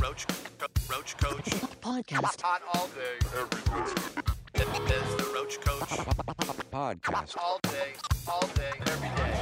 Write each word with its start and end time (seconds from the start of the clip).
Roach, 0.00 0.26
Roach 0.88 1.16
Koach. 1.18 1.50
Podcast. 1.80 2.40
Hot 2.40 2.62
all 2.74 2.88
day, 2.88 3.18
every 3.38 3.60
day. 3.60 3.92
It's 4.54 5.14
the 5.16 5.30
Roach 5.34 5.60
Koach. 5.60 5.88
Podcast. 6.70 7.36
All 7.38 7.58
day, 7.64 7.92
all 8.26 8.46
day, 8.54 8.70
every 8.86 9.08
day. 9.08 9.32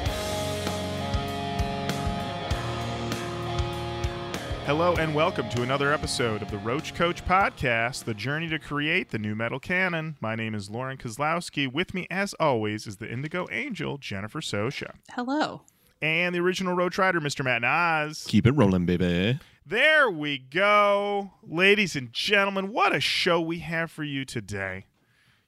Hello 4.67 4.95
and 4.97 5.15
welcome 5.15 5.49
to 5.51 5.63
another 5.63 5.93
episode 5.93 6.43
of 6.43 6.51
the 6.51 6.59
Roach 6.59 6.95
Koach 6.95 7.25
Podcast, 7.25 8.05
the 8.05 8.15
journey 8.15 8.49
to 8.49 8.59
create 8.59 9.11
the 9.11 9.19
nu 9.19 9.35
metal 9.35 9.61
canon. 9.61 10.17
My 10.21 10.35
name 10.35 10.55
is 10.55 10.69
Lorin 10.69 10.99
Kozlowski. 10.99 11.73
With 11.73 11.95
me, 11.95 12.07
as 12.11 12.35
always, 12.35 12.87
is 12.87 12.97
the 12.97 13.09
Indigo 13.11 13.47
Angel, 13.51 13.97
Jennifer 13.99 14.41
Sosha, 14.41 14.95
Hello. 15.13 15.63
and 16.03 16.35
the 16.35 16.41
original 16.41 16.75
Roach 16.75 16.99
Rider, 16.99 17.21
Mr. 17.21 17.45
Matt 17.45 17.63
Nas. 17.63 18.25
Keep 18.27 18.47
it 18.47 18.53
rolling, 18.53 18.87
baby. 18.87 19.39
There 19.71 20.09
we 20.11 20.39
go. 20.39 21.33
Ladies 21.43 21.95
and 21.95 22.11
gentlemen, 22.11 22.73
what 22.73 22.95
a 22.95 23.01
show 23.01 23.39
we 23.39 23.59
have 23.59 23.91
for 23.91 24.03
you 24.03 24.25
today. 24.25 24.87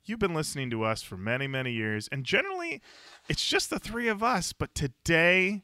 You've 0.04 0.18
been 0.18 0.34
listening 0.34 0.68
to 0.70 0.82
us 0.84 1.02
for 1.02 1.16
many, 1.16 1.46
many 1.46 1.72
years, 1.72 2.06
and 2.12 2.22
generally, 2.24 2.82
it's 3.30 3.46
just 3.48 3.70
the 3.70 3.78
three 3.78 4.08
of 4.08 4.22
us, 4.22 4.52
but 4.52 4.74
today 4.74 5.62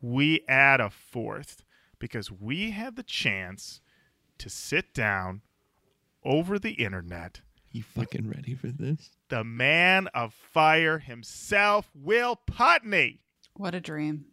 we 0.00 0.42
add 0.48 0.80
a 0.80 0.90
fourth 0.90 1.64
because 1.98 2.30
we 2.30 2.70
had 2.70 2.94
the 2.94 3.02
chance 3.02 3.80
to 4.38 4.48
sit 4.48 4.94
down 4.94 5.42
over 6.24 6.56
the 6.56 6.72
internet. 6.74 7.40
You 7.72 7.82
fucking 7.82 8.28
ready 8.28 8.54
for 8.54 8.68
this? 8.68 9.10
The 9.28 9.42
man 9.42 10.06
of 10.14 10.34
fire 10.34 10.98
himself, 10.98 11.90
Will 11.96 12.36
Putney. 12.46 13.18
What 13.54 13.74
a 13.74 13.80
dream. 13.80 14.26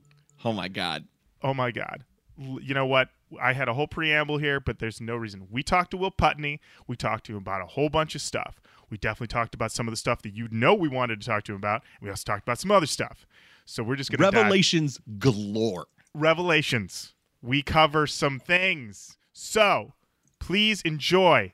Oh 0.43 0.53
my 0.53 0.67
god. 0.67 1.05
Oh 1.41 1.55
my 1.55 1.71
God. 1.71 2.03
L- 2.39 2.59
You 2.61 2.75
know 2.75 2.85
what? 2.85 3.09
I 3.41 3.53
had 3.53 3.67
a 3.67 3.73
whole 3.73 3.87
preamble 3.87 4.37
here, 4.37 4.59
but 4.59 4.79
there's 4.79 5.01
no 5.01 5.15
reason. 5.15 5.47
We 5.49 5.63
talked 5.63 5.91
to 5.91 5.97
Will 5.97 6.11
Putney. 6.11 6.59
We 6.87 6.95
talked 6.95 7.25
to 7.25 7.33
him 7.33 7.39
about 7.39 7.61
a 7.61 7.65
whole 7.65 7.89
bunch 7.89 8.15
of 8.15 8.21
stuff. 8.21 8.61
We 8.89 8.97
definitely 8.97 9.27
talked 9.27 9.55
about 9.55 9.71
some 9.71 9.87
of 9.87 9.91
the 9.91 9.97
stuff 9.97 10.21
that 10.21 10.33
you 10.35 10.47
know 10.51 10.73
we 10.75 10.87
wanted 10.87 11.21
to 11.21 11.27
talk 11.27 11.43
to 11.45 11.53
him 11.53 11.57
about. 11.57 11.83
We 12.01 12.09
also 12.09 12.23
talked 12.23 12.43
about 12.43 12.59
some 12.59 12.71
other 12.71 12.85
stuff. 12.85 13.25
So 13.65 13.81
we're 13.83 13.95
just 13.95 14.11
going 14.11 14.31
to 14.31 14.37
Revelations 14.37 14.99
galore. 15.17 15.87
revelations. 16.13 17.13
We 17.41 17.63
cover 17.63 18.05
some 18.05 18.39
things. 18.39 19.17
So 19.33 19.93
please 20.39 20.81
enjoy 20.83 21.53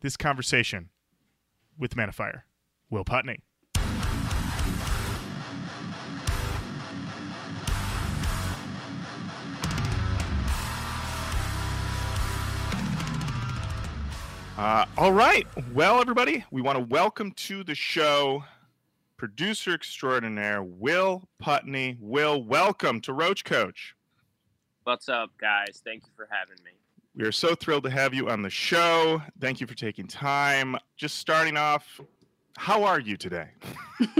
this 0.00 0.16
conversation 0.16 0.90
with 1.76 1.96
Man 1.96 2.08
of 2.08 2.14
Fire, 2.14 2.46
Will 2.90 3.04
Putney. 3.04 3.40
Uh, 14.58 14.84
all 14.96 15.12
right. 15.12 15.46
Well, 15.72 16.00
everybody, 16.00 16.44
we 16.50 16.62
want 16.62 16.78
to 16.78 16.84
welcome 16.84 17.30
to 17.30 17.62
the 17.62 17.76
show 17.76 18.42
producer 19.16 19.72
extraordinaire 19.72 20.64
Will 20.64 21.28
Putney. 21.38 21.96
Will, 22.00 22.42
welcome 22.42 23.00
to 23.02 23.12
Roach 23.12 23.44
Koach. 23.44 23.92
What's 24.82 25.08
up, 25.08 25.30
guys? 25.40 25.80
Thank 25.84 26.06
you 26.06 26.12
for 26.16 26.26
having 26.28 26.56
me. 26.64 26.72
We 27.14 27.24
are 27.24 27.30
so 27.30 27.54
thrilled 27.54 27.84
to 27.84 27.90
have 27.90 28.12
you 28.12 28.28
on 28.28 28.42
the 28.42 28.50
show. 28.50 29.22
Thank 29.40 29.60
you 29.60 29.68
for 29.68 29.76
taking 29.76 30.08
time. 30.08 30.76
Just 30.96 31.20
starting 31.20 31.56
off, 31.56 32.00
how 32.56 32.82
are 32.82 32.98
you 32.98 33.16
today? 33.16 33.50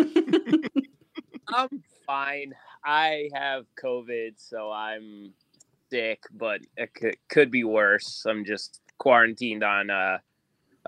I'm 1.48 1.82
fine. 2.06 2.54
I 2.84 3.28
have 3.34 3.64
COVID, 3.82 4.34
so 4.36 4.70
I'm 4.70 5.32
sick, 5.90 6.22
but 6.32 6.60
it 6.76 6.94
could, 6.94 7.16
could 7.28 7.50
be 7.50 7.64
worse. 7.64 8.24
I'm 8.24 8.44
just 8.44 8.82
quarantined 8.98 9.64
on 9.64 9.90
uh, 9.90 10.18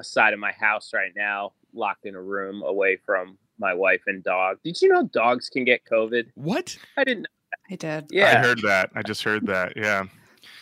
a 0.00 0.04
side 0.04 0.32
of 0.32 0.40
my 0.40 0.52
house 0.52 0.92
right 0.92 1.12
now, 1.14 1.52
locked 1.74 2.06
in 2.06 2.14
a 2.14 2.20
room 2.20 2.62
away 2.62 2.96
from 2.96 3.38
my 3.58 3.74
wife 3.74 4.02
and 4.06 4.24
dog. 4.24 4.56
Did 4.64 4.80
you 4.80 4.88
know 4.88 5.04
dogs 5.04 5.48
can 5.48 5.64
get 5.64 5.84
COVID? 5.84 6.30
What? 6.34 6.76
I 6.96 7.04
didn't. 7.04 7.28
I 7.70 7.76
did. 7.76 8.06
Yeah, 8.10 8.38
I 8.38 8.46
heard 8.46 8.62
that. 8.62 8.90
I 8.94 9.02
just 9.02 9.22
heard 9.22 9.46
that. 9.46 9.74
Yeah. 9.76 10.04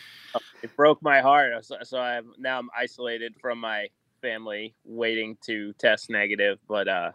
it 0.62 0.74
broke 0.76 1.00
my 1.02 1.20
heart. 1.20 1.64
So, 1.64 1.76
so 1.84 1.98
I'm 1.98 2.32
now 2.36 2.58
I'm 2.58 2.68
isolated 2.76 3.34
from 3.40 3.60
my 3.60 3.88
family, 4.20 4.74
waiting 4.84 5.38
to 5.46 5.72
test 5.74 6.10
negative. 6.10 6.58
But 6.68 6.88
uh, 6.88 7.12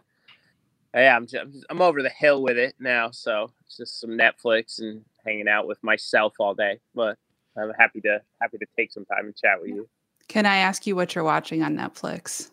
yeah, 0.94 1.14
I'm 1.14 1.26
just, 1.26 1.66
I'm 1.68 1.82
over 1.82 2.02
the 2.02 2.08
hill 2.08 2.42
with 2.42 2.56
it 2.56 2.74
now. 2.80 3.10
So 3.10 3.50
it's 3.66 3.76
just 3.76 4.00
some 4.00 4.10
Netflix 4.10 4.80
and 4.80 5.04
hanging 5.24 5.48
out 5.48 5.66
with 5.66 5.82
myself 5.84 6.34
all 6.40 6.54
day. 6.54 6.80
But 6.94 7.18
I'm 7.56 7.72
happy 7.78 8.00
to 8.00 8.20
happy 8.40 8.58
to 8.58 8.66
take 8.76 8.92
some 8.92 9.04
time 9.04 9.26
and 9.26 9.36
chat 9.36 9.60
with 9.60 9.70
you. 9.70 9.88
Can 10.28 10.46
I 10.46 10.56
ask 10.56 10.86
you 10.86 10.96
what 10.96 11.14
you're 11.14 11.24
watching 11.24 11.62
on 11.62 11.76
Netflix? 11.76 12.50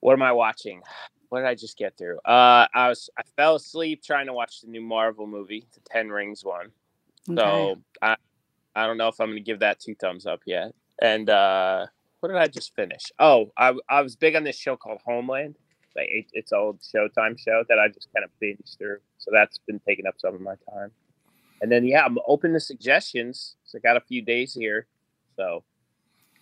What 0.00 0.12
am 0.12 0.22
I 0.22 0.32
watching? 0.32 0.82
What 1.28 1.40
did 1.40 1.48
I 1.48 1.54
just 1.54 1.76
get 1.76 1.96
through? 1.96 2.18
Uh, 2.18 2.66
I 2.74 2.88
was 2.88 3.10
I 3.18 3.22
fell 3.36 3.56
asleep 3.56 4.02
trying 4.02 4.26
to 4.26 4.32
watch 4.32 4.60
the 4.60 4.68
new 4.68 4.80
Marvel 4.80 5.26
movie, 5.26 5.66
the 5.74 5.80
Ten 5.90 6.08
Rings 6.08 6.44
one. 6.44 6.70
Okay. 7.28 7.36
So 7.36 7.76
I, 8.00 8.16
I 8.74 8.86
don't 8.86 8.98
know 8.98 9.08
if 9.08 9.20
I'm 9.20 9.28
going 9.28 9.38
to 9.38 9.42
give 9.42 9.60
that 9.60 9.80
two 9.80 9.94
thumbs 9.96 10.26
up 10.26 10.40
yet. 10.46 10.72
And 11.00 11.28
uh, 11.28 11.86
what 12.20 12.28
did 12.28 12.38
I 12.38 12.46
just 12.46 12.74
finish? 12.74 13.10
Oh, 13.18 13.50
I, 13.56 13.74
I 13.88 14.02
was 14.02 14.16
big 14.16 14.36
on 14.36 14.44
this 14.44 14.56
show 14.56 14.76
called 14.76 15.00
Homeland. 15.04 15.56
Like 15.96 16.08
it, 16.10 16.26
it's 16.32 16.52
an 16.52 16.58
old 16.58 16.80
Showtime 16.80 17.38
show 17.38 17.64
that 17.68 17.78
I 17.78 17.88
just 17.88 18.08
kind 18.14 18.24
of 18.24 18.30
binged 18.42 18.76
through. 18.78 18.98
So 19.18 19.30
that's 19.32 19.58
been 19.66 19.80
taking 19.80 20.06
up 20.06 20.14
some 20.18 20.34
of 20.34 20.40
my 20.40 20.54
time. 20.72 20.90
And 21.60 21.72
then 21.72 21.84
yeah, 21.84 22.04
I'm 22.04 22.18
open 22.26 22.52
to 22.52 22.60
suggestions. 22.60 23.56
So 23.64 23.78
I 23.78 23.80
got 23.80 23.96
a 23.96 24.00
few 24.00 24.22
days 24.22 24.54
here, 24.54 24.86
so 25.36 25.64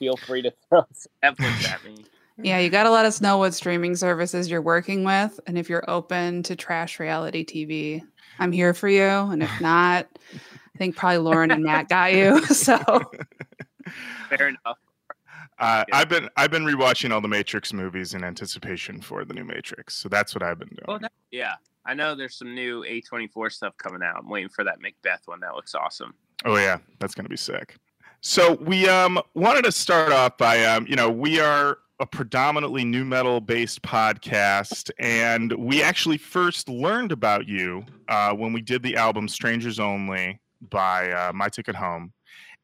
feel 0.04 0.16
free 0.18 0.42
to 0.42 0.52
throw 0.68 0.84
some 0.92 1.34
at 1.62 1.84
me. 1.84 2.04
yeah, 2.42 2.58
you 2.58 2.68
got 2.68 2.82
to 2.84 2.90
let 2.90 3.06
us 3.06 3.20
know 3.20 3.38
what 3.38 3.54
streaming 3.54 3.96
services 3.96 4.50
you're 4.50 4.60
working 4.62 5.02
with. 5.04 5.38
And 5.46 5.56
if 5.56 5.68
you're 5.70 5.88
open 5.88 6.42
to 6.44 6.54
trash 6.56 7.00
reality 7.00 7.44
TV, 7.44 8.02
I'm 8.38 8.52
here 8.52 8.74
for 8.74 8.88
you. 8.88 9.02
And 9.02 9.42
if 9.42 9.50
not, 9.60 10.06
I 10.34 10.78
think 10.78 10.94
probably 10.96 11.18
Lorin 11.18 11.50
and 11.50 11.64
Matt 11.64 11.88
got 11.88 12.12
you. 12.12 12.44
So 12.54 12.78
Fair 14.28 14.48
enough. 14.48 14.78
Uh, 15.58 15.84
Yeah. 15.88 15.96
I've 15.96 16.08
been 16.08 16.28
I've 16.36 16.50
been 16.50 16.64
rewatching 16.64 17.12
all 17.12 17.20
the 17.20 17.28
Matrix 17.28 17.72
movies 17.72 18.12
in 18.14 18.24
anticipation 18.24 19.00
for 19.00 19.24
the 19.24 19.32
new 19.34 19.44
Matrix. 19.44 19.94
So 19.94 20.08
that's 20.08 20.34
what 20.34 20.42
I've 20.42 20.58
been 20.58 20.68
doing. 20.68 20.84
Oh, 20.88 20.98
that- 20.98 21.12
yeah. 21.30 21.54
I 21.86 21.92
know 21.94 22.14
there's 22.14 22.34
some 22.36 22.54
new 22.54 22.82
A24 22.84 23.52
stuff 23.52 23.76
coming 23.76 24.02
out. 24.02 24.16
I'm 24.20 24.28
waiting 24.28 24.48
for 24.48 24.64
that 24.64 24.80
Macbeth 24.80 25.20
one. 25.26 25.40
That 25.40 25.54
looks 25.54 25.74
awesome. 25.74 26.14
Oh 26.46 26.56
yeah, 26.56 26.78
that's 26.98 27.14
gonna 27.14 27.28
be 27.28 27.36
sick. 27.36 27.76
So 28.26 28.54
we 28.54 28.88
um 28.88 29.20
wanted 29.34 29.64
to 29.64 29.70
start 29.72 30.10
off 30.10 30.38
by 30.38 30.64
um 30.64 30.86
you 30.86 30.96
know 30.96 31.10
we 31.10 31.40
are 31.40 31.76
a 32.00 32.06
predominantly 32.06 32.82
nu 32.82 33.04
metal 33.04 33.38
based 33.38 33.82
podcast, 33.82 34.90
and 34.98 35.52
we 35.52 35.82
actually 35.82 36.16
first 36.16 36.70
learned 36.70 37.12
about 37.12 37.46
you 37.46 37.84
uh, 38.08 38.32
when 38.32 38.54
we 38.54 38.62
did 38.62 38.82
the 38.82 38.96
album 38.96 39.28
"Strangers 39.28 39.78
Only" 39.78 40.40
by 40.70 41.12
uh, 41.12 41.34
My 41.34 41.50
Ticket 41.50 41.76
Home, 41.76 42.14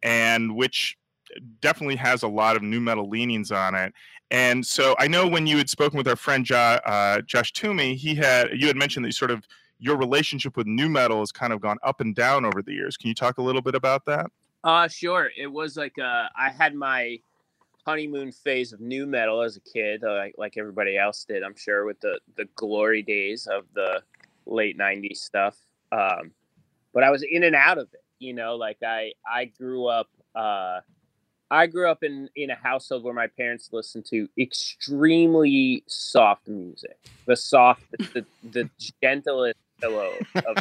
and 0.03 0.57
which 0.57 0.97
definitely 1.61 1.97
has 1.97 2.23
a 2.23 2.29
lot 2.29 2.57
of 2.57 2.63
nu 2.63 2.81
metal 2.81 3.11
leanings 3.11 3.53
on 3.53 3.75
it. 3.75 3.93
And 4.31 4.65
so 4.65 4.97
I 4.99 5.09
know 5.09 5.29
when 5.29 5.47
you 5.47 5.59
had 5.59 5.69
spoken 5.69 5.99
with 5.99 6.09
our 6.09 6.17
friend 6.17 6.43
jo- 6.43 6.57
uh, 6.87 7.21
Josh 7.21 7.53
Toomey, 7.53 7.97
he 7.97 8.15
had 8.15 8.49
you 8.59 8.67
had 8.67 8.77
mentioned 8.77 9.05
that 9.05 9.09
you 9.09 9.13
sort 9.13 9.31
of 9.31 9.47
your 9.79 9.99
relationship 9.99 10.57
with 10.57 10.67
nu 10.67 10.89
metal 10.89 11.19
has 11.19 11.33
kind 11.33 11.53
of 11.53 11.61
gone 11.61 11.77
up 11.83 12.01
and 12.01 12.15
down 12.15 12.47
over 12.47 12.63
the 12.63 12.73
years. 12.73 12.97
Can 12.97 13.09
you 13.09 13.15
talk 13.15 13.37
a 13.37 13.43
little 13.43 13.61
bit 13.61 13.75
about 13.75 14.07
that? 14.07 14.31
Uh 14.63 14.89
sure. 14.89 15.31
It 15.37 15.47
was 15.47 15.77
like 15.77 15.99
uh 15.99 16.29
I 16.37 16.51
had 16.51 16.75
my 16.75 17.21
honeymoon 17.87 18.31
phase 18.33 18.73
of 18.73 18.81
nu 18.81 19.07
metal 19.07 19.43
as 19.43 19.57
a 19.57 19.61
kid, 19.61 20.05
uh, 20.05 20.15
like 20.15 20.35
like 20.39 20.55
everybody 20.57 20.97
else 20.99 21.25
did, 21.25 21.43
I'm 21.43 21.57
sure, 21.57 21.85
with 21.85 22.01
the 22.01 22.21
the 22.37 22.47
glory 22.55 23.03
days 23.03 23.47
of 23.47 23.65
the 23.75 24.03
late 24.47 24.79
'90s 24.79 25.17
stuff. 25.17 25.57
Um, 25.93 26.33
but 26.93 27.03
I 27.03 27.11
was 27.11 27.25
in 27.29 27.45
and 27.45 27.57
out 27.57 27.79
of 27.79 27.89
it, 27.93 28.05
you 28.19 28.35
know. 28.35 28.57
Like 28.57 28.79
I 28.85 29.13
I 29.27 29.47
grew 29.47 29.87
up. 29.87 30.09
Uh, 30.35 30.81
I 31.51 31.67
grew 31.67 31.91
up 31.91 32.05
in 32.05 32.29
in 32.37 32.51
a 32.51 32.55
household 32.55 33.03
where 33.03 33.15
my 33.15 33.27
parents 33.27 33.71
listened 33.73 34.07
to 34.07 34.29
extremely 34.39 35.83
soft 35.87 36.49
music, 36.49 36.99
the 37.27 37.37
soft, 37.37 37.83
the 37.91 38.05
the, 38.15 38.27
the 38.51 38.71
gentlest 39.03 39.59
pillow 39.81 40.13
of 40.35 40.57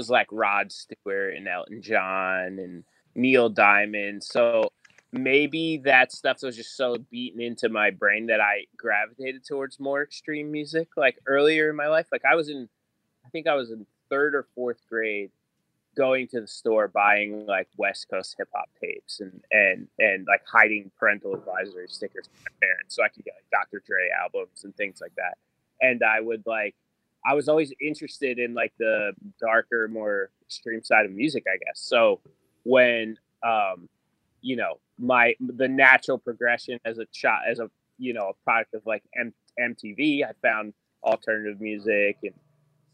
was 0.00 0.08
like 0.08 0.28
Rod 0.32 0.72
Stewart 0.72 1.34
and 1.34 1.46
Elton 1.46 1.82
John 1.82 2.58
and 2.58 2.84
Neil 3.14 3.50
Diamond. 3.50 4.24
So 4.24 4.72
maybe 5.12 5.76
that 5.84 6.10
stuff 6.10 6.38
was 6.42 6.56
just 6.56 6.74
so 6.74 6.96
beaten 7.10 7.42
into 7.42 7.68
my 7.68 7.90
brain 7.90 8.26
that 8.28 8.40
I 8.40 8.64
gravitated 8.78 9.44
towards 9.44 9.78
more 9.78 10.02
extreme 10.02 10.50
music. 10.50 10.88
Like 10.96 11.18
earlier 11.26 11.68
in 11.68 11.76
my 11.76 11.88
life, 11.88 12.06
like 12.10 12.24
I 12.24 12.34
was 12.34 12.48
in, 12.48 12.66
I 13.26 13.28
think 13.28 13.46
I 13.46 13.54
was 13.54 13.70
in 13.70 13.84
third 14.08 14.34
or 14.34 14.46
fourth 14.54 14.80
grade, 14.88 15.32
going 15.94 16.26
to 16.28 16.40
the 16.40 16.46
store 16.46 16.88
buying 16.88 17.44
like 17.44 17.68
West 17.76 18.08
Coast 18.08 18.36
hip 18.38 18.48
hop 18.54 18.70
tapes 18.80 19.20
and 19.20 19.42
and 19.50 19.86
and 19.98 20.26
like 20.26 20.40
hiding 20.50 20.90
parental 20.98 21.34
advisory 21.34 21.88
stickers 21.88 22.24
from 22.24 22.40
my 22.44 22.66
parents 22.66 22.96
so 22.96 23.02
I 23.02 23.08
could 23.08 23.26
get 23.26 23.34
like 23.34 23.50
Dr. 23.50 23.82
Dre 23.86 24.08
albums 24.18 24.64
and 24.64 24.74
things 24.76 25.02
like 25.02 25.14
that. 25.16 25.36
And 25.82 26.02
I 26.02 26.20
would 26.20 26.46
like 26.46 26.74
I 27.24 27.34
was 27.34 27.48
always 27.48 27.72
interested 27.80 28.38
in 28.38 28.54
like 28.54 28.72
the 28.78 29.12
darker, 29.40 29.88
more 29.88 30.30
extreme 30.46 30.82
side 30.82 31.06
of 31.06 31.12
music, 31.12 31.44
I 31.46 31.58
guess. 31.58 31.80
So 31.80 32.20
when 32.64 33.18
um 33.42 33.88
you 34.42 34.56
know 34.56 34.78
my 34.98 35.34
the 35.40 35.68
natural 35.68 36.18
progression 36.18 36.78
as 36.84 36.98
a 36.98 37.06
child 37.06 37.42
as 37.50 37.58
a 37.58 37.70
you 37.98 38.12
know 38.12 38.30
a 38.30 38.44
product 38.44 38.74
of 38.74 38.82
like 38.86 39.02
M- 39.18 39.34
MTV. 39.60 40.24
I 40.24 40.32
found 40.42 40.72
alternative 41.02 41.60
music 41.60 42.18
and 42.22 42.34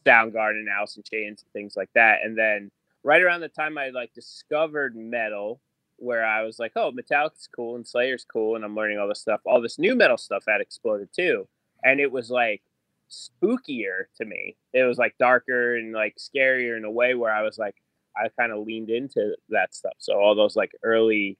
Soundgarden, 0.05 0.65
Alice 0.71 0.97
in 0.97 1.03
Chains, 1.03 1.43
and 1.43 1.53
things 1.53 1.75
like 1.77 1.91
that. 1.95 2.21
And 2.25 2.37
then 2.37 2.71
right 3.03 3.23
around 3.23 3.41
the 3.41 3.49
time 3.49 3.79
I 3.79 3.91
like 3.91 4.13
discovered 4.15 4.95
metal, 4.97 5.61
where 5.97 6.25
I 6.25 6.43
was 6.43 6.59
like, 6.59 6.73
oh, 6.77 6.93
Metallica's 6.93 7.49
cool 7.55 7.77
and 7.77 7.87
Slayer's 7.87 8.27
cool, 8.31 8.57
and 8.57 8.65
I'm 8.65 8.77
learning 8.77 8.99
all 8.99 9.09
this 9.09 9.21
stuff. 9.21 9.41
All 9.47 9.61
this 9.61 9.79
nu 9.79 9.95
metal 9.95 10.19
stuff 10.19 10.45
had 10.47 10.61
exploded 10.61 11.09
too, 11.15 11.49
and 11.85 12.01
it 12.01 12.11
was 12.11 12.31
like 12.31 12.63
spookier 13.11 14.05
to 14.17 14.25
me. 14.25 14.57
It 14.73 14.85
was 14.85 14.99
like 14.99 15.17
darker 15.19 15.77
and 15.77 15.93
like 15.93 16.17
scarier 16.17 16.77
in 16.77 16.85
a 16.85 16.91
way 16.91 17.15
where 17.15 17.33
I 17.33 17.43
was 17.43 17.59
like, 17.59 17.77
I 18.17 18.29
kind 18.39 18.53
of 18.53 18.67
leaned 18.67 18.91
into 18.91 19.37
that 19.51 19.75
stuff. 19.75 19.95
So 19.99 20.19
all 20.19 20.35
those 20.35 20.57
like 20.57 20.73
early, 20.83 21.37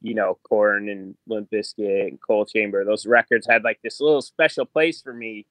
you 0.00 0.14
know, 0.14 0.38
Korn 0.48 0.88
and 0.88 1.14
Limp 1.26 1.50
Bizkit 1.50 2.08
and 2.08 2.20
Coal 2.20 2.46
Chamber, 2.46 2.84
those 2.84 3.06
records 3.06 3.46
had 3.46 3.64
like 3.64 3.80
this 3.82 4.00
little 4.00 4.22
special 4.22 4.64
place 4.64 5.02
for 5.02 5.12
me 5.12 5.46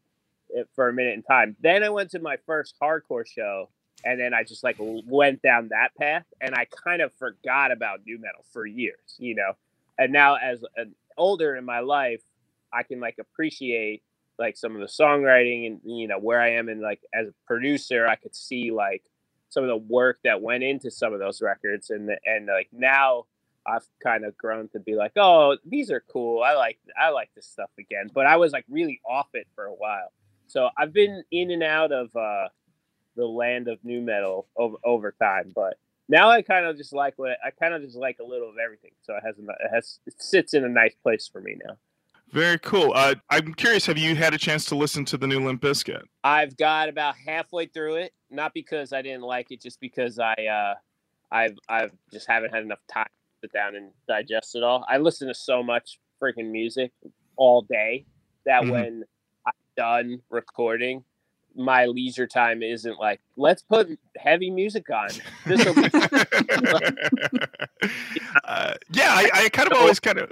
eh, 0.55 0.63
for 0.75 0.89
a 0.89 0.93
minute 0.93 1.15
in 1.15 1.23
time. 1.23 1.55
Then 1.59 1.83
I 1.83 1.89
went 1.89 2.11
to 2.11 2.19
my 2.19 2.37
first 2.45 2.75
hardcore 2.81 3.27
show, 3.27 3.69
and 4.05 4.19
then 4.19 4.33
I 4.33 4.43
just 4.43 4.63
like 4.63 4.77
went 4.79 5.41
down 5.41 5.69
that 5.69 5.89
path, 5.99 6.25
and 6.39 6.55
I 6.55 6.65
kind 6.65 7.01
of 7.01 7.13
forgot 7.13 7.71
about 7.71 7.99
nu 8.05 8.17
metal 8.17 8.45
for 8.51 8.65
years, 8.65 9.15
you 9.17 9.35
know. 9.35 9.53
And 9.97 10.13
now 10.13 10.35
as 10.35 10.63
an 10.77 10.95
older 11.17 11.57
in 11.57 11.65
my 11.65 11.81
life, 11.81 12.21
I 12.71 12.83
can 12.83 12.99
like 12.99 13.17
appreciate 13.19 14.01
like 14.39 14.57
some 14.57 14.73
of 14.73 14.81
the 14.81 14.87
songwriting 14.87 15.67
and 15.67 15.79
you 15.83 16.07
know 16.07 16.17
where 16.17 16.39
I 16.39 16.53
am 16.53 16.69
and 16.69 16.81
like 16.81 17.01
as 17.13 17.27
a 17.27 17.33
producer, 17.45 18.07
I 18.07 18.15
could 18.15 18.35
see 18.35 18.71
like 18.71 19.03
some 19.49 19.63
of 19.63 19.69
the 19.69 19.77
work 19.77 20.19
that 20.23 20.41
went 20.41 20.63
into 20.63 20.89
some 20.89 21.13
of 21.13 21.19
those 21.19 21.41
records 21.41 21.89
and 21.89 22.07
the, 22.07 22.17
and 22.25 22.47
like 22.47 22.69
now 22.71 23.25
I've 23.67 23.85
kind 24.01 24.25
of 24.25 24.37
grown 24.37 24.69
to 24.69 24.79
be 24.79 24.95
like, 24.95 25.11
oh, 25.17 25.57
these 25.65 25.91
are 25.91 26.03
cool. 26.11 26.41
I 26.41 26.53
like 26.53 26.79
I 26.99 27.09
like 27.09 27.29
this 27.35 27.47
stuff 27.47 27.69
again. 27.77 28.09
But 28.13 28.25
I 28.25 28.37
was 28.37 28.51
like 28.51 28.65
really 28.69 29.01
off 29.07 29.27
it 29.33 29.47
for 29.55 29.65
a 29.65 29.73
while. 29.73 30.11
So 30.47 30.69
I've 30.77 30.93
been 30.93 31.23
in 31.31 31.51
and 31.51 31.63
out 31.63 31.91
of 31.91 32.15
uh, 32.15 32.47
the 33.15 33.25
land 33.25 33.67
of 33.67 33.79
nu 33.83 34.01
metal 34.01 34.47
over 34.55 34.77
over 34.83 35.11
time. 35.11 35.51
But 35.53 35.77
now 36.07 36.29
I 36.29 36.41
kind 36.41 36.65
of 36.65 36.77
just 36.77 36.93
like 36.93 37.13
what 37.17 37.37
I 37.45 37.51
kind 37.51 37.73
of 37.73 37.81
just 37.81 37.97
like 37.97 38.17
a 38.19 38.25
little 38.25 38.49
of 38.49 38.55
everything. 38.63 38.91
So 39.01 39.15
it 39.15 39.23
has 39.25 39.35
it 39.37 39.69
has 39.71 39.99
it 40.05 40.21
sits 40.21 40.53
in 40.53 40.63
a 40.63 40.69
nice 40.69 40.95
place 41.03 41.29
for 41.31 41.41
me 41.41 41.57
now. 41.65 41.75
Very 42.31 42.59
cool. 42.59 42.91
Uh, 42.93 43.15
I'm 43.29 43.53
curious. 43.55 43.85
Have 43.87 43.97
you 43.97 44.15
had 44.15 44.33
a 44.33 44.37
chance 44.37 44.65
to 44.65 44.75
listen 44.75 45.03
to 45.05 45.17
the 45.17 45.25
new 45.25 45.43
Limp 45.43 45.61
Bizkit? 45.61 46.03
I've 46.23 46.55
got 46.57 46.87
about 46.89 47.15
halfway 47.15 47.65
through 47.65 47.95
it, 47.95 48.13
not 48.29 48.53
because 48.53 48.93
I 48.93 49.01
didn't 49.01 49.23
like 49.23 49.51
it, 49.51 49.61
just 49.61 49.79
because 49.79 50.19
I 50.19 50.33
uh, 50.33 50.75
I've 51.31 51.57
I've 51.67 51.91
just 52.13 52.27
haven't 52.27 52.53
had 52.53 52.63
enough 52.63 52.79
time 52.87 53.05
to 53.05 53.47
sit 53.47 53.53
down 53.53 53.75
and 53.75 53.91
digest 54.07 54.55
it 54.55 54.63
all. 54.63 54.85
I 54.87 54.97
listen 54.97 55.27
to 55.27 55.33
so 55.33 55.63
much 55.63 55.99
freaking 56.21 56.51
music 56.51 56.91
all 57.35 57.63
day 57.63 58.05
that 58.45 58.63
Mhm. 58.63 58.71
when 58.71 59.03
I'm 59.47 59.53
done 59.75 60.21
recording, 60.29 61.03
my 61.55 61.87
leisure 61.87 62.27
time 62.27 62.61
isn't 62.61 62.99
like 62.99 63.21
let's 63.37 63.63
put 63.63 63.97
heavy 64.17 64.51
music 64.51 64.87
on. 64.91 65.09
This 65.47 65.65
will 65.65 65.73
be 65.73 65.89
uh, 68.43 68.73
yeah, 68.91 69.09
I, 69.13 69.29
I 69.33 69.49
kind 69.49 69.71
of 69.71 69.77
always 69.79 69.99
kind 69.99 70.19
of 70.19 70.31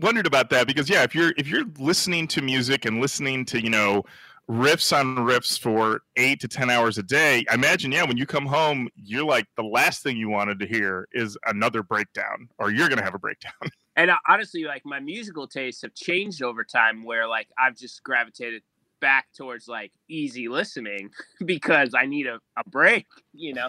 wondered 0.00 0.26
about 0.26 0.50
that 0.50 0.66
because 0.66 0.88
yeah, 0.88 1.02
if 1.02 1.14
you're 1.14 1.32
if 1.36 1.48
you're 1.48 1.64
listening 1.78 2.26
to 2.28 2.42
music 2.42 2.84
and 2.84 3.00
listening 3.00 3.44
to 3.46 3.62
you 3.62 3.70
know 3.70 4.04
riffs 4.48 4.98
on 4.98 5.16
riffs 5.16 5.58
for 5.58 6.00
eight 6.16 6.40
to 6.40 6.48
ten 6.48 6.70
hours 6.70 6.98
a 6.98 7.02
day, 7.02 7.44
I 7.50 7.54
imagine 7.54 7.92
yeah, 7.92 8.04
when 8.04 8.16
you 8.16 8.26
come 8.26 8.46
home, 8.46 8.88
you're 8.96 9.24
like 9.24 9.46
the 9.56 9.62
last 9.62 10.02
thing 10.02 10.16
you 10.16 10.28
wanted 10.28 10.58
to 10.60 10.66
hear 10.66 11.08
is 11.12 11.36
another 11.46 11.82
breakdown, 11.82 12.48
or 12.58 12.70
you're 12.70 12.88
gonna 12.88 13.04
have 13.04 13.14
a 13.14 13.18
breakdown. 13.18 13.52
and 13.98 14.10
uh, 14.10 14.16
honestly 14.26 14.64
like 14.64 14.82
my 14.86 15.00
musical 15.00 15.46
tastes 15.46 15.82
have 15.82 15.92
changed 15.92 16.42
over 16.42 16.64
time 16.64 17.04
where 17.04 17.28
like 17.28 17.48
i've 17.58 17.76
just 17.76 18.02
gravitated 18.02 18.62
back 19.00 19.26
towards 19.36 19.68
like 19.68 19.92
easy 20.08 20.48
listening 20.48 21.10
because 21.44 21.92
i 21.94 22.06
need 22.06 22.26
a, 22.26 22.40
a 22.56 22.68
break 22.70 23.06
you 23.34 23.52
know 23.52 23.68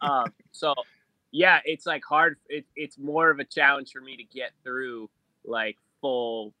um 0.00 0.32
so 0.52 0.74
yeah 1.32 1.60
it's 1.64 1.86
like 1.86 2.02
hard 2.04 2.36
it, 2.48 2.64
it's 2.76 2.98
more 2.98 3.30
of 3.30 3.40
a 3.40 3.44
challenge 3.44 3.90
for 3.92 4.00
me 4.00 4.16
to 4.16 4.24
get 4.24 4.52
through 4.62 5.08
like 5.44 5.76
full 6.00 6.52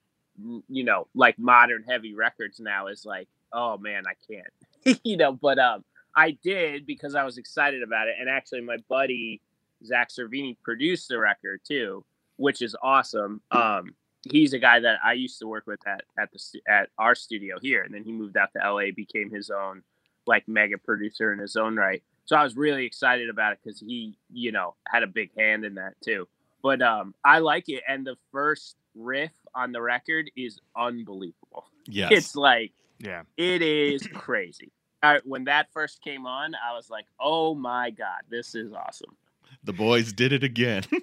you 0.68 0.84
know 0.84 1.06
like 1.14 1.38
modern 1.38 1.84
heavy 1.88 2.14
records 2.14 2.60
now 2.60 2.86
is 2.86 3.04
like 3.04 3.28
oh 3.52 3.76
man 3.78 4.04
i 4.06 4.14
can't 4.32 5.00
you 5.04 5.16
know 5.16 5.32
but 5.32 5.58
um 5.58 5.84
i 6.16 6.30
did 6.42 6.86
because 6.86 7.14
i 7.14 7.24
was 7.24 7.36
excited 7.36 7.82
about 7.82 8.08
it 8.08 8.14
and 8.18 8.28
actually 8.28 8.60
my 8.60 8.76
buddy 8.88 9.40
Zakk 9.84 10.08
Cervini 10.08 10.56
produced 10.62 11.08
the 11.08 11.18
record 11.18 11.60
too 11.66 12.04
which 12.40 12.62
is 12.62 12.74
awesome. 12.82 13.42
Um, 13.50 13.94
he's 14.30 14.54
a 14.54 14.58
guy 14.58 14.80
that 14.80 14.98
I 15.04 15.12
used 15.12 15.38
to 15.40 15.46
work 15.46 15.66
with 15.66 15.86
at 15.86 16.02
at 16.18 16.30
the 16.32 16.60
at 16.66 16.88
our 16.98 17.14
studio 17.14 17.58
here, 17.60 17.82
and 17.82 17.94
then 17.94 18.02
he 18.02 18.12
moved 18.12 18.36
out 18.36 18.48
to 18.54 18.72
LA, 18.72 18.90
became 18.96 19.30
his 19.30 19.50
own 19.50 19.82
like 20.26 20.48
mega 20.48 20.78
producer 20.78 21.32
in 21.32 21.38
his 21.38 21.54
own 21.56 21.76
right. 21.76 22.02
So 22.24 22.36
I 22.36 22.42
was 22.42 22.56
really 22.56 22.86
excited 22.86 23.28
about 23.28 23.52
it 23.52 23.58
because 23.62 23.80
he, 23.80 24.16
you 24.32 24.52
know, 24.52 24.74
had 24.88 25.02
a 25.02 25.06
big 25.06 25.30
hand 25.36 25.64
in 25.64 25.74
that 25.74 25.94
too. 26.02 26.26
But 26.62 26.82
um, 26.82 27.14
I 27.24 27.38
like 27.38 27.68
it, 27.68 27.82
and 27.88 28.06
the 28.06 28.16
first 28.32 28.76
riff 28.94 29.32
on 29.54 29.72
the 29.72 29.80
record 29.80 30.30
is 30.36 30.58
unbelievable. 30.76 31.64
Yeah, 31.86 32.08
It's 32.10 32.36
like 32.36 32.72
Yeah, 32.98 33.22
it 33.36 33.62
is 33.62 34.06
crazy. 34.14 34.72
Uh, 35.02 35.18
when 35.24 35.44
that 35.44 35.68
first 35.72 36.02
came 36.02 36.26
on, 36.26 36.54
I 36.54 36.74
was 36.74 36.90
like, 36.90 37.06
"Oh 37.18 37.54
my 37.54 37.90
god, 37.90 38.20
this 38.28 38.54
is 38.54 38.72
awesome!" 38.72 39.16
the 39.64 39.72
boys 39.72 40.12
did 40.12 40.32
it 40.32 40.44
again. 40.44 40.84
the, 40.90 41.00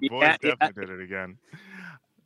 the 0.00 0.08
boys 0.08 0.22
Yeah, 0.22 0.36
yeah. 0.42 0.50
definitely 0.50 0.86
did 0.86 0.90
it 0.90 1.02
again. 1.02 1.38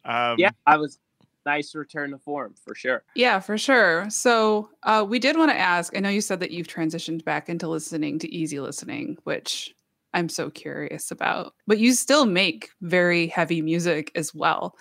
Um, 0.05 0.39
Yeah, 0.39 0.51
I 0.67 0.77
was 0.77 0.99
nice 1.47 1.75
return 1.75 2.11
to 2.11 2.19
form 2.19 2.55
for 2.65 2.75
sure. 2.75 3.03
Yeah, 3.15 3.41
for 3.41 3.57
sure. 3.57 4.09
So 4.11 4.71
uh, 4.83 5.05
we 5.09 5.19
did 5.19 5.37
want 5.37 5.51
to 5.51 5.59
ask. 5.59 5.97
I 5.97 6.01
know 6.01 6.09
you 6.09 6.21
said 6.21 6.41
that 6.41 6.51
you've 6.51 6.69
transitioned 6.69 7.25
back 7.25 7.49
into 7.49 7.69
listening 7.69 8.19
to 8.21 8.33
easy 8.33 8.61
listening, 8.61 9.19
which 9.25 9.75
I'm 10.15 10.29
so 10.29 10.51
curious 10.51 11.11
about. 11.11 11.55
But 11.67 11.79
you 11.79 11.93
still 11.93 12.27
make 12.27 12.71
very 12.81 13.27
heavy 13.27 13.63
music 13.63 14.11
as 14.15 14.35
well. 14.35 14.77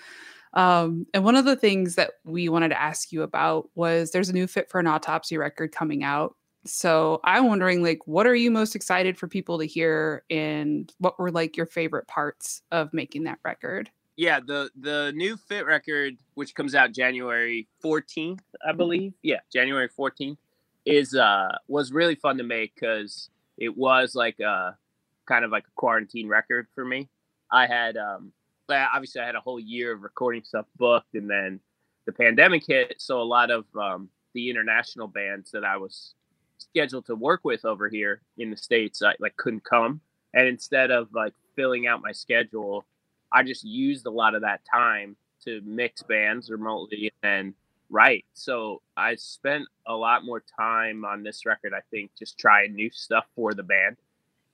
Um, 0.53 1.05
and 1.13 1.23
one 1.23 1.35
of 1.35 1.45
the 1.45 1.55
things 1.55 1.95
that 1.95 2.11
we 2.23 2.49
wanted 2.49 2.69
to 2.69 2.81
ask 2.81 3.11
you 3.11 3.21
about 3.21 3.69
was 3.75 4.11
there's 4.11 4.29
a 4.29 4.33
new 4.33 4.47
Fit 4.47 4.69
for 4.69 4.79
an 4.79 4.87
Autopsy 4.87 5.37
record 5.37 5.71
coming 5.71 6.03
out. 6.03 6.35
So 6.65 7.19
I'm 7.23 7.47
wondering, 7.47 7.83
like, 7.83 7.99
what 8.05 8.27
are 8.27 8.35
you 8.35 8.51
most 8.51 8.75
excited 8.75 9.17
for 9.17 9.27
people 9.27 9.59
to 9.59 9.65
hear, 9.65 10.23
and 10.29 10.91
what 10.97 11.17
were 11.17 11.31
like 11.31 11.55
your 11.55 11.65
favorite 11.65 12.07
parts 12.07 12.61
of 12.71 12.93
making 12.93 13.23
that 13.23 13.39
record? 13.45 13.89
Yeah, 14.17 14.39
the 14.39 14.69
the 14.75 15.13
new 15.15 15.37
Fit 15.37 15.65
record, 15.65 16.17
which 16.33 16.55
comes 16.55 16.75
out 16.75 16.91
January 16.91 17.67
14th, 17.83 18.39
I 18.67 18.73
believe. 18.73 19.13
Yeah, 19.21 19.39
January 19.53 19.87
14th 19.87 20.37
is 20.85 21.13
uh 21.13 21.55
was 21.67 21.91
really 21.91 22.15
fun 22.15 22.37
to 22.37 22.43
make 22.43 22.73
because 22.73 23.29
it 23.57 23.77
was 23.77 24.15
like 24.15 24.39
a 24.39 24.77
kind 25.27 25.45
of 25.45 25.51
like 25.51 25.65
a 25.65 25.75
quarantine 25.75 26.27
record 26.27 26.67
for 26.73 26.85
me. 26.85 27.09
I 27.51 27.67
had 27.67 27.97
um 27.97 28.31
obviously 28.69 29.21
I 29.21 29.25
had 29.25 29.35
a 29.35 29.41
whole 29.41 29.59
year 29.59 29.93
of 29.93 30.03
recording 30.03 30.43
stuff 30.43 30.65
booked, 30.77 31.15
and 31.15 31.29
then 31.29 31.59
the 32.05 32.11
pandemic 32.11 32.65
hit, 32.65 32.95
so 32.97 33.21
a 33.21 33.23
lot 33.23 33.51
of 33.51 33.65
um, 33.79 34.09
the 34.33 34.49
international 34.49 35.07
bands 35.07 35.51
that 35.51 35.63
I 35.63 35.77
was 35.77 36.13
scheduled 36.57 37.05
to 37.05 37.15
work 37.15 37.41
with 37.43 37.65
over 37.65 37.89
here 37.89 38.21
in 38.37 38.49
the 38.49 38.57
states, 38.57 39.01
I 39.01 39.15
like 39.19 39.35
couldn't 39.37 39.63
come, 39.63 40.01
and 40.33 40.47
instead 40.47 40.91
of 40.91 41.09
like 41.13 41.33
filling 41.55 41.87
out 41.87 42.01
my 42.01 42.11
schedule, 42.11 42.85
I 43.31 43.43
just 43.43 43.63
used 43.63 44.05
a 44.05 44.11
lot 44.11 44.35
of 44.35 44.41
that 44.41 44.61
time 44.71 45.15
to 45.45 45.61
mix 45.63 46.01
bands 46.03 46.49
remotely 46.49 47.11
and 47.23 47.53
write. 47.89 48.25
So 48.33 48.81
I 48.97 49.15
spent 49.15 49.65
a 49.85 49.93
lot 49.93 50.25
more 50.25 50.43
time 50.59 51.05
on 51.05 51.23
this 51.23 51.45
record, 51.45 51.73
I 51.73 51.81
think, 51.91 52.11
just 52.17 52.37
trying 52.37 52.73
new 52.73 52.89
stuff 52.91 53.25
for 53.35 53.53
the 53.53 53.63
band 53.63 53.97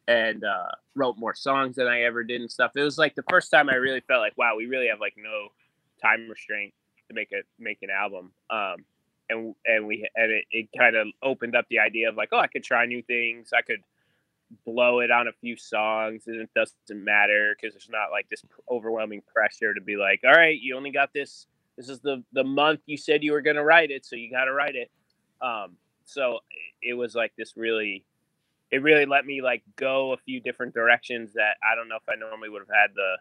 and 0.07 0.43
uh, 0.43 0.69
wrote 0.95 1.17
more 1.17 1.33
songs 1.33 1.75
than 1.75 1.88
I 1.88 2.03
ever 2.03 2.24
did 2.24 2.41
and 2.41 2.51
stuff. 2.51 2.72
It 2.75 2.81
was 2.81 2.98
like 2.98 3.15
the 3.15 3.24
first 3.29 3.51
time 3.51 3.69
I 3.69 3.75
really 3.75 4.01
felt 4.01 4.22
like, 4.22 4.38
wow, 4.38 4.55
we 4.57 4.65
really 4.65 4.88
have 4.88 5.00
like 5.00 5.15
no 5.17 5.50
time 6.01 6.27
restraint 6.29 6.74
to 7.07 7.13
make 7.13 7.31
a 7.31 7.41
make 7.60 7.79
an 7.81 7.89
album. 7.89 8.31
Um, 8.50 8.86
and 9.29 9.55
and 9.65 9.88
we 9.88 10.07
and 10.15 10.31
it, 10.31 10.45
it 10.51 10.69
kind 10.77 10.95
of 10.95 11.07
opened 11.22 11.55
up 11.55 11.65
the 11.69 11.79
idea 11.79 12.10
of 12.10 12.15
like, 12.15 12.29
oh, 12.31 12.39
I 12.39 12.48
could 12.48 12.63
try 12.63 12.86
new 12.86 13.01
things. 13.01 13.51
I 13.57 13.62
could 13.62 13.81
blow 14.65 15.00
it 15.00 15.12
on 15.12 15.27
a 15.27 15.33
few 15.41 15.55
songs, 15.57 16.24
and 16.27 16.41
it 16.41 16.50
doesn't 16.55 17.03
matter 17.03 17.55
because 17.55 17.74
there's 17.74 17.89
not 17.89 18.12
like 18.12 18.27
this 18.29 18.43
overwhelming 18.69 19.22
pressure 19.33 19.74
to 19.74 19.81
be 19.81 19.95
like, 19.95 20.22
all 20.25 20.33
right, 20.33 20.60
you 20.60 20.75
only 20.75 20.91
got 20.91 21.13
this. 21.13 21.48
This 21.77 21.89
is 21.89 22.00
the 22.01 22.24
the 22.33 22.43
month 22.43 22.81
you 22.86 22.98
said 22.98 23.24
you 23.24 23.31
were 23.31 23.41
gonna 23.41 23.63
write 23.63 23.91
it, 23.91 24.05
so 24.05 24.15
you 24.15 24.29
got 24.29 24.45
to 24.45 24.53
write 24.53 24.75
it. 24.75 24.91
Um, 25.41 25.77
so 26.05 26.39
it 26.81 26.93
was 26.93 27.15
like 27.15 27.33
this 27.38 27.53
really 27.55 28.05
it 28.73 28.81
really 28.81 29.05
let 29.05 29.25
me 29.27 29.41
like 29.43 29.63
go 29.75 30.13
a 30.13 30.17
few 30.17 30.41
different 30.41 30.73
directions 30.73 31.33
that 31.33 31.57
I 31.63 31.75
don't 31.75 31.87
know 31.87 31.97
if 31.97 32.09
I 32.09 32.15
normally 32.15 32.49
would 32.49 32.63
have 32.63 32.75
had 32.75 32.95
the 32.95 33.17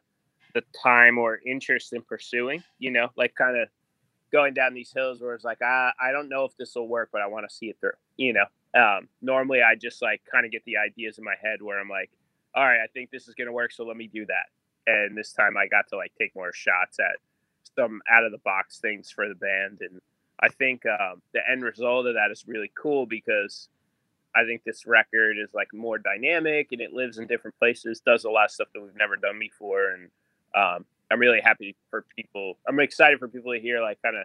the 0.55 0.65
time 0.83 1.19
or 1.19 1.41
interest 1.47 1.93
in 1.93 2.01
pursuing. 2.03 2.65
You 2.79 2.91
know, 2.91 3.09
like 3.17 3.35
kind 3.35 3.59
of 3.59 3.69
going 4.33 4.55
down 4.55 4.73
these 4.73 4.93
hills 4.95 5.21
where 5.21 5.35
it's 5.35 5.45
like 5.45 5.61
I 5.63 5.93
I 6.01 6.11
don't 6.13 6.31
know 6.31 6.47
if 6.47 6.57
this 6.57 6.75
will 6.75 6.89
work, 6.89 7.11
but 7.13 7.21
I 7.21 7.27
want 7.27 7.47
to 7.49 7.55
see 7.55 7.67
it 7.67 7.77
through. 7.81 7.93
You 8.17 8.33
know, 8.33 8.47
um, 8.81 9.09
normally 9.21 9.61
I 9.63 9.75
just 9.77 10.01
like 10.01 10.23
kind 10.33 10.47
of 10.47 10.53
get 10.53 10.65
the 10.65 10.79
ideas 10.79 11.19
in 11.19 11.25
my 11.25 11.35
head 11.43 11.61
where 11.61 11.79
I'm 11.79 11.91
like, 11.91 12.11
all 12.55 12.65
right, 12.65 12.81
I 12.83 12.87
think 12.95 13.11
this 13.11 13.29
is 13.29 13.35
gonna 13.35 13.53
work, 13.53 13.73
so 13.73 13.85
let 13.85 13.99
me 13.99 14.09
do 14.09 14.25
that. 14.27 14.47
and 14.87 15.17
this 15.17 15.33
time 15.33 15.57
I 15.57 15.69
got 15.69 15.89
to 15.89 15.97
like 15.97 16.13
take 16.19 16.35
more 16.35 16.53
shots 16.53 16.99
at 16.99 17.19
some 17.77 18.01
out 18.11 18.25
of 18.25 18.33
the 18.33 18.39
box 18.39 18.79
things 18.79 19.11
for 19.11 19.29
the 19.29 19.35
band, 19.35 19.81
and 19.83 20.01
I 20.41 20.49
think 20.49 20.83
um, 20.87 21.23
the 21.35 21.41
end 21.51 21.63
result 21.63 22.07
of 22.07 22.15
that 22.15 22.31
is 22.33 22.45
really 22.49 22.73
cool 22.75 23.07
because 23.07 23.69
I 24.35 24.45
think 24.45 24.63
this 24.65 24.87
record 24.87 25.37
is 25.39 25.51
like 25.55 25.69
more 25.73 25.99
dynamic 25.99 26.69
and 26.73 26.81
it 26.81 26.93
lives 26.93 27.19
in 27.19 27.27
different 27.27 27.59
places, 27.59 28.01
does 28.01 28.25
a 28.25 28.31
lot 28.31 28.47
of 28.47 28.51
stuff 28.51 28.69
that 28.75 28.81
we've 28.81 28.97
never 28.97 29.17
done 29.17 29.39
before, 29.39 29.91
and 29.91 30.11
um, 30.55 30.85
I'm 31.11 31.21
really 31.21 31.41
happy 31.41 31.77
for 31.91 32.05
people. 32.17 32.59
I'm 32.67 32.81
excited 32.81 33.19
for 33.19 33.29
people 33.29 33.53
to 33.53 33.61
hear 33.61 33.81
like 33.83 34.01
kind 34.03 34.17
of 34.17 34.25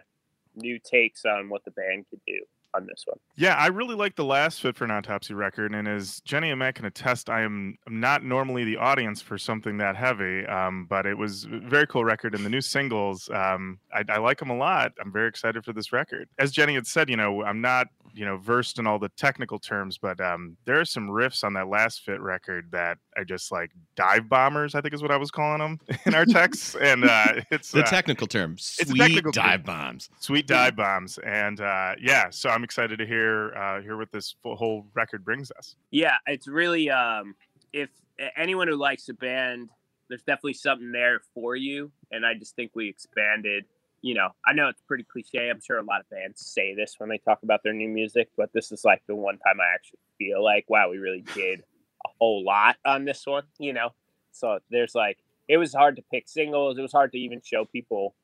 new 0.56 0.78
takes 0.78 1.24
on 1.24 1.48
what 1.48 1.64
the 1.64 1.70
band 1.70 2.06
could 2.10 2.20
do 2.26 2.40
on 2.74 2.86
this 2.86 3.04
one. 3.06 3.18
Yeah, 3.36 3.54
I 3.54 3.68
really 3.68 3.94
like 3.94 4.16
the 4.16 4.24
last 4.24 4.60
Fit 4.60 4.76
for 4.76 4.84
an 4.84 4.90
Autopsy 4.90 5.34
record, 5.34 5.74
and 5.74 5.86
as 5.88 6.20
Jenny 6.20 6.50
and 6.50 6.58
Matt 6.58 6.74
can 6.76 6.84
attest, 6.84 7.30
I 7.30 7.42
am 7.42 7.76
not 7.88 8.24
normally 8.24 8.64
the 8.64 8.76
audience 8.76 9.20
for 9.22 9.38
something 9.38 9.78
that 9.78 9.96
heavy, 9.96 10.46
um, 10.46 10.86
but 10.88 11.06
it 11.06 11.16
was 11.16 11.44
a 11.44 11.58
very 11.60 11.86
cool 11.86 12.04
record, 12.04 12.34
and 12.34 12.44
the 12.44 12.50
new 12.50 12.60
singles, 12.60 13.28
um, 13.30 13.78
I, 13.92 14.04
I 14.08 14.18
like 14.18 14.38
them 14.38 14.50
a 14.50 14.56
lot. 14.56 14.92
I'm 15.00 15.12
very 15.12 15.28
excited 15.28 15.64
for 15.64 15.72
this 15.72 15.92
record. 15.92 16.28
As 16.38 16.50
Jenny 16.52 16.74
had 16.74 16.86
said, 16.86 17.08
you 17.08 17.16
know, 17.16 17.42
I'm 17.42 17.60
not 17.60 17.88
you 18.14 18.24
know 18.24 18.38
versed 18.38 18.78
in 18.78 18.86
all 18.86 18.98
the 18.98 19.10
technical 19.10 19.58
terms, 19.58 19.98
but 19.98 20.20
um, 20.20 20.56
there 20.64 20.80
are 20.80 20.84
some 20.84 21.08
riffs 21.08 21.44
on 21.44 21.52
that 21.54 21.68
last 21.68 22.00
Fit 22.02 22.20
record 22.20 22.68
that 22.72 22.98
I 23.16 23.24
just 23.24 23.52
like 23.52 23.70
dive 23.96 24.28
bombers. 24.28 24.74
I 24.74 24.80
think 24.80 24.94
is 24.94 25.02
what 25.02 25.10
I 25.10 25.16
was 25.16 25.30
calling 25.30 25.58
them 25.60 25.78
in 26.06 26.14
our 26.14 26.24
texts, 26.24 26.74
and 26.80 27.04
uh, 27.04 27.34
it's 27.50 27.70
The 27.70 27.82
uh, 27.82 27.86
technical 27.86 28.26
term, 28.26 28.54
a 28.54 28.84
sweet 28.84 28.98
technical 28.98 29.32
term. 29.32 29.44
dive 29.44 29.64
bombs. 29.64 30.10
sweet 30.20 30.46
dive 30.46 30.76
bombs, 30.76 31.18
and 31.24 31.60
uh, 31.60 31.94
yeah, 32.00 32.30
so 32.30 32.48
I'm 32.50 32.64
excited 32.68 32.98
to 32.98 33.06
hear 33.06 33.54
uh, 33.54 33.80
hear 33.80 33.96
what 33.96 34.12
this 34.12 34.34
whole 34.44 34.84
record 34.92 35.24
brings 35.24 35.50
us. 35.52 35.74
Yeah, 35.90 36.16
it's 36.26 36.46
really 36.46 36.90
um, 36.90 37.34
if 37.72 37.88
anyone 38.36 38.68
who 38.68 38.76
likes 38.76 39.06
the 39.06 39.14
band, 39.14 39.70
there's 40.10 40.22
definitely 40.22 40.52
something 40.52 40.92
there 40.92 41.22
for 41.32 41.56
you, 41.56 41.90
and 42.12 42.26
I 42.26 42.34
just 42.34 42.54
think 42.56 42.72
we 42.74 42.86
expanded. 42.86 43.64
You 44.02 44.14
know, 44.14 44.28
I 44.46 44.52
know 44.52 44.68
it's 44.68 44.82
pretty 44.82 45.04
cliche. 45.04 45.48
I'm 45.48 45.62
sure 45.62 45.78
a 45.78 45.82
lot 45.82 46.00
of 46.00 46.10
bands 46.10 46.44
say 46.44 46.74
this 46.74 46.96
when 46.98 47.08
they 47.08 47.16
talk 47.16 47.38
about 47.42 47.62
their 47.64 47.72
new 47.72 47.88
music, 47.88 48.28
but 48.36 48.52
this 48.52 48.70
is 48.70 48.84
like 48.84 49.02
the 49.06 49.16
one 49.16 49.38
time 49.38 49.60
I 49.62 49.74
actually 49.74 50.00
feel 50.18 50.44
like, 50.44 50.66
wow, 50.68 50.90
we 50.90 50.98
really 50.98 51.24
did 51.34 51.60
a 51.60 52.08
whole 52.20 52.44
lot 52.44 52.76
on 52.84 53.06
this 53.06 53.26
one. 53.26 53.44
You 53.58 53.72
know, 53.72 53.94
so 54.30 54.58
there's 54.70 54.94
like 54.94 55.16
it 55.48 55.56
was 55.56 55.72
hard 55.72 55.96
to 55.96 56.02
pick 56.12 56.28
singles. 56.28 56.76
It 56.76 56.82
was 56.82 56.92
hard 56.92 57.12
to 57.12 57.18
even 57.18 57.40
show 57.42 57.64
people 57.64 58.14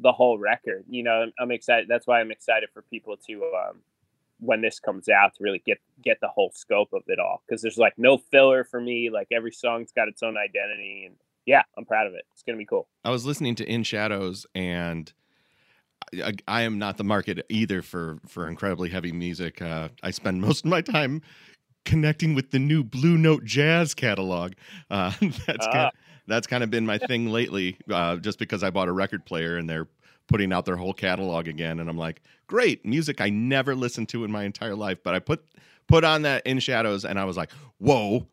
the 0.00 0.12
whole 0.12 0.38
record. 0.38 0.84
You 0.88 1.02
know, 1.02 1.22
I'm, 1.22 1.32
I'm 1.40 1.50
excited. 1.50 1.88
That's 1.88 2.06
why 2.06 2.20
I'm 2.20 2.30
excited 2.30 2.68
for 2.72 2.82
people 2.82 3.16
to 3.26 3.42
um, 3.44 3.78
when 4.40 4.60
this 4.60 4.78
comes 4.78 5.08
out 5.08 5.34
to 5.34 5.42
really 5.42 5.62
get 5.66 5.78
get 6.02 6.18
the 6.20 6.28
whole 6.28 6.50
scope 6.54 6.92
of 6.92 7.02
it 7.08 7.18
all 7.18 7.42
because 7.46 7.62
there's 7.62 7.78
like 7.78 7.94
no 7.98 8.18
filler 8.18 8.64
for 8.64 8.80
me. 8.80 9.10
Like 9.10 9.28
every 9.32 9.52
song's 9.52 9.92
got 9.92 10.08
its 10.08 10.22
own 10.22 10.36
identity, 10.36 11.04
and 11.06 11.16
yeah, 11.46 11.62
I'm 11.76 11.84
proud 11.84 12.06
of 12.06 12.14
it. 12.14 12.24
It's 12.32 12.42
gonna 12.42 12.58
be 12.58 12.66
cool. 12.66 12.88
I 13.04 13.10
was 13.10 13.26
listening 13.26 13.54
to 13.56 13.64
In 13.64 13.82
Shadows, 13.82 14.46
and 14.54 15.12
I, 16.24 16.32
I 16.46 16.62
am 16.62 16.78
not 16.78 16.96
the 16.96 17.04
market 17.04 17.44
either 17.48 17.82
for 17.82 18.18
for 18.26 18.48
incredibly 18.48 18.88
heavy 18.90 19.12
music. 19.12 19.60
Uh, 19.60 19.88
I 20.02 20.10
spend 20.12 20.40
most 20.40 20.64
of 20.64 20.70
my 20.70 20.80
time 20.80 21.22
connecting 21.84 22.34
with 22.34 22.50
the 22.50 22.58
new 22.58 22.84
Blue 22.84 23.16
Note 23.18 23.44
Jazz 23.44 23.94
catalog. 23.94 24.52
Uh, 24.90 25.12
that's 25.46 25.66
Ah. 25.66 25.72
kind 25.72 25.90
that's 26.28 26.46
kind 26.46 26.62
of 26.62 26.70
been 26.70 26.86
my 26.86 26.98
thing 26.98 27.30
lately. 27.30 27.76
Uh, 27.90 28.16
just 28.16 28.38
because 28.38 28.62
I 28.62 28.70
bought 28.70 28.88
a 28.88 28.92
record 28.92 29.24
player 29.24 29.56
and 29.56 29.68
they're 29.68 29.88
putting 30.28 30.52
out 30.52 30.66
their 30.66 30.76
whole 30.76 30.92
catalog 30.92 31.48
again, 31.48 31.80
and 31.80 31.88
I'm 31.88 31.98
like, 31.98 32.22
great 32.46 32.84
music 32.84 33.20
I 33.20 33.30
never 33.30 33.74
listened 33.74 34.10
to 34.10 34.24
in 34.24 34.30
my 34.30 34.44
entire 34.44 34.76
life. 34.76 34.98
But 35.02 35.14
I 35.14 35.18
put 35.18 35.44
put 35.88 36.04
on 36.04 36.22
that 36.22 36.46
In 36.46 36.60
Shadows, 36.60 37.04
and 37.04 37.18
I 37.18 37.24
was 37.24 37.36
like, 37.36 37.50
whoa, 37.78 38.26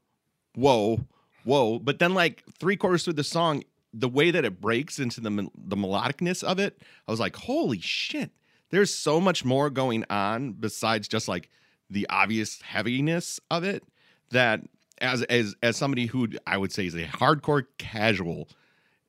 whoa, 0.55 0.99
whoa. 1.43 1.79
But 1.79 1.99
then, 1.99 2.13
like 2.13 2.43
three 2.59 2.75
quarters 2.75 3.03
through 3.03 3.13
the 3.13 3.23
song, 3.23 3.63
the 3.93 4.09
way 4.09 4.29
that 4.31 4.45
it 4.45 4.61
breaks 4.61 4.99
into 4.99 5.21
the 5.21 5.49
the 5.57 5.77
melodicness 5.77 6.43
of 6.43 6.59
it, 6.59 6.81
I 7.07 7.11
was 7.11 7.19
like, 7.19 7.35
holy 7.35 7.79
shit! 7.79 8.31
There's 8.69 8.93
so 8.93 9.21
much 9.21 9.45
more 9.45 9.69
going 9.69 10.03
on 10.09 10.51
besides 10.53 11.07
just 11.07 11.27
like 11.27 11.49
the 11.89 12.07
obvious 12.09 12.61
heaviness 12.61 13.39
of 13.49 13.63
it. 13.63 13.83
That 14.31 14.61
as 14.99 15.23
as 15.23 15.55
as 15.61 15.77
somebody 15.77 16.05
who 16.05 16.29
I 16.47 16.57
would 16.57 16.71
say 16.71 16.85
is 16.85 16.95
a 16.95 17.05
hardcore 17.05 17.65
casual 17.77 18.49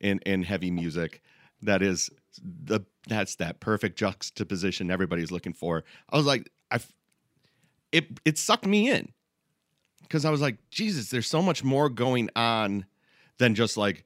in 0.01 0.21
in 0.27 0.43
heavy 0.43 0.71
music, 0.71 1.23
that 1.63 1.83
is 1.83 2.11
the 2.43 2.81
that's 3.09 3.37
that 3.37 3.61
perfect 3.61 3.99
juxtaposition 3.99 4.91
everybody's 4.91 5.31
looking 5.31 5.53
for. 5.53 5.85
I 6.11 6.17
was 6.17 6.27
like, 6.27 6.51
I 6.71 6.81
it 7.93 8.21
it 8.25 8.39
sucked 8.39 8.67
me 8.67 8.91
in 8.91 9.13
because 10.03 10.25
I 10.25 10.31
was 10.31 10.41
like, 10.41 10.59
Jesus, 10.71 11.11
there's 11.11 11.27
so 11.27 11.43
much 11.43 11.65
more 11.65 11.89
going 11.89 12.31
on 12.37 12.87
than 13.39 13.55
just 13.55 13.77
like 13.77 14.05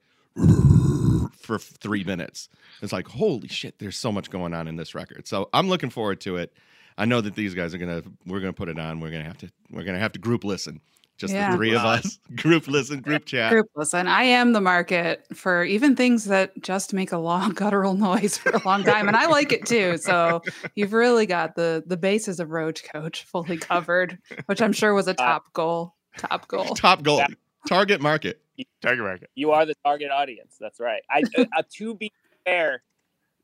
for 1.41 1.59
three 1.59 2.03
minutes. 2.03 2.49
It's 2.81 2.93
like, 2.93 3.07
holy 3.07 3.47
shit, 3.47 3.79
there's 3.79 3.97
so 3.97 4.11
much 4.11 4.29
going 4.29 4.53
on 4.53 4.67
in 4.67 4.75
this 4.75 4.95
record. 4.95 5.27
So 5.27 5.49
I'm 5.53 5.67
looking 5.67 5.89
forward 5.89 6.21
to 6.21 6.37
it. 6.37 6.53
I 6.97 7.05
know 7.05 7.21
that 7.21 7.35
these 7.35 7.53
guys 7.53 7.73
are 7.73 7.77
gonna 7.77 8.03
we're 8.25 8.39
gonna 8.39 8.53
put 8.53 8.69
it 8.69 8.79
on. 8.79 8.99
We're 8.99 9.11
gonna 9.11 9.23
have 9.23 9.37
to 9.39 9.49
we're 9.71 9.83
gonna 9.83 9.99
have 9.99 10.11
to 10.13 10.19
group 10.19 10.43
listen. 10.43 10.81
Just 11.21 11.35
Yeah. 11.35 11.51
the 11.51 11.57
three 11.57 11.75
of 11.75 11.85
us. 11.85 12.17
Group 12.35 12.67
listen, 12.67 12.99
group 12.99 13.25
chat. 13.25 13.51
Group 13.51 13.67
listen, 13.75 14.07
I 14.07 14.23
am 14.23 14.53
the 14.53 14.59
market 14.59 15.23
for 15.35 15.63
even 15.63 15.95
things 15.95 16.25
that 16.25 16.59
just 16.63 16.93
make 16.95 17.11
a 17.11 17.17
long 17.29 17.51
guttural 17.51 17.93
noise 17.93 18.39
for 18.39 18.49
a 18.49 18.61
long 18.65 18.83
time, 18.83 19.07
and 19.07 19.15
I 19.15 19.27
like 19.27 19.51
it 19.51 19.67
too. 19.67 19.97
So 19.97 20.41
you've 20.75 20.93
really 20.93 21.27
got 21.27 21.55
the 21.55 21.83
the 21.85 21.95
bases 21.95 22.39
of 22.39 22.49
Roach 22.49 22.83
Koach 22.83 23.21
fully 23.21 23.57
covered, 23.57 24.17
which 24.47 24.63
I'm 24.63 24.73
sure 24.73 24.95
was 24.95 25.07
a 25.07 25.13
top 25.13 25.53
goal. 25.53 25.93
Top 26.17 26.47
goal. 26.47 26.73
Top 26.73 27.03
goal. 27.03 27.19
Yeah. 27.19 27.27
Target 27.67 28.01
market. 28.01 28.41
Target 28.81 29.05
market. 29.05 29.29
You 29.35 29.51
are 29.51 29.63
the 29.67 29.75
target 29.85 30.09
audience. 30.09 30.57
That's 30.59 30.79
right. 30.79 31.03
I 31.07 31.21
uh, 31.37 31.45
uh, 31.55 31.61
to 31.75 31.93
be 31.93 32.11
fair, 32.45 32.81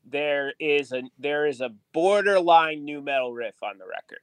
there 0.04 0.52
is 0.58 0.90
a 0.90 1.02
there 1.16 1.46
is 1.46 1.60
a 1.60 1.70
borderline 1.92 2.84
nu 2.84 3.00
metal 3.00 3.32
riff 3.32 3.54
on 3.62 3.78
the 3.78 3.86
record. 3.86 4.18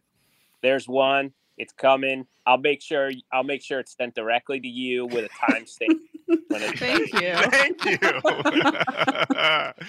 There's 0.61 0.89
one. 0.89 1.31
It's 1.57 1.73
coming. 1.73 2.27
I'll 2.45 2.57
make 2.57 2.81
sure. 2.81 3.11
I'll 3.31 3.43
make 3.43 3.63
sure 3.63 3.79
it's 3.79 3.95
sent 3.95 4.15
directly 4.15 4.59
to 4.59 4.67
you 4.67 5.05
with 5.05 5.25
a 5.25 5.29
timestamp. 5.29 5.99
when 6.47 6.61
Thank 6.75 7.13
you. 7.13 7.33
Thank 7.51 7.85
you. 7.85 7.97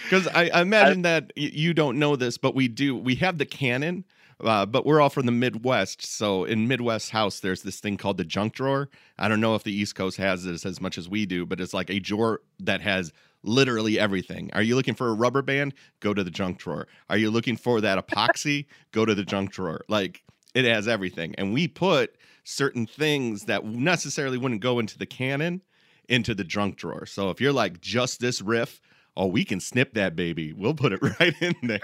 Because 0.03 0.27
I, 0.29 0.51
I 0.53 0.63
imagine 0.63 1.03
that 1.03 1.33
you 1.37 1.73
don't 1.73 1.99
know 1.99 2.17
this, 2.17 2.39
but 2.39 2.55
we 2.55 2.69
do. 2.69 2.97
We 2.97 3.15
have 3.17 3.39
the 3.39 3.47
canon, 3.47 4.05
uh, 4.41 4.67
but 4.67 4.85
we're 4.85 5.01
all 5.01 5.11
from 5.11 5.27
the 5.27 5.33
Midwest. 5.33 6.05
So 6.05 6.45
in 6.45 6.69
Midwest 6.69 7.11
House, 7.11 7.41
there's 7.41 7.63
this 7.63 7.81
thing 7.81 7.97
called 7.97 8.17
the 8.17 8.25
junk 8.25 8.55
drawer. 8.55 8.89
I 9.19 9.29
don't 9.29 9.41
know 9.41 9.55
if 9.55 9.63
the 9.63 9.73
East 9.73 9.95
Coast 9.95 10.17
has 10.19 10.45
this 10.45 10.67
as 10.67 10.81
much 10.81 10.99
as 10.99 11.09
we 11.09 11.25
do, 11.25 11.47
but 11.47 11.61
it's 11.61 11.73
like 11.73 11.91
a 11.91 11.99
drawer 11.99 12.41
that 12.61 12.81
has 12.81 13.13
literally 13.43 13.99
everything. 13.99 14.51
Are 14.53 14.63
you 14.63 14.77
looking 14.77 14.95
for 14.95 15.09
a 15.09 15.15
rubber 15.15 15.43
band? 15.43 15.73
Go 16.01 16.13
to 16.13 16.25
the 16.25 16.31
junk 16.31 16.59
drawer. 16.59 16.89
Are 17.09 17.17
you 17.17 17.31
looking 17.31 17.57
for 17.57 17.81
that 17.81 18.05
epoxy? 18.05 18.67
Go 18.93 19.05
to 19.05 19.15
the 19.15 19.25
junk 19.25 19.53
drawer. 19.53 19.83
Like 19.89 20.23
it 20.57 20.65
has 20.65 20.89
everything. 20.89 21.35
And 21.37 21.53
we 21.53 21.69
put 21.69 22.17
certain 22.45 22.87
things 22.87 23.45
that 23.45 23.65
necessarily 23.65 24.39
wouldn't 24.39 24.61
go 24.61 24.79
into 24.79 24.99
the 24.99 25.07
canon 25.07 25.63
into 26.09 26.35
the 26.35 26.45
junk 26.45 26.77
drawer. 26.77 27.05
So 27.07 27.31
if 27.31 27.41
you're 27.41 27.53
like 27.53 27.81
just 27.81 28.21
this 28.21 28.41
riff, 28.41 28.81
oh, 29.17 29.27
we 29.27 29.45
can 29.45 29.59
snip 29.61 29.95
that 29.95 30.15
baby. 30.17 30.53
We'll 30.53 30.75
put 30.75 30.93
it 30.93 31.01
right 31.21 31.35
in 31.41 31.55
there. 31.63 31.81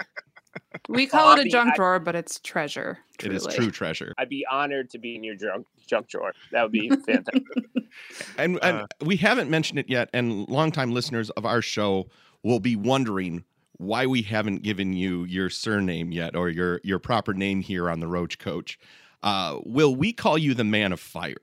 We 0.87 1.07
call 1.07 1.31
it 1.31 1.33
a 1.33 1.37
Bobby, 1.37 1.49
junk 1.49 1.73
I- 1.73 1.75
drawer, 1.75 1.99
but 1.99 2.15
it's 2.15 2.39
treasure. 2.39 2.99
It 3.23 3.33
is 3.33 3.45
true 3.47 3.71
treasure. 3.71 4.13
I'd 4.17 4.29
be 4.29 4.45
honored 4.49 4.89
to 4.91 4.97
be 4.99 5.15
in 5.15 5.23
your 5.23 5.35
junk 5.35 5.65
junk 5.87 6.07
drawer. 6.07 6.33
That 6.51 6.63
would 6.63 6.71
be 6.71 6.89
fantastic. 6.89 7.43
And, 8.39 8.57
and 8.63 8.77
Uh, 8.79 8.87
we 9.01 9.17
haven't 9.17 9.51
mentioned 9.51 9.77
it 9.77 9.87
yet, 9.87 10.09
and 10.13 10.47
longtime 10.49 10.91
listeners 10.93 11.29
of 11.31 11.45
our 11.45 11.61
show 11.61 12.09
will 12.41 12.59
be 12.59 12.75
wondering 12.75 13.43
why 13.77 14.05
we 14.05 14.21
haven't 14.21 14.63
given 14.63 14.93
you 14.93 15.23
your 15.25 15.49
surname 15.49 16.11
yet 16.11 16.35
or 16.35 16.49
your 16.49 16.79
your 16.83 16.99
proper 16.99 17.33
name 17.33 17.61
here 17.61 17.89
on 17.89 17.99
the 17.99 18.07
Roach 18.07 18.39
Koach. 18.39 18.77
Uh, 19.21 19.59
will 19.63 19.95
we 19.95 20.13
call 20.13 20.37
you 20.37 20.53
the 20.53 20.63
Man 20.63 20.91
of 20.91 20.99
Fire? 20.99 21.35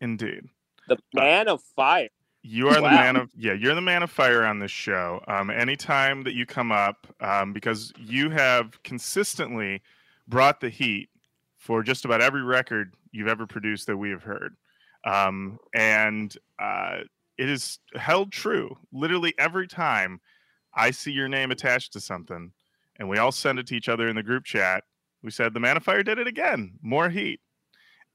Indeed. 0.00 0.44
the 0.88 0.98
man 1.14 1.48
of 1.48 1.62
fire. 1.62 2.08
You 2.42 2.68
are 2.68 2.74
the 2.74 2.82
man 2.82 3.16
of 3.16 3.30
yeah, 3.34 3.54
you're 3.54 3.74
the 3.74 3.80
man 3.80 4.02
of 4.02 4.10
fire 4.10 4.44
on 4.44 4.58
this 4.58 4.70
show. 4.70 5.22
Um, 5.26 5.48
anytime 5.48 6.24
that 6.24 6.34
you 6.34 6.44
come 6.44 6.70
up, 6.70 7.06
um, 7.20 7.54
because 7.54 7.92
you 7.96 8.28
have 8.30 8.82
consistently 8.82 9.80
brought 10.28 10.60
the 10.60 10.68
heat 10.68 11.08
for 11.56 11.82
just 11.82 12.04
about 12.04 12.20
every 12.20 12.42
record 12.42 12.94
you've 13.12 13.28
ever 13.28 13.46
produced 13.46 13.86
that 13.86 13.96
we 13.96 14.10
have 14.10 14.22
heard, 14.22 14.56
um, 15.06 15.58
and 15.74 16.36
uh, 16.58 16.98
it 17.38 17.48
is 17.48 17.78
held 17.94 18.30
true. 18.30 18.76
Literally 18.92 19.32
every 19.38 19.66
time 19.66 20.20
I 20.74 20.90
see 20.90 21.12
your 21.12 21.28
name 21.28 21.50
attached 21.50 21.92
to 21.94 22.00
something, 22.00 22.52
and 22.98 23.08
we 23.08 23.18
all 23.18 23.32
send 23.32 23.58
it 23.58 23.66
to 23.68 23.76
each 23.76 23.88
other 23.88 24.08
in 24.08 24.16
the 24.16 24.22
group 24.22 24.44
chat, 24.44 24.84
we 25.24 25.30
said 25.30 25.54
the 25.54 25.60
man 25.60 25.76
of 25.76 25.82
fire 25.82 26.02
did 26.02 26.18
it 26.18 26.26
again. 26.26 26.78
More 26.82 27.08
heat. 27.08 27.40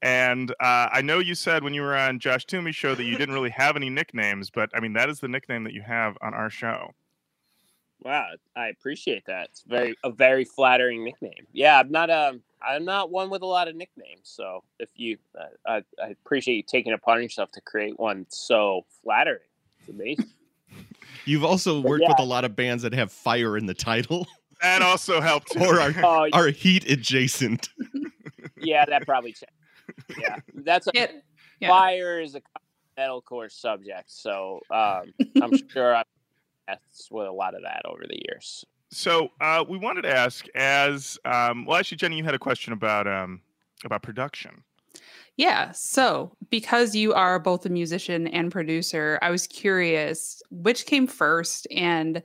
And 0.01 0.51
uh, 0.51 0.89
I 0.91 1.01
know 1.01 1.19
you 1.19 1.35
said 1.35 1.63
when 1.63 1.73
you 1.73 1.81
were 1.81 1.97
on 1.97 2.19
Josh 2.19 2.45
Toomey's 2.45 2.75
show 2.75 2.95
that 2.95 3.03
you 3.03 3.17
didn't 3.17 3.33
really 3.33 3.49
have 3.49 3.75
any 3.75 3.89
nicknames, 3.89 4.49
but 4.49 4.69
I 4.73 4.79
mean 4.79 4.93
that 4.93 5.09
is 5.09 5.19
the 5.19 5.27
nickname 5.27 5.63
that 5.65 5.73
you 5.73 5.81
have 5.81 6.17
on 6.21 6.33
our 6.33 6.49
show. 6.49 6.93
Wow, 8.01 8.27
I 8.55 8.67
appreciate 8.67 9.25
that. 9.25 9.49
It's 9.49 9.63
very 9.63 9.97
a 10.05 10.11
very 10.11 10.45
flattering 10.45 11.03
nickname. 11.03 11.47
Yeah, 11.51 11.79
I'm 11.79 11.91
not 11.91 12.09
um 12.09 12.41
I'm 12.61 12.85
not 12.85 13.09
one 13.11 13.29
with 13.29 13.41
a 13.41 13.47
lot 13.47 13.67
of 13.67 13.75
nicknames. 13.75 14.21
So 14.23 14.63
if 14.79 14.89
you, 14.95 15.17
uh, 15.37 15.45
I, 15.65 15.83
I 16.01 16.09
appreciate 16.09 16.55
you 16.55 16.63
taking 16.63 16.93
upon 16.93 17.21
yourself 17.21 17.51
to 17.53 17.61
create 17.61 17.99
one 17.99 18.25
so 18.29 18.85
flattering 19.03 19.39
It's 19.79 19.89
amazing. 19.89 20.31
You've 21.25 21.43
also 21.43 21.81
But 21.81 21.89
worked 21.89 22.05
with 22.07 22.19
a 22.19 22.23
lot 22.23 22.45
of 22.45 22.55
bands 22.55 22.83
that 22.83 22.93
have 22.93 23.11
fire 23.11 23.57
in 23.57 23.65
the 23.65 23.73
title 23.73 24.27
That 24.61 24.81
also 24.81 25.21
helped. 25.21 25.55
or 25.55 25.79
are, 25.79 25.93
Oh 26.03 26.29
are 26.33 26.49
heat 26.49 26.89
adjacent. 26.89 27.69
yeah, 28.57 28.85
that 28.85 29.05
probably 29.05 29.31
changed. 29.31 30.19
Yeah, 30.19 30.37
that's 30.53 30.87
a, 30.87 30.91
It, 30.93 31.23
yeah. 31.59 31.69
fire 31.69 32.19
is 32.19 32.35
a 32.35 32.41
metalcore 32.97 33.51
subject, 33.51 34.11
so 34.11 34.59
um, 34.69 35.13
I'm 35.41 35.51
sure 35.69 35.95
I've 35.95 36.05
that's 36.67 37.09
with 37.09 37.27
a 37.27 37.31
lot 37.31 37.55
of 37.55 37.63
that 37.63 37.81
over 37.85 38.03
the 38.07 38.19
years. 38.27 38.63
So 38.91 39.29
uh, 39.41 39.63
we 39.67 39.77
wanted 39.77 40.03
to 40.03 40.15
ask, 40.15 40.45
as 40.55 41.17
um, 41.25 41.65
well, 41.65 41.77
actually, 41.77 41.97
Jenny, 41.97 42.17
you 42.17 42.23
had 42.23 42.35
a 42.35 42.39
question 42.39 42.73
about 42.73 43.07
um, 43.07 43.41
about 43.85 44.03
production. 44.03 44.63
Yeah. 45.39 45.71
So, 45.71 46.33
because 46.49 46.95
you 46.95 47.13
are 47.13 47.39
both 47.39 47.65
a 47.65 47.69
musician 47.69 48.27
and 48.27 48.51
producer, 48.51 49.17
I 49.21 49.29
was 49.29 49.47
curious 49.47 50.41
which 50.51 50.85
came 50.85 51.07
first 51.07 51.65
and 51.71 52.21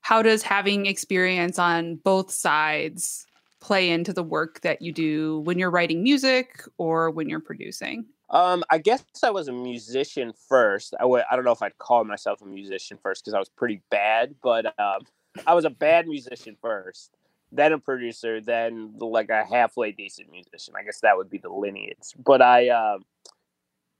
how 0.00 0.22
does 0.22 0.42
having 0.42 0.86
experience 0.86 1.58
on 1.58 1.96
both 1.96 2.30
sides 2.30 3.26
play 3.60 3.90
into 3.90 4.14
the 4.14 4.22
work 4.22 4.62
that 4.62 4.80
you 4.80 4.92
do 4.92 5.40
when 5.40 5.58
you're 5.58 5.70
writing 5.70 6.02
music 6.02 6.62
or 6.78 7.10
when 7.10 7.28
you're 7.28 7.38
producing? 7.38 8.06
Um, 8.30 8.64
I 8.70 8.78
guess 8.78 9.04
I 9.22 9.28
was 9.28 9.48
a 9.48 9.52
musician 9.52 10.32
first. 10.48 10.94
I 10.98 11.02
w- 11.02 11.22
I 11.30 11.36
don't 11.36 11.44
know 11.44 11.52
if 11.52 11.62
I'd 11.62 11.76
call 11.76 12.02
myself 12.04 12.40
a 12.40 12.46
musician 12.46 12.98
first 13.02 13.22
because 13.22 13.34
I 13.34 13.38
was 13.38 13.50
pretty 13.50 13.82
bad, 13.90 14.36
but 14.42 14.66
um, 14.80 15.02
I 15.46 15.52
was 15.52 15.66
a 15.66 15.70
bad 15.70 16.08
musician 16.08 16.56
first, 16.62 17.10
then 17.54 17.72
a 17.72 17.78
producer, 17.78 18.40
then 18.40 18.94
like 18.98 19.30
a 19.30 19.44
halfway 19.44 19.92
decent 19.92 20.30
musician. 20.30 20.74
I 20.76 20.82
guess 20.82 21.00
that 21.00 21.16
would 21.16 21.30
be 21.30 21.38
the 21.38 21.48
lineage. 21.48 22.12
But 22.18 22.42
I 22.42 22.68
um, 22.70 23.04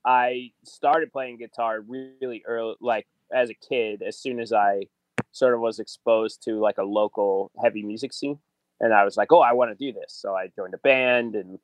I 0.05 0.51
started 0.63 1.11
playing 1.11 1.37
guitar 1.37 1.79
really 1.79 2.43
early, 2.45 2.75
like 2.81 3.07
as 3.33 3.49
a 3.49 3.53
kid. 3.53 4.01
As 4.01 4.17
soon 4.17 4.39
as 4.39 4.51
I 4.51 4.87
sort 5.31 5.53
of 5.53 5.61
was 5.61 5.79
exposed 5.79 6.43
to 6.43 6.59
like 6.59 6.77
a 6.77 6.83
local 6.83 7.51
heavy 7.61 7.81
music 7.81 8.11
scene, 8.13 8.39
and 8.81 8.93
I 8.93 9.05
was 9.05 9.15
like, 9.15 9.31
oh, 9.31 9.39
I 9.39 9.53
want 9.53 9.71
to 9.71 9.85
do 9.85 9.97
this. 9.97 10.13
So 10.13 10.35
I 10.35 10.51
joined 10.55 10.73
a 10.73 10.79
band 10.79 11.35
and 11.35 11.59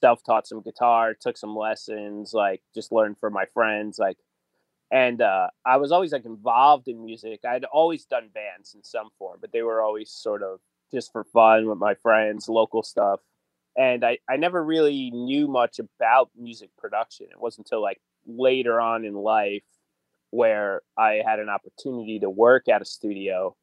self-taught 0.00 0.46
some 0.46 0.60
guitar 0.60 1.14
took 1.14 1.38
some 1.38 1.56
lessons 1.56 2.34
like 2.34 2.60
just 2.74 2.92
learned 2.92 3.16
from 3.18 3.32
my 3.32 3.46
friends 3.46 3.98
like 3.98 4.18
and 4.90 5.22
uh, 5.22 5.48
i 5.64 5.78
was 5.78 5.90
always 5.90 6.12
like 6.12 6.26
involved 6.26 6.86
in 6.86 7.02
music 7.02 7.40
i'd 7.48 7.64
always 7.64 8.04
done 8.04 8.28
bands 8.34 8.74
in 8.74 8.82
some 8.82 9.08
form 9.18 9.38
but 9.40 9.52
they 9.52 9.62
were 9.62 9.80
always 9.80 10.10
sort 10.10 10.42
of 10.42 10.60
just 10.92 11.12
for 11.12 11.24
fun 11.24 11.68
with 11.68 11.78
my 11.78 11.94
friends 11.94 12.48
local 12.48 12.82
stuff. 12.82 13.20
And 13.76 14.04
i, 14.04 14.18
I 14.28 14.36
never 14.36 14.64
really 14.64 15.10
knew 15.10 15.48
much 15.48 15.78
about 15.78 16.30
music 16.36 16.70
production. 16.78 17.26
It 17.30 17.40
wasn't 17.40 17.66
until 17.66 17.82
like 17.82 18.00
later 18.26 18.80
on 18.80 19.04
in 19.04 19.14
life 19.14 19.62
where 20.30 20.82
i 20.98 21.22
had 21.24 21.38
an 21.38 21.48
opportunity 21.48 22.18
to 22.18 22.28
work 22.28 22.68
at 22.68 22.82
a 22.82 22.84
studio 22.84 23.54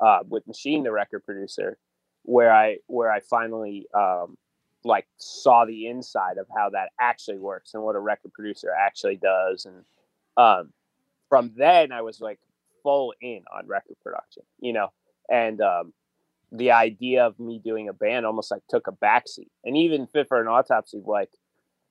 uh, 0.00 0.18
with 0.28 0.46
machine 0.46 0.82
the 0.82 0.92
record 0.92 1.24
producer 1.24 1.78
where 2.22 2.52
i 2.52 2.76
where 2.86 3.10
i 3.10 3.20
finally 3.20 3.86
um, 3.94 4.36
like 4.84 5.06
saw 5.18 5.64
the 5.64 5.86
inside 5.86 6.38
of 6.38 6.46
how 6.54 6.70
that 6.70 6.90
actually 7.00 7.38
works 7.38 7.74
and 7.74 7.82
what 7.82 7.96
a 7.96 8.00
record 8.00 8.32
producer 8.32 8.70
actually 8.78 9.16
does. 9.16 9.66
And 9.66 9.84
um 10.36 10.72
from 11.28 11.52
then 11.56 11.92
i 11.92 12.02
was 12.02 12.20
like 12.20 12.38
full 12.82 13.12
in 13.20 13.42
on 13.54 13.66
record 13.66 13.96
production 14.02 14.42
you 14.60 14.72
know? 14.72 14.88
And 15.28 15.60
um 15.60 15.92
the 16.52 16.70
idea 16.70 17.24
of 17.24 17.38
me 17.38 17.58
doing 17.58 17.88
a 17.88 17.92
band 17.92 18.24
almost 18.24 18.50
like 18.50 18.62
took 18.68 18.86
a 18.86 18.92
backseat 18.92 19.48
and 19.64 19.76
even 19.76 20.06
fit 20.06 20.28
for 20.28 20.40
an 20.40 20.48
autopsy 20.48 21.02
like 21.04 21.30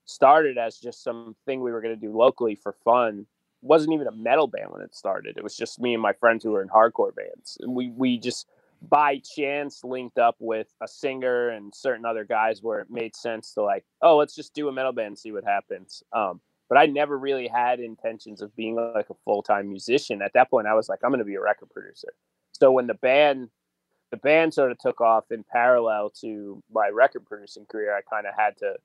started 0.06 0.58
as 0.58 0.78
just 0.78 1.04
something 1.04 1.62
we 1.62 1.72
were 1.72 1.82
going 1.82 1.94
to 1.94 2.00
do 2.00 2.16
locally 2.16 2.56
for 2.56 2.74
fun 2.84 3.26
wasn't 3.62 3.92
even 3.92 4.08
a 4.08 4.12
metal 4.12 4.48
band 4.48 4.68
when 4.70 4.82
it 4.82 4.96
started 4.96 5.38
it 5.38 5.44
was 5.44 5.58
just 5.58 5.80
me 5.80 5.94
and 5.94 6.02
my 6.02 6.14
friends 6.14 6.44
who 6.44 6.52
were 6.52 6.62
in 6.62 6.70
hardcore 6.70 7.14
bands 7.16 7.58
and 7.62 7.76
we 7.76 7.90
we 7.90 8.18
just 8.18 8.48
by 8.82 9.20
chance 9.20 9.84
linked 9.84 10.18
up 10.18 10.36
with 10.40 10.68
a 10.82 10.88
singer 10.88 11.50
and 11.50 11.74
certain 11.74 12.06
other 12.06 12.24
guys 12.24 12.62
where 12.62 12.80
it 12.80 12.90
made 12.90 13.16
sense 13.16 13.54
to 13.54 13.62
like, 13.62 13.86
oh, 14.02 14.18
let's 14.18 14.36
just 14.36 14.54
do 14.54 14.68
a 14.68 14.72
metal 14.72 14.92
band 14.92 15.08
and 15.08 15.18
see 15.18 15.32
what 15.32 15.44
happens. 15.44 16.04
Um, 16.14 16.42
but 16.70 16.78
I 16.78 16.86
never 16.88 17.18
really 17.18 17.48
had 17.48 17.80
intentions 17.80 18.42
of 18.42 18.56
being 18.56 18.76
like 18.76 19.10
a 19.10 19.16
full 19.24 19.44
time 19.44 19.70
musician. 19.70 20.22
At 20.22 20.34
that 20.34 20.50
point, 20.50 20.68
I 20.68 20.74
was 20.74 20.90
like, 20.90 21.00
I'm 21.04 21.12
going 21.12 21.20
to 21.20 21.26
be 21.26 21.36
a 21.36 21.42
record 21.42 21.70
producer. 21.70 22.14
So 22.54 22.72
when 22.72 22.88
the 22.88 22.96
band, 22.96 23.50
the 24.16 24.22
band 24.22 24.54
sort 24.54 24.72
of 24.72 24.78
took 24.78 25.02
off 25.02 25.26
in 25.30 25.44
parallel 25.44 26.10
to 26.22 26.64
my 26.74 26.88
record 26.88 27.26
producing 27.26 27.66
career, 27.66 27.96
I 27.96 28.02
kind 28.02 28.26
of 28.26 28.34
had 28.38 28.58
to 28.60 28.76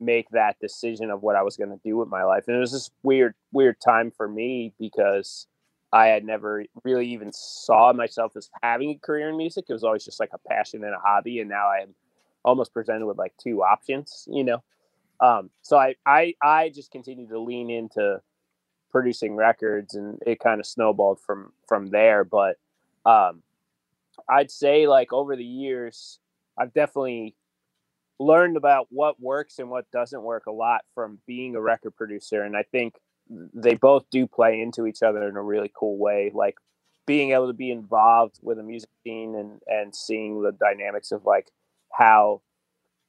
make 0.00 0.28
that 0.30 0.58
decision 0.58 1.10
of 1.10 1.22
what 1.22 1.36
I 1.36 1.42
was 1.42 1.56
going 1.56 1.70
to 1.70 1.80
do 1.84 1.98
with 1.98 2.08
my 2.08 2.24
life. 2.24 2.44
And 2.46 2.56
it 2.56 2.60
was 2.60 2.72
this 2.72 2.90
weird, 3.02 3.34
weird 3.52 3.76
time 3.84 4.10
for 4.10 4.26
me 4.26 4.72
because 4.78 5.46
I 5.92 6.06
had 6.06 6.24
never 6.24 6.64
really 6.82 7.06
even 7.08 7.30
saw 7.32 7.92
myself 7.92 8.36
as 8.36 8.48
having 8.62 8.90
a 8.90 8.98
career 9.06 9.28
in 9.28 9.36
music. 9.36 9.66
It 9.68 9.72
was 9.74 9.84
always 9.84 10.04
just 10.04 10.18
like 10.18 10.30
a 10.32 10.48
passion 10.48 10.82
and 10.82 10.94
a 10.94 10.98
hobby, 10.98 11.40
and 11.40 11.50
now 11.50 11.68
I'm 11.68 11.94
almost 12.42 12.72
presented 12.72 13.06
with 13.06 13.18
like 13.18 13.34
two 13.36 13.62
options, 13.62 14.26
you 14.30 14.44
know. 14.44 14.64
Um, 15.20 15.50
so 15.62 15.76
I, 15.76 15.94
I 16.04 16.34
I 16.42 16.70
just 16.70 16.90
continued 16.90 17.28
to 17.28 17.38
lean 17.38 17.70
into 17.70 18.20
producing 18.90 19.36
records, 19.36 19.94
and 19.94 20.18
it 20.26 20.40
kind 20.40 20.58
of 20.58 20.66
snowballed 20.66 21.20
from 21.20 21.52
from 21.68 21.86
there. 21.88 22.24
But 22.24 22.56
um, 23.06 23.42
I'd 24.28 24.50
say 24.50 24.86
like 24.86 25.12
over 25.12 25.36
the 25.36 25.44
years, 25.44 26.18
I've 26.58 26.72
definitely 26.72 27.34
learned 28.18 28.56
about 28.56 28.86
what 28.90 29.20
works 29.20 29.58
and 29.58 29.70
what 29.70 29.90
doesn't 29.90 30.22
work 30.22 30.46
a 30.46 30.52
lot 30.52 30.82
from 30.94 31.18
being 31.26 31.56
a 31.56 31.60
record 31.60 31.96
producer, 31.96 32.42
and 32.42 32.56
I 32.56 32.62
think 32.62 32.94
they 33.28 33.74
both 33.74 34.04
do 34.10 34.26
play 34.26 34.60
into 34.60 34.86
each 34.86 35.02
other 35.02 35.28
in 35.28 35.36
a 35.36 35.42
really 35.42 35.72
cool 35.74 35.98
way. 35.98 36.30
Like 36.34 36.56
being 37.06 37.32
able 37.32 37.48
to 37.48 37.54
be 37.54 37.70
involved 37.70 38.38
with 38.42 38.58
a 38.58 38.62
music 38.62 38.90
scene 39.02 39.34
and 39.34 39.60
and 39.66 39.94
seeing 39.94 40.42
the 40.42 40.52
dynamics 40.52 41.12
of 41.12 41.24
like 41.24 41.50
how 41.92 42.40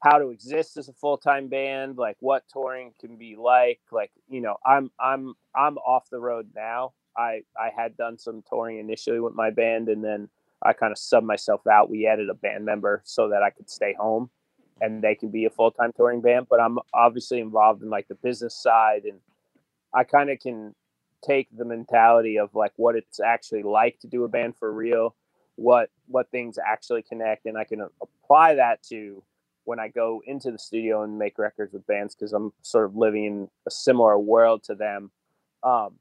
how 0.02 0.20
to 0.20 0.30
exist 0.30 0.78
as 0.78 0.88
a 0.88 0.94
full-time 0.94 1.48
band, 1.48 1.98
like 1.98 2.18
what 2.20 2.44
touring 2.52 2.94
can 3.00 3.16
be 3.16 3.36
like. 3.36 3.80
Like, 3.92 4.12
you 4.30 4.42
know, 4.42 4.58
I'm 4.66 4.92
I'm 5.00 5.34
I'm 5.56 5.78
off 5.80 6.10
the 6.12 6.20
road 6.20 6.50
now. 6.56 6.94
I 7.18 7.42
I 7.58 7.72
had 7.76 7.98
done 7.98 8.20
some 8.20 8.44
touring 8.48 8.78
initially 8.80 9.20
with 9.20 9.34
my 9.34 9.50
band 9.50 9.90
and 9.90 10.04
then 10.04 10.30
I 10.66 10.74
kind 10.74 10.92
of 10.92 10.98
subbed 10.98 11.24
myself 11.24 11.68
out. 11.68 11.90
We 11.90 12.08
added 12.08 12.30
a 12.30 12.34
band 12.34 12.66
member 12.66 13.02
so 13.06 13.30
that 13.30 13.44
I 13.44 13.52
could 13.52 13.70
stay 13.70 13.94
home 13.94 14.30
and 14.82 15.02
they 15.02 15.16
can 15.16 15.30
be 15.30 15.46
a 15.46 15.50
full-time 15.50 15.92
touring 15.96 16.22
band, 16.22 16.48
but 16.50 16.60
I'm 16.60 16.80
obviously 16.94 17.40
involved 17.40 17.82
in 17.82 17.90
like 17.90 18.08
the 18.08 18.16
business 18.16 18.56
side 18.62 19.04
and 19.06 19.20
I 19.94 20.04
kind 20.04 20.30
of 20.30 20.40
can 20.40 20.76
take 21.26 21.48
the 21.56 21.66
mentality 21.66 22.38
of 22.38 22.54
like 22.54 22.74
what 22.76 22.96
it's 22.96 23.20
actually 23.20 23.64
like 23.64 24.00
to 24.00 24.08
do 24.08 24.24
a 24.24 24.28
band 24.28 24.56
for 24.58 24.72
real, 24.72 25.16
what 25.56 25.90
what 26.08 26.30
things 26.32 26.58
actually 26.58 27.02
connect, 27.02 27.46
and 27.46 27.58
I 27.58 27.64
can 27.64 27.88
apply 28.02 28.56
that 28.56 28.84
to 28.90 29.24
when 29.64 29.80
I 29.80 29.88
go 29.88 30.22
into 30.26 30.52
the 30.52 30.60
studio 30.60 31.04
and 31.04 31.18
make 31.18 31.40
records 31.40 31.74
with 31.74 31.88
bands 31.88 32.14
because 32.14 32.34
I'm 32.34 32.54
sort 32.62 32.86
of 32.86 32.96
living 32.96 33.26
in 33.26 33.50
a 33.66 33.72
similar 33.72 34.20
world 34.20 34.64
to 34.64 34.76
them. 34.76 35.12
Um, 35.64 35.96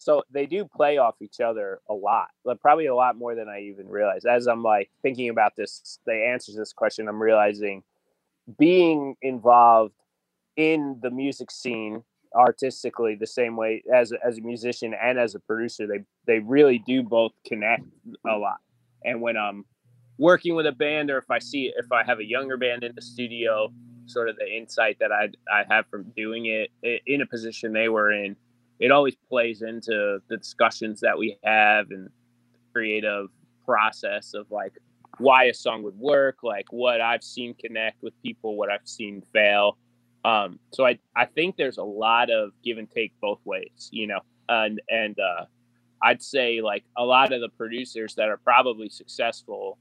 so 0.00 0.22
they 0.30 0.46
do 0.46 0.64
play 0.64 0.96
off 0.96 1.16
each 1.20 1.40
other 1.40 1.82
a 1.90 1.92
lot, 1.92 2.28
but 2.42 2.58
probably 2.58 2.86
a 2.86 2.94
lot 2.94 3.18
more 3.18 3.34
than 3.34 3.50
I 3.50 3.60
even 3.60 3.86
realized. 3.86 4.24
As 4.24 4.46
I'm 4.46 4.62
like 4.62 4.90
thinking 5.02 5.28
about 5.28 5.56
this, 5.56 5.98
the 6.06 6.14
answers 6.14 6.54
to 6.54 6.60
this 6.62 6.72
question, 6.72 7.06
I'm 7.06 7.22
realizing 7.22 7.82
being 8.58 9.14
involved 9.20 9.92
in 10.56 10.98
the 11.02 11.10
music 11.10 11.50
scene 11.50 12.02
artistically 12.34 13.14
the 13.14 13.26
same 13.26 13.56
way 13.56 13.82
as 13.94 14.12
as 14.24 14.38
a 14.38 14.40
musician 14.40 14.94
and 14.94 15.18
as 15.18 15.34
a 15.34 15.40
producer 15.40 15.86
they 15.86 16.00
they 16.26 16.38
really 16.38 16.78
do 16.78 17.02
both 17.02 17.32
connect 17.44 17.82
a 18.28 18.36
lot 18.36 18.58
and 19.04 19.20
when 19.20 19.36
i'm 19.36 19.64
working 20.16 20.54
with 20.54 20.64
a 20.64 20.72
band 20.72 21.10
or 21.10 21.18
if 21.18 21.28
i 21.28 21.40
see 21.40 21.72
if 21.76 21.90
i 21.90 22.04
have 22.04 22.20
a 22.20 22.24
younger 22.24 22.56
band 22.56 22.84
in 22.84 22.92
the 22.94 23.02
studio 23.02 23.68
sort 24.06 24.28
of 24.28 24.36
the 24.36 24.46
insight 24.46 24.96
that 25.00 25.10
i 25.10 25.28
i 25.52 25.64
have 25.68 25.84
from 25.90 26.04
doing 26.16 26.46
it 26.46 26.70
in 27.06 27.20
a 27.20 27.26
position 27.26 27.72
they 27.72 27.88
were 27.88 28.12
in 28.12 28.36
it 28.80 28.90
always 28.90 29.14
plays 29.28 29.62
into 29.62 30.18
the 30.28 30.36
discussions 30.36 31.00
that 31.00 31.16
we 31.18 31.38
have 31.44 31.86
and 31.90 32.06
the 32.06 32.58
creative 32.72 33.26
process 33.64 34.34
of 34.34 34.50
like 34.50 34.72
why 35.18 35.44
a 35.44 35.54
song 35.54 35.82
would 35.82 35.96
work 35.98 36.38
like 36.42 36.66
what 36.70 37.00
i've 37.00 37.22
seen 37.22 37.54
connect 37.54 38.02
with 38.02 38.14
people 38.22 38.56
what 38.56 38.70
i've 38.70 38.86
seen 38.86 39.22
fail 39.32 39.76
um, 40.22 40.58
so 40.74 40.84
I, 40.86 40.98
I 41.16 41.24
think 41.24 41.56
there's 41.56 41.78
a 41.78 41.82
lot 41.82 42.30
of 42.30 42.50
give 42.62 42.76
and 42.76 42.90
take 42.90 43.12
both 43.22 43.40
ways, 43.46 43.88
you 43.90 44.06
know, 44.06 44.20
and, 44.50 44.78
and, 44.90 45.18
uh, 45.18 45.46
I'd 46.02 46.22
say 46.22 46.60
like 46.60 46.84
a 46.96 47.04
lot 47.04 47.32
of 47.32 47.40
the 47.40 47.48
producers 47.48 48.14
that 48.16 48.28
are 48.28 48.36
probably 48.36 48.90
successful 48.90 49.78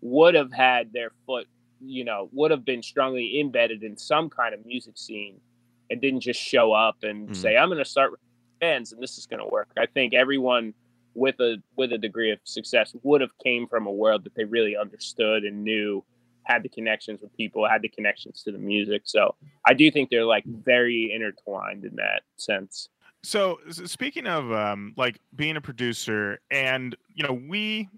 would 0.00 0.34
have 0.34 0.52
had 0.52 0.92
their 0.92 1.10
foot, 1.24 1.46
you 1.80 2.04
know, 2.04 2.28
would 2.32 2.50
have 2.50 2.64
been 2.64 2.82
strongly 2.82 3.38
embedded 3.38 3.84
in 3.84 3.96
some 3.96 4.28
kind 4.28 4.54
of 4.54 4.66
music 4.66 4.98
scene 4.98 5.40
and 5.88 6.00
didn't 6.00 6.20
just 6.20 6.40
show 6.40 6.72
up 6.72 6.96
and 7.04 7.28
Mhm. 7.30 7.36
say, 7.36 7.56
I'm 7.56 7.68
going 7.68 7.78
to 7.78 7.84
start 7.84 8.18
bands 8.60 8.92
and 8.92 9.02
this 9.02 9.18
is 9.18 9.26
going 9.26 9.40
to 9.40 9.48
work. 9.48 9.68
I 9.76 9.86
think 9.86 10.14
everyone 10.14 10.74
with 11.14 11.40
a, 11.40 11.62
with 11.76 11.92
a 11.92 11.98
degree 11.98 12.30
of 12.30 12.38
success 12.44 12.94
would 13.02 13.20
have 13.20 13.36
came 13.42 13.66
from 13.66 13.86
a 13.86 13.92
world 13.92 14.24
that 14.24 14.34
they 14.34 14.44
really 14.44 14.76
understood 14.76 15.44
and 15.44 15.64
knew 15.64 16.04
had 16.42 16.62
the 16.62 16.68
connections 16.68 17.20
with 17.20 17.36
people, 17.36 17.68
had 17.68 17.82
the 17.82 17.88
connections 17.88 18.42
to 18.44 18.52
the 18.52 18.58
music. 18.58 19.02
So 19.04 19.34
I 19.64 19.74
do 19.74 19.90
think 19.90 20.10
they're 20.10 20.24
like 20.24 20.44
very 20.44 21.12
intertwined 21.12 21.84
in 21.84 21.96
that 21.96 22.22
sense. 22.36 22.88
So 23.22 23.58
speaking 23.68 24.28
of 24.28 24.52
um, 24.52 24.94
like 24.96 25.18
being 25.34 25.56
a 25.56 25.60
producer, 25.60 26.38
and 26.50 26.94
you 27.12 27.26
know, 27.26 27.32
we 27.32 27.88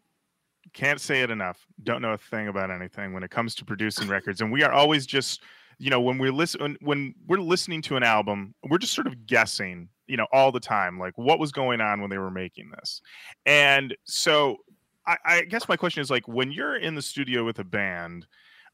can't 0.73 1.01
say 1.01 1.21
it 1.21 1.31
enough. 1.31 1.67
Don't 1.83 2.01
know 2.01 2.13
a 2.13 2.19
thing 2.19 2.49
about 2.49 2.71
anything 2.71 3.13
when 3.13 3.23
it 3.23 3.31
comes 3.31 3.55
to 3.57 3.65
producing 3.67 4.09
records, 4.09 4.41
and 4.41 4.51
we 4.51 4.63
are 4.63 4.73
always 4.73 5.05
just, 5.05 5.43
you 5.79 5.91
know, 5.91 6.01
when 6.01 6.19
we 6.19 6.31
listen 6.31 6.77
when, 6.81 7.15
we're 7.27 7.39
listening 7.39 7.83
to 7.83 7.97
an 7.97 8.03
album, 8.03 8.55
we're 8.69 8.79
just 8.79 8.95
sort 8.95 9.07
of 9.07 9.27
guessing, 9.27 9.89
you 10.07 10.17
know, 10.17 10.27
all 10.33 10.53
the 10.53 10.61
time, 10.61 10.99
like 10.99 11.17
what 11.17 11.39
was 11.39 11.53
going 11.53 11.81
on 11.81 12.01
when 12.01 12.11
they 12.11 12.19
were 12.19 12.31
making 12.31 12.71
this, 12.79 13.01
and 13.47 13.97
so 14.05 14.57
I, 15.07 15.17
I 15.25 15.43
guess 15.43 15.69
my 15.69 15.77
question 15.77 16.01
is 16.01 16.11
like 16.11 16.29
when 16.29 16.53
you're 16.53 16.77
in 16.77 16.95
the 16.95 17.03
studio 17.03 17.45
with 17.45 17.59
a 17.59 17.65
band. 17.65 18.27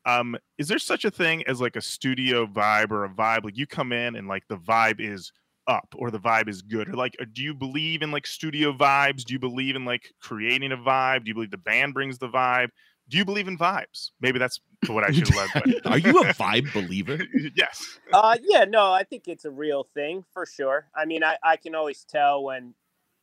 Um, 0.07 0.37
is 0.59 0.69
there 0.69 0.79
such 0.79 1.07
a 1.07 1.11
thing 1.11 1.47
as 1.47 1.63
like 1.63 1.77
a 1.77 1.81
studio 1.81 2.47
vibe 2.47 2.91
or 2.91 3.07
a 3.07 3.09
vibe? 3.09 3.43
Like 3.43 3.57
you 3.57 3.67
come 3.67 3.91
in 3.91 4.17
and 4.17 4.29
like 4.29 4.43
the 4.51 4.59
vibe 4.59 5.01
is 5.01 5.33
up 5.67 5.95
or 5.97 6.11
the 6.11 6.19
vibe 6.19 6.49
is 6.49 6.63
good 6.63 6.89
or 6.89 6.93
like 6.93 7.17
uh, 7.21 7.25
do 7.33 7.43
you 7.43 7.55
believe 7.55 8.03
in 8.03 8.11
like 8.11 8.27
studio 8.27 8.73
vibes? 8.73 9.25
Do 9.25 9.33
you 9.33 9.39
believe 9.39 9.77
in 9.77 9.85
like 9.85 10.13
creating 10.21 10.73
a 10.73 10.77
vibe? 10.77 11.25
Do 11.25 11.29
you 11.29 11.35
believe 11.35 11.51
the 11.51 11.59
band 11.59 11.95
brings 11.95 12.19
the 12.19 12.29
vibe? 12.29 12.69
Do 13.09 13.19
you 13.19 13.25
believe 13.25 13.49
in 13.49 13.59
vibes? 13.59 14.11
Maybe 14.21 14.39
that's 14.39 14.61
what 14.93 15.05
i 15.05 15.11
should 15.11 15.29
have 15.29 15.37
led 15.37 15.51
with 15.67 15.77
Are 15.87 15.99
you 15.99 16.21
a 16.21 16.25
vibe 16.35 16.73
believer? 16.73 17.19
yes 17.55 17.99
Uh, 18.13 18.37
yeah, 18.43 18.65
no, 18.65 18.93
I 18.93 19.03
think 19.03 19.29
it's 19.29 19.45
a 19.45 19.51
real 19.51 19.85
thing 19.95 20.25
for 20.33 20.47
sure. 20.47 20.87
I 20.95 21.05
mean, 21.05 21.25
I, 21.25 21.37
I 21.43 21.57
can 21.57 21.75
always 21.75 22.05
tell 22.05 22.45
when 22.45 22.75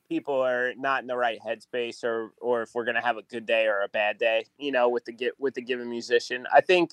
people 0.10 0.42
are 0.42 0.74
not 0.78 1.02
in 1.02 1.08
the 1.08 1.16
right 1.16 1.40
headspace 1.46 2.04
or 2.04 2.34
or 2.42 2.64
if 2.64 2.72
we're 2.76 2.84
gonna 2.86 3.02
have 3.02 3.18
a 3.18 3.22
good 3.24 3.46
day 3.46 3.68
or 3.68 3.82
a 3.82 3.88
bad 3.90 4.18
day, 4.18 4.46
you 4.58 4.72
know, 4.72 4.90
with 4.90 5.06
the 5.06 5.14
get 5.14 5.40
with 5.40 5.54
the 5.54 5.62
given 5.62 5.90
musician. 5.90 6.46
I 6.54 6.62
think 6.62 6.92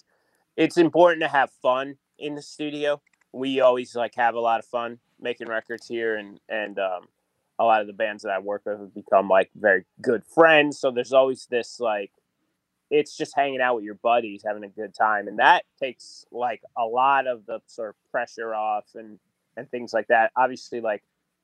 it's 0.56 0.76
important 0.76 1.22
to 1.22 1.28
have 1.28 1.50
fun 1.62 1.96
in 2.18 2.34
the 2.34 2.42
studio. 2.42 3.00
We 3.32 3.60
always 3.60 3.94
like 3.96 4.14
have 4.16 4.34
a 4.34 4.40
lot 4.40 4.60
of 4.60 4.66
fun 4.66 4.98
making 5.20 5.48
records 5.48 5.86
here 5.88 6.16
and 6.16 6.40
and 6.48 6.78
um 6.78 7.08
a 7.58 7.64
lot 7.64 7.80
of 7.80 7.88
the 7.88 7.92
bands 7.92 8.22
that 8.22 8.30
I 8.32 8.38
work 8.38 8.62
with 8.66 8.78
have 8.78 8.94
become 8.94 9.28
like 9.28 9.50
very 9.56 9.84
good 10.00 10.24
friends. 10.24 10.78
So 10.78 10.90
there's 10.92 11.12
always 11.12 11.46
this 11.50 11.80
like 11.80 12.12
it's 12.90 13.16
just 13.16 13.34
hanging 13.36 13.60
out 13.60 13.76
with 13.76 13.84
your 13.84 13.94
buddies, 13.96 14.42
having 14.46 14.64
a 14.64 14.68
good 14.68 14.94
time, 14.94 15.28
and 15.28 15.38
that 15.38 15.64
takes 15.80 16.24
like 16.32 16.62
a 16.76 16.84
lot 16.84 17.26
of 17.26 17.44
the 17.46 17.60
sort 17.66 17.90
of 17.90 17.96
pressure 18.10 18.54
off 18.54 18.84
and 18.94 19.18
and 19.56 19.70
things 19.70 19.92
like 19.92 20.06
that. 20.08 20.30
Obviously, 20.36 20.80
like 20.80 21.02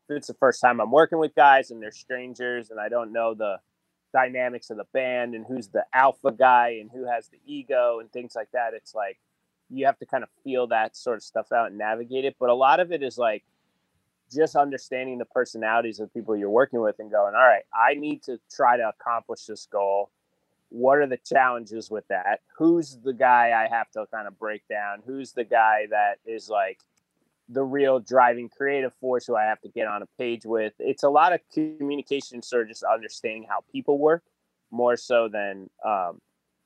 if 0.09 0.16
it's 0.16 0.28
the 0.28 0.35
first 0.35 0.61
time 0.61 0.80
I'm 0.80 0.90
working 0.90 1.18
with 1.18 1.35
guys 1.35 1.70
and 1.70 1.83
they're 1.83 1.92
strangers 1.92 2.70
and 2.70 2.78
I 2.78 2.88
don't 2.88 3.12
know 3.12 3.35
the 3.35 3.59
dynamics 4.12 4.70
of 4.70 4.76
the 4.76 4.87
band 4.92 5.35
and 5.35 5.44
who's 5.46 5.68
the 5.68 5.85
alpha 5.92 6.30
guy 6.30 6.78
and 6.80 6.90
who 6.90 7.07
has 7.07 7.28
the 7.28 7.40
ego 7.44 7.98
and 8.00 8.11
things 8.12 8.35
like 8.37 8.50
that. 8.52 8.74
It's 8.74 8.94
like 8.94 9.18
you 9.70 9.87
have 9.87 9.98
to 9.98 10.07
kind 10.07 10.22
of 10.22 10.30
feel 10.44 10.68
that 10.68 10.96
sort 10.96 11.16
of 11.16 11.22
stuff 11.22 11.52
out 11.52 11.68
and 11.68 11.78
navigate 11.78 12.24
it. 12.24 12.37
But 12.38 12.50
a 12.50 12.54
lot 12.54 12.80
of 12.80 12.92
it 12.92 13.02
is 13.02 13.18
like 13.18 13.44
just 14.33 14.57
understanding 14.57 15.18
the 15.18 15.24
personalities 15.24 16.00
of 16.00 16.09
the 16.09 16.18
people 16.18 16.37
you're 16.37 16.50
working 16.50 16.80
with 16.80 16.96
and 16.98 17.11
going, 17.11 17.35
all 17.35 17.46
right, 17.46 17.64
I 17.74 17.94
need 17.94 18.22
to 18.24 18.38
try 18.54 18.76
to 18.76 18.88
accomplish 18.88 19.44
this 19.46 19.66
goal. 19.70 20.11
What 20.74 20.98
are 20.98 21.06
the 21.06 21.18
challenges 21.18 21.88
with 21.88 22.02
that? 22.08 22.40
Who's 22.58 22.98
the 23.04 23.12
guy 23.12 23.52
I 23.52 23.72
have 23.72 23.88
to 23.92 24.06
kind 24.12 24.26
of 24.26 24.37
break 24.37 24.66
down? 24.68 25.02
Who's 25.06 25.30
the 25.30 25.44
guy 25.44 25.87
that 25.90 26.18
is 26.26 26.48
like 26.48 26.80
the 27.48 27.62
real 27.62 28.00
driving 28.00 28.48
creative 28.48 28.92
force 28.94 29.24
who 29.24 29.37
I 29.37 29.44
have 29.44 29.60
to 29.60 29.68
get 29.68 29.87
on 29.87 30.02
a 30.02 30.06
page 30.18 30.44
with? 30.44 30.72
It's 30.80 31.04
a 31.04 31.08
lot 31.08 31.32
of 31.32 31.38
communication, 31.52 32.42
sort 32.42 32.62
of 32.62 32.68
just 32.70 32.82
understanding 32.82 33.46
how 33.48 33.60
people 33.70 34.00
work 34.00 34.24
more 34.72 34.96
so 34.96 35.28
than 35.28 35.70
um, 35.84 36.20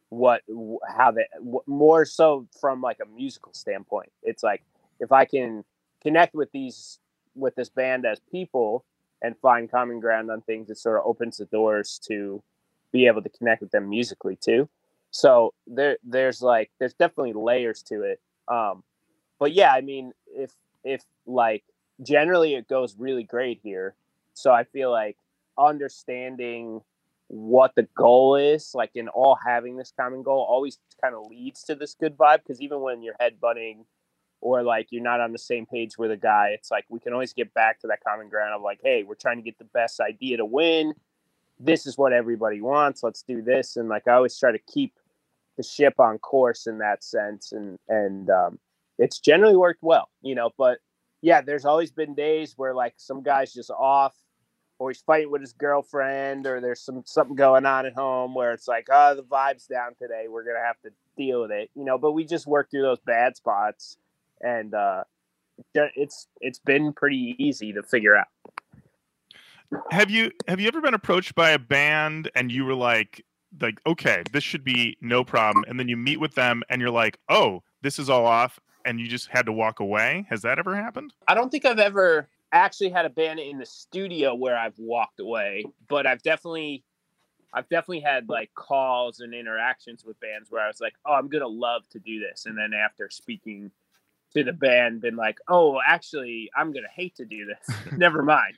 what 0.08 0.40
how 0.88 1.10
they 1.10 1.26
more 1.66 2.06
so 2.06 2.48
from 2.58 2.80
like 2.80 3.00
a 3.02 3.06
musical 3.14 3.52
standpoint. 3.52 4.10
It's 4.22 4.42
like 4.42 4.62
if 5.00 5.12
I 5.12 5.26
can 5.26 5.64
connect 6.02 6.34
with 6.34 6.50
these 6.52 6.98
with 7.34 7.54
this 7.56 7.68
band 7.68 8.06
as 8.06 8.20
people 8.32 8.86
and 9.20 9.36
find 9.36 9.70
common 9.70 10.00
ground 10.00 10.30
on 10.30 10.40
things, 10.40 10.70
it 10.70 10.78
sort 10.78 10.96
of 10.96 11.02
opens 11.04 11.36
the 11.36 11.44
doors 11.44 12.00
to 12.08 12.42
be 12.92 13.06
able 13.06 13.22
to 13.22 13.28
connect 13.28 13.60
with 13.60 13.70
them 13.70 13.88
musically 13.88 14.36
too. 14.36 14.68
So 15.10 15.54
there 15.66 15.98
there's 16.04 16.42
like 16.42 16.70
there's 16.78 16.94
definitely 16.94 17.32
layers 17.34 17.82
to 17.84 18.02
it. 18.02 18.20
Um, 18.48 18.82
but 19.38 19.52
yeah, 19.52 19.72
I 19.72 19.80
mean 19.80 20.12
if 20.26 20.52
if 20.84 21.02
like 21.26 21.64
generally 22.02 22.54
it 22.54 22.68
goes 22.68 22.96
really 22.98 23.24
great 23.24 23.60
here. 23.62 23.94
So 24.34 24.52
I 24.52 24.64
feel 24.64 24.90
like 24.90 25.16
understanding 25.58 26.80
what 27.28 27.74
the 27.74 27.86
goal 27.96 28.36
is, 28.36 28.74
like 28.74 28.90
in 28.94 29.08
all 29.08 29.36
having 29.44 29.76
this 29.76 29.92
common 29.98 30.22
goal, 30.22 30.46
always 30.48 30.78
kind 31.02 31.14
of 31.14 31.26
leads 31.28 31.62
to 31.64 31.74
this 31.74 31.94
good 31.94 32.16
vibe. 32.16 32.38
Because 32.38 32.60
even 32.60 32.80
when 32.80 33.02
you're 33.02 33.16
headbutting 33.20 33.84
or 34.40 34.62
like 34.62 34.88
you're 34.90 35.02
not 35.02 35.20
on 35.20 35.32
the 35.32 35.38
same 35.38 35.66
page 35.66 35.98
with 35.98 36.10
a 36.10 36.16
guy, 36.16 36.50
it's 36.54 36.70
like 36.70 36.84
we 36.88 37.00
can 37.00 37.12
always 37.12 37.32
get 37.32 37.52
back 37.54 37.80
to 37.80 37.86
that 37.88 38.02
common 38.06 38.28
ground 38.28 38.54
of 38.54 38.62
like, 38.62 38.80
hey, 38.82 39.02
we're 39.02 39.14
trying 39.14 39.36
to 39.36 39.42
get 39.42 39.58
the 39.58 39.64
best 39.64 40.00
idea 40.00 40.38
to 40.38 40.44
win. 40.44 40.94
This 41.60 41.86
is 41.86 41.98
what 41.98 42.12
everybody 42.12 42.60
wants. 42.60 43.02
Let's 43.02 43.22
do 43.22 43.42
this. 43.42 43.76
And 43.76 43.88
like 43.88 44.06
I 44.06 44.12
always 44.12 44.38
try 44.38 44.52
to 44.52 44.58
keep 44.58 44.94
the 45.56 45.62
ship 45.62 45.94
on 45.98 46.18
course 46.18 46.66
in 46.66 46.78
that 46.78 47.02
sense, 47.02 47.52
and 47.52 47.78
and 47.88 48.30
um, 48.30 48.58
it's 48.98 49.18
generally 49.18 49.56
worked 49.56 49.82
well, 49.82 50.08
you 50.22 50.34
know. 50.34 50.50
But 50.56 50.78
yeah, 51.20 51.40
there's 51.40 51.64
always 51.64 51.90
been 51.90 52.14
days 52.14 52.54
where 52.56 52.74
like 52.74 52.94
some 52.96 53.22
guy's 53.22 53.52
just 53.52 53.70
off 53.70 54.14
or 54.78 54.90
he's 54.90 55.00
fighting 55.00 55.30
with 55.30 55.40
his 55.40 55.52
girlfriend 55.52 56.46
or 56.46 56.60
there's 56.60 56.80
some 56.80 57.02
something 57.04 57.36
going 57.36 57.66
on 57.66 57.86
at 57.86 57.94
home 57.94 58.34
where 58.34 58.52
it's 58.52 58.68
like 58.68 58.86
oh 58.90 59.14
the 59.14 59.22
vibe's 59.22 59.66
down 59.66 59.94
today 60.00 60.26
we're 60.28 60.44
gonna 60.44 60.64
have 60.64 60.80
to 60.80 60.90
deal 61.16 61.42
with 61.42 61.50
it 61.50 61.70
you 61.74 61.84
know 61.84 61.98
but 61.98 62.12
we 62.12 62.24
just 62.24 62.46
work 62.46 62.70
through 62.70 62.82
those 62.82 63.00
bad 63.00 63.36
spots 63.36 63.96
and 64.40 64.74
uh 64.74 65.02
it's 65.74 66.28
it's 66.40 66.60
been 66.60 66.92
pretty 66.92 67.34
easy 67.38 67.72
to 67.72 67.82
figure 67.82 68.16
out 68.16 68.28
have 69.90 70.10
you 70.10 70.30
have 70.46 70.60
you 70.60 70.68
ever 70.68 70.80
been 70.80 70.94
approached 70.94 71.34
by 71.34 71.50
a 71.50 71.58
band 71.58 72.30
and 72.34 72.50
you 72.50 72.64
were 72.64 72.74
like 72.74 73.24
like 73.60 73.80
okay 73.86 74.22
this 74.32 74.44
should 74.44 74.64
be 74.64 74.96
no 75.00 75.24
problem 75.24 75.64
and 75.68 75.78
then 75.78 75.88
you 75.88 75.96
meet 75.96 76.20
with 76.20 76.34
them 76.34 76.62
and 76.68 76.80
you're 76.80 76.90
like 76.90 77.18
oh 77.28 77.62
this 77.82 77.98
is 77.98 78.10
all 78.10 78.26
off 78.26 78.58
and 78.84 78.98
you 79.00 79.06
just 79.06 79.28
had 79.28 79.44
to 79.44 79.52
walk 79.52 79.80
away? 79.80 80.26
Has 80.30 80.42
that 80.42 80.58
ever 80.58 80.74
happened? 80.74 81.12
I 81.26 81.34
don't 81.34 81.50
think 81.50 81.64
i've 81.64 81.78
ever 81.78 82.28
actually 82.52 82.90
had 82.90 83.04
a 83.04 83.10
band 83.10 83.38
in 83.38 83.58
the 83.58 83.66
studio 83.66 84.34
where 84.34 84.56
i've 84.56 84.78
walked 84.78 85.20
away 85.20 85.64
but 85.88 86.06
i've 86.06 86.22
definitely 86.22 86.82
I've 87.52 87.68
definitely 87.68 88.00
had 88.00 88.28
like 88.28 88.50
calls 88.54 89.20
and 89.20 89.32
interactions 89.32 90.04
with 90.04 90.20
bands 90.20 90.50
where 90.50 90.62
I 90.62 90.66
was 90.66 90.80
like, 90.82 90.92
"Oh, 91.06 91.14
I'm 91.14 91.28
gonna 91.28 91.48
love 91.48 91.88
to 91.90 91.98
do 91.98 92.20
this," 92.20 92.44
and 92.44 92.58
then 92.58 92.74
after 92.74 93.08
speaking 93.08 93.70
to 94.34 94.44
the 94.44 94.52
band, 94.52 95.00
been 95.00 95.16
like, 95.16 95.38
"Oh, 95.48 95.80
actually, 95.84 96.50
I'm 96.56 96.72
gonna 96.72 96.86
hate 96.94 97.16
to 97.16 97.24
do 97.24 97.46
this. 97.46 97.76
Never 97.96 98.22
mind." 98.22 98.54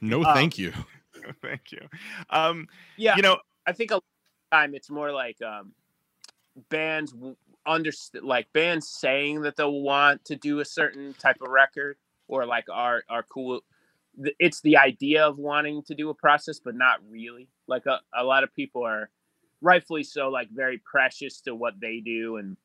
No, 0.00 0.24
Um, 0.24 0.34
thank 0.34 0.58
you. 0.58 0.72
thank 1.42 1.70
you 1.72 1.86
um 2.30 2.66
Yeah, 2.96 3.14
you 3.14 3.20
know 3.20 3.36
I 3.66 3.72
think 3.72 3.90
a 3.90 3.94
lot 3.94 4.02
of 4.52 4.58
time 4.58 4.74
it's 4.74 4.90
more 4.90 5.12
like 5.12 5.40
um, 5.42 5.72
bands 6.70 7.14
understand, 7.66 8.24
like 8.24 8.52
bands 8.52 8.88
saying 8.88 9.42
that 9.42 9.56
they'll 9.56 9.80
want 9.80 10.24
to 10.26 10.36
do 10.36 10.60
a 10.60 10.64
certain 10.64 11.14
type 11.14 11.36
of 11.40 11.50
record 11.50 11.96
or 12.28 12.46
like 12.46 12.64
are 12.72 13.04
are 13.08 13.22
cool. 13.22 13.60
It's 14.38 14.60
the 14.62 14.76
idea 14.76 15.24
of 15.24 15.38
wanting 15.38 15.82
to 15.84 15.94
do 15.94 16.10
a 16.10 16.14
process, 16.14 16.58
but 16.58 16.74
not 16.74 16.98
really. 17.08 17.48
Like 17.68 17.86
a, 17.86 18.00
a 18.16 18.24
lot 18.24 18.42
of 18.42 18.54
people 18.54 18.84
are 18.84 19.08
rightfully 19.60 20.02
so, 20.02 20.28
like 20.28 20.50
very 20.50 20.78
precious 20.78 21.40
to 21.42 21.54
what 21.54 21.78
they 21.80 22.00
do 22.00 22.36
and 22.36 22.56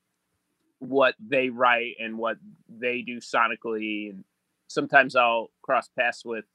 what 0.79 1.15
they 1.19 1.49
write 1.49 1.95
and 1.99 2.17
what 2.17 2.37
they 2.69 3.01
do 3.01 3.17
sonically. 3.17 4.09
And 4.09 4.23
sometimes 4.67 5.15
I'll 5.15 5.51
cross 5.61 5.89
paths 5.97 6.23
with 6.25 6.45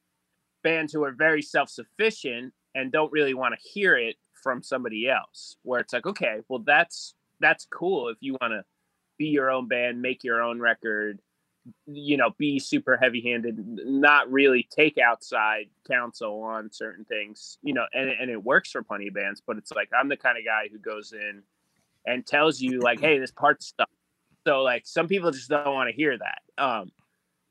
bands 0.62 0.92
who 0.92 1.04
are 1.04 1.12
very 1.12 1.42
self 1.42 1.68
sufficient 1.68 2.52
and 2.74 2.92
don't 2.92 3.12
really 3.12 3.34
want 3.34 3.54
to 3.54 3.68
hear 3.68 3.96
it 3.96 4.16
from 4.42 4.62
somebody 4.62 5.08
else 5.08 5.56
where 5.62 5.80
it's 5.80 5.92
like 5.92 6.06
okay 6.06 6.38
well 6.48 6.60
that's 6.60 7.14
that's 7.40 7.66
cool 7.66 8.08
if 8.08 8.16
you 8.20 8.36
want 8.40 8.52
to 8.52 8.64
be 9.18 9.26
your 9.26 9.50
own 9.50 9.68
band 9.68 10.00
make 10.00 10.24
your 10.24 10.42
own 10.42 10.60
record 10.60 11.20
you 11.86 12.16
know 12.16 12.30
be 12.38 12.58
super 12.58 12.96
heavy 12.96 13.20
handed 13.20 13.56
not 13.58 14.30
really 14.30 14.66
take 14.74 14.96
outside 14.96 15.66
counsel 15.86 16.42
on 16.42 16.72
certain 16.72 17.04
things 17.04 17.58
you 17.62 17.74
know 17.74 17.84
and, 17.92 18.08
and 18.08 18.30
it 18.30 18.42
works 18.42 18.70
for 18.70 18.82
plenty 18.82 19.08
of 19.08 19.14
bands 19.14 19.42
but 19.46 19.58
it's 19.58 19.72
like 19.72 19.90
i'm 19.98 20.08
the 20.08 20.16
kind 20.16 20.38
of 20.38 20.44
guy 20.44 20.68
who 20.72 20.78
goes 20.78 21.12
in 21.12 21.42
and 22.06 22.26
tells 22.26 22.60
you 22.60 22.80
like 22.80 22.98
hey 22.98 23.18
this 23.18 23.30
part 23.30 23.62
stuff 23.62 23.88
so 24.46 24.62
like 24.62 24.86
some 24.86 25.08
people 25.08 25.30
just 25.30 25.48
don't 25.48 25.74
want 25.74 25.88
to 25.88 25.96
hear 25.96 26.16
that 26.18 26.62
um 26.62 26.90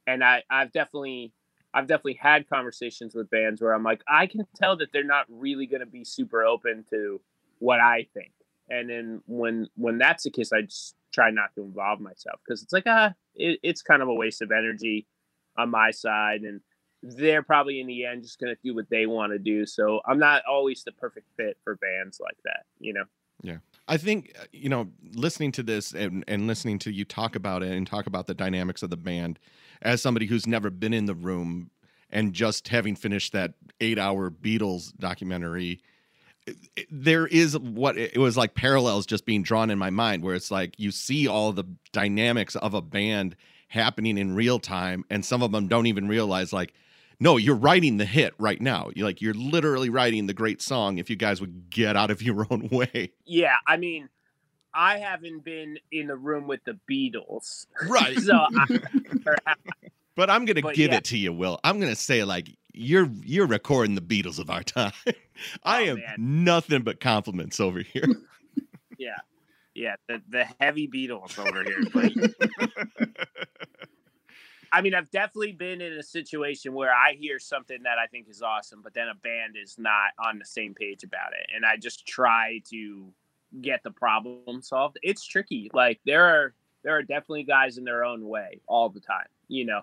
and 0.07 0.23
i 0.23 0.43
i've 0.49 0.71
definitely 0.71 1.33
I've 1.73 1.87
definitely 1.87 2.19
had 2.19 2.49
conversations 2.49 3.13
with 3.13 3.29
bands 3.29 3.61
where 3.61 3.73
I'm 3.73 3.83
like, 3.83 4.01
I 4.07 4.25
can 4.25 4.45
tell 4.55 4.75
that 4.77 4.91
they're 4.91 5.03
not 5.03 5.25
really 5.29 5.67
going 5.67 5.81
to 5.81 5.85
be 5.85 6.03
super 6.03 6.43
open 6.43 6.83
to 6.89 7.21
what 7.59 7.79
I 7.79 8.07
think. 8.13 8.31
And 8.69 8.89
then 8.89 9.21
when 9.27 9.67
when 9.75 9.97
that's 9.97 10.23
the 10.23 10.31
case, 10.31 10.51
I 10.51 10.61
just 10.61 10.95
try 11.13 11.31
not 11.31 11.53
to 11.55 11.61
involve 11.61 11.99
myself 11.99 12.39
because 12.45 12.61
it's 12.63 12.73
like 12.73 12.83
ah, 12.85 13.13
it, 13.35 13.59
it's 13.63 13.81
kind 13.81 14.01
of 14.01 14.07
a 14.07 14.13
waste 14.13 14.41
of 14.41 14.51
energy 14.51 15.07
on 15.57 15.69
my 15.69 15.91
side, 15.91 16.41
and 16.41 16.61
they're 17.01 17.43
probably 17.43 17.79
in 17.79 17.87
the 17.87 18.05
end 18.05 18.23
just 18.23 18.39
going 18.39 18.53
to 18.53 18.61
do 18.63 18.75
what 18.75 18.89
they 18.89 19.05
want 19.07 19.31
to 19.31 19.39
do. 19.39 19.65
So 19.65 20.01
I'm 20.05 20.19
not 20.19 20.43
always 20.47 20.83
the 20.83 20.91
perfect 20.91 21.27
fit 21.35 21.57
for 21.63 21.75
bands 21.77 22.19
like 22.21 22.37
that, 22.45 22.63
you 22.79 22.93
know. 22.93 23.05
I 23.87 23.97
think 23.97 24.33
uh, 24.39 24.45
you 24.51 24.69
know, 24.69 24.89
listening 25.13 25.51
to 25.53 25.63
this 25.63 25.93
and, 25.93 26.23
and 26.27 26.47
listening 26.47 26.79
to 26.79 26.91
you 26.91 27.05
talk 27.05 27.35
about 27.35 27.63
it 27.63 27.71
and 27.71 27.85
talk 27.85 28.05
about 28.05 28.27
the 28.27 28.33
dynamics 28.33 28.83
of 28.83 28.89
the 28.89 28.97
band, 28.97 29.39
as 29.81 30.01
somebody 30.01 30.27
who's 30.27 30.47
never 30.47 30.69
been 30.69 30.93
in 30.93 31.05
the 31.05 31.15
room 31.15 31.71
and 32.11 32.33
just 32.33 32.67
having 32.67 32.95
finished 32.95 33.33
that 33.33 33.53
eight 33.81 33.97
hour 33.97 34.29
Beatles 34.29 34.95
documentary, 34.97 35.81
there 36.91 37.27
is 37.27 37.57
what 37.57 37.97
it 37.97 38.17
was 38.17 38.37
like 38.37 38.53
parallels 38.53 39.05
just 39.05 39.25
being 39.25 39.43
drawn 39.43 39.69
in 39.69 39.77
my 39.77 39.89
mind 39.89 40.23
where 40.23 40.35
it's 40.35 40.51
like 40.51 40.75
you 40.77 40.91
see 40.91 41.27
all 41.27 41.51
the 41.51 41.65
dynamics 41.91 42.55
of 42.55 42.73
a 42.73 42.81
band 42.81 43.35
happening 43.67 44.17
in 44.17 44.35
real 44.35 44.59
time 44.59 45.03
and 45.09 45.23
some 45.23 45.43
of 45.43 45.51
them 45.51 45.67
don't 45.67 45.85
even 45.85 46.07
realize 46.07 46.51
like 46.51 46.73
no 47.19 47.37
you're 47.37 47.55
writing 47.55 47.97
the 47.97 48.05
hit 48.05 48.33
right 48.39 48.61
now. 48.61 48.89
You're 48.95 49.05
like 49.07 49.21
you're 49.21 49.33
literally 49.33 49.89
writing 49.89 50.27
the 50.27 50.33
great 50.33 50.61
song 50.61 50.97
if 50.97 51.09
you 51.09 51.15
guys 51.15 51.41
would 51.41 51.69
get 51.69 51.95
out 51.95 52.11
of 52.11 52.21
your 52.23 52.47
own 52.49 52.69
way. 52.69 53.11
Yeah, 53.25 53.55
I 53.67 53.77
mean, 53.77 54.09
I 54.73 54.99
haven't 54.99 55.43
been 55.43 55.77
in 55.91 56.07
the 56.07 56.15
room 56.15 56.47
with 56.47 56.61
the 56.65 56.77
Beatles, 56.89 57.65
right. 57.89 58.17
So 58.21 58.33
I, 58.35 58.79
but 60.15 60.29
i'm 60.29 60.45
gonna 60.45 60.61
But 60.61 60.75
give 60.75 60.91
yeah. 60.91 60.97
it 60.97 61.03
to 61.05 61.17
you 61.17 61.31
will. 61.33 61.59
I'm 61.63 61.79
gonna 61.79 61.95
say 61.95 62.23
like 62.23 62.49
you're 62.73 63.09
you're 63.23 63.47
recording 63.47 63.95
the 63.95 64.01
beatles 64.01 64.37
of 64.39 64.49
our 64.49 64.63
time. 64.63 64.93
I 65.63 65.87
Oh, 65.87 65.91
am 65.91 65.95
man. 65.97 66.15
nothing 66.43 66.81
but 66.83 66.99
compliments 66.99 67.59
over 67.59 67.79
here. 67.81 68.05
Yeah, 68.97 69.15
yeah, 69.73 69.95
the 70.07 70.21
the 70.29 70.45
heavy 70.59 70.87
Beatles 70.87 71.39
over 71.39 71.63
here. 71.63 71.81
But 71.93 72.11
I 74.71 74.81
mean, 74.81 74.93
I've 74.93 75.09
definitely 75.11 75.53
been 75.53 75.81
in 75.81 75.93
a 75.93 76.03
situation 76.03 76.73
where 76.73 76.93
I 76.93 77.13
hear 77.13 77.39
something 77.39 77.83
that 77.83 77.97
I 77.97 78.07
think 78.07 78.27
is 78.29 78.41
awesome, 78.41 78.81
but 78.83 78.93
then 78.93 79.07
a 79.07 79.15
band 79.15 79.55
is 79.61 79.77
not 79.77 80.11
on 80.23 80.39
the 80.39 80.45
same 80.45 80.73
page 80.73 81.03
about 81.03 81.33
it, 81.33 81.49
and 81.55 81.65
I 81.65 81.77
just 81.77 82.05
try 82.05 82.61
to 82.69 83.11
get 83.61 83.81
the 83.83 83.91
problem 83.91 84.61
solved. 84.61 84.99
It's 85.01 85.25
tricky. 85.25 85.71
Like 85.73 85.99
there 86.05 86.23
are 86.23 86.53
there 86.83 86.95
are 86.95 87.03
definitely 87.03 87.43
guys 87.43 87.77
in 87.77 87.83
their 87.83 88.05
own 88.05 88.27
way 88.27 88.61
all 88.67 88.89
the 88.89 88.99
time. 88.99 89.27
You 89.47 89.65
know, 89.65 89.81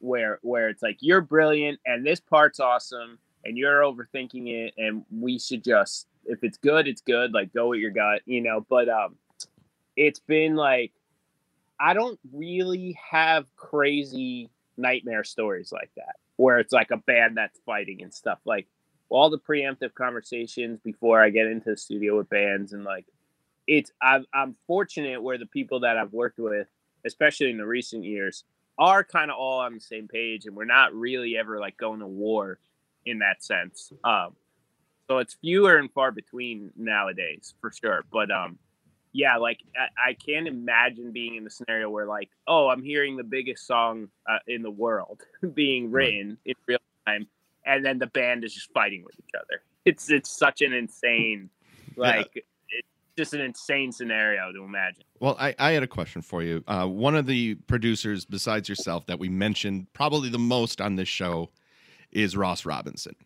where 0.00 0.38
where 0.42 0.68
it's 0.68 0.82
like 0.82 0.98
you're 1.00 1.20
brilliant 1.20 1.80
and 1.86 2.06
this 2.06 2.20
part's 2.20 2.60
awesome 2.60 3.18
and 3.44 3.56
you're 3.56 3.80
overthinking 3.80 4.48
it 4.48 4.74
and 4.78 5.04
we 5.10 5.38
should 5.38 5.64
just 5.64 6.06
if 6.24 6.42
it's 6.44 6.58
good 6.58 6.86
it's 6.86 7.00
good 7.00 7.32
like 7.32 7.52
go 7.52 7.68
with 7.68 7.80
your 7.80 7.90
gut 7.90 8.22
you 8.26 8.40
know 8.40 8.64
but 8.68 8.88
um 8.88 9.16
it's 9.96 10.20
been 10.20 10.54
like 10.54 10.92
i 11.80 11.94
don't 11.94 12.18
really 12.32 12.98
have 13.10 13.44
crazy 13.56 14.50
nightmare 14.76 15.24
stories 15.24 15.72
like 15.72 15.90
that 15.96 16.16
where 16.36 16.58
it's 16.58 16.72
like 16.72 16.90
a 16.90 16.96
band 16.96 17.36
that's 17.36 17.58
fighting 17.66 18.02
and 18.02 18.12
stuff 18.12 18.38
like 18.44 18.66
all 19.10 19.30
the 19.30 19.38
preemptive 19.38 19.94
conversations 19.94 20.78
before 20.84 21.22
i 21.22 21.30
get 21.30 21.46
into 21.46 21.70
the 21.70 21.76
studio 21.76 22.16
with 22.16 22.28
bands 22.28 22.72
and 22.72 22.84
like 22.84 23.06
it's 23.66 23.92
I've, 24.00 24.24
i'm 24.32 24.54
fortunate 24.66 25.22
where 25.22 25.38
the 25.38 25.46
people 25.46 25.80
that 25.80 25.96
i've 25.96 26.12
worked 26.12 26.38
with 26.38 26.68
especially 27.04 27.50
in 27.50 27.58
the 27.58 27.66
recent 27.66 28.04
years 28.04 28.44
are 28.78 29.02
kind 29.02 29.30
of 29.30 29.36
all 29.36 29.60
on 29.60 29.74
the 29.74 29.80
same 29.80 30.06
page 30.08 30.46
and 30.46 30.54
we're 30.54 30.64
not 30.64 30.94
really 30.94 31.36
ever 31.36 31.58
like 31.58 31.76
going 31.76 32.00
to 32.00 32.06
war 32.06 32.58
in 33.04 33.18
that 33.18 33.44
sense 33.44 33.92
um 34.04 34.34
so 35.08 35.18
it's 35.18 35.34
fewer 35.34 35.78
and 35.78 35.90
far 35.92 36.12
between 36.12 36.70
nowadays 36.76 37.54
for 37.60 37.72
sure 37.72 38.04
but 38.12 38.30
um 38.30 38.58
yeah 39.12 39.36
like 39.36 39.60
i, 39.76 40.10
I 40.10 40.12
can't 40.14 40.46
imagine 40.46 41.12
being 41.12 41.36
in 41.36 41.44
the 41.44 41.50
scenario 41.50 41.90
where 41.90 42.06
like 42.06 42.30
oh 42.46 42.68
i'm 42.68 42.82
hearing 42.82 43.16
the 43.16 43.24
biggest 43.24 43.66
song 43.66 44.08
uh, 44.28 44.38
in 44.46 44.62
the 44.62 44.70
world 44.70 45.22
being 45.54 45.90
written 45.90 46.38
in 46.44 46.54
real 46.66 46.78
time 47.06 47.26
and 47.64 47.84
then 47.84 47.98
the 47.98 48.06
band 48.06 48.44
is 48.44 48.54
just 48.54 48.72
fighting 48.72 49.04
with 49.04 49.14
each 49.18 49.34
other 49.34 49.62
it's 49.84 50.10
it's 50.10 50.30
such 50.30 50.62
an 50.62 50.72
insane 50.72 51.50
like 51.96 52.30
it's 52.34 52.88
just 53.16 53.34
an 53.34 53.40
insane 53.40 53.90
scenario 53.90 54.52
to 54.52 54.62
imagine 54.62 55.02
Well, 55.18 55.36
I, 55.40 55.54
I 55.58 55.72
had 55.72 55.82
a 55.82 55.88
question 55.88 56.22
for 56.22 56.40
you. 56.40 56.62
Uh, 56.68 56.86
one 56.86 57.16
of 57.16 57.26
the 57.26 57.56
producers, 57.66 58.24
besides 58.24 58.68
yourself, 58.68 59.06
that 59.06 59.18
we 59.18 59.28
mentioned 59.28 59.88
probably 59.92 60.28
the 60.28 60.38
most 60.38 60.80
on 60.80 60.94
this 60.94 61.08
show 61.08 61.50
is 62.12 62.36
Ross 62.36 62.64
Robinson. 62.64 63.16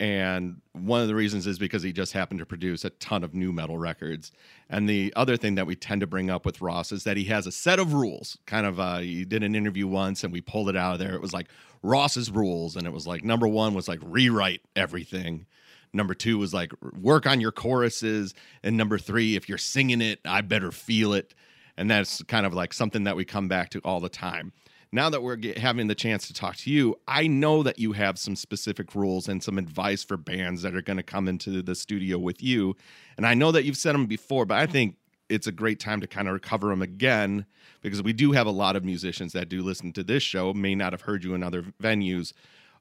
And 0.00 0.60
one 0.72 1.00
of 1.02 1.08
the 1.08 1.14
reasons 1.14 1.46
is 1.46 1.58
because 1.58 1.82
he 1.82 1.92
just 1.92 2.12
happened 2.12 2.38
to 2.38 2.46
produce 2.46 2.84
a 2.84 2.90
ton 2.90 3.24
of 3.24 3.34
nu 3.34 3.52
metal 3.52 3.78
records. 3.78 4.30
And 4.70 4.88
the 4.88 5.12
other 5.16 5.36
thing 5.36 5.56
that 5.56 5.66
we 5.66 5.74
tend 5.74 6.02
to 6.02 6.06
bring 6.06 6.30
up 6.30 6.46
with 6.46 6.60
Ross 6.60 6.92
is 6.92 7.02
that 7.02 7.16
he 7.16 7.24
has 7.24 7.48
a 7.48 7.52
set 7.52 7.80
of 7.80 7.92
rules. 7.92 8.38
Kind 8.46 8.64
of, 8.64 8.78
uh, 8.78 8.98
he 8.98 9.24
did 9.24 9.42
an 9.42 9.56
interview 9.56 9.88
once 9.88 10.22
and 10.22 10.32
we 10.32 10.40
pulled 10.40 10.68
it 10.68 10.76
out 10.76 10.92
of 10.92 10.98
there. 11.00 11.14
It 11.14 11.20
was 11.20 11.32
like 11.32 11.48
Ross's 11.82 12.30
rules. 12.30 12.76
And 12.76 12.86
it 12.86 12.92
was 12.92 13.08
like 13.08 13.24
number 13.24 13.48
one 13.48 13.74
was 13.74 13.88
like 13.88 13.98
rewrite 14.02 14.60
everything. 14.76 15.46
Number 15.92 16.14
two 16.14 16.38
was 16.38 16.54
like 16.54 16.72
work 16.82 17.26
on 17.26 17.40
your 17.40 17.52
choruses. 17.52 18.34
And 18.62 18.76
number 18.76 18.98
three, 18.98 19.34
if 19.34 19.48
you're 19.48 19.58
singing 19.58 20.00
it, 20.00 20.20
I 20.24 20.42
better 20.42 20.70
feel 20.70 21.12
it. 21.12 21.34
And 21.76 21.90
that's 21.90 22.22
kind 22.24 22.46
of 22.46 22.54
like 22.54 22.72
something 22.72 23.04
that 23.04 23.16
we 23.16 23.24
come 23.24 23.48
back 23.48 23.70
to 23.70 23.80
all 23.80 23.98
the 23.98 24.08
time. 24.08 24.52
Now 24.90 25.10
that 25.10 25.22
we're 25.22 25.36
get, 25.36 25.58
having 25.58 25.86
the 25.86 25.94
chance 25.94 26.26
to 26.28 26.34
talk 26.34 26.56
to 26.58 26.70
you, 26.70 26.96
I 27.06 27.26
know 27.26 27.62
that 27.62 27.78
you 27.78 27.92
have 27.92 28.18
some 28.18 28.36
specific 28.36 28.94
rules 28.94 29.28
and 29.28 29.42
some 29.42 29.58
advice 29.58 30.02
for 30.02 30.16
bands 30.16 30.62
that 30.62 30.74
are 30.74 30.82
going 30.82 30.96
to 30.96 31.02
come 31.02 31.28
into 31.28 31.62
the 31.62 31.74
studio 31.74 32.18
with 32.18 32.42
you. 32.42 32.74
And 33.16 33.26
I 33.26 33.34
know 33.34 33.52
that 33.52 33.64
you've 33.64 33.76
said 33.76 33.94
them 33.94 34.06
before, 34.06 34.46
but 34.46 34.58
I 34.58 34.66
think 34.66 34.96
it's 35.28 35.46
a 35.46 35.52
great 35.52 35.78
time 35.78 36.00
to 36.00 36.06
kind 36.06 36.26
of 36.26 36.34
recover 36.34 36.68
them 36.68 36.80
again 36.80 37.44
because 37.82 38.02
we 38.02 38.12
do 38.14 38.32
have 38.32 38.46
a 38.46 38.50
lot 38.50 38.76
of 38.76 38.84
musicians 38.84 39.32
that 39.34 39.48
do 39.48 39.62
listen 39.62 39.92
to 39.92 40.02
this 40.02 40.22
show, 40.22 40.54
may 40.54 40.74
not 40.74 40.92
have 40.92 41.02
heard 41.02 41.22
you 41.22 41.34
in 41.34 41.42
other 41.42 41.62
venues. 41.82 42.32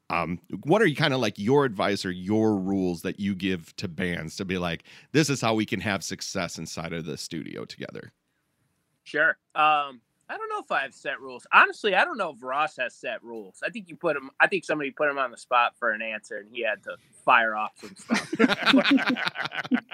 Um, 0.10 0.40
what 0.64 0.82
are 0.82 0.86
you 0.86 0.96
kind 0.96 1.14
of 1.14 1.20
like 1.20 1.38
your 1.38 1.66
advice 1.66 2.06
or 2.06 2.12
your 2.12 2.56
rules 2.56 3.02
that 3.02 3.20
you 3.20 3.36
give 3.36 3.76
to 3.76 3.90
bands 3.90 4.38
to 4.38 4.46
be 4.46 4.58
like, 4.58 4.84
this 5.12 5.30
is 5.30 5.42
how 5.42 5.54
we 5.54 5.66
can 5.66 5.82
have 5.82 6.04
success 6.04 6.58
inside 6.58 6.94
of 6.94 7.06
the 7.06 7.18
studio 7.18 7.66
together? 7.66 8.14
Sure. 9.04 9.38
Um, 9.56 10.02
I 10.30 10.36
don't 10.38 10.50
know 10.50 10.60
if 10.60 10.70
I 10.72 10.82
have 10.82 10.94
set 10.94 11.22
rules. 11.22 11.48
Honestly, 11.54 11.96
I 11.96 12.04
don't 12.04 12.18
know 12.18 12.32
if 12.32 12.44
Ross 12.44 12.76
has 12.78 12.94
set 12.94 13.24
rules. 13.24 13.60
I 13.64 13.70
think 13.70 13.88
you 13.88 13.96
put 13.96 14.18
him. 14.18 14.30
I 14.40 14.48
think 14.48 14.66
somebody 14.66 14.92
put 14.92 15.10
him 15.10 15.18
on 15.18 15.32
the 15.32 15.38
spot 15.38 15.74
for 15.80 15.92
an 15.92 16.02
answer, 16.02 16.38
and 16.38 16.50
he 16.52 16.64
had 16.64 16.84
to 16.84 16.98
fire 17.24 17.56
off 17.56 17.72
some 17.80 17.96
stuff. 17.96 18.34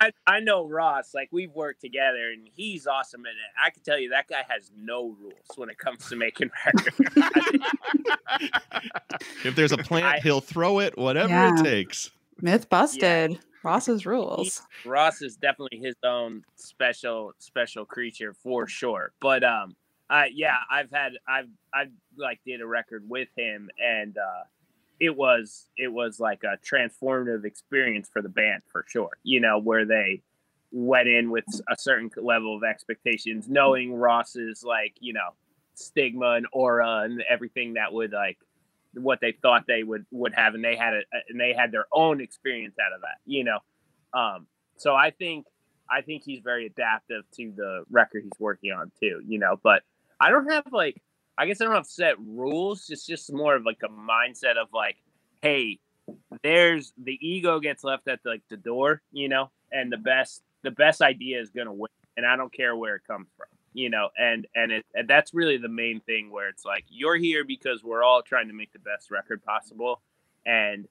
I, 0.00 0.10
I 0.26 0.40
know 0.40 0.66
Ross. 0.68 1.14
Like 1.14 1.28
we've 1.32 1.52
worked 1.52 1.80
together, 1.80 2.32
and 2.32 2.48
he's 2.54 2.86
awesome. 2.86 3.24
And 3.24 3.34
I 3.64 3.70
can 3.70 3.82
tell 3.82 3.98
you 3.98 4.10
that 4.10 4.28
guy 4.28 4.42
has 4.48 4.70
no 4.76 5.16
rules 5.20 5.34
when 5.56 5.70
it 5.70 5.78
comes 5.78 6.06
to 6.10 6.16
making 6.16 6.50
records. 6.66 6.98
If 9.44 9.54
there's 9.56 9.72
a 9.72 9.76
plant, 9.78 10.04
I- 10.06 10.18
he'll 10.20 10.40
throw 10.40 10.80
it, 10.80 10.96
whatever 10.98 11.28
Yeah. 11.28 11.54
it 11.58 11.62
takes. 11.62 12.10
Myth 12.40 12.68
busted. 12.68 13.38
Ross's 13.64 14.06
rules. 14.06 14.62
Ross 14.84 15.22
is 15.22 15.36
definitely 15.36 15.78
his 15.78 15.94
own 16.04 16.44
special 16.56 17.32
special 17.38 17.84
creature 17.84 18.34
for 18.34 18.66
sure. 18.66 19.12
But 19.20 19.42
um 19.42 19.74
uh 20.10 20.24
yeah, 20.32 20.56
I've 20.70 20.90
had 20.90 21.12
I've 21.26 21.48
I've 21.72 21.90
like 22.16 22.40
did 22.46 22.60
a 22.60 22.66
record 22.66 23.04
with 23.08 23.28
him 23.36 23.70
and 23.82 24.16
uh 24.18 24.44
it 25.00 25.16
was 25.16 25.66
it 25.76 25.92
was 25.92 26.20
like 26.20 26.42
a 26.44 26.58
transformative 26.64 27.44
experience 27.44 28.08
for 28.12 28.22
the 28.22 28.28
band 28.28 28.62
for 28.70 28.84
sure. 28.86 29.10
You 29.22 29.40
know, 29.40 29.58
where 29.58 29.84
they 29.84 30.22
went 30.70 31.08
in 31.08 31.30
with 31.30 31.44
a 31.68 31.76
certain 31.78 32.10
level 32.16 32.56
of 32.56 32.64
expectations, 32.64 33.48
knowing 33.48 33.94
Ross's 33.94 34.64
like, 34.64 34.94
you 35.00 35.12
know, 35.12 35.30
stigma 35.74 36.32
and 36.32 36.46
aura 36.52 37.02
and 37.04 37.22
everything 37.28 37.74
that 37.74 37.92
would 37.92 38.12
like 38.12 38.38
what 38.96 39.20
they 39.20 39.32
thought 39.42 39.64
they 39.66 39.82
would 39.82 40.06
would 40.10 40.34
have 40.34 40.54
and 40.54 40.64
they 40.64 40.76
had 40.76 40.94
it 40.94 41.06
and 41.28 41.40
they 41.40 41.52
had 41.52 41.72
their 41.72 41.86
own 41.92 42.20
experience 42.20 42.76
out 42.84 42.92
of 42.92 43.00
that 43.02 43.18
you 43.26 43.44
know? 43.44 43.58
Um 44.12 44.46
so 44.76 44.94
i 44.94 45.10
think 45.10 45.46
i 45.90 46.00
think 46.00 46.22
he's 46.24 46.40
very 46.40 46.66
adaptive 46.66 47.24
to 47.36 47.52
the 47.56 47.84
record 47.90 48.22
he's 48.24 48.40
working 48.40 48.72
on 48.72 48.90
too 49.00 49.20
you 49.26 49.38
know? 49.38 49.58
But 49.62 49.82
i 50.20 50.30
don't 50.30 50.50
have 50.50 50.66
like 50.72 51.00
i 51.38 51.46
guess 51.46 51.60
i 51.60 51.64
don't 51.64 51.74
have 51.74 51.86
set 51.86 52.18
rules. 52.20 52.86
It's 52.90 53.06
just 53.06 53.32
more 53.32 53.54
of 53.56 53.64
like 53.64 53.80
a 53.84 53.88
mindset 53.88 54.56
of 54.56 54.68
like 54.72 54.96
hey 55.42 55.78
there's 56.42 56.92
the 57.02 57.18
ego 57.26 57.60
gets 57.60 57.84
left 57.84 58.08
at 58.08 58.20
like 58.24 58.42
the 58.50 58.56
door 58.56 59.02
you 59.12 59.28
know? 59.28 59.50
And 59.72 59.92
the 59.92 59.98
best 59.98 60.42
the 60.62 60.70
best 60.70 61.02
idea 61.02 61.40
is 61.40 61.50
gonna 61.50 61.72
win 61.72 61.90
and 62.16 62.24
i 62.26 62.36
don't 62.36 62.52
care 62.52 62.76
where 62.76 62.96
it 62.96 63.02
comes 63.06 63.28
from 63.36 63.46
you 63.74 63.90
know 63.90 64.08
and 64.18 64.46
and 64.54 64.72
it 64.72 64.86
and 64.94 65.06
that's 65.08 65.34
really 65.34 65.58
the 65.58 65.68
main 65.68 66.00
thing 66.00 66.30
where 66.30 66.48
it's 66.48 66.64
like 66.64 66.84
you're 66.88 67.16
here 67.16 67.44
because 67.44 67.84
we're 67.84 68.02
all 68.02 68.22
trying 68.22 68.48
to 68.48 68.54
make 68.54 68.72
the 68.72 68.78
best 68.78 69.10
record 69.10 69.42
possible. 69.44 70.00
And 70.46 70.88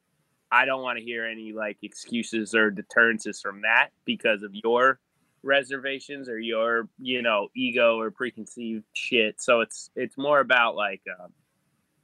i 0.52 0.66
don't 0.66 0.84
want 0.84 1.00
to 1.00 1.04
hear 1.04 1.26
any 1.26 1.52
like 1.52 1.78
excuses 1.82 2.54
or 2.54 2.70
deterrences 2.70 3.42
from 3.42 3.62
that 3.62 3.90
because 4.06 4.44
of 4.44 4.52
your 4.54 5.00
reservations 5.44 6.30
or 6.30 6.40
your 6.40 6.88
you 6.98 7.22
know 7.22 7.50
ego 7.56 8.00
or 8.00 8.10
preconceived 8.10 8.86
shit. 8.94 9.42
So 9.42 9.62
it's 9.62 9.92
it's 9.96 10.18
more 10.18 10.40
about 10.40 10.76
like 10.76 11.02
um, 11.20 11.32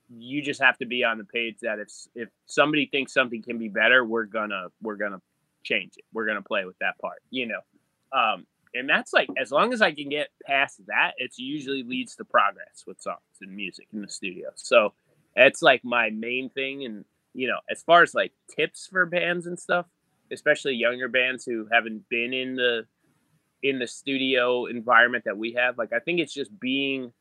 you 0.09 0.41
just 0.41 0.61
have 0.61 0.77
to 0.79 0.85
be 0.85 1.03
on 1.03 1.17
the 1.17 1.23
page 1.23 1.57
that 1.61 1.79
if 1.79 1.89
if 2.13 2.29
somebody 2.45 2.85
thinks 2.85 3.13
something 3.13 3.41
can 3.41 3.57
be 3.57 3.69
better 3.69 4.03
we're 4.03 4.25
gonna 4.25 4.67
we're 4.81 4.97
gonna 4.97 5.21
change 5.63 5.93
it. 5.97 6.03
We're 6.13 6.25
gonna 6.25 6.41
play 6.41 6.65
with 6.65 6.77
that 6.79 6.99
part 6.99 7.21
you 7.29 7.47
know? 7.47 7.61
Um 8.11 8.45
and 8.73 8.87
that's 8.87 9.13
like 9.13 9.29
as 9.37 9.51
long 9.51 9.73
as 9.73 9.81
I 9.81 9.91
can 9.91 10.09
get 10.09 10.29
past 10.45 10.81
that, 10.87 11.13
it 11.17 11.33
usually 11.37 11.83
leads 11.83 12.15
to 12.17 12.25
progress 12.25 12.83
with 12.85 13.01
songs 13.01 13.19
and 13.41 13.55
music 13.55 13.87
in 13.93 14.01
the 14.01 14.09
studio. 14.09 14.49
So 14.55 14.93
it's 15.35 15.61
like 15.61 15.83
my 15.83 16.09
main 16.09 16.49
thing. 16.49 16.85
And 16.85 17.05
you 17.33 17.47
know, 17.47 17.59
as 17.69 17.81
far 17.81 18.03
as 18.03 18.13
like 18.13 18.33
tips 18.55 18.87
for 18.87 19.05
bands 19.05 19.47
and 19.47 19.59
stuff, 19.59 19.87
especially 20.31 20.75
younger 20.75 21.07
bands 21.07 21.45
who 21.45 21.67
haven't 21.71 22.07
been 22.09 22.33
in 22.33 22.55
the 22.55 22.85
in 23.61 23.79
the 23.79 23.87
studio 23.87 24.65
environment 24.65 25.25
that 25.25 25.37
we 25.37 25.53
have, 25.53 25.77
like 25.77 25.93
I 25.93 25.99
think 25.99 26.19
it's 26.19 26.33
just 26.33 26.57
being 26.59 27.11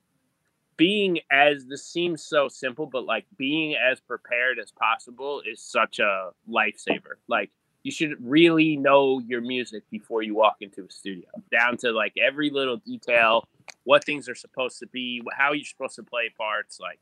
being 0.76 1.18
as 1.30 1.66
this 1.66 1.84
seems 1.84 2.22
so 2.22 2.48
simple, 2.48 2.86
but 2.86 3.04
like 3.04 3.26
being 3.36 3.74
as 3.74 4.00
prepared 4.00 4.58
as 4.58 4.70
possible 4.70 5.42
is 5.44 5.60
such 5.60 5.98
a 5.98 6.30
lifesaver. 6.48 7.16
Like 7.26 7.50
you 7.82 7.92
should 7.92 8.16
really 8.20 8.76
know 8.76 9.20
your 9.20 9.40
music 9.40 9.82
before 9.90 10.22
you 10.22 10.34
walk 10.34 10.56
into 10.60 10.84
a 10.84 10.90
studio, 10.90 11.28
down 11.50 11.76
to 11.78 11.92
like 11.92 12.12
every 12.20 12.50
little 12.50 12.76
detail, 12.78 13.46
what 13.84 14.04
things 14.04 14.28
are 14.28 14.34
supposed 14.34 14.78
to 14.80 14.86
be, 14.88 15.22
how 15.36 15.52
you're 15.52 15.64
supposed 15.64 15.96
to 15.96 16.02
play 16.02 16.32
parts. 16.36 16.80
Like 16.80 16.98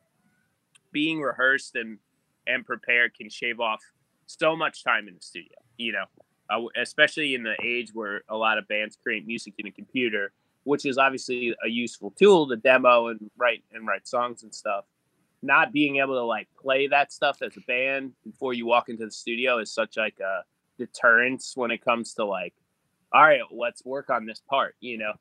being 0.92 1.20
rehearsed 1.20 1.76
and 1.76 1.98
and 2.46 2.64
prepared 2.64 3.14
can 3.14 3.28
shave 3.28 3.58
off 3.58 3.82
so 4.26 4.54
much 4.54 4.84
time 4.84 5.08
in 5.08 5.14
the 5.14 5.22
studio. 5.22 5.56
You 5.78 5.92
know, 5.92 6.04
uh, 6.50 6.62
especially 6.80 7.34
in 7.34 7.42
the 7.42 7.56
age 7.62 7.90
where 7.94 8.22
a 8.28 8.36
lot 8.36 8.58
of 8.58 8.68
bands 8.68 8.96
create 9.02 9.26
music 9.26 9.54
in 9.58 9.66
a 9.66 9.70
computer, 9.70 10.32
which 10.64 10.84
is 10.84 10.98
obviously 10.98 11.54
a 11.64 11.68
useful 11.68 12.12
tool 12.18 12.48
to 12.48 12.56
demo 12.56 13.08
and 13.08 13.30
write 13.36 13.64
and 13.72 13.86
write 13.86 14.06
songs 14.06 14.42
and 14.42 14.54
stuff. 14.54 14.84
Not 15.42 15.72
being 15.72 15.96
able 15.96 16.14
to 16.14 16.24
like 16.24 16.48
play 16.60 16.86
that 16.88 17.12
stuff 17.12 17.38
as 17.42 17.56
a 17.56 17.60
band 17.62 18.12
before 18.24 18.52
you 18.52 18.66
walk 18.66 18.88
into 18.88 19.04
the 19.04 19.10
studio 19.10 19.58
is 19.58 19.72
such 19.72 19.96
like 19.96 20.18
a 20.20 20.42
deterrence 20.78 21.52
when 21.56 21.70
it 21.70 21.84
comes 21.84 22.14
to 22.14 22.24
like, 22.24 22.54
all 23.12 23.22
right, 23.22 23.40
let's 23.50 23.84
work 23.84 24.10
on 24.10 24.26
this 24.26 24.40
part, 24.48 24.74
you 24.80 24.98
know. 24.98 25.12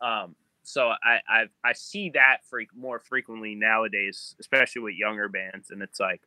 Um, 0.00 0.34
so 0.62 0.88
I, 1.02 1.20
I 1.28 1.44
I 1.64 1.72
see 1.72 2.10
that 2.10 2.38
freak 2.48 2.68
more 2.76 3.00
frequently 3.00 3.54
nowadays, 3.54 4.34
especially 4.38 4.82
with 4.82 4.94
younger 4.94 5.28
bands, 5.28 5.70
and 5.70 5.82
it's 5.82 5.98
like, 5.98 6.20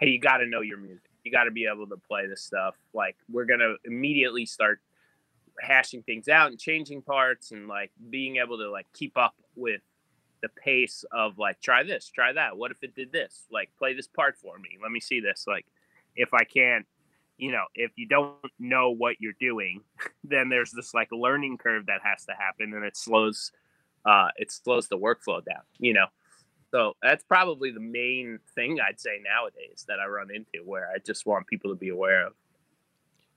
hey, 0.00 0.08
you 0.08 0.20
got 0.20 0.38
to 0.38 0.46
know 0.46 0.60
your 0.60 0.78
music. 0.78 1.08
You 1.24 1.32
got 1.32 1.44
to 1.44 1.50
be 1.50 1.66
able 1.66 1.86
to 1.88 1.96
play 1.96 2.26
this 2.26 2.42
stuff. 2.42 2.76
Like 2.92 3.16
we're 3.30 3.46
gonna 3.46 3.74
immediately 3.84 4.44
start 4.44 4.80
hashing 5.60 6.02
things 6.02 6.28
out 6.28 6.50
and 6.50 6.58
changing 6.58 7.02
parts 7.02 7.50
and 7.50 7.66
like 7.66 7.90
being 8.10 8.36
able 8.36 8.58
to 8.58 8.70
like 8.70 8.86
keep 8.92 9.16
up 9.16 9.34
with 9.54 9.80
the 10.42 10.48
pace 10.50 11.04
of 11.12 11.38
like 11.38 11.60
try 11.60 11.82
this, 11.82 12.10
try 12.10 12.32
that. 12.32 12.56
What 12.56 12.70
if 12.70 12.82
it 12.82 12.94
did 12.94 13.12
this? 13.12 13.46
Like 13.50 13.70
play 13.78 13.94
this 13.94 14.06
part 14.06 14.36
for 14.36 14.58
me. 14.58 14.78
Let 14.82 14.92
me 14.92 15.00
see 15.00 15.20
this. 15.20 15.44
Like 15.46 15.66
if 16.14 16.34
I 16.34 16.44
can't 16.44 16.86
you 17.38 17.52
know, 17.52 17.64
if 17.74 17.92
you 17.96 18.06
don't 18.06 18.34
know 18.58 18.90
what 18.90 19.16
you're 19.20 19.36
doing, 19.38 19.82
then 20.24 20.48
there's 20.48 20.70
this 20.70 20.94
like 20.94 21.08
learning 21.12 21.58
curve 21.58 21.86
that 21.86 22.00
has 22.02 22.24
to 22.26 22.32
happen 22.32 22.74
and 22.74 22.84
it 22.84 22.96
slows 22.96 23.52
uh 24.04 24.28
it 24.36 24.52
slows 24.52 24.88
the 24.88 24.98
workflow 24.98 25.44
down, 25.44 25.62
you 25.78 25.92
know. 25.92 26.06
So 26.70 26.94
that's 27.02 27.24
probably 27.24 27.70
the 27.70 27.80
main 27.80 28.38
thing 28.54 28.78
I'd 28.80 29.00
say 29.00 29.20
nowadays 29.24 29.84
that 29.88 29.98
I 30.00 30.06
run 30.06 30.28
into 30.34 30.64
where 30.64 30.88
I 30.94 30.98
just 30.98 31.24
want 31.24 31.46
people 31.46 31.70
to 31.70 31.76
be 31.76 31.88
aware 31.88 32.26
of. 32.26 32.32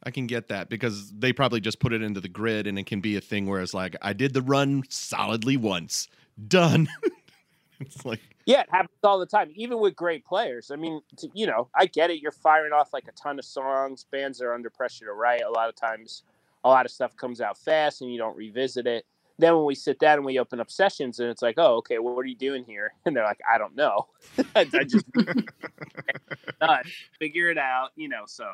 I 0.04 0.12
can 0.12 0.28
get 0.28 0.48
that 0.48 0.70
because 0.70 1.12
they 1.12 1.34
probably 1.34 1.60
just 1.60 1.80
put 1.80 1.94
it 1.94 2.02
into 2.02 2.22
the 2.22 2.30
grid 2.30 2.68
and 2.68 2.80
it 2.80 2.86
can 2.86 3.02
be 3.02 3.18
a 3.18 3.22
thing 3.22 3.46
where 3.46 3.62
it's 3.62 3.74
like, 3.74 3.96
I 4.02 4.14
did 4.14 4.34
the 4.34 4.42
run 4.42 4.84
solidly 4.90 5.58
once, 5.58 6.08
done. 6.48 6.88
it's 7.80 8.06
like, 8.06 8.22
Yeah, 8.50 8.62
it 8.62 8.70
happens 8.72 8.98
all 9.04 9.20
the 9.20 9.28
time, 9.28 9.52
even 9.54 9.80
with 9.80 9.96
great 9.96 10.26
players. 10.26 10.72
I 10.72 10.76
mean, 10.76 11.02
t- 11.16 11.30
you 11.36 11.46
know, 11.46 11.70
I 11.76 11.86
get 11.86 12.10
it. 12.10 12.20
You're 12.20 12.32
firing 12.32 12.74
off 12.74 12.94
like 12.94 13.08
a 13.08 13.12
ton 13.12 13.38
of 13.38 13.46
songs. 13.46 14.08
Bands 14.12 14.42
are 14.42 14.56
under 14.56 14.72
pressure 14.72 15.06
to 15.06 15.14
write. 15.14 15.44
A 15.44 15.52
lot 15.52 15.70
of 15.70 15.76
times, 15.76 16.24
a 16.64 16.70
lot 16.70 16.84
of 16.84 16.92
stuff 16.92 17.16
comes 17.16 17.42
out 17.42 17.60
fast 17.60 18.02
and 18.02 18.12
you 18.12 18.18
don't 18.18 18.36
revisit 18.36 18.88
it. 18.88 19.06
Then 19.38 19.56
when 19.56 19.66
we 19.66 19.76
sit 19.76 20.00
down 20.00 20.18
and 20.18 20.26
we 20.26 20.40
open 20.40 20.60
up 20.60 20.72
sessions 20.72 21.20
and 21.20 21.30
it's 21.30 21.44
like, 21.44 21.60
oh, 21.60 21.76
okay, 21.76 22.00
well, 22.00 22.16
what 22.16 22.22
are 22.22 22.28
you 22.28 22.36
doing 22.36 22.64
here? 22.66 22.92
And 23.06 23.16
they're 23.16 23.24
like, 23.24 23.40
I 23.48 23.60
don't 23.60 23.76
know. 23.76 24.08
I 24.56 24.64
just 24.64 25.06
uh, 26.62 26.78
figure 27.20 27.52
it 27.52 27.60
out, 27.60 27.90
you 27.96 28.10
know. 28.10 28.24
So 28.26 28.46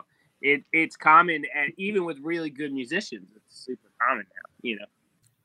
it 0.41 0.65
it's 0.73 0.97
common, 0.97 1.45
and 1.55 1.71
even 1.77 2.03
with 2.03 2.17
really 2.19 2.49
good 2.49 2.73
musicians, 2.73 3.29
it's 3.33 3.57
super 3.65 3.89
common 4.05 4.25
now, 4.27 4.51
you 4.61 4.75
know. 4.75 4.85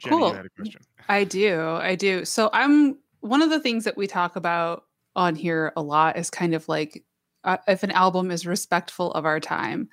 Jenny, 0.00 0.16
Cool. 0.16 0.28
you 0.30 0.34
had 0.34 0.46
a 0.46 0.48
question. 0.48 0.80
I 1.08 1.22
do. 1.22 1.60
I 1.76 1.94
do. 1.94 2.24
So 2.24 2.50
I'm 2.52 2.98
one 3.20 3.42
of 3.42 3.50
the 3.50 3.60
things 3.60 3.84
that 3.84 3.96
we 3.96 4.06
talk 4.06 4.36
about 4.36 4.84
on 5.16 5.34
here 5.34 5.72
a 5.76 5.82
lot 5.82 6.16
is 6.16 6.30
kind 6.30 6.54
of 6.54 6.68
like 6.68 7.04
uh, 7.44 7.56
if 7.68 7.82
an 7.82 7.90
album 7.90 8.30
is 8.30 8.46
respectful 8.46 9.12
of 9.12 9.24
our 9.24 9.40
time, 9.40 9.88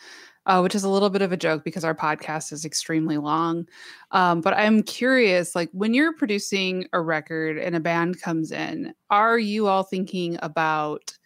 uh, 0.46 0.60
which 0.60 0.76
is 0.76 0.84
a 0.84 0.90
little 0.90 1.10
bit 1.10 1.22
of 1.22 1.32
a 1.32 1.38
joke 1.38 1.64
because 1.64 1.84
our 1.84 1.96
podcast 1.96 2.52
is 2.52 2.66
extremely 2.66 3.18
long. 3.18 3.68
Um, 4.12 4.42
but 4.42 4.56
I'm 4.56 4.84
curious, 4.84 5.56
like 5.56 5.70
when 5.72 5.94
you're 5.94 6.14
producing 6.14 6.88
a 6.94 7.02
record 7.02 7.58
and 7.58 7.76
a 7.76 7.80
band 7.80 8.22
comes 8.22 8.52
in, 8.52 8.94
are 9.10 9.40
you 9.40 9.68
all 9.68 9.84
thinking 9.84 10.38
about 10.42 11.18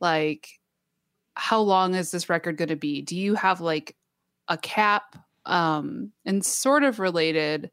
like 0.00 0.48
how 1.34 1.60
long 1.60 1.94
is 1.94 2.10
this 2.10 2.28
record 2.28 2.56
going 2.56 2.68
to 2.68 2.76
be? 2.76 3.02
Do 3.02 3.16
you 3.16 3.34
have 3.34 3.60
like 3.60 3.96
a 4.48 4.58
cap? 4.58 5.16
Um, 5.46 6.12
and 6.26 6.44
sort 6.44 6.82
of 6.82 6.98
related 6.98 7.70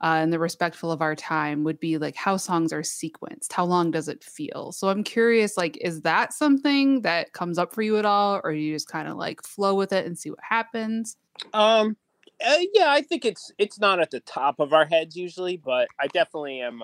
uh, 0.00 0.18
and 0.20 0.32
the 0.32 0.38
respectful 0.38 0.92
of 0.92 1.02
our 1.02 1.14
time 1.14 1.64
would 1.64 1.80
be 1.80 1.98
like 1.98 2.16
how 2.16 2.36
songs 2.36 2.72
are 2.72 2.82
sequenced 2.82 3.52
how 3.52 3.64
long 3.64 3.90
does 3.90 4.08
it 4.08 4.22
feel 4.22 4.72
so 4.72 4.88
i'm 4.88 5.02
curious 5.02 5.56
like 5.56 5.76
is 5.80 6.02
that 6.02 6.32
something 6.32 7.02
that 7.02 7.32
comes 7.32 7.58
up 7.58 7.74
for 7.74 7.82
you 7.82 7.96
at 7.98 8.04
all 8.04 8.40
or 8.44 8.52
you 8.52 8.72
just 8.72 8.88
kind 8.88 9.08
of 9.08 9.16
like 9.16 9.42
flow 9.42 9.74
with 9.74 9.92
it 9.92 10.06
and 10.06 10.18
see 10.18 10.30
what 10.30 10.38
happens 10.48 11.16
Um, 11.52 11.96
uh, 12.44 12.58
yeah, 12.72 12.90
I 12.90 13.02
think 13.02 13.24
it's 13.24 13.52
it's 13.58 13.80
not 13.80 14.00
at 14.00 14.10
the 14.10 14.20
top 14.20 14.60
of 14.60 14.72
our 14.72 14.86
heads 14.86 15.16
usually, 15.16 15.56
but 15.56 15.88
I 16.00 16.06
definitely 16.06 16.60
am. 16.60 16.82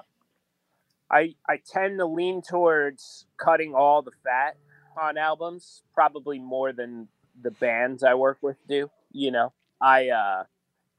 I 1.10 1.34
I 1.48 1.58
tend 1.64 1.98
to 1.98 2.06
lean 2.06 2.42
towards 2.42 3.26
cutting 3.36 3.74
all 3.74 4.02
the 4.02 4.12
fat 4.24 4.56
on 5.00 5.16
albums, 5.16 5.82
probably 5.94 6.38
more 6.38 6.72
than 6.72 7.08
the 7.40 7.50
bands 7.52 8.02
I 8.02 8.14
work 8.14 8.38
with 8.42 8.56
do. 8.68 8.90
You 9.12 9.30
know, 9.30 9.52
I 9.80 10.08
uh, 10.08 10.44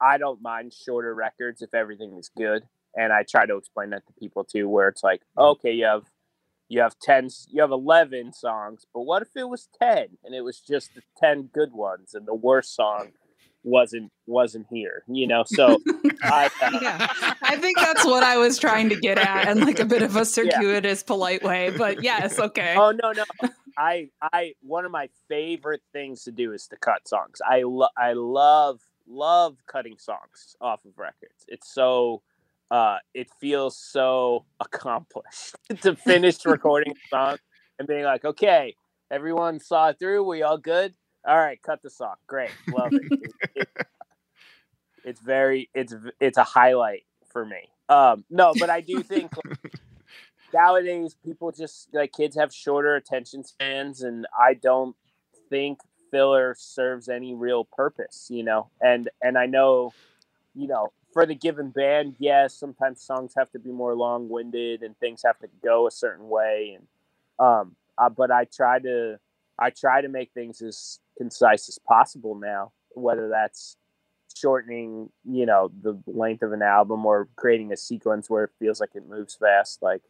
I 0.00 0.18
don't 0.18 0.42
mind 0.42 0.72
shorter 0.72 1.14
records 1.14 1.62
if 1.62 1.74
everything 1.74 2.16
is 2.18 2.30
good, 2.36 2.64
and 2.94 3.12
I 3.12 3.22
try 3.22 3.46
to 3.46 3.56
explain 3.56 3.90
that 3.90 4.06
to 4.06 4.12
people 4.14 4.44
too, 4.44 4.68
where 4.68 4.88
it's 4.88 5.02
like, 5.02 5.22
okay, 5.38 5.72
you 5.72 5.84
have 5.84 6.04
you 6.68 6.80
have 6.80 6.98
10 6.98 7.28
you 7.50 7.60
have 7.60 7.70
11 7.70 8.32
songs 8.32 8.86
but 8.92 9.02
what 9.02 9.22
if 9.22 9.28
it 9.36 9.48
was 9.48 9.68
10 9.80 10.18
and 10.24 10.34
it 10.34 10.42
was 10.42 10.60
just 10.60 10.94
the 10.94 11.02
10 11.18 11.50
good 11.52 11.72
ones 11.72 12.14
and 12.14 12.26
the 12.26 12.34
worst 12.34 12.74
song 12.74 13.12
wasn't 13.62 14.10
wasn't 14.26 14.66
here 14.70 15.04
you 15.06 15.26
know? 15.26 15.44
So 15.46 15.80
I, 16.22 16.50
uh, 16.60 16.78
yeah. 16.80 17.06
I 17.42 17.56
think 17.56 17.78
that's 17.78 18.04
what 18.04 18.22
i 18.22 18.36
was 18.36 18.58
trying 18.58 18.88
to 18.88 18.96
get 18.96 19.18
at 19.18 19.48
and 19.48 19.60
like 19.60 19.78
a 19.78 19.84
bit 19.84 20.02
of 20.02 20.16
a 20.16 20.24
circuitous 20.24 21.02
polite 21.02 21.42
way 21.42 21.70
but 21.76 22.02
yes 22.02 22.38
okay. 22.38 22.74
Oh 22.76 22.90
no 22.90 23.12
no. 23.12 23.24
I 23.76 24.08
i 24.20 24.54
one 24.62 24.84
of 24.84 24.90
my 24.90 25.08
favorite 25.28 25.82
things 25.92 26.24
to 26.24 26.32
do 26.32 26.52
is 26.52 26.66
to 26.68 26.76
cut 26.76 27.06
songs. 27.06 27.40
I 27.46 27.62
lo- 27.62 27.88
i 27.96 28.12
love 28.14 28.80
love 29.08 29.56
cutting 29.66 29.98
songs 29.98 30.56
off 30.60 30.84
of 30.84 30.98
records. 30.98 31.44
It's 31.48 31.72
so 31.72 32.22
uh 32.70 32.98
it 33.14 33.28
feels 33.40 33.76
so 33.76 34.44
accomplished 34.60 35.56
to 35.82 35.96
finish 35.96 36.44
recording 36.44 36.92
a 36.92 37.08
song 37.14 37.36
and 37.78 37.88
being 37.88 38.04
like 38.04 38.24
okay 38.24 38.74
everyone 39.10 39.60
saw 39.60 39.88
it 39.90 39.98
through. 39.98 40.24
We 40.24 40.42
all 40.42 40.58
good? 40.58 40.94
All 41.26 41.36
right 41.38 41.60
cut 41.62 41.82
the 41.82 41.90
song. 41.90 42.16
Great. 42.26 42.50
Love 42.72 42.92
it, 42.94 43.06
It- 43.20 43.34
it- 43.54 43.68
it's 45.04 45.20
very 45.20 45.70
it's 45.74 45.94
it's 46.20 46.38
a 46.38 46.44
highlight 46.44 47.04
for 47.32 47.44
me. 47.46 47.70
Um 47.88 48.24
no 48.30 48.54
but 48.58 48.70
i 48.70 48.80
do 48.80 49.02
think 49.04 49.30
nowadays 50.52 51.16
people 51.24 51.52
just 51.52 51.88
like 51.92 52.12
kids 52.12 52.36
have 52.36 52.52
shorter 52.52 52.94
attention 52.96 53.44
spans 53.44 54.02
and 54.02 54.26
i 54.38 54.54
don't 54.54 54.96
think 55.50 55.80
filler 56.10 56.54
serves 56.58 57.08
any 57.08 57.34
real 57.34 57.64
purpose 57.64 58.28
you 58.30 58.42
know? 58.42 58.68
And 58.80 59.08
and 59.22 59.36
i 59.38 59.46
know 59.46 59.92
you 60.54 60.66
know 60.66 60.92
for 61.12 61.26
the 61.26 61.34
given 61.34 61.70
band 61.70 62.16
yes 62.18 62.54
sometimes 62.54 63.00
songs 63.00 63.32
have 63.36 63.50
to 63.52 63.58
be 63.58 63.70
more 63.70 63.94
long-winded 63.94 64.82
and 64.82 64.98
things 64.98 65.22
have 65.24 65.38
to 65.38 65.48
go 65.62 65.86
a 65.86 65.90
certain 65.90 66.28
way 66.28 66.76
and 66.76 66.86
um 67.38 67.76
uh, 67.98 68.08
but 68.08 68.30
i 68.30 68.44
try 68.44 68.78
to 68.78 69.18
i 69.58 69.70
try 69.70 70.00
to 70.00 70.08
make 70.08 70.32
things 70.32 70.60
as 70.62 70.98
concise 71.16 71.68
as 71.68 71.78
possible 71.78 72.34
now 72.34 72.72
whether 72.94 73.28
that's 73.28 73.76
shortening 74.34 75.08
you 75.24 75.46
know 75.46 75.70
the 75.82 75.98
length 76.06 76.42
of 76.42 76.52
an 76.52 76.62
album 76.62 77.06
or 77.06 77.28
creating 77.36 77.72
a 77.72 77.76
sequence 77.76 78.28
where 78.28 78.44
it 78.44 78.50
feels 78.58 78.80
like 78.80 78.90
it 78.94 79.08
moves 79.08 79.34
fast 79.34 79.82
like 79.82 80.02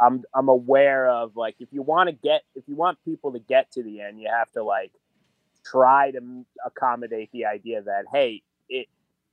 i'm 0.00 0.24
i'm 0.34 0.48
aware 0.48 1.08
of 1.08 1.36
like 1.36 1.54
if 1.60 1.68
you 1.72 1.82
want 1.82 2.08
to 2.08 2.12
get 2.12 2.42
if 2.56 2.64
you 2.66 2.74
want 2.74 2.98
people 3.04 3.32
to 3.32 3.38
get 3.38 3.70
to 3.70 3.82
the 3.82 4.00
end 4.00 4.20
you 4.20 4.28
have 4.28 4.50
to 4.50 4.62
like 4.62 4.90
try 5.70 6.10
to 6.10 6.44
accommodate 6.64 7.30
the 7.32 7.44
idea 7.44 7.82
that 7.82 8.04
hey 8.12 8.42
it 8.68 8.86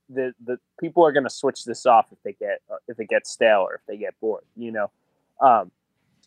the 0.08 0.32
the 0.44 0.58
people 0.80 1.04
are 1.04 1.12
going 1.12 1.24
to 1.24 1.30
switch 1.30 1.64
this 1.64 1.86
off 1.86 2.06
if 2.12 2.18
they 2.24 2.32
get 2.32 2.60
uh, 2.70 2.76
if 2.88 2.98
it 3.00 3.08
gets 3.08 3.30
stale 3.30 3.60
or 3.60 3.74
if 3.74 3.80
they 3.86 3.96
get 3.96 4.14
bored 4.20 4.44
you 4.56 4.72
know? 4.72 4.90
Um 5.40 5.70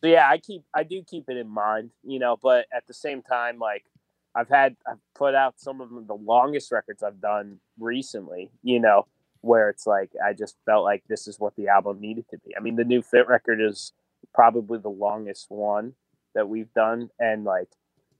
so 0.01 0.07
yeah 0.07 0.29
i 0.29 0.37
keep 0.37 0.63
i 0.73 0.83
do 0.83 1.03
keep 1.03 1.29
it 1.29 1.37
in 1.37 1.47
mind 1.47 1.91
you 2.03 2.19
know 2.19 2.37
but 2.41 2.65
at 2.73 2.85
the 2.87 2.93
same 2.93 3.21
time 3.21 3.59
like 3.59 3.85
i've 4.35 4.49
had 4.49 4.75
i've 4.87 4.99
put 5.15 5.35
out 5.35 5.59
some 5.59 5.81
of 5.81 5.89
the 6.07 6.15
longest 6.15 6.71
records 6.71 7.03
i've 7.03 7.21
done 7.21 7.59
recently 7.79 8.49
you 8.63 8.79
know 8.79 9.05
where 9.41 9.69
it's 9.69 9.87
like 9.87 10.11
i 10.23 10.33
just 10.33 10.55
felt 10.65 10.83
like 10.83 11.03
this 11.07 11.27
is 11.27 11.39
what 11.39 11.55
the 11.55 11.67
album 11.67 11.99
needed 11.99 12.25
to 12.29 12.37
be. 12.39 12.55
I 12.55 12.59
mean 12.59 12.75
the 12.75 12.83
new 12.83 13.01
fit 13.01 13.27
record 13.27 13.61
is 13.61 13.93
probably 14.33 14.79
the 14.79 14.89
longest 14.89 15.47
one 15.49 15.93
that 16.35 16.47
we've 16.47 16.73
done 16.73 17.09
and 17.19 17.43
like 17.43 17.69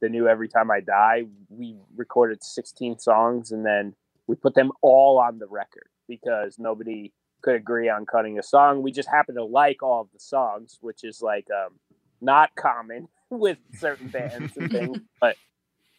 the 0.01 0.09
new 0.09 0.27
every 0.27 0.47
time 0.47 0.71
i 0.71 0.79
die 0.79 1.23
we 1.49 1.75
recorded 1.95 2.43
16 2.43 2.99
songs 2.99 3.51
and 3.51 3.65
then 3.65 3.93
we 4.27 4.35
put 4.35 4.53
them 4.53 4.71
all 4.81 5.17
on 5.19 5.39
the 5.39 5.47
record 5.47 5.89
because 6.07 6.59
nobody 6.59 7.11
could 7.41 7.55
agree 7.55 7.89
on 7.89 8.05
cutting 8.05 8.37
a 8.37 8.43
song. 8.43 8.81
We 8.81 8.91
just 8.91 9.09
happen 9.09 9.35
to 9.35 9.43
like 9.43 9.81
all 9.81 10.01
of 10.01 10.11
the 10.13 10.19
songs, 10.19 10.77
which 10.81 11.03
is 11.03 11.21
like 11.21 11.47
um, 11.51 11.73
not 12.21 12.55
common 12.55 13.07
with 13.29 13.57
certain 13.75 14.07
bands 14.09 14.55
and 14.57 14.71
things. 14.71 14.97
But 15.21 15.35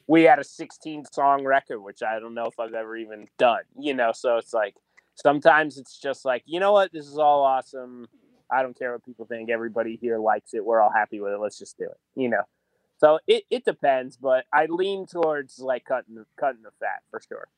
we 0.06 0.24
had 0.24 0.38
a 0.38 0.44
16 0.44 1.04
song 1.12 1.44
record, 1.44 1.80
which 1.80 2.02
I 2.02 2.18
don't 2.18 2.34
know 2.34 2.46
if 2.46 2.58
I've 2.58 2.74
ever 2.74 2.96
even 2.96 3.26
done. 3.38 3.62
You 3.78 3.94
know, 3.94 4.12
so 4.12 4.36
it's 4.36 4.52
like 4.52 4.74
sometimes 5.14 5.78
it's 5.78 5.98
just 5.98 6.24
like 6.24 6.42
you 6.46 6.60
know 6.60 6.72
what, 6.72 6.92
this 6.92 7.06
is 7.06 7.18
all 7.18 7.42
awesome. 7.42 8.08
I 8.52 8.62
don't 8.62 8.76
care 8.76 8.92
what 8.92 9.04
people 9.04 9.26
think. 9.26 9.48
Everybody 9.48 9.96
here 10.00 10.18
likes 10.18 10.54
it. 10.54 10.64
We're 10.64 10.80
all 10.80 10.92
happy 10.92 11.20
with 11.20 11.32
it. 11.32 11.38
Let's 11.38 11.58
just 11.58 11.78
do 11.78 11.84
it. 11.84 11.98
You 12.14 12.28
know. 12.28 12.42
So 13.00 13.18
it, 13.26 13.44
it 13.48 13.64
depends, 13.64 14.18
but 14.18 14.44
I 14.52 14.66
lean 14.66 15.06
towards 15.06 15.58
like 15.58 15.86
cutting 15.86 16.22
cutting 16.38 16.62
the 16.62 16.70
fat 16.80 17.00
for 17.10 17.22
sure. 17.26 17.48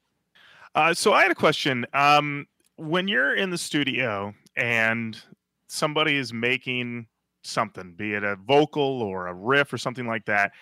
Uh, 0.77 0.95
so 0.95 1.13
I 1.13 1.23
had 1.23 1.33
a 1.33 1.35
question. 1.35 1.85
Um, 1.93 2.47
when 2.77 3.09
you're 3.09 3.35
in 3.35 3.51
the 3.51 3.59
studio 3.59 4.35
and 4.57 5.21
somebody 5.67 6.17
is 6.17 6.33
making 6.33 7.09
something, 7.43 7.93
be 7.95 8.15
it 8.15 8.23
a 8.23 8.37
vocal 8.37 9.03
or 9.03 9.27
a 9.27 9.35
riff 9.35 9.73
or 9.73 9.79
something 9.79 10.07
like 10.07 10.25
that, 10.27 10.53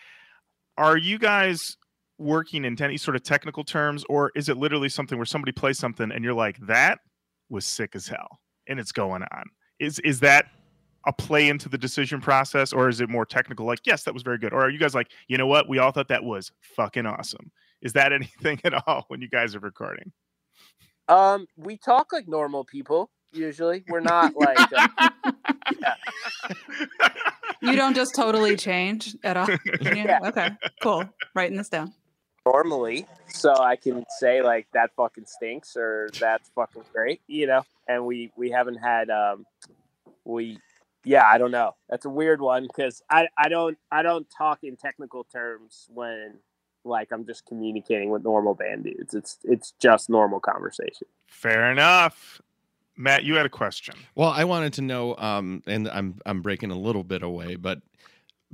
are 0.78 0.96
you 0.96 1.18
guys 1.18 1.76
working 2.16 2.64
in 2.64 2.80
any 2.82 2.96
sort 2.96 3.16
of 3.16 3.22
technical 3.22 3.64
terms, 3.64 4.02
or 4.08 4.32
is 4.34 4.48
it 4.48 4.56
literally 4.56 4.88
something 4.88 5.18
where 5.18 5.26
somebody 5.26 5.52
plays 5.52 5.78
something 5.78 6.10
and 6.10 6.24
you're 6.24 6.32
like, 6.32 6.56
"That 6.66 7.00
was 7.50 7.66
sick 7.66 7.94
as 7.94 8.08
hell," 8.08 8.40
and 8.66 8.80
it's 8.80 8.92
going 8.92 9.24
on? 9.24 9.44
Is 9.78 9.98
is 9.98 10.20
that 10.20 10.46
a 11.06 11.12
play 11.12 11.48
into 11.48 11.68
the 11.68 11.78
decision 11.78 12.20
process, 12.20 12.72
or 12.72 12.88
is 12.88 13.00
it 13.00 13.08
more 13.08 13.24
technical? 13.24 13.66
Like, 13.66 13.80
yes, 13.84 14.02
that 14.04 14.14
was 14.14 14.22
very 14.22 14.38
good, 14.38 14.52
or 14.52 14.60
are 14.62 14.70
you 14.70 14.78
guys 14.78 14.94
like, 14.94 15.10
you 15.28 15.38
know 15.38 15.46
what, 15.46 15.68
we 15.68 15.78
all 15.78 15.90
thought 15.92 16.08
that 16.08 16.24
was 16.24 16.52
fucking 16.60 17.06
awesome? 17.06 17.50
Is 17.82 17.92
that 17.94 18.12
anything 18.18 18.60
at 18.64 18.74
all 18.86 19.04
when 19.08 19.20
you 19.22 19.28
guys 19.28 19.54
are 19.54 19.60
recording? 19.60 20.12
Um, 21.08 21.46
we 21.56 21.76
talk 21.76 22.12
like 22.12 22.28
normal 22.28 22.64
people. 22.64 23.10
Usually, 23.32 23.84
we're 23.88 24.00
not 24.00 24.34
like. 24.36 24.58
Uh, 24.72 25.88
You 27.62 27.76
don't 27.76 27.94
just 27.94 28.14
totally 28.14 28.56
change 28.56 29.14
at 29.22 29.36
all. 29.36 29.46
Yeah. 29.82 29.94
Yeah. 29.94 30.18
Okay. 30.24 30.48
Cool. 30.82 31.04
Writing 31.34 31.58
this 31.58 31.68
down. 31.68 31.92
normally 32.46 33.06
so 33.28 33.52
i 33.58 33.76
can 33.76 34.02
say 34.18 34.40
like 34.40 34.66
that 34.72 34.90
fucking 34.96 35.26
stinks 35.26 35.76
or 35.76 36.08
that's 36.18 36.48
fucking 36.54 36.82
great 36.90 37.20
you 37.26 37.46
know 37.46 37.60
and 37.86 38.04
we 38.06 38.32
we 38.34 38.50
haven't 38.50 38.76
had 38.76 39.10
um 39.10 39.44
we 40.24 40.58
yeah 41.04 41.24
i 41.26 41.38
don't 41.38 41.50
know 41.50 41.74
that's 41.88 42.04
a 42.04 42.10
weird 42.10 42.40
one 42.40 42.66
because 42.66 43.02
i 43.10 43.26
i 43.38 43.48
don't 43.48 43.78
i 43.90 44.02
don't 44.02 44.26
talk 44.36 44.58
in 44.62 44.76
technical 44.76 45.24
terms 45.24 45.86
when 45.92 46.34
like 46.84 47.08
i'm 47.12 47.26
just 47.26 47.46
communicating 47.46 48.10
with 48.10 48.24
normal 48.24 48.54
band 48.54 48.84
dudes 48.84 49.14
it's 49.14 49.38
it's 49.44 49.72
just 49.80 50.10
normal 50.10 50.40
conversation 50.40 51.06
Fair 51.30 51.70
enough. 51.70 52.42
Matt, 52.96 53.24
you 53.24 53.36
had 53.36 53.46
a 53.46 53.50
question. 53.50 53.94
Well, 54.14 54.28
I 54.28 54.44
wanted 54.44 54.74
to 54.74 54.82
know, 54.82 55.16
um, 55.16 55.62
and 55.66 55.88
I'm 55.88 56.20
I'm 56.26 56.42
breaking 56.42 56.70
a 56.70 56.76
little 56.76 57.04
bit 57.04 57.22
away, 57.22 57.54
but 57.54 57.80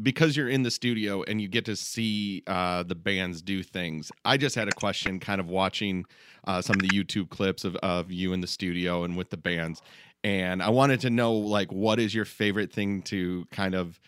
because 0.03 0.37
you're 0.37 0.49
in 0.49 0.63
the 0.63 0.71
studio 0.71 1.23
and 1.23 1.41
you 1.41 1.49
get 1.49 1.65
to 1.65 1.75
see 1.75 2.45
uh, 2.47 2.83
the 2.83 2.95
bands 2.95 3.41
do 3.41 3.63
things, 3.63 4.13
I 4.25 4.37
just 4.37 4.55
had 4.55 4.69
a 4.69 4.73
question, 4.73 5.19
kind 5.19 5.41
of 5.41 5.49
watching 5.49 6.05
uh, 6.47 6.61
some 6.61 6.77
of 6.77 6.83
the 6.83 6.91
YouTube 6.91 7.31
clips 7.31 7.65
of 7.65 7.75
of 7.77 8.13
you 8.13 8.35
in 8.35 8.41
the 8.41 8.47
studio 8.47 9.03
and 9.03 9.17
with 9.17 9.31
the 9.31 9.39
bands, 9.39 9.81
and 10.27 10.61
I 10.61 10.71
wanted 10.71 11.03
to 11.03 11.11
know, 11.11 11.35
like, 11.35 11.71
what 11.71 12.01
is 12.01 12.13
your 12.13 12.25
favorite 12.25 12.73
thing 12.73 13.03
to 13.03 13.47
kind 13.53 13.77
of 13.77 14.01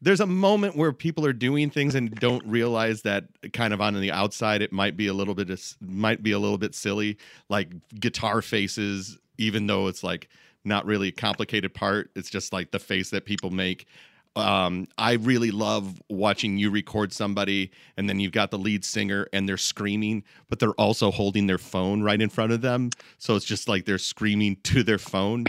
there's 0.00 0.20
a 0.20 0.26
moment 0.26 0.76
where 0.76 0.92
people 0.92 1.26
are 1.26 1.32
doing 1.32 1.70
things 1.70 1.96
and 1.96 2.14
don't 2.14 2.46
realize 2.46 3.02
that 3.02 3.24
kind 3.52 3.74
of 3.74 3.80
on 3.80 4.00
the 4.00 4.12
outside 4.12 4.62
it 4.62 4.70
might 4.72 4.96
be 4.96 5.08
a 5.08 5.12
little 5.12 5.34
bit 5.34 5.50
might 5.80 6.22
be 6.22 6.30
a 6.30 6.38
little 6.38 6.56
bit 6.56 6.72
silly. 6.72 7.18
Like 7.48 7.72
guitar 7.98 8.40
faces 8.42 9.18
even 9.38 9.66
though 9.66 9.88
it's 9.88 10.04
like 10.04 10.28
not 10.64 10.86
really 10.86 11.08
a 11.08 11.12
complicated 11.12 11.74
part 11.74 12.10
it's 12.14 12.30
just 12.30 12.52
like 12.52 12.70
the 12.70 12.78
face 12.78 13.10
that 13.10 13.24
people 13.24 13.50
make 13.50 13.86
um, 14.36 14.86
I 14.96 15.14
really 15.14 15.50
love 15.50 16.00
watching 16.08 16.58
you 16.58 16.70
record 16.70 17.12
somebody 17.12 17.70
and 17.96 18.08
then 18.08 18.20
you've 18.20 18.32
got 18.32 18.50
the 18.50 18.58
lead 18.58 18.84
singer 18.84 19.26
and 19.32 19.48
they're 19.48 19.56
screaming, 19.56 20.24
but 20.48 20.58
they're 20.58 20.70
also 20.72 21.10
holding 21.10 21.46
their 21.46 21.58
phone 21.58 22.02
right 22.02 22.20
in 22.20 22.28
front 22.28 22.52
of 22.52 22.60
them. 22.60 22.90
So 23.18 23.34
it's 23.36 23.44
just 23.44 23.68
like 23.68 23.84
they're 23.84 23.98
screaming 23.98 24.56
to 24.64 24.82
their 24.82 24.98
phone. 24.98 25.46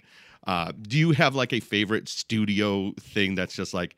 Uh, 0.47 0.71
do 0.81 0.97
you 0.97 1.11
have 1.11 1.35
like 1.35 1.53
a 1.53 1.59
favorite 1.59 2.09
studio 2.09 2.93
thing 2.99 3.35
that's 3.35 3.53
just 3.53 3.73
like 3.73 3.95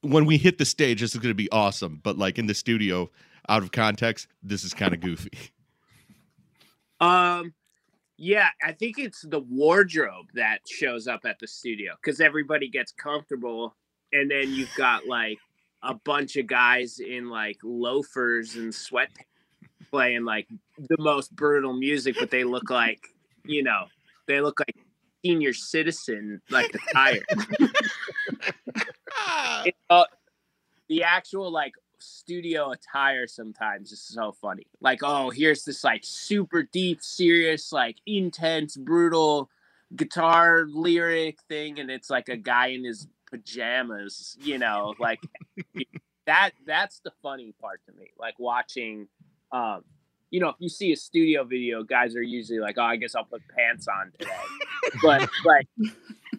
when 0.00 0.24
we 0.24 0.38
hit 0.38 0.58
the 0.58 0.64
stage, 0.64 1.00
this 1.00 1.14
is 1.14 1.20
going 1.20 1.30
to 1.30 1.34
be 1.34 1.50
awesome, 1.50 2.00
but 2.02 2.16
like 2.16 2.38
in 2.38 2.46
the 2.46 2.54
studio, 2.54 3.10
out 3.48 3.62
of 3.62 3.72
context, 3.72 4.28
this 4.42 4.64
is 4.64 4.72
kind 4.74 4.94
of 4.94 5.00
goofy. 5.00 5.30
Um, 6.98 7.52
yeah, 8.18 8.48
I 8.64 8.72
think 8.72 8.98
it's 8.98 9.22
the 9.22 9.40
wardrobe 9.40 10.26
that 10.34 10.60
shows 10.68 11.06
up 11.06 11.20
at 11.24 11.38
the 11.38 11.46
studio 11.46 11.94
because 12.02 12.20
everybody 12.20 12.68
gets 12.68 12.92
comfortable, 12.92 13.76
and 14.12 14.30
then 14.30 14.50
you've 14.52 14.74
got 14.76 15.06
like 15.06 15.38
a 15.82 15.94
bunch 16.04 16.36
of 16.36 16.46
guys 16.46 16.98
in 16.98 17.28
like 17.28 17.58
loafers 17.62 18.56
and 18.56 18.72
sweatpants 18.72 19.08
playing 19.90 20.24
like 20.24 20.48
the 20.88 20.96
most 20.98 21.34
brutal 21.36 21.72
music, 21.74 22.16
but 22.18 22.30
they 22.30 22.44
look 22.44 22.70
like 22.70 23.00
you 23.44 23.62
know 23.62 23.84
they 24.26 24.40
look 24.40 24.58
like 24.60 24.76
senior 25.24 25.52
citizen 25.52 26.40
like 26.50 26.74
attire. 26.74 27.20
It- 29.64 29.74
uh, 29.90 30.04
the 30.88 31.02
actual 31.02 31.50
like 31.50 31.72
studio 31.98 32.72
attire 32.72 33.26
sometimes 33.26 33.92
is 33.92 34.00
so 34.00 34.32
funny. 34.32 34.66
Like, 34.80 35.00
oh, 35.02 35.30
here's 35.30 35.64
this 35.64 35.84
like 35.84 36.02
super 36.04 36.62
deep, 36.62 37.02
serious, 37.02 37.72
like 37.72 37.96
intense, 38.06 38.76
brutal 38.76 39.50
guitar 39.94 40.66
lyric 40.68 41.40
thing, 41.48 41.78
and 41.78 41.90
it's 41.90 42.10
like 42.10 42.28
a 42.28 42.36
guy 42.36 42.68
in 42.68 42.84
his 42.84 43.08
pajamas, 43.30 44.36
you 44.40 44.58
know, 44.58 44.94
like 44.98 45.20
that 46.26 46.50
that's 46.66 47.00
the 47.00 47.12
funny 47.22 47.54
part 47.60 47.80
to 47.86 47.92
me. 47.92 48.10
Like 48.18 48.38
watching 48.38 49.08
um 49.52 49.84
you 50.30 50.40
know, 50.40 50.48
if 50.48 50.56
you 50.58 50.68
see 50.68 50.92
a 50.92 50.96
studio 50.96 51.44
video, 51.44 51.84
guys 51.84 52.16
are 52.16 52.22
usually 52.22 52.58
like, 52.58 52.76
"Oh, 52.78 52.82
I 52.82 52.96
guess 52.96 53.14
I'll 53.14 53.24
put 53.24 53.42
pants 53.56 53.86
on 53.86 54.12
today," 54.18 54.32
but 55.00 55.30
like 55.44 55.68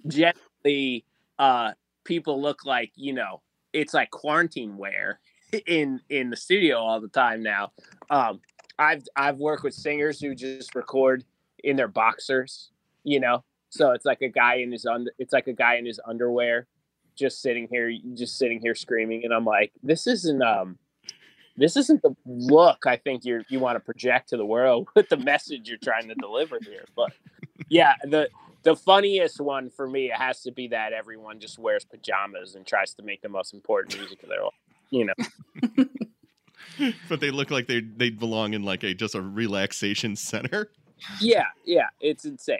generally, 0.08 1.06
uh, 1.40 1.72
people 2.04 2.42
look 2.42 2.66
like 2.66 2.92
you 2.96 3.14
know, 3.14 3.42
it's 3.74 3.94
like 3.94 4.12
quarantine 4.12 4.78
wear 4.78 5.20
in 5.66 6.02
in 6.10 6.30
the 6.30 6.36
studio 6.36 6.78
all 6.78 7.02
the 7.02 7.08
time 7.08 7.44
now. 7.44 7.72
Um, 8.10 8.42
I've 8.80 9.04
I've 9.16 9.38
worked 9.38 9.64
with 9.64 9.74
singers 9.74 10.20
who 10.20 10.36
just 10.36 10.76
record 10.76 11.24
in 11.64 11.76
their 11.76 11.88
boxers, 11.88 12.70
you 13.04 13.20
know, 13.20 13.44
so 13.70 13.92
it's 13.92 14.06
like 14.06 14.22
a 14.22 14.30
guy 14.30 14.56
in 14.56 14.72
his 14.72 14.86
under, 14.86 15.12
it's 15.18 15.34
like 15.34 15.48
a 15.48 15.54
guy 15.54 15.76
in 15.76 15.86
his 15.86 16.00
underwear, 16.06 16.68
just 17.16 17.42
sitting 17.42 17.68
here, 17.70 17.92
just 18.14 18.38
sitting 18.38 18.62
here 18.62 18.76
screaming, 18.76 19.24
and 19.24 19.34
I'm 19.34 19.46
like, 19.46 19.72
this 19.84 20.08
isn't 20.08 20.42
um. 20.42 20.78
This 21.60 21.76
isn't 21.76 22.04
the 22.04 22.16
look 22.28 22.86
I 22.86 22.98
think 22.98 23.26
you 23.26 23.44
you 23.50 23.60
want 23.60 23.78
to 23.78 23.80
project 23.80 24.30
to 24.30 24.38
the 24.38 24.46
world 24.46 24.90
with 24.96 25.10
the 25.10 25.18
message 25.18 25.68
you're 25.68 25.80
trying 25.80 26.08
to 26.08 26.14
deliver 26.14 26.60
here. 26.64 26.86
But 26.96 27.14
yeah, 27.68 27.94
the 28.04 28.30
the 28.62 28.76
funniest 28.76 29.42
one 29.42 29.72
for 29.72 29.88
me 29.88 30.12
it 30.12 30.14
has 30.14 30.44
to 30.44 30.52
be 30.52 30.68
that 30.68 30.94
everyone 30.94 31.40
just 31.40 31.58
wears 31.58 31.84
pajamas 31.84 32.54
and 32.54 32.64
tries 32.64 32.94
to 32.94 33.02
make 33.02 33.24
the 33.24 33.30
most 33.30 33.56
important 33.56 33.98
music 33.98 34.22
of 34.22 34.30
their 34.30 34.44
life. 34.44 34.54
You 34.90 35.06
know, 35.06 35.86
but 37.10 37.20
they 37.20 37.32
look 37.32 37.52
like 37.52 37.68
they 37.68 37.82
they 37.82 38.10
belong 38.10 38.54
in 38.54 38.64
like 38.64 38.84
a 38.84 38.94
just 38.94 39.16
a 39.16 39.22
relaxation 39.22 40.16
center. 40.16 40.70
yeah, 41.22 41.46
yeah, 41.66 41.88
it's 42.00 42.26
insane. 42.26 42.60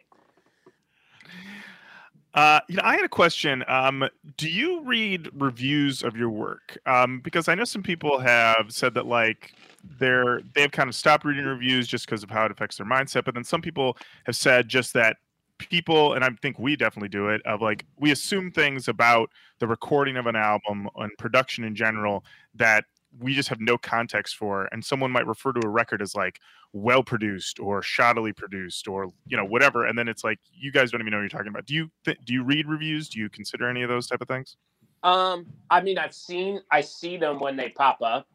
Uh, 2.34 2.60
you 2.68 2.76
know, 2.76 2.84
I 2.86 2.96
had 2.96 3.04
a 3.04 3.10
question. 3.10 3.64
Um, 3.68 4.08
do 4.38 4.48
you 4.48 4.82
read 4.82 5.28
reviews 5.34 6.04
of 6.04 6.16
your 6.16 6.30
work? 6.30 6.78
Um, 6.86 7.20
because 7.22 7.48
I 7.48 7.56
know 7.56 7.64
some 7.64 7.82
people 7.82 8.20
have 8.20 8.72
said 8.72 8.94
that 8.94 9.08
like 9.08 9.54
they're 10.00 10.42
they've 10.54 10.72
kind 10.72 10.88
of 10.88 10.94
stopped 10.94 11.26
reading 11.26 11.46
reviews 11.46 11.88
just 11.88 12.06
because 12.06 12.22
of 12.22 12.30
how 12.30 12.46
it 12.46 12.52
affects 12.52 12.78
their 12.78 12.86
mindset. 12.86 13.26
But 13.26 13.34
then 13.34 13.44
some 13.44 13.62
people 13.62 13.98
have 14.26 14.36
said 14.36 14.68
just 14.68 14.94
that 14.94 15.18
people, 15.58 16.14
and 16.14 16.24
I 16.24 16.30
think 16.42 16.60
we 16.60 16.76
definitely 16.76 17.10
do 17.10 17.30
it, 17.30 17.42
of 17.46 17.62
like 17.62 17.86
we 17.98 18.12
assume 18.12 18.52
things 18.52 18.88
about 18.88 19.30
the 19.60 19.68
recording 19.68 20.18
of 20.18 20.28
an 20.28 20.36
album 20.36 20.90
and 20.96 21.12
production 21.18 21.64
in 21.64 21.76
general 21.76 22.24
that 22.56 22.86
we 23.20 23.34
just 23.34 23.50
have 23.50 23.60
no 23.60 23.78
context 23.78 24.36
for, 24.36 24.68
and 24.72 24.84
someone 24.84 25.12
might 25.12 25.26
refer 25.26 25.52
to 25.54 25.66
a 25.66 25.70
record 25.70 26.02
as 26.02 26.16
like 26.16 26.40
well 26.74 27.02
produced 27.02 27.60
or 27.60 27.82
shoddily 27.82 28.36
produced 28.36 28.88
or 28.88 29.08
you 29.26 29.38
know 29.38 29.46
whatever 29.46 29.86
and 29.86 29.98
then 29.98 30.08
it's 30.08 30.24
like 30.24 30.38
you 30.54 30.70
guys 30.72 30.92
don't 30.92 31.00
even 31.00 31.12
know 31.12 31.18
what 31.18 31.22
you're 31.22 31.30
talking 31.30 31.48
about 31.48 31.66
do 31.66 31.74
you 31.74 31.90
th- 32.04 32.18
do 32.26 32.34
you 32.34 32.44
read 32.44 32.68
reviews 32.68 33.08
do 33.08 33.20
you 33.20 33.30
consider 33.30 33.70
any 33.70 33.82
of 33.82 33.90
those 33.90 34.06
type 34.06 34.22
of 34.22 34.28
things 34.28 34.58
Um, 35.04 35.46
I 35.70 35.82
mean, 35.82 35.98
I've 35.98 36.14
seen, 36.14 36.60
I 36.72 36.82
see 36.82 37.18
them 37.18 37.40
when 37.40 37.56
they 37.56 37.70
pop 37.70 38.02
up. 38.02 38.28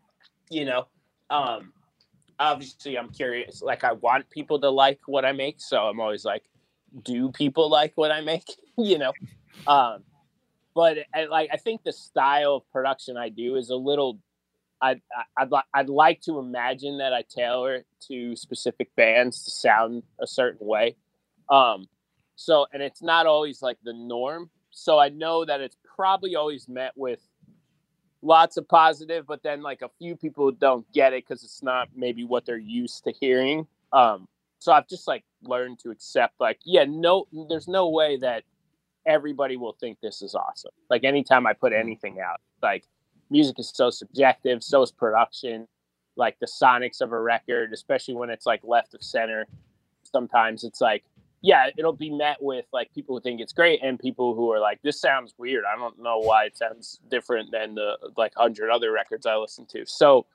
You 0.48 0.64
know, 0.64 0.86
um, 1.28 1.72
obviously, 2.38 2.96
I'm 2.96 3.10
curious. 3.10 3.62
Like, 3.62 3.84
I 3.84 3.92
want 3.92 4.28
people 4.30 4.60
to 4.60 4.70
like 4.70 5.00
what 5.06 5.24
I 5.24 5.32
make, 5.32 5.60
so 5.60 5.82
I'm 5.88 6.00
always 6.00 6.24
like, 6.24 6.44
do 7.02 7.30
people 7.30 7.70
like 7.70 7.92
what 7.94 8.10
I 8.10 8.20
make? 8.20 8.44
you 8.78 8.98
know, 8.98 9.12
um, 9.66 10.02
but 10.74 10.98
I, 11.14 11.26
like, 11.26 11.50
I 11.52 11.56
think 11.56 11.82
the 11.84 11.92
style 11.92 12.56
of 12.56 12.72
production 12.72 13.16
I 13.16 13.28
do 13.28 13.56
is 13.56 13.70
a 13.70 13.76
little. 13.76 14.18
I'd, 14.80 15.00
I'd, 15.38 15.52
li- 15.52 15.62
I'd 15.72 15.88
like 15.88 16.22
to 16.22 16.40
imagine 16.40 16.98
that 16.98 17.12
I 17.12 17.22
tailor 17.22 17.84
to 18.08 18.34
specific 18.34 18.92
bands 18.96 19.44
to 19.44 19.50
sound 19.52 20.02
a 20.20 20.26
certain 20.26 20.66
way. 20.66 20.96
Um, 21.48 21.86
so 22.34 22.66
and 22.72 22.82
it's 22.82 23.00
not 23.00 23.26
always 23.26 23.62
like 23.62 23.78
the 23.84 23.92
norm. 23.92 24.50
So 24.72 24.98
I 24.98 25.10
know 25.10 25.44
that 25.44 25.60
it's 25.60 25.76
probably 25.84 26.34
always 26.34 26.68
met 26.68 26.92
with 26.96 27.20
lots 28.22 28.56
of 28.56 28.66
positive, 28.68 29.26
but 29.26 29.42
then 29.42 29.62
like 29.62 29.82
a 29.82 29.90
few 29.98 30.16
people 30.16 30.50
don't 30.50 30.90
get 30.92 31.12
it 31.12 31.24
because 31.26 31.44
it's 31.44 31.62
not 31.62 31.88
maybe 31.94 32.24
what 32.24 32.46
they're 32.46 32.56
used 32.56 33.04
to 33.04 33.12
hearing. 33.12 33.66
Um, 33.92 34.26
so 34.62 34.72
I've 34.72 34.88
just 34.88 35.08
like 35.08 35.24
learned 35.42 35.80
to 35.80 35.90
accept 35.90 36.34
like, 36.40 36.60
yeah, 36.64 36.84
no, 36.88 37.26
there's 37.48 37.66
no 37.66 37.88
way 37.88 38.16
that 38.18 38.44
everybody 39.06 39.56
will 39.56 39.76
think 39.80 39.98
this 40.00 40.22
is 40.22 40.36
awesome. 40.36 40.70
Like 40.88 41.02
anytime 41.02 41.46
I 41.46 41.52
put 41.52 41.72
mm-hmm. 41.72 41.80
anything 41.80 42.20
out, 42.20 42.40
like 42.62 42.84
music 43.28 43.58
is 43.58 43.72
so 43.74 43.90
subjective, 43.90 44.62
so 44.62 44.82
is 44.82 44.92
production. 44.92 45.66
Like 46.14 46.38
the 46.38 46.46
sonics 46.46 47.00
of 47.00 47.10
a 47.10 47.20
record, 47.20 47.72
especially 47.72 48.14
when 48.14 48.30
it's 48.30 48.46
like 48.46 48.60
left 48.62 48.94
of 48.94 49.02
center, 49.02 49.46
sometimes 50.04 50.62
it's 50.62 50.80
like, 50.80 51.02
yeah, 51.40 51.70
it'll 51.76 51.92
be 51.92 52.10
met 52.10 52.36
with 52.40 52.66
like 52.72 52.94
people 52.94 53.16
who 53.16 53.20
think 53.20 53.40
it's 53.40 53.52
great 53.52 53.80
and 53.82 53.98
people 53.98 54.36
who 54.36 54.52
are 54.52 54.60
like, 54.60 54.80
this 54.82 55.00
sounds 55.00 55.34
weird. 55.38 55.64
I 55.64 55.76
don't 55.76 56.00
know 56.00 56.18
why 56.18 56.44
it 56.44 56.56
sounds 56.56 57.00
different 57.10 57.50
than 57.50 57.74
the 57.74 57.96
like 58.16 58.32
hundred 58.36 58.70
other 58.70 58.92
records 58.92 59.26
I 59.26 59.34
listen 59.36 59.66
to. 59.70 59.84
So, 59.86 60.26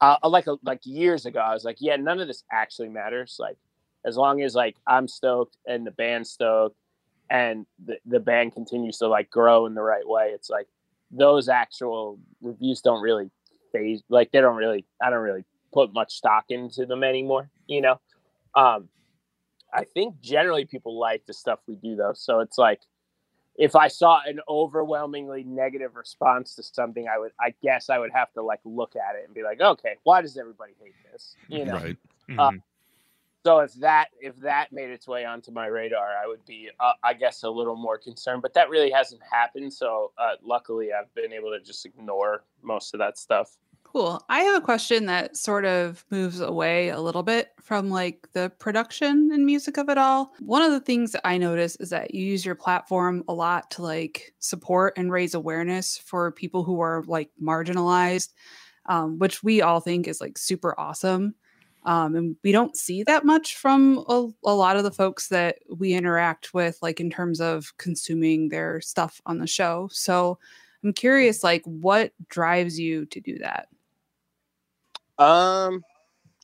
uh, 0.00 0.16
like 0.24 0.46
a, 0.46 0.56
like 0.62 0.80
years 0.84 1.26
ago, 1.26 1.40
I 1.40 1.54
was 1.54 1.64
like, 1.64 1.78
yeah, 1.80 1.96
none 1.96 2.20
of 2.20 2.26
this 2.26 2.44
actually 2.50 2.88
matters. 2.88 3.36
Like, 3.38 3.56
as 4.04 4.16
long 4.16 4.42
as 4.42 4.54
like 4.54 4.76
I'm 4.86 5.08
stoked 5.08 5.56
and 5.66 5.86
the 5.86 5.90
band's 5.90 6.30
stoked 6.30 6.76
and 7.30 7.66
the, 7.84 7.96
the 8.04 8.20
band 8.20 8.52
continues 8.52 8.98
to 8.98 9.08
like 9.08 9.30
grow 9.30 9.66
in 9.66 9.74
the 9.74 9.82
right 9.82 10.06
way, 10.06 10.30
it's 10.34 10.50
like 10.50 10.68
those 11.10 11.48
actual 11.48 12.18
reviews 12.42 12.80
don't 12.80 13.02
really 13.02 13.30
phase 13.72 14.02
like 14.08 14.30
they 14.32 14.40
don't 14.40 14.56
really 14.56 14.84
I 15.02 15.10
don't 15.10 15.22
really 15.22 15.44
put 15.72 15.92
much 15.92 16.14
stock 16.14 16.44
into 16.48 16.86
them 16.86 17.02
anymore, 17.02 17.50
you 17.66 17.80
know. 17.80 18.00
Um 18.54 18.88
I 19.72 19.84
think 19.84 20.20
generally 20.20 20.64
people 20.64 20.98
like 20.98 21.26
the 21.26 21.34
stuff 21.34 21.60
we 21.66 21.76
do 21.76 21.96
though. 21.96 22.12
So 22.14 22.40
it's 22.40 22.58
like 22.58 22.80
if 23.56 23.76
I 23.76 23.88
saw 23.88 24.20
an 24.26 24.40
overwhelmingly 24.48 25.44
negative 25.44 25.96
response 25.96 26.54
to 26.56 26.62
something, 26.62 27.06
I 27.08 27.18
would 27.18 27.32
I 27.40 27.54
guess 27.62 27.90
I 27.90 27.98
would 27.98 28.12
have 28.12 28.32
to 28.32 28.42
like 28.42 28.60
look 28.64 28.96
at 28.96 29.16
it 29.16 29.24
and 29.26 29.34
be 29.34 29.42
like, 29.42 29.60
okay, 29.60 29.96
why 30.02 30.22
does 30.22 30.36
everybody 30.36 30.72
hate 30.80 30.94
this? 31.12 31.36
You 31.48 31.64
know. 31.64 31.74
Right. 31.74 31.96
Uh, 32.38 32.50
Mhm. 32.50 32.62
So 33.44 33.58
if 33.58 33.74
that 33.74 34.06
if 34.20 34.34
that 34.38 34.72
made 34.72 34.88
its 34.88 35.06
way 35.06 35.26
onto 35.26 35.52
my 35.52 35.66
radar, 35.66 36.16
I 36.16 36.26
would 36.26 36.44
be, 36.46 36.70
uh, 36.80 36.92
I 37.02 37.12
guess, 37.12 37.42
a 37.42 37.50
little 37.50 37.76
more 37.76 37.98
concerned. 37.98 38.40
But 38.40 38.54
that 38.54 38.70
really 38.70 38.90
hasn't 38.90 39.20
happened. 39.22 39.70
So 39.70 40.12
uh, 40.16 40.36
luckily, 40.42 40.94
I've 40.94 41.12
been 41.14 41.30
able 41.30 41.50
to 41.50 41.60
just 41.60 41.84
ignore 41.84 42.44
most 42.62 42.94
of 42.94 42.98
that 43.00 43.18
stuff. 43.18 43.58
Cool. 43.94 44.20
I 44.28 44.40
have 44.40 44.56
a 44.56 44.64
question 44.64 45.06
that 45.06 45.36
sort 45.36 45.64
of 45.64 46.04
moves 46.10 46.40
away 46.40 46.88
a 46.88 47.00
little 47.00 47.22
bit 47.22 47.52
from 47.62 47.90
like 47.90 48.26
the 48.32 48.50
production 48.58 49.30
and 49.32 49.46
music 49.46 49.76
of 49.76 49.88
it 49.88 49.98
all. 49.98 50.32
One 50.40 50.62
of 50.62 50.72
the 50.72 50.80
things 50.80 51.12
that 51.12 51.24
I 51.24 51.38
notice 51.38 51.76
is 51.76 51.90
that 51.90 52.12
you 52.12 52.26
use 52.26 52.44
your 52.44 52.56
platform 52.56 53.22
a 53.28 53.32
lot 53.32 53.70
to 53.70 53.82
like 53.82 54.34
support 54.40 54.94
and 54.96 55.12
raise 55.12 55.34
awareness 55.34 55.96
for 55.96 56.32
people 56.32 56.64
who 56.64 56.80
are 56.80 57.04
like 57.06 57.30
marginalized, 57.40 58.32
um, 58.86 59.20
which 59.20 59.44
we 59.44 59.62
all 59.62 59.78
think 59.78 60.08
is 60.08 60.20
like 60.20 60.38
super 60.38 60.74
awesome. 60.76 61.36
Um, 61.84 62.16
and 62.16 62.36
we 62.42 62.50
don't 62.50 62.76
see 62.76 63.04
that 63.04 63.24
much 63.24 63.54
from 63.54 64.04
a, 64.08 64.26
a 64.44 64.54
lot 64.56 64.76
of 64.76 64.82
the 64.82 64.90
folks 64.90 65.28
that 65.28 65.58
we 65.72 65.92
interact 65.92 66.52
with, 66.52 66.78
like 66.82 66.98
in 66.98 67.10
terms 67.10 67.40
of 67.40 67.72
consuming 67.76 68.48
their 68.48 68.80
stuff 68.80 69.20
on 69.24 69.38
the 69.38 69.46
show. 69.46 69.88
So 69.92 70.40
I'm 70.82 70.92
curious, 70.92 71.44
like, 71.44 71.62
what 71.64 72.12
drives 72.28 72.76
you 72.76 73.06
to 73.06 73.20
do 73.20 73.38
that? 73.38 73.68
Um, 75.18 75.84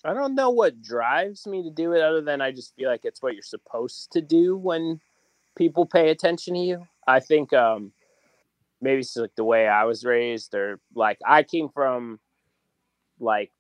I 0.05 0.15
don't 0.15 0.35
know 0.35 0.51
what 0.51 0.83
drives 0.83 1.47
me 1.47 1.63
to 1.63 1.71
do 1.71 1.93
it, 1.93 2.03
other 2.03 2.23
than 2.23 2.41
I 2.41 2.53
just 2.53 2.75
feel 2.77 2.89
like 2.89 3.05
it's 3.05 3.23
what 3.23 3.35
you're 3.35 3.43
supposed 3.43 4.13
to 4.13 4.21
do 4.21 4.57
when 4.57 5.01
people 5.57 5.87
pay 5.87 6.11
attention 6.11 6.55
to 6.55 6.61
you. 6.61 6.87
I 7.07 7.21
think 7.21 7.53
um, 7.53 7.93
maybe 8.81 9.01
it's 9.01 9.17
like 9.17 9.35
the 9.37 9.45
way 9.45 9.69
I 9.69 9.85
was 9.85 10.05
raised, 10.05 10.55
or 10.55 10.81
like 10.95 11.19
I 11.27 11.43
came 11.43 11.69
from 11.69 12.21
like 13.19 13.51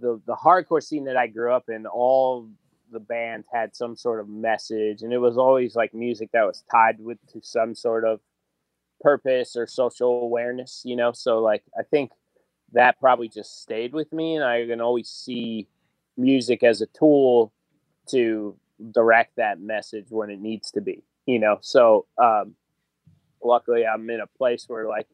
the 0.00 0.20
the 0.26 0.36
hardcore 0.36 0.82
scene 0.82 1.04
that 1.06 1.16
I 1.16 1.26
grew 1.26 1.52
up 1.52 1.68
in. 1.68 1.86
All 1.86 2.48
the 2.90 3.00
bands 3.00 3.46
had 3.52 3.74
some 3.74 3.96
sort 3.96 4.20
of 4.20 4.28
message, 4.28 5.02
and 5.02 5.12
it 5.12 5.18
was 5.18 5.36
always 5.36 5.74
like 5.74 5.94
music 5.94 6.30
that 6.32 6.46
was 6.46 6.62
tied 6.70 7.00
with 7.00 7.18
to 7.32 7.40
some 7.42 7.74
sort 7.74 8.04
of 8.04 8.20
purpose 9.00 9.56
or 9.56 9.66
social 9.66 10.22
awareness. 10.22 10.82
You 10.84 10.96
know, 10.96 11.12
so 11.12 11.40
like 11.40 11.64
I 11.78 11.82
think 11.82 12.12
that 12.72 12.98
probably 13.00 13.28
just 13.28 13.62
stayed 13.62 13.92
with 13.92 14.12
me 14.12 14.36
and 14.36 14.44
i 14.44 14.66
can 14.66 14.80
always 14.80 15.08
see 15.08 15.68
music 16.16 16.62
as 16.62 16.80
a 16.80 16.86
tool 16.86 17.52
to 18.08 18.56
direct 18.92 19.36
that 19.36 19.60
message 19.60 20.06
when 20.10 20.30
it 20.30 20.40
needs 20.40 20.70
to 20.70 20.80
be 20.80 21.02
you 21.26 21.38
know? 21.38 21.58
So 21.60 22.06
um 22.16 22.54
luckily 23.42 23.86
i'm 23.86 24.10
in 24.10 24.20
a 24.20 24.26
place 24.26 24.64
where 24.66 24.88
like 24.88 25.06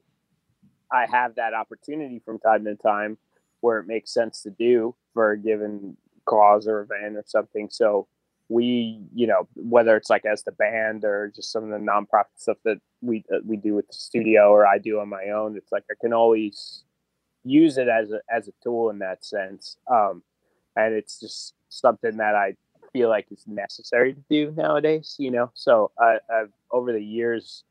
i 0.90 1.04
have 1.04 1.34
that 1.34 1.52
opportunity 1.52 2.22
from 2.24 2.38
time 2.38 2.64
to 2.64 2.74
time 2.74 3.18
where 3.60 3.78
it 3.78 3.86
makes 3.86 4.12
sense 4.12 4.42
to 4.42 4.50
do 4.50 4.94
for 5.14 5.32
a 5.32 5.38
given 5.38 5.96
cause 6.26 6.66
or 6.66 6.82
event 6.82 7.16
or 7.16 7.24
something. 7.26 7.68
So 7.70 8.06
we 8.50 9.00
you 9.14 9.26
know 9.26 9.48
whether 9.54 9.96
it's 9.96 10.10
like 10.10 10.26
as 10.26 10.42
the 10.42 10.52
band 10.52 11.02
or 11.02 11.32
just 11.34 11.50
some 11.50 11.64
of 11.64 11.70
the 11.70 11.78
nonprofit 11.78 12.36
stuff 12.36 12.58
that 12.62 12.76
we 13.00 13.24
uh, 13.32 13.38
we 13.42 13.56
do 13.56 13.74
with 13.74 13.86
the 13.86 13.94
studio 13.94 14.50
or 14.50 14.66
i 14.66 14.76
do 14.76 15.00
on 15.00 15.08
my 15.08 15.30
own 15.30 15.56
it's 15.56 15.72
like 15.72 15.82
i 15.90 15.94
can 15.98 16.12
always 16.12 16.84
use 17.44 17.78
it 17.78 17.88
as 17.88 18.10
a 18.10 18.20
as 18.30 18.48
a 18.48 18.52
tool 18.62 18.90
in 18.90 18.98
that 19.00 19.24
sense. 19.24 19.76
Um, 19.90 20.22
and 20.76 20.94
it's 20.94 21.20
just 21.20 21.54
something 21.68 22.16
that 22.16 22.34
I 22.34 22.56
feel 22.92 23.08
like 23.08 23.26
is 23.30 23.44
necessary 23.46 24.14
to 24.14 24.20
do 24.28 24.52
nowadays. 24.56 25.16
You 25.18 25.30
know, 25.30 25.50
so 25.54 25.90
I, 25.98 26.18
I've 26.32 26.52
over 26.70 26.92
the 26.92 27.04
years, 27.04 27.64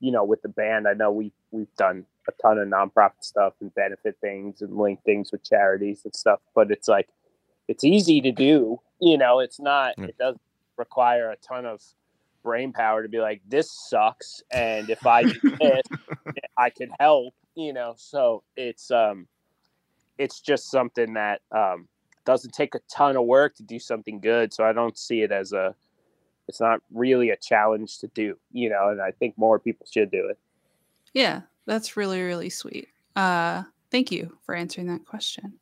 you 0.00 0.12
know, 0.12 0.24
with 0.24 0.42
the 0.42 0.48
band, 0.48 0.86
I 0.88 0.94
know 0.94 1.10
we 1.12 1.32
we've 1.50 1.74
done 1.76 2.04
a 2.28 2.32
ton 2.42 2.58
of 2.58 2.68
nonprofit 2.68 3.22
stuff 3.22 3.54
and 3.60 3.74
benefit 3.74 4.16
things 4.20 4.62
and 4.62 4.76
link 4.76 5.00
things 5.04 5.32
with 5.32 5.42
charities 5.42 6.02
and 6.04 6.14
stuff. 6.14 6.40
But 6.54 6.70
it's 6.70 6.88
like 6.88 7.08
it's 7.68 7.84
easy 7.84 8.20
to 8.22 8.32
do. 8.32 8.80
You 9.00 9.16
know, 9.16 9.40
it's 9.40 9.60
not. 9.60 9.94
It 10.08 10.18
doesn't 10.18 10.40
require 10.76 11.30
a 11.30 11.36
ton 11.36 11.66
of 11.66 11.82
brain 12.42 12.72
power 12.72 13.02
to 13.02 13.08
be 13.08 13.18
like 13.18 13.40
this 13.48 13.70
sucks 13.88 14.42
and 14.52 14.90
if 14.90 15.06
i 15.06 15.22
do 15.22 15.40
this 15.60 15.82
i 16.56 16.70
could 16.70 16.90
help 16.98 17.34
you 17.54 17.72
know 17.72 17.94
so 17.96 18.42
it's 18.56 18.90
um 18.90 19.26
it's 20.18 20.40
just 20.40 20.70
something 20.70 21.14
that 21.14 21.40
um 21.52 21.88
doesn't 22.24 22.52
take 22.52 22.74
a 22.74 22.80
ton 22.90 23.16
of 23.16 23.24
work 23.24 23.54
to 23.56 23.62
do 23.62 23.78
something 23.78 24.20
good 24.20 24.52
so 24.52 24.64
i 24.64 24.72
don't 24.72 24.98
see 24.98 25.22
it 25.22 25.32
as 25.32 25.52
a 25.52 25.74
it's 26.48 26.60
not 26.60 26.80
really 26.92 27.30
a 27.30 27.36
challenge 27.36 27.98
to 27.98 28.06
do 28.08 28.36
you 28.52 28.68
know 28.68 28.88
and 28.88 29.00
i 29.00 29.10
think 29.10 29.36
more 29.36 29.58
people 29.58 29.86
should 29.90 30.10
do 30.10 30.28
it 30.28 30.38
Yeah, 31.12 31.42
that's 31.66 31.96
really, 31.96 32.20
really 32.20 32.50
sweet. 32.50 32.88
Uh, 33.16 33.64
thank 33.90 34.12
you 34.12 34.36
for 34.42 34.54
answering 34.54 34.86
that 34.88 35.06
question. 35.06 35.54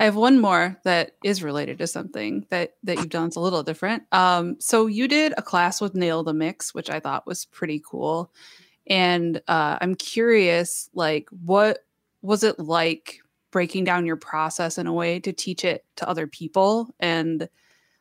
I 0.00 0.04
have 0.04 0.16
one 0.16 0.40
more 0.40 0.80
that 0.84 1.16
is 1.22 1.42
related 1.42 1.76
to 1.78 1.86
something 1.86 2.46
that 2.48 2.74
that 2.84 2.96
you've 2.96 3.10
done. 3.10 3.26
It's 3.26 3.36
a 3.36 3.40
little 3.40 3.62
different. 3.62 4.04
Um, 4.12 4.56
so 4.58 4.86
you 4.86 5.06
did 5.06 5.34
a 5.36 5.42
class 5.42 5.78
with 5.78 5.94
Nail 5.94 6.24
the 6.24 6.32
Mix, 6.32 6.72
which 6.72 6.88
I 6.88 7.00
thought 7.00 7.26
was 7.26 7.44
pretty 7.44 7.82
cool. 7.86 8.32
And 8.86 9.42
uh, 9.46 9.76
I'm 9.78 9.94
curious, 9.94 10.88
like, 10.94 11.28
what 11.44 11.80
was 12.22 12.42
it 12.44 12.58
like 12.58 13.20
breaking 13.50 13.84
down 13.84 14.06
your 14.06 14.16
process 14.16 14.78
in 14.78 14.86
a 14.86 14.92
way 14.92 15.20
to 15.20 15.34
teach 15.34 15.66
it 15.66 15.84
to 15.96 16.08
other 16.08 16.26
people? 16.26 16.94
And 16.98 17.46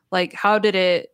like, 0.10 0.32
how 0.32 0.58
did 0.58 0.76
it? 0.76 1.10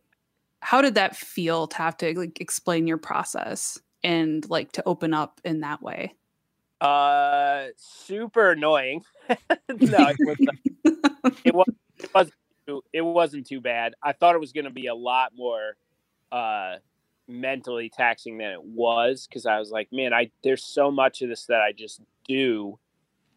How 0.60 0.82
did 0.82 0.94
that 0.96 1.16
feel 1.16 1.66
to 1.66 1.78
have 1.78 1.98
to 1.98 2.14
like 2.18 2.40
explain 2.40 2.86
your 2.86 3.00
process 3.00 3.80
and 4.04 4.48
like 4.52 4.72
to 4.74 4.84
open 4.86 5.16
up 5.16 5.42
in 5.44 5.62
that 5.62 5.82
way? 5.82 6.14
uh 6.82 7.68
super 7.78 8.52
annoying 8.52 9.02
no 9.30 9.38
it 9.70 10.18
was 10.20 10.38
it 11.44 11.54
was 11.54 11.68
it 11.98 12.14
wasn't 12.14 12.36
too, 12.68 12.84
it 12.94 13.02
wasn't 13.02 13.48
too 13.48 13.62
bad. 13.62 13.94
I 14.04 14.14
thought 14.14 14.36
it 14.36 14.40
was 14.40 14.52
going 14.52 14.66
to 14.66 14.72
be 14.72 14.88
a 14.88 14.96
lot 14.96 15.32
more 15.36 15.76
uh 16.32 16.76
mentally 17.28 17.90
taxing 17.90 18.38
than 18.38 18.52
it 18.52 18.64
was 18.64 19.28
because 19.28 19.46
I 19.46 19.60
was 19.60 19.72
like, 19.72 19.90
man, 19.92 20.14
I 20.14 20.32
there's 20.44 20.64
so 20.64 20.92
much 20.92 21.22
of 21.22 21.30
this 21.30 21.46
that 21.46 21.62
I 21.62 21.72
just 21.72 22.02
do, 22.28 22.80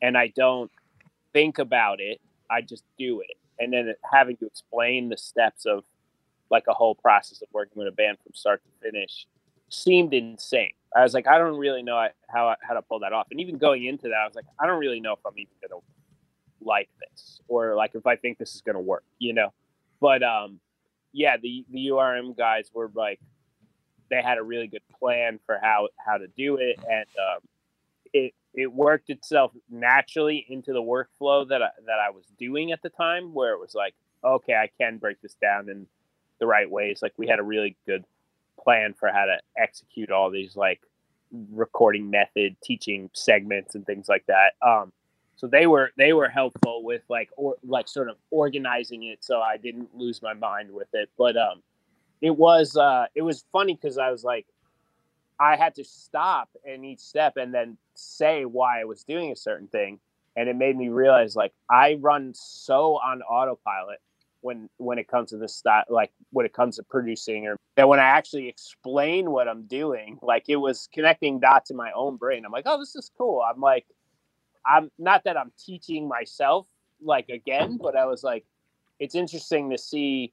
and 0.02 0.16
I 0.16 0.32
don't 0.34 0.70
think 1.32 1.58
about 1.58 2.00
it. 2.00 2.20
I 2.50 2.62
just 2.62 2.84
do 2.98 3.20
it, 3.20 3.36
and 3.58 3.72
then 3.72 3.94
having 4.10 4.36
to 4.38 4.46
explain 4.46 5.08
the 5.08 5.18
steps 5.18 5.66
of 5.66 5.84
like 6.50 6.64
a 6.68 6.74
whole 6.74 6.94
process 6.94 7.42
of 7.42 7.48
working 7.52 7.78
with 7.78 7.88
a 7.88 7.92
band 7.92 8.18
from 8.22 8.32
start 8.34 8.62
to 8.64 8.90
finish 8.90 9.26
seemed 9.68 10.14
insane. 10.14 10.72
I 10.96 11.02
was 11.02 11.12
like, 11.12 11.26
I 11.26 11.36
don't 11.36 11.58
really 11.58 11.82
know 11.82 12.08
how 12.28 12.56
how 12.62 12.74
to 12.74 12.82
pull 12.82 13.00
that 13.00 13.12
off. 13.12 13.26
And 13.30 13.40
even 13.40 13.58
going 13.58 13.84
into 13.84 14.08
that, 14.08 14.16
I 14.22 14.26
was 14.26 14.34
like, 14.34 14.46
I 14.58 14.66
don't 14.66 14.78
really 14.78 15.00
know 15.00 15.12
if 15.12 15.18
I'm 15.26 15.38
even 15.38 15.52
gonna 15.62 15.80
like 16.60 16.88
this 17.00 17.40
or 17.48 17.74
like 17.74 17.92
if 17.94 18.06
I 18.06 18.16
think 18.16 18.38
this 18.38 18.54
is 18.54 18.62
gonna 18.62 18.80
work, 18.80 19.04
you 19.18 19.32
know. 19.32 19.52
But 20.00 20.22
um, 20.22 20.60
yeah, 21.12 21.36
the 21.36 21.64
the 21.70 21.88
URM 21.88 22.36
guys 22.36 22.70
were 22.72 22.90
like, 22.94 23.20
they 24.10 24.22
had 24.22 24.38
a 24.38 24.42
really 24.42 24.66
good 24.66 24.82
plan 24.98 25.38
for 25.46 25.58
how 25.60 25.88
how 26.04 26.18
to 26.18 26.26
do 26.28 26.56
it, 26.56 26.78
and 26.88 27.06
um, 27.18 27.40
it 28.12 28.34
it 28.54 28.72
worked 28.72 29.10
itself 29.10 29.52
naturally 29.70 30.44
into 30.48 30.72
the 30.72 30.82
workflow 30.82 31.48
that 31.48 31.62
I, 31.62 31.70
that 31.86 31.98
I 32.04 32.10
was 32.10 32.24
doing 32.38 32.72
at 32.72 32.82
the 32.82 32.90
time, 32.90 33.34
where 33.34 33.52
it 33.52 33.60
was 33.60 33.74
like, 33.74 33.94
okay, 34.24 34.54
I 34.54 34.70
can 34.80 34.98
break 34.98 35.20
this 35.20 35.34
down 35.34 35.68
in 35.68 35.86
the 36.40 36.46
right 36.46 36.70
ways. 36.70 37.00
Like 37.02 37.14
we 37.16 37.26
had 37.26 37.38
a 37.38 37.44
really 37.44 37.76
good 37.86 38.04
plan 38.62 38.94
for 38.98 39.08
how 39.08 39.24
to 39.26 39.38
execute 39.56 40.10
all 40.10 40.30
these 40.30 40.56
like 40.56 40.80
recording 41.52 42.10
method, 42.10 42.56
teaching 42.62 43.10
segments, 43.12 43.74
and 43.74 43.86
things 43.86 44.08
like 44.08 44.24
that. 44.26 44.52
Um, 44.62 44.92
so 45.38 45.46
they 45.46 45.68
were 45.68 45.92
they 45.96 46.12
were 46.12 46.28
helpful 46.28 46.82
with 46.82 47.02
like 47.08 47.30
or 47.36 47.54
like 47.62 47.86
sort 47.86 48.08
of 48.08 48.16
organizing 48.30 49.04
it 49.04 49.22
so 49.22 49.40
I 49.40 49.56
didn't 49.56 49.94
lose 49.94 50.20
my 50.20 50.34
mind 50.34 50.68
with 50.70 50.88
it. 50.92 51.10
But 51.16 51.36
um, 51.36 51.62
it 52.20 52.36
was 52.36 52.76
uh, 52.76 53.06
it 53.14 53.22
was 53.22 53.44
funny 53.52 53.74
because 53.74 53.98
I 53.98 54.10
was 54.10 54.24
like, 54.24 54.46
I 55.38 55.54
had 55.54 55.76
to 55.76 55.84
stop 55.84 56.48
in 56.64 56.84
each 56.84 56.98
step 56.98 57.36
and 57.36 57.54
then 57.54 57.78
say 57.94 58.46
why 58.46 58.80
I 58.80 58.84
was 58.84 59.04
doing 59.04 59.30
a 59.30 59.36
certain 59.36 59.68
thing, 59.68 60.00
and 60.34 60.48
it 60.48 60.56
made 60.56 60.76
me 60.76 60.88
realize 60.88 61.36
like 61.36 61.52
I 61.70 61.94
run 62.00 62.32
so 62.34 62.96
on 62.96 63.22
autopilot 63.22 64.00
when 64.40 64.68
when 64.78 64.98
it 64.98 65.06
comes 65.06 65.30
to 65.30 65.36
this 65.36 65.54
style, 65.54 65.84
like 65.88 66.10
when 66.30 66.46
it 66.46 66.52
comes 66.52 66.76
to 66.76 66.82
producing, 66.82 67.46
or 67.46 67.56
that 67.76 67.88
when 67.88 68.00
I 68.00 68.06
actually 68.06 68.48
explain 68.48 69.30
what 69.30 69.46
I'm 69.46 69.68
doing, 69.68 70.18
like 70.20 70.46
it 70.48 70.56
was 70.56 70.88
connecting 70.92 71.38
dots 71.38 71.70
in 71.70 71.76
my 71.76 71.92
own 71.92 72.16
brain. 72.16 72.44
I'm 72.44 72.50
like, 72.50 72.66
oh, 72.66 72.80
this 72.80 72.96
is 72.96 73.08
cool. 73.16 73.40
I'm 73.40 73.60
like, 73.60 73.86
I'm 74.68 74.90
not 74.98 75.24
that 75.24 75.36
I'm 75.36 75.52
teaching 75.58 76.06
myself 76.08 76.66
like 77.00 77.28
again, 77.28 77.78
but 77.80 77.96
I 77.96 78.06
was 78.06 78.22
like, 78.22 78.44
it's 78.98 79.14
interesting 79.14 79.70
to 79.70 79.78
see 79.78 80.32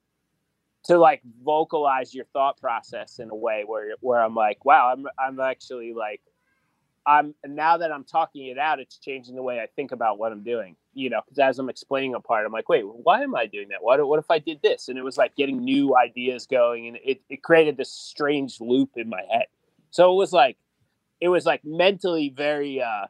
to 0.86 0.98
like 0.98 1.22
vocalize 1.44 2.14
your 2.14 2.26
thought 2.26 2.60
process 2.60 3.20
in 3.20 3.30
a 3.30 3.36
way 3.36 3.64
where 3.66 3.96
where 4.02 4.22
I'm 4.22 4.36
like, 4.36 4.66
wow, 4.66 4.92
I'm 4.92 5.06
I'm 5.18 5.40
actually 5.40 5.94
like 5.94 6.22
I'm 7.08 7.36
now 7.46 7.78
that 7.78 7.92
I'm 7.92 8.04
talking 8.04 8.48
it 8.48 8.58
out, 8.58 8.80
it's 8.80 8.98
changing 8.98 9.36
the 9.36 9.44
way 9.44 9.60
I 9.60 9.68
think 9.76 9.92
about 9.92 10.18
what 10.18 10.32
I'm 10.32 10.44
doing. 10.44 10.76
You 10.94 11.10
know, 11.10 11.22
because 11.26 11.40
as 11.40 11.60
I'm 11.60 11.70
explaining 11.70 12.16
a 12.16 12.20
part, 12.20 12.46
I'm 12.46 12.52
like, 12.52 12.70
wait, 12.70 12.84
why 12.84 13.22
am 13.22 13.36
I 13.36 13.46
doing 13.46 13.70
that? 13.70 13.84
What 13.84 14.06
what 14.08 14.20
if 14.20 14.32
I 14.32 14.40
did 14.40 14.62
this? 14.62 14.88
And 14.88 14.98
it 14.98 15.04
was 15.04 15.18
like 15.18 15.36
getting 15.36 15.64
new 15.64 15.96
ideas 15.96 16.48
going, 16.48 16.88
and 16.88 16.98
it 17.04 17.22
it 17.30 17.44
created 17.44 17.78
this 17.78 17.92
strange 17.92 18.60
loop 18.62 18.92
in 18.96 19.10
my 19.10 19.22
head. 19.32 19.46
So 19.92 20.12
it 20.12 20.16
was 20.16 20.34
like, 20.34 20.58
it 21.22 21.30
was 21.30 21.46
like 21.46 21.62
mentally 21.64 22.34
very 22.36 22.82
uh, 22.82 23.06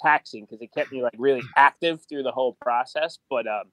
taxing 0.00 0.44
because 0.44 0.60
it 0.60 0.72
kept 0.72 0.92
me 0.92 1.02
like 1.02 1.14
really 1.18 1.42
active 1.56 2.02
through 2.08 2.22
the 2.22 2.32
whole 2.32 2.54
process. 2.60 3.18
But 3.28 3.46
um, 3.46 3.64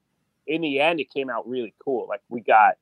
in 0.45 0.61
the 0.61 0.79
end, 0.79 0.99
it 0.99 1.11
came 1.11 1.29
out 1.29 1.47
really 1.47 1.73
cool. 1.83 2.07
Like 2.07 2.21
we 2.29 2.41
got 2.41 2.75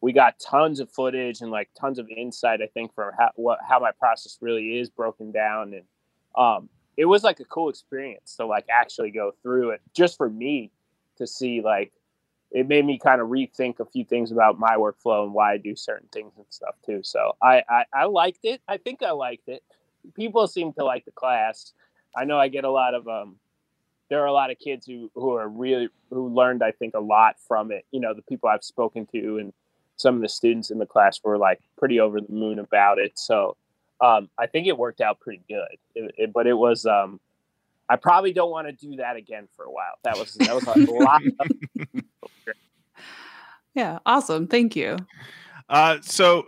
we 0.00 0.12
got 0.12 0.38
tons 0.38 0.80
of 0.80 0.90
footage 0.90 1.40
and 1.40 1.50
like 1.50 1.68
tons 1.78 1.98
of 1.98 2.08
insight. 2.08 2.62
I 2.62 2.66
think 2.66 2.94
for 2.94 3.14
how 3.18 3.30
what 3.36 3.58
how 3.66 3.78
my 3.80 3.92
process 3.92 4.38
really 4.40 4.78
is 4.78 4.88
broken 4.90 5.32
down 5.32 5.74
and 5.74 5.84
um, 6.36 6.68
it 6.96 7.06
was 7.06 7.24
like 7.24 7.40
a 7.40 7.44
cool 7.44 7.68
experience 7.68 8.36
to 8.36 8.46
like 8.46 8.66
actually 8.70 9.10
go 9.10 9.32
through 9.42 9.70
it 9.70 9.80
just 9.94 10.16
for 10.16 10.28
me 10.28 10.70
to 11.16 11.26
see 11.26 11.60
like 11.60 11.92
it 12.50 12.66
made 12.66 12.84
me 12.84 12.98
kind 12.98 13.20
of 13.20 13.28
rethink 13.28 13.78
a 13.78 13.84
few 13.84 14.04
things 14.04 14.32
about 14.32 14.58
my 14.58 14.76
workflow 14.76 15.24
and 15.24 15.34
why 15.34 15.52
I 15.52 15.58
do 15.58 15.76
certain 15.76 16.08
things 16.12 16.32
and 16.36 16.46
stuff 16.48 16.74
too. 16.84 17.00
So 17.02 17.36
I, 17.42 17.62
I, 17.68 17.84
I 17.92 18.04
liked 18.04 18.44
it. 18.44 18.62
I 18.66 18.78
think 18.78 19.02
I 19.02 19.10
liked 19.10 19.48
it. 19.48 19.62
People 20.14 20.46
seem 20.46 20.72
to 20.74 20.84
like 20.84 21.04
the 21.04 21.10
class. 21.10 21.72
I 22.18 22.24
know 22.24 22.38
I 22.38 22.48
get 22.48 22.64
a 22.64 22.70
lot 22.70 22.94
of 22.94 23.06
um 23.08 23.36
there 24.10 24.22
are 24.22 24.26
a 24.26 24.32
lot 24.32 24.50
of 24.50 24.58
kids 24.58 24.86
who 24.86 25.10
who 25.14 25.34
are 25.34 25.48
really 25.48 25.88
who 26.10 26.28
learned 26.28 26.62
I 26.62 26.72
think 26.72 26.94
a 26.94 27.00
lot 27.00 27.36
from 27.46 27.70
it. 27.70 27.84
You 27.90 28.00
know, 28.00 28.14
the 28.14 28.22
people 28.22 28.48
I've 28.48 28.64
spoken 28.64 29.06
to 29.12 29.38
and 29.38 29.52
some 29.96 30.14
of 30.16 30.22
the 30.22 30.28
students 30.28 30.70
in 30.70 30.78
the 30.78 30.86
class 30.86 31.20
were 31.22 31.36
like 31.38 31.60
pretty 31.76 32.00
over 32.00 32.20
the 32.20 32.32
moon 32.32 32.58
about 32.58 32.98
it. 32.98 33.18
So 33.18 33.56
um, 34.00 34.30
I 34.38 34.46
think 34.46 34.66
it 34.66 34.78
worked 34.78 35.00
out 35.00 35.20
pretty 35.20 35.42
good. 35.48 35.76
It, 35.94 36.14
it, 36.16 36.32
but 36.32 36.46
it 36.46 36.54
was, 36.54 36.86
um, 36.86 37.18
I 37.88 37.96
probably 37.96 38.32
don't 38.32 38.50
want 38.52 38.68
to 38.68 38.72
do 38.72 38.94
that 38.96 39.16
again 39.16 39.48
for 39.56 39.64
a 39.64 39.72
while. 39.72 39.94
That 40.04 40.16
was 40.16 40.34
that 40.34 40.54
was 40.54 40.64
a 40.68 40.92
lot. 41.04 41.20
Of- 41.40 42.04
Yeah, 43.74 43.98
awesome. 44.06 44.46
Thank 44.46 44.76
you. 44.76 44.96
Uh, 45.68 45.98
so, 46.00 46.46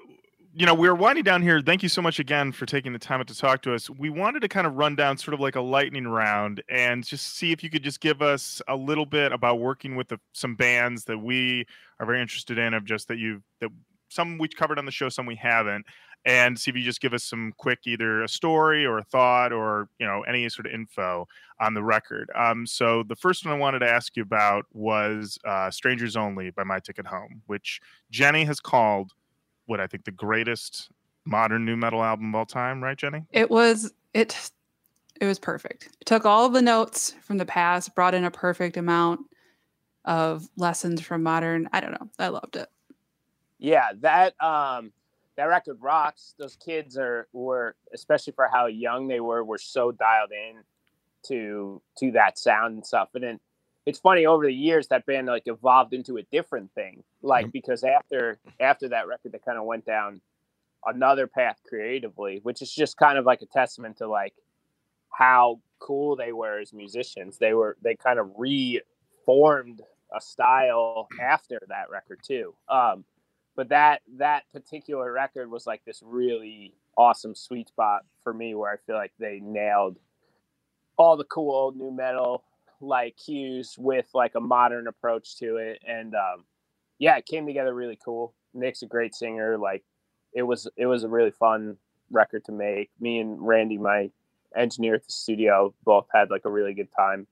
you 0.53 0.67
know, 0.67 0.75
we're 0.75 0.95
winding 0.95 1.23
down 1.23 1.43
here. 1.43 1.61
Thank 1.61 1.83
you 1.83 1.89
so 1.89 2.03
much 2.03 2.19
again 2.19 2.51
for 2.51 2.67
taking 2.67 2.93
the 2.93 2.99
time 2.99 3.25
to 3.25 3.35
talk 3.37 3.63
to 3.63 3.75
us. 3.75 3.89
We 3.89 4.11
wanted 4.11 4.41
to 4.41 4.49
kind 4.49 4.67
of 4.67 4.75
run 4.75 4.97
down 4.97 5.17
sort 5.17 5.35
of 5.35 5.41
like 5.41 5.55
a 5.55 5.61
lightning 5.61 6.09
round 6.09 6.63
and 6.69 7.05
just 7.05 7.37
see 7.37 7.53
if 7.53 7.63
you 7.63 7.71
could 7.71 7.85
just 7.85 8.01
give 8.01 8.21
us 8.21 8.61
a 8.67 8.75
little 8.75 9.07
bit 9.07 9.33
about 9.33 9.61
working 9.61 9.95
with 9.95 10.09
the, 10.09 10.19
some 10.33 10.57
bands 10.57 11.05
that 11.05 11.19
we 11.19 11.67
are 12.01 12.07
very 12.07 12.21
interested 12.21 12.59
in, 12.59 12.75
of 12.75 12.85
just 12.85 13.07
that 13.09 13.19
you 13.19 13.43
that 13.61 13.71
some 14.09 14.39
we 14.39 14.49
covered 14.49 14.79
on 14.79 14.87
the 14.87 14.91
show, 14.91 15.09
some 15.09 15.25
we 15.25 15.37
haven't, 15.37 15.87
and 16.25 16.59
see 16.59 16.71
if 16.71 16.77
you 16.77 16.83
just 16.83 17.01
give 17.01 17.15
us 17.15 17.23
some 17.23 17.53
quick 17.57 17.81
either 17.87 18.23
a 18.23 18.29
story 18.29 18.85
or 18.85 18.99
a 18.99 19.05
thought 19.05 19.53
or 19.53 19.89
you 20.01 20.07
know 20.07 20.23
any 20.23 20.49
sort 20.49 20.67
of 20.67 20.73
info 20.73 21.29
on 21.61 21.75
the 21.75 21.83
record. 21.83 22.29
Um, 22.35 22.67
so 22.67 23.05
the 23.05 23.17
first 23.17 23.45
one 23.45 23.55
I 23.55 23.59
wanted 23.59 23.81
to 23.81 23.89
ask 23.89 24.17
you 24.17 24.25
about 24.25 24.67
was 24.73 25.39
uh, 25.47 25.71
"Strangers 25.71 26.17
Only" 26.17 26.51
by 26.51 26.65
My 26.65 26.81
Ticket 26.81 27.07
Home, 27.07 27.43
which 27.47 27.81
Jenny 28.11 28.45
has 28.45 28.59
called 28.59 29.13
what 29.71 29.81
I 29.81 29.87
think 29.87 30.05
the 30.05 30.11
greatest 30.11 30.91
modern 31.25 31.65
nu 31.65 31.77
metal 31.77 32.03
album 32.03 32.35
of 32.35 32.39
all 32.41 32.47
time. 32.47 32.83
Right, 32.83 32.99
Jenny? 32.99 33.25
It 33.31 33.51
was 33.51 33.93
it 34.13 34.51
it 35.21 35.27
was 35.27 35.39
perfect. 35.39 35.89
It 36.01 36.07
took 36.07 36.27
all 36.27 36.45
of 36.45 36.53
the 36.53 36.61
notes 36.61 37.15
from 37.23 37.39
the 37.39 37.47
past, 37.47 37.95
brought 37.95 38.15
in 38.15 38.25
a 38.25 38.31
perfect 38.31 38.77
amount 38.77 39.21
of 40.05 40.49
lessons 40.57 41.01
from 41.01 41.23
modern. 41.23 41.69
I 41.73 41.81
don't 41.81 41.93
know. 41.93 42.09
I 42.19 42.29
loved 42.29 42.57
it. 42.57 42.69
yeah, 43.59 43.91
that 44.01 44.35
um, 44.43 44.93
that 45.37 45.45
record 45.45 45.79
rocks. 45.81 46.35
Those 46.37 46.57
kids 46.57 46.99
are 46.99 47.29
were 47.33 47.77
especially 47.95 48.33
for 48.33 48.49
how 48.53 48.67
young 48.67 49.07
they 49.07 49.21
were 49.21 49.45
were 49.45 49.59
so 49.59 49.93
dialed 49.93 50.33
in 50.33 50.63
to 51.29 51.81
to 51.99 52.11
that 52.13 52.39
sound 52.39 52.75
and 52.75 52.85
stuff. 52.87 53.11
And 53.15 53.23
then 53.23 53.41
it's 53.87 53.99
funny 53.99 54.27
over 54.27 54.45
the 54.45 54.53
years 54.53 54.89
that 54.89 55.07
band 55.07 55.27
like 55.27 55.45
evolved 55.47 55.95
into 55.95 56.19
a 56.19 56.23
different 56.31 56.73
thing. 56.75 57.03
Like 57.23 57.51
because 57.53 57.85
after 57.85 58.39
after 58.61 58.89
that 58.89 59.07
record, 59.09 59.33
they 59.33 59.39
kind 59.39 59.59
of 59.59 59.65
went 59.65 59.87
down 59.87 60.21
another 60.87 61.27
path 61.27 61.59
creatively, 61.67 62.41
which 62.43 62.63
is 62.63 62.73
just 62.73 62.97
kind 62.97 63.19
of 63.19 63.25
like 63.25 63.43
a 63.43 63.47
testament 63.47 63.99
to 63.99 64.09
like 64.09 64.35
how 65.11 65.61
cool 65.79 66.17
they 66.17 66.33
were 66.33 66.59
as 66.59 66.73
musicians. 66.73 67.39
They 67.39 67.55
were 67.55 67.77
they 67.83 67.97
kind 67.97 68.19
of 68.19 68.31
reformed 68.37 69.83
a 70.15 70.21
style 70.21 71.09
after 71.21 71.61
that 71.69 71.91
record 71.91 72.21
too. 72.23 72.55
Um, 72.69 73.05
but 73.57 73.69
that 73.71 74.03
that 74.19 74.45
particular 74.53 75.13
record 75.13 75.51
was 75.51 75.67
like 75.67 75.85
this 75.85 76.03
really 76.05 76.75
awesome 76.97 77.35
sweet 77.35 77.69
spot 77.69 78.03
for 78.23 78.35
me 78.35 78.55
where 78.55 78.71
I 78.71 78.77
feel 78.87 78.97
like 78.97 79.13
they 79.19 79.41
nailed 79.43 79.99
all 80.97 81.17
the 81.17 81.25
cool 81.25 81.55
old 81.55 81.77
nu 81.77 81.91
metal 81.91 82.45
like 82.81 83.17
cues 83.17 83.75
with 83.79 84.07
like 84.15 84.35
a 84.35 84.41
modern 84.41 84.87
approach 84.87 85.37
to 85.39 85.57
it. 85.57 85.83
And 85.87 86.15
um 86.15 86.45
yeah 86.99 87.17
it 87.17 87.27
came 87.27 87.47
together 87.47 87.75
really 87.75 87.99
cool. 88.03 88.35
Nick's 88.55 88.83
a 88.83 88.87
great 88.87 89.15
singer. 89.15 89.59
Like 89.59 89.85
it 90.33 90.43
was 90.43 90.69
it 90.77 90.87
was 90.87 91.05
a 91.05 91.09
really 91.09 91.31
fun 91.31 91.77
record 92.11 92.45
to 92.47 92.53
make. 92.53 92.91
Me 93.01 93.19
and 93.19 93.47
randy 93.47 93.79
my 93.79 94.11
engineer 94.57 94.97
at 94.97 95.05
the 95.05 95.13
studio 95.13 95.73
both 95.85 96.07
had 96.13 96.31
like 96.31 96.45
a 96.45 96.51
really 96.51 96.75
good 96.75 96.89
time 96.97 97.27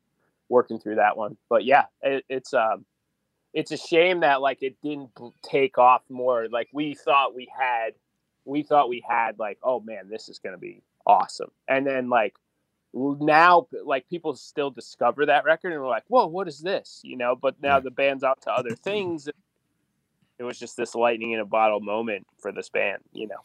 working 0.48 0.78
through 0.78 0.96
that 0.96 1.16
one. 1.16 1.36
But 1.48 1.64
yeah 1.64 1.86
it, 2.02 2.24
it's 2.28 2.54
um 2.54 2.84
it's 3.54 3.72
a 3.72 3.76
shame 3.76 4.20
that 4.20 4.40
like 4.42 4.62
it 4.62 4.76
didn't 4.82 5.10
take 5.42 5.78
off 5.78 6.02
more. 6.08 6.48
Like 6.50 6.68
we 6.72 6.94
thought 6.94 7.34
we 7.34 7.48
had 7.58 7.94
we 8.44 8.62
thought 8.62 8.88
we 8.88 9.02
had 9.08 9.38
like 9.38 9.58
oh 9.62 9.80
man 9.80 10.08
this 10.08 10.28
is 10.28 10.38
to 10.38 10.58
be 10.58 10.82
awesome. 11.06 11.50
And 11.66 11.86
then 11.86 12.08
like 12.08 12.36
now 13.20 13.66
like 13.84 14.08
people 14.08 14.34
still 14.34 14.70
discover 14.70 15.26
that 15.26 15.44
record 15.44 15.72
and 15.72 15.80
we're 15.80 15.88
like 15.88 16.04
whoa 16.08 16.26
what 16.26 16.48
is 16.48 16.60
this 16.60 17.00
you 17.04 17.16
know 17.16 17.36
but 17.36 17.54
now 17.62 17.78
the 17.80 17.90
band's 17.90 18.24
out 18.24 18.40
to 18.40 18.50
other 18.50 18.74
things 18.84 19.28
it 20.38 20.44
was 20.44 20.58
just 20.58 20.76
this 20.76 20.94
lightning 20.94 21.32
in 21.32 21.40
a 21.40 21.44
bottle 21.44 21.80
moment 21.80 22.26
for 22.38 22.52
this 22.52 22.68
band 22.68 22.98
you 23.12 23.26
know 23.26 23.40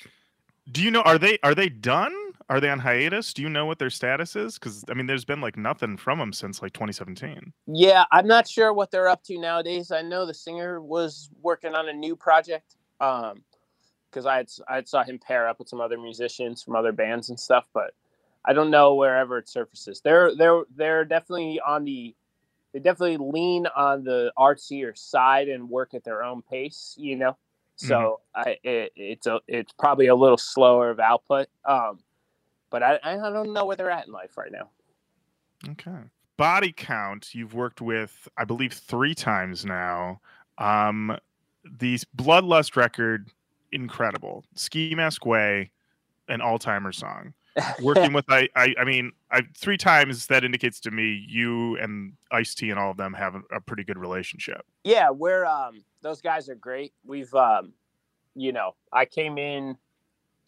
Do 0.71 0.81
you 0.81 0.91
know 0.91 1.01
are 1.01 1.17
they 1.17 1.37
are 1.43 1.55
they 1.55 1.69
done? 1.69 2.13
Are 2.49 2.59
they 2.59 2.69
on 2.69 2.79
hiatus? 2.79 3.33
Do 3.33 3.41
you 3.41 3.49
know 3.49 3.65
what 3.65 3.79
their 3.79 3.89
status 3.89 4.35
is? 4.35 4.55
Because 4.55 4.83
I 4.89 4.93
mean, 4.93 5.07
there's 5.07 5.25
been 5.25 5.39
like 5.39 5.55
nothing 5.57 5.95
from 5.97 6.19
them 6.19 6.33
since 6.33 6.61
like 6.61 6.73
2017. 6.73 7.53
Yeah, 7.67 8.03
I'm 8.11 8.27
not 8.27 8.47
sure 8.47 8.73
what 8.73 8.91
they're 8.91 9.07
up 9.07 9.23
to 9.23 9.39
nowadays. 9.39 9.91
I 9.91 10.01
know 10.01 10.25
the 10.25 10.33
singer 10.33 10.81
was 10.81 11.29
working 11.41 11.73
on 11.73 11.87
a 11.87 11.93
new 11.93 12.15
project. 12.15 12.75
Um, 12.99 13.43
because 14.13 14.25
I 14.25 14.37
had 14.37 14.49
I 14.67 14.83
saw 14.83 15.03
him 15.03 15.19
pair 15.19 15.47
up 15.47 15.59
with 15.59 15.67
some 15.67 15.81
other 15.81 15.97
musicians 15.97 16.61
from 16.61 16.75
other 16.75 16.91
bands 16.91 17.29
and 17.29 17.39
stuff, 17.39 17.67
but 17.73 17.93
I 18.45 18.53
don't 18.53 18.69
know 18.71 18.95
wherever 18.95 19.37
it 19.37 19.49
surfaces. 19.49 20.01
They're 20.01 20.35
they're 20.35 20.63
they're 20.75 21.05
definitely 21.05 21.59
on 21.65 21.85
the 21.85 22.15
they 22.73 22.79
definitely 22.79 23.17
lean 23.17 23.67
on 23.67 24.03
the 24.03 24.31
artsier 24.37 24.97
side 24.97 25.47
and 25.47 25.69
work 25.69 25.93
at 25.93 26.03
their 26.03 26.23
own 26.23 26.41
pace, 26.41 26.95
you 26.97 27.15
know. 27.15 27.37
So 27.75 28.21
I 28.35 28.57
it, 28.63 28.91
it's 28.95 29.27
a 29.27 29.39
it's 29.47 29.71
probably 29.73 30.07
a 30.07 30.15
little 30.15 30.37
slower 30.37 30.89
of 30.89 30.99
output. 30.99 31.47
Um, 31.65 31.99
but 32.69 32.83
I 32.83 32.99
I 33.03 33.15
don't 33.15 33.53
know 33.53 33.65
where 33.65 33.75
they're 33.75 33.91
at 33.91 34.07
in 34.07 34.13
life 34.13 34.37
right 34.37 34.51
now. 34.51 34.69
Okay. 35.69 35.99
Body 36.35 36.73
count, 36.75 37.35
you've 37.35 37.53
worked 37.53 37.79
with, 37.79 38.27
I 38.37 38.43
believe, 38.43 38.73
three 38.73 39.13
times 39.13 39.65
now. 39.65 40.19
Um, 40.57 41.17
the 41.63 41.99
Bloodlust 42.17 42.75
record, 42.75 43.29
incredible. 43.71 44.43
Ski 44.55 44.95
Mask 44.95 45.25
Way, 45.25 45.71
an 46.27 46.41
all 46.41 46.57
timer 46.57 46.91
song. 46.91 47.33
Working 47.81 48.13
with, 48.13 48.25
I, 48.29 48.49
I, 48.55 48.73
I 48.79 48.83
mean, 48.83 49.11
I 49.31 49.41
three 49.55 49.77
times 49.77 50.27
that 50.27 50.43
indicates 50.43 50.79
to 50.81 50.91
me 50.91 51.25
you 51.27 51.77
and 51.77 52.13
Ice 52.31 52.55
T 52.55 52.69
and 52.69 52.79
all 52.79 52.91
of 52.91 52.97
them 52.97 53.13
have 53.13 53.35
a, 53.35 53.41
a 53.55 53.61
pretty 53.61 53.83
good 53.83 53.97
relationship. 53.97 54.65
Yeah, 54.83 55.09
we're 55.11 55.45
um 55.45 55.83
those 56.01 56.21
guys 56.21 56.49
are 56.49 56.55
great. 56.55 56.93
We've 57.05 57.33
um 57.33 57.73
you 58.35 58.51
know, 58.51 58.75
I 58.91 59.05
came 59.05 59.37
in 59.37 59.77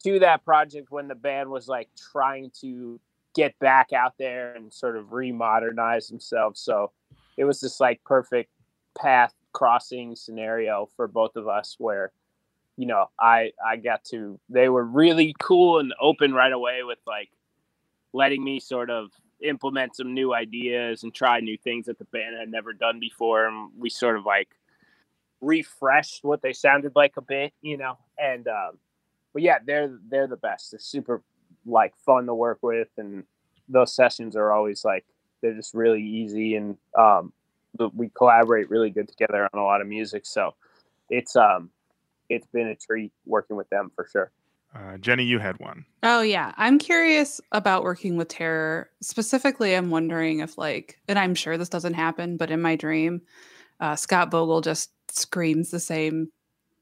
to 0.02 0.18
that 0.20 0.44
project 0.44 0.90
when 0.90 1.08
the 1.08 1.14
band 1.14 1.50
was 1.50 1.68
like 1.68 1.88
trying 2.12 2.50
to 2.60 3.00
get 3.34 3.58
back 3.58 3.92
out 3.92 4.14
there 4.18 4.54
and 4.54 4.72
sort 4.72 4.96
of 4.96 5.06
remodernize 5.06 6.08
themselves. 6.08 6.60
So 6.60 6.90
it 7.36 7.44
was 7.44 7.60
this 7.60 7.80
like 7.80 8.02
perfect 8.04 8.50
path 8.98 9.34
crossing 9.52 10.16
scenario 10.16 10.88
for 10.96 11.06
both 11.06 11.36
of 11.36 11.46
us 11.48 11.76
where 11.78 12.12
you 12.76 12.86
know 12.86 13.06
i 13.18 13.50
i 13.66 13.76
got 13.76 14.04
to 14.04 14.38
they 14.48 14.68
were 14.68 14.84
really 14.84 15.34
cool 15.40 15.78
and 15.78 15.94
open 16.00 16.32
right 16.32 16.52
away 16.52 16.82
with 16.82 16.98
like 17.06 17.30
letting 18.12 18.42
me 18.42 18.58
sort 18.58 18.90
of 18.90 19.10
implement 19.40 19.96
some 19.96 20.14
new 20.14 20.34
ideas 20.34 21.02
and 21.02 21.14
try 21.14 21.40
new 21.40 21.56
things 21.58 21.86
that 21.86 21.98
the 21.98 22.04
band 22.06 22.36
had 22.38 22.50
never 22.50 22.72
done 22.72 22.98
before. 22.98 23.46
And 23.46 23.70
we 23.76 23.90
sort 23.90 24.16
of 24.16 24.24
like 24.24 24.48
refreshed 25.40 26.24
what 26.24 26.40
they 26.40 26.52
sounded 26.52 26.92
like 26.96 27.16
a 27.16 27.22
bit 27.22 27.52
you 27.60 27.76
know? 27.76 27.98
And 28.18 28.48
um 28.48 28.78
but 29.32 29.42
yeah 29.42 29.58
they're 29.64 29.98
they're 30.08 30.26
the 30.26 30.36
best. 30.36 30.70
They're 30.70 30.80
super 30.80 31.22
like 31.66 31.94
fun 32.04 32.26
to 32.26 32.34
work 32.34 32.58
with. 32.62 32.88
And 32.96 33.24
those 33.68 33.94
sessions 33.94 34.36
are 34.36 34.52
always 34.52 34.84
like 34.84 35.04
they're 35.42 35.54
just 35.54 35.74
really 35.74 36.02
easy 36.02 36.56
and 36.56 36.76
um 36.98 37.32
we 37.94 38.08
collaborate 38.08 38.70
really 38.70 38.88
good 38.88 39.06
together 39.06 39.46
on 39.52 39.60
a 39.60 39.64
lot 39.64 39.82
of 39.82 39.86
music. 39.86 40.24
So 40.24 40.54
it's 41.10 41.36
um 41.36 41.70
it's 42.28 42.46
been 42.52 42.68
a 42.68 42.76
treat 42.76 43.12
working 43.24 43.56
with 43.56 43.68
them 43.70 43.90
for 43.94 44.06
sure 44.10 44.30
Uh, 44.74 44.98
Jenny, 44.98 45.24
you 45.24 45.38
had 45.38 45.58
one. 45.58 45.86
Oh 46.02 46.20
yeah, 46.20 46.52
I'm 46.56 46.78
curious 46.78 47.40
about 47.52 47.82
working 47.82 48.16
with 48.16 48.28
terror. 48.28 48.90
Specifically, 49.00 49.74
I'm 49.74 49.90
wondering 49.90 50.40
if 50.40 50.58
like, 50.58 51.00
and 51.08 51.18
I'm 51.18 51.34
sure 51.34 51.56
this 51.56 51.70
doesn't 51.70 51.94
happen, 51.94 52.36
but 52.36 52.50
in 52.50 52.60
my 52.60 52.76
dream, 52.76 53.22
uh, 53.80 53.96
Scott 53.96 54.30
Vogel 54.30 54.60
just 54.60 54.90
screams 55.10 55.70
the 55.70 55.80
same 55.80 56.30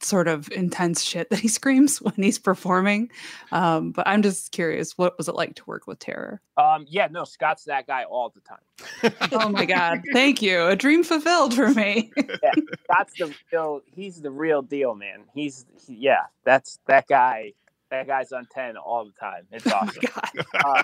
sort 0.04 0.28
of 0.28 0.50
intense 0.52 1.02
shit 1.02 1.30
that 1.30 1.38
he 1.40 1.48
screams 1.58 2.00
when 2.02 2.14
he's 2.16 2.38
performing. 2.38 3.10
Um, 3.52 3.90
but 3.92 4.06
I'm 4.06 4.22
just 4.22 4.52
curious, 4.52 4.96
what 4.98 5.16
was 5.18 5.28
it 5.28 5.34
like 5.34 5.54
to 5.56 5.64
work 5.66 5.86
with 5.86 5.98
terror? 5.98 6.40
um 6.56 6.86
yeah 6.88 7.08
no 7.10 7.24
scott's 7.24 7.64
that 7.64 7.84
guy 7.84 8.04
all 8.04 8.32
the 8.32 8.40
time 8.42 9.12
Oh 9.32 9.48
my 9.48 9.64
god, 9.64 10.02
thank 10.12 10.40
you, 10.40 10.66
a 10.66 10.76
dream 10.76 11.02
fulfilled 11.02 11.52
for 11.52 11.68
me. 11.70 12.12
Scott's 12.84 13.12
the 13.18 13.34
real 13.52 13.80
he's 13.92 14.22
the 14.22 14.30
real 14.30 14.62
deal 14.62 14.94
man 14.94 15.24
he's 15.34 15.66
he- 15.84 15.94
yeah 15.96 16.26
that's 16.44 16.78
that 16.86 17.08
guy 17.08 17.54
that 17.90 18.06
guy's 18.06 18.30
on 18.30 18.46
10 18.52 18.76
all 18.76 19.04
the 19.04 19.12
time 19.18 19.42
it's 19.50 19.66
oh 19.66 19.72
awesome 19.72 20.02
god, 20.14 20.82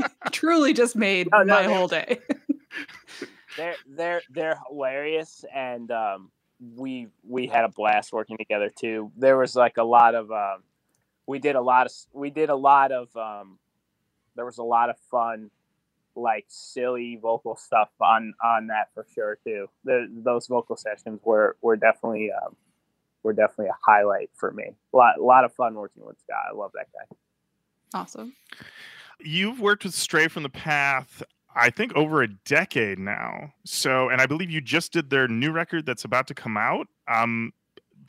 uh, 0.00 0.08
truly 0.32 0.72
just 0.72 0.96
made 0.96 1.28
No, 1.30 1.42
no, 1.44 1.54
my 1.54 1.62
whole 1.62 1.86
day. 1.86 2.18
they're 3.56 3.76
they're 3.88 4.22
they're 4.30 4.58
hilarious 4.68 5.44
and 5.54 5.90
um 5.92 6.30
we 6.76 7.08
we 7.26 7.46
had 7.46 7.64
a 7.64 7.68
blast 7.68 8.12
working 8.12 8.36
together 8.36 8.70
too. 8.70 9.12
There 9.16 9.36
was 9.36 9.54
like 9.54 9.76
a 9.76 9.84
lot 9.84 10.14
of 10.14 10.30
um 10.30 10.62
we 11.26 11.38
did 11.38 11.56
a 11.56 11.60
lot 11.60 11.86
of 11.86 11.92
we 12.12 12.30
did 12.30 12.48
a 12.48 12.56
lot 12.56 12.92
of 12.92 13.14
um 13.16 13.58
there 14.34 14.44
was 14.44 14.58
a 14.58 14.62
lot 14.62 14.90
of 14.90 14.96
fun 15.10 15.50
like 16.16 16.46
silly 16.48 17.18
vocal 17.20 17.56
stuff 17.56 17.90
on 18.00 18.34
on 18.42 18.68
that 18.68 18.88
for 18.94 19.06
sure 19.14 19.38
too. 19.44 19.68
The, 19.84 20.08
those 20.10 20.46
vocal 20.46 20.76
sessions 20.76 21.20
were 21.24 21.56
were 21.62 21.76
definitely 21.76 22.30
um 22.32 22.56
were 23.22 23.32
definitely 23.32 23.66
a 23.66 23.78
highlight 23.84 24.30
for 24.34 24.50
me. 24.50 24.70
A 24.92 24.96
lot, 24.96 25.18
a 25.18 25.22
lot 25.22 25.44
of 25.44 25.52
fun 25.52 25.74
working 25.74 26.04
with 26.04 26.18
scott. 26.20 26.44
I 26.50 26.54
love 26.54 26.72
that 26.74 26.86
guy. 26.92 27.16
Awesome. 27.98 28.34
You've 29.20 29.60
worked 29.60 29.84
with 29.84 29.94
Stray 29.94 30.28
from 30.28 30.44
the 30.44 30.48
Path, 30.48 31.22
I 31.54 31.70
think, 31.70 31.94
over 31.96 32.22
a 32.22 32.28
decade 32.28 32.98
now. 32.98 33.52
So, 33.64 34.10
and 34.10 34.20
I 34.20 34.26
believe 34.26 34.50
you 34.50 34.60
just 34.60 34.92
did 34.92 35.10
their 35.10 35.28
new 35.28 35.50
record 35.50 35.86
that's 35.86 36.04
about 36.04 36.26
to 36.28 36.34
come 36.34 36.56
out. 36.56 36.88
Um, 37.08 37.52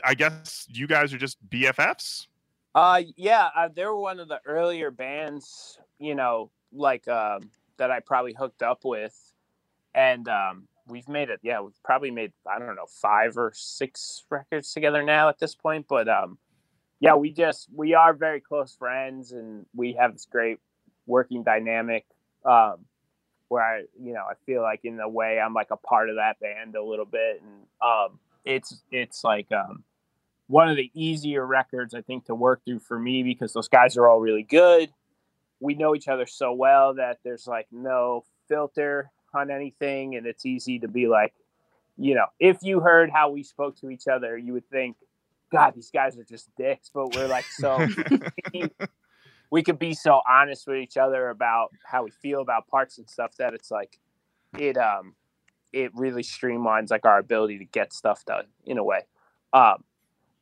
I 0.03 0.13
guess 0.13 0.67
you 0.69 0.87
guys 0.87 1.13
are 1.13 1.17
just 1.17 1.37
BFFs. 1.49 2.27
Uh, 2.75 3.01
yeah, 3.15 3.49
uh, 3.55 3.69
they 3.73 3.83
were 3.85 3.97
one 3.97 4.19
of 4.19 4.27
the 4.27 4.39
earlier 4.45 4.91
bands, 4.91 5.79
you 5.97 6.15
know, 6.15 6.51
like 6.71 7.07
um, 7.07 7.49
that 7.77 7.91
I 7.91 7.99
probably 7.99 8.33
hooked 8.33 8.61
up 8.61 8.85
with, 8.85 9.33
and 9.95 10.27
um, 10.29 10.67
we've 10.87 11.09
made 11.09 11.29
it. 11.29 11.39
Yeah, 11.41 11.61
we've 11.61 11.81
probably 11.83 12.11
made 12.11 12.31
I 12.49 12.59
don't 12.59 12.75
know 12.75 12.85
five 13.01 13.37
or 13.37 13.51
six 13.55 14.23
records 14.29 14.73
together 14.73 15.03
now 15.03 15.29
at 15.29 15.39
this 15.39 15.55
point. 15.55 15.87
But 15.89 16.07
um, 16.07 16.37
yeah, 16.99 17.15
we 17.15 17.31
just 17.31 17.67
we 17.73 17.95
are 17.95 18.13
very 18.13 18.39
close 18.39 18.75
friends, 18.75 19.31
and 19.31 19.65
we 19.75 19.93
have 19.93 20.13
this 20.13 20.27
great 20.29 20.59
working 21.07 21.43
dynamic. 21.43 22.05
Um, 22.45 22.85
where 23.49 23.63
I, 23.63 23.79
you 24.01 24.13
know, 24.13 24.23
I 24.29 24.33
feel 24.45 24.61
like 24.61 24.81
in 24.83 24.99
a 24.99 25.09
way 25.09 25.39
I'm 25.39 25.53
like 25.53 25.71
a 25.71 25.77
part 25.77 26.09
of 26.09 26.15
that 26.15 26.39
band 26.39 26.75
a 26.75 26.83
little 26.83 27.05
bit, 27.05 27.41
and 27.41 27.65
um, 27.81 28.19
it's 28.45 28.81
it's 28.91 29.23
like 29.23 29.51
um 29.51 29.83
one 30.47 30.69
of 30.69 30.77
the 30.77 30.89
easier 30.93 31.45
records 31.45 31.93
I 31.93 32.01
think 32.01 32.25
to 32.25 32.35
work 32.35 32.61
through 32.65 32.79
for 32.79 32.97
me 32.97 33.21
because 33.21 33.53
those 33.53 33.67
guys 33.67 33.97
are 33.97 34.07
all 34.07 34.19
really 34.19 34.43
good. 34.43 34.89
We 35.59 35.75
know 35.75 35.93
each 35.93 36.07
other 36.07 36.25
so 36.25 36.53
well 36.53 36.95
that 36.95 37.19
there's 37.23 37.45
like 37.45 37.67
no 37.71 38.23
filter 38.47 39.11
on 39.33 39.51
anything, 39.51 40.15
and 40.15 40.25
it's 40.25 40.45
easy 40.45 40.79
to 40.79 40.87
be 40.87 41.07
like, 41.07 41.33
you 41.97 42.15
know, 42.15 42.25
if 42.39 42.57
you 42.61 42.79
heard 42.79 43.11
how 43.11 43.29
we 43.29 43.43
spoke 43.43 43.77
to 43.81 43.89
each 43.89 44.07
other, 44.07 44.37
you 44.37 44.53
would 44.53 44.67
think, 44.69 44.95
God, 45.51 45.73
these 45.75 45.91
guys 45.91 46.17
are 46.17 46.23
just 46.23 46.49
dicks, 46.55 46.89
but 46.93 47.15
we're 47.15 47.27
like 47.27 47.45
so 47.45 47.85
we 49.51 49.63
could 49.63 49.79
be 49.79 49.93
so 49.93 50.21
honest 50.29 50.67
with 50.67 50.77
each 50.77 50.97
other 50.97 51.29
about 51.29 51.69
how 51.83 52.03
we 52.03 52.11
feel 52.11 52.41
about 52.41 52.67
parts 52.67 52.97
and 52.97 53.09
stuff 53.09 53.35
that 53.37 53.53
it's 53.53 53.71
like 53.71 53.99
it 54.57 54.77
um 54.77 55.15
it 55.71 55.91
really 55.93 56.23
streamlines 56.23 56.89
like 56.89 57.05
our 57.05 57.19
ability 57.19 57.57
to 57.57 57.65
get 57.65 57.93
stuff 57.93 58.25
done 58.25 58.45
in 58.65 58.77
a 58.77 58.83
way 58.83 59.01
um 59.53 59.83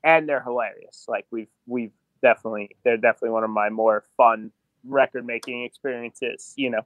and 0.04 0.28
they're 0.28 0.44
hilarious 0.44 1.06
like 1.08 1.26
we've 1.32 1.50
we've 1.66 1.92
definitely 2.22 2.70
they're 2.84 2.98
definitely 2.98 3.30
one 3.30 3.44
of 3.44 3.50
my 3.50 3.70
more 3.70 4.04
fun 4.16 4.52
record 4.84 5.26
making 5.26 5.64
experiences 5.64 6.54
you 6.56 6.70
know 6.70 6.86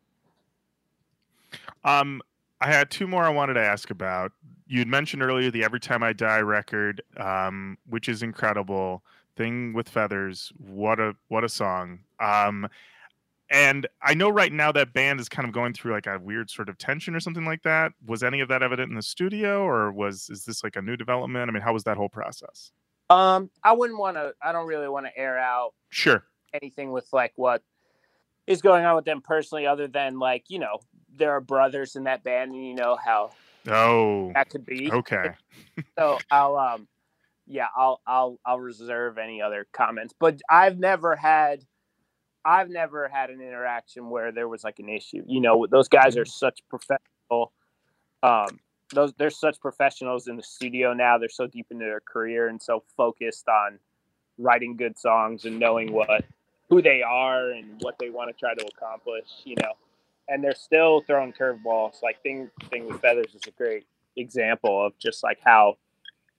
Um, 1.83 2.21
I 2.59 2.67
had 2.67 2.89
two 2.91 3.07
more 3.07 3.23
I 3.23 3.29
wanted 3.29 3.55
to 3.55 3.61
ask 3.61 3.89
about. 3.89 4.31
You'd 4.67 4.87
mentioned 4.87 5.23
earlier 5.23 5.51
the 5.51 5.63
Every 5.63 5.79
Time 5.79 6.03
I 6.03 6.13
Die 6.13 6.39
record, 6.39 7.01
um, 7.17 7.77
which 7.89 8.07
is 8.07 8.23
incredible. 8.23 9.03
Thing 9.41 9.73
with 9.73 9.89
Feathers, 9.89 10.53
what 10.57 10.99
a 10.99 11.15
what 11.29 11.43
a 11.43 11.49
song. 11.49 11.99
Um, 12.19 12.67
and 13.49 13.87
I 14.01 14.13
know 14.13 14.29
right 14.29 14.53
now 14.53 14.71
that 14.71 14.93
band 14.93 15.19
is 15.19 15.27
kind 15.27 15.47
of 15.47 15.53
going 15.53 15.73
through 15.73 15.93
like 15.93 16.05
a 16.05 16.19
weird 16.19 16.49
sort 16.51 16.69
of 16.69 16.77
tension 16.77 17.15
or 17.15 17.19
something 17.19 17.43
like 17.43 17.63
that. 17.63 17.91
Was 18.05 18.21
any 18.23 18.39
of 18.39 18.49
that 18.49 18.61
evident 18.61 18.89
in 18.91 18.95
the 18.95 19.01
studio, 19.01 19.63
or 19.63 19.91
was 19.91 20.29
is 20.29 20.45
this 20.45 20.63
like 20.63 20.75
a 20.75 20.81
new 20.81 20.95
development? 20.95 21.49
I 21.49 21.53
mean, 21.53 21.63
how 21.63 21.73
was 21.73 21.83
that 21.85 21.97
whole 21.97 22.09
process? 22.09 22.71
um 23.09 23.49
i 23.61 23.73
wouldn't 23.73 23.99
want 23.99 24.15
to 24.15 24.33
i 24.41 24.53
don't 24.53 24.67
really 24.67 24.87
want 24.87 25.05
to 25.05 25.17
air 25.17 25.37
out 25.37 25.73
Sure. 25.89 26.23
anything 26.53 26.93
with 26.93 27.05
like 27.11 27.33
what 27.35 27.61
is 28.47 28.61
going 28.61 28.85
on 28.85 28.95
with 28.95 29.03
them 29.03 29.19
personally 29.21 29.67
other 29.67 29.89
than 29.89 30.17
like 30.17 30.45
you 30.47 30.59
know 30.59 30.77
there 31.17 31.31
are 31.31 31.41
brothers 31.41 31.97
in 31.97 32.05
that 32.05 32.23
band 32.23 32.53
and 32.53 32.65
you 32.65 32.73
know 32.73 32.95
how 32.95 33.31
Oh, 33.67 34.31
that 34.33 34.49
could 34.49 34.65
be 34.65 34.89
okay. 34.89 35.31
so 35.97 36.19
i'll 36.31 36.55
um 36.55 36.87
yeah 37.47 37.67
i'll 37.75 38.01
i'll 38.07 38.39
i'll 38.45 38.59
reserve 38.59 39.17
any 39.17 39.41
other 39.41 39.67
comments 39.73 40.13
but 40.19 40.39
i've 40.49 40.77
never 40.77 41.15
had 41.15 41.63
i've 42.45 42.69
never 42.69 43.07
had 43.07 43.29
an 43.29 43.41
interaction 43.41 44.09
where 44.09 44.31
there 44.31 44.47
was 44.47 44.63
like 44.63 44.79
an 44.79 44.89
issue. 44.89 45.23
You 45.27 45.41
know 45.41 45.67
those 45.69 45.87
guys 45.87 46.17
are 46.17 46.25
such 46.25 46.59
professional 46.69 47.51
um 48.23 48.59
those 48.93 49.13
they're 49.17 49.29
such 49.29 49.59
professionals 49.59 50.27
in 50.27 50.35
the 50.35 50.43
studio 50.43 50.93
now 50.93 51.17
they're 51.17 51.29
so 51.29 51.47
deep 51.47 51.67
into 51.71 51.85
their 51.85 52.01
career 52.01 52.47
and 52.47 52.61
so 52.61 52.83
focused 52.97 53.47
on 53.47 53.79
writing 54.37 54.75
good 54.75 54.97
songs 54.97 55.45
and 55.45 55.59
knowing 55.59 55.91
what 55.91 56.25
who 56.69 56.81
they 56.81 57.01
are 57.01 57.51
and 57.51 57.79
what 57.81 57.95
they 57.99 58.09
want 58.09 58.29
to 58.29 58.39
try 58.39 58.53
to 58.53 58.65
accomplish 58.65 59.27
you 59.45 59.55
know 59.61 59.73
and 60.31 60.43
they're 60.43 60.55
still 60.55 61.01
throwing 61.01 61.33
curveballs. 61.33 62.01
Like 62.01 62.21
thing 62.23 62.49
thing 62.69 62.87
with 62.87 63.01
feathers 63.01 63.35
is 63.35 63.41
a 63.47 63.51
great 63.51 63.85
example 64.15 64.85
of 64.85 64.97
just 64.97 65.23
like 65.23 65.39
how 65.43 65.75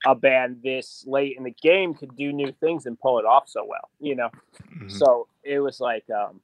a 0.05 0.15
band 0.15 0.57
this 0.63 1.03
late 1.07 1.35
in 1.37 1.43
the 1.43 1.55
game 1.61 1.93
could 1.93 2.15
do 2.15 2.31
new 2.33 2.51
things 2.59 2.85
and 2.85 2.99
pull 2.99 3.19
it 3.19 3.25
off 3.25 3.47
so 3.47 3.65
well 3.65 3.89
you 3.99 4.15
know? 4.15 4.29
Mhm. 4.75 4.91
so 4.91 5.27
it 5.43 5.59
was 5.59 5.79
like 5.79 6.03
um 6.09 6.41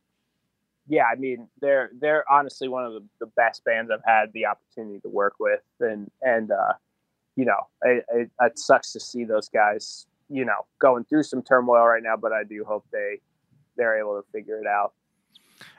yeah 0.88 1.05
i 1.12 1.16
mean 1.16 1.47
they're 1.62 1.91
they're 1.99 2.24
honestly 2.32 2.68
one 2.68 2.86
of 2.86 2.93
the, 2.93 3.03
the 3.20 3.26
best 3.36 3.64
bands 3.64 3.91
i've 3.91 3.99
had 4.05 4.32
the 4.34 4.45
opportunity 4.45 4.99
to 5.01 5.10
work 5.10 5.36
with. 5.39 5.62
And 5.80 6.10
and 6.22 6.51
uh 6.51 6.74
you 7.36 7.45
know 7.45 7.68
it, 7.84 8.05
it, 8.14 8.32
it 8.41 8.60
sucks 8.60 8.91
to 8.93 8.99
see 8.99 9.24
those 9.24 9.49
guys 9.49 10.05
you 10.30 10.45
know 10.45 10.66
going 10.80 11.03
through 11.05 11.24
some 11.24 11.41
turmoil 11.41 11.86
right 11.86 12.03
now 12.03 12.18
but 12.18 12.32
i 12.34 12.43
do 12.43 12.64
hope 12.66 12.86
they 12.91 13.20
they're 13.78 13.97
able 13.97 14.22
to 14.22 14.28
figure 14.32 14.60
it 14.60 14.68
out 14.68 14.93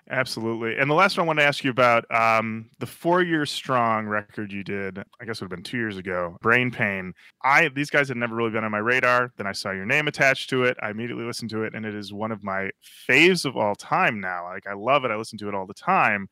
Absolutely. 0.08 0.76
And 0.76 0.90
the 0.90 0.94
last 0.94 1.16
one 1.16 1.24
I 1.24 1.26
want 1.26 1.38
to 1.38 1.44
ask 1.44 1.62
you 1.62 1.70
about 1.70 2.04
um, 2.10 2.68
the 2.78 2.86
four 2.86 3.22
year 3.22 3.46
strong 3.46 4.06
record 4.06 4.50
you 4.52 4.64
did, 4.64 4.98
I 4.98 5.24
guess 5.24 5.40
it 5.40 5.42
would 5.42 5.52
have 5.52 5.56
been 5.56 5.62
two 5.62 5.76
years 5.76 5.96
ago, 5.98 6.36
Brain 6.40 6.70
Pain. 6.70 7.12
I 7.44 7.68
these 7.68 7.90
guys 7.90 8.08
had 8.08 8.16
never 8.16 8.34
really 8.34 8.50
been 8.50 8.64
on 8.64 8.72
my 8.72 8.78
radar. 8.78 9.32
Then 9.36 9.46
I 9.46 9.52
saw 9.52 9.70
your 9.70 9.86
name 9.86 10.08
attached 10.08 10.50
to 10.50 10.64
it. 10.64 10.76
I 10.82 10.90
immediately 10.90 11.24
listened 11.24 11.50
to 11.50 11.62
it, 11.62 11.74
and 11.74 11.84
it 11.86 11.94
is 11.94 12.12
one 12.12 12.32
of 12.32 12.42
my 12.42 12.70
faves 13.08 13.44
of 13.44 13.56
all 13.56 13.74
time 13.74 14.20
now. 14.20 14.44
Like 14.44 14.66
I 14.66 14.74
love 14.74 15.04
it. 15.04 15.10
I 15.10 15.16
listen 15.16 15.38
to 15.38 15.48
it 15.48 15.54
all 15.54 15.66
the 15.66 15.74
time. 15.74 16.28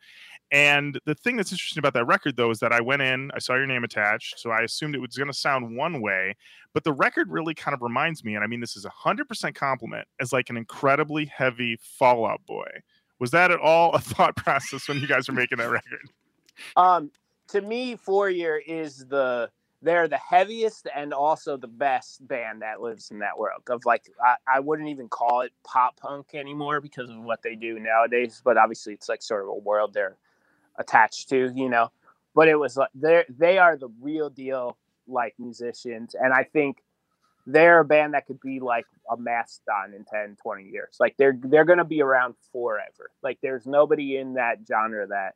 And 0.51 0.99
the 1.05 1.15
thing 1.15 1.37
that's 1.37 1.53
interesting 1.53 1.79
about 1.79 1.93
that 1.95 2.07
record, 2.07 2.37
though, 2.37 2.51
is 2.51 2.59
that 2.61 2.73
I 2.73 2.81
went 2.81 3.03
in, 3.03 3.31
I 3.35 3.39
saw 3.39 3.55
your 3.55 3.67
name 3.67 3.85
attached, 3.85 4.39
so 4.39 4.51
I 4.51 4.63
assumed 4.63 4.95
it 4.95 5.01
was 5.01 5.17
going 5.17 5.29
to 5.31 5.37
sound 5.37 5.77
one 5.77 6.01
way. 6.01 6.37
But 6.73 6.85
the 6.85 6.93
record 6.93 7.31
really 7.31 7.55
kind 7.55 7.75
of 7.75 7.83
reminds 7.83 8.25
me, 8.25 8.35
and 8.35 8.43
I 8.43 8.47
mean, 8.47 8.61
this 8.61 8.77
is 8.77 8.87
a 8.87 8.91
100% 8.91 9.55
compliment, 9.55 10.09
as 10.21 10.33
like 10.33 10.49
an 10.49 10.57
incredibly 10.57 11.27
heavy 11.27 11.77
Fall 11.83 12.27
Out 12.27 12.41
Boy. 12.47 12.67
Was 13.19 13.31
that 13.33 13.51
at 13.51 13.61
all 13.61 13.93
a 13.93 13.99
thought 14.01 14.37
process 14.37 14.89
when 14.89 14.99
you 14.99 15.07
guys 15.07 15.29
were 15.29 15.35
making 15.35 15.59
that 15.59 15.71
record? 15.71 16.11
Um, 16.77 17.11
to 17.49 17.61
me, 17.61 17.97
Four 17.97 18.31
Year 18.31 18.61
is 18.65 19.07
the 19.07 19.51
they're 19.81 20.09
the 20.09 20.19
heaviest 20.19 20.89
and 20.95 21.15
also 21.15 21.57
the 21.57 21.69
best 21.69 22.27
band 22.27 22.63
that 22.63 22.81
lives 22.81 23.13
in 23.13 23.21
that 23.21 23.39
world. 23.39 23.63
Of 23.69 23.85
like, 23.87 24.11
I, 24.25 24.35
I 24.57 24.61
wouldn't 24.61 24.89
even 24.89 25.09
call 25.09 25.43
it 25.43 25.53
pop 25.65 25.97
punk 25.97 26.35
anymore 26.35 26.81
because 26.81 27.11
of 27.11 27.19
what 27.19 27.43
they 27.43 27.55
do 27.55 27.79
nowadays. 27.79 28.43
But 28.45 28.57
obviously, 28.57 28.95
it's 28.95 29.09
like 29.09 29.23
sort 29.23 29.43
of 29.43 29.51
a 29.51 29.55
world 29.55 29.95
they're 29.95 30.17
attached 30.79 31.29
to, 31.31 31.53
you 31.55 31.69
know. 31.69 31.93
But 32.35 32.49
it 32.49 32.57
was 32.57 32.77
like 32.77 32.91
they 32.95 33.25
they 33.29 33.59
are 33.59 33.77
the 33.77 33.89
real 34.01 34.31
deal 34.31 34.77
like 35.07 35.35
musicians, 35.39 36.15
and 36.15 36.33
I 36.33 36.45
think 36.45 36.83
they're 37.51 37.81
a 37.81 37.85
band 37.85 38.15
that 38.15 38.27
could 38.27 38.41
be 38.41 38.61
like 38.61 38.85
a 39.11 39.17
mastodon 39.17 39.95
in 39.95 40.05
10 40.05 40.37
20 40.43 40.65
years 40.65 40.97
like 41.01 41.15
they're 41.17 41.39
they're 41.45 41.65
going 41.65 41.79
to 41.79 41.85
be 41.85 42.03
around 42.03 42.35
forever 42.53 43.11
like 43.23 43.39
there's 43.43 43.67
nobody 43.67 44.17
in 44.17 44.35
that 44.35 44.59
genre 44.67 45.07
that 45.07 45.35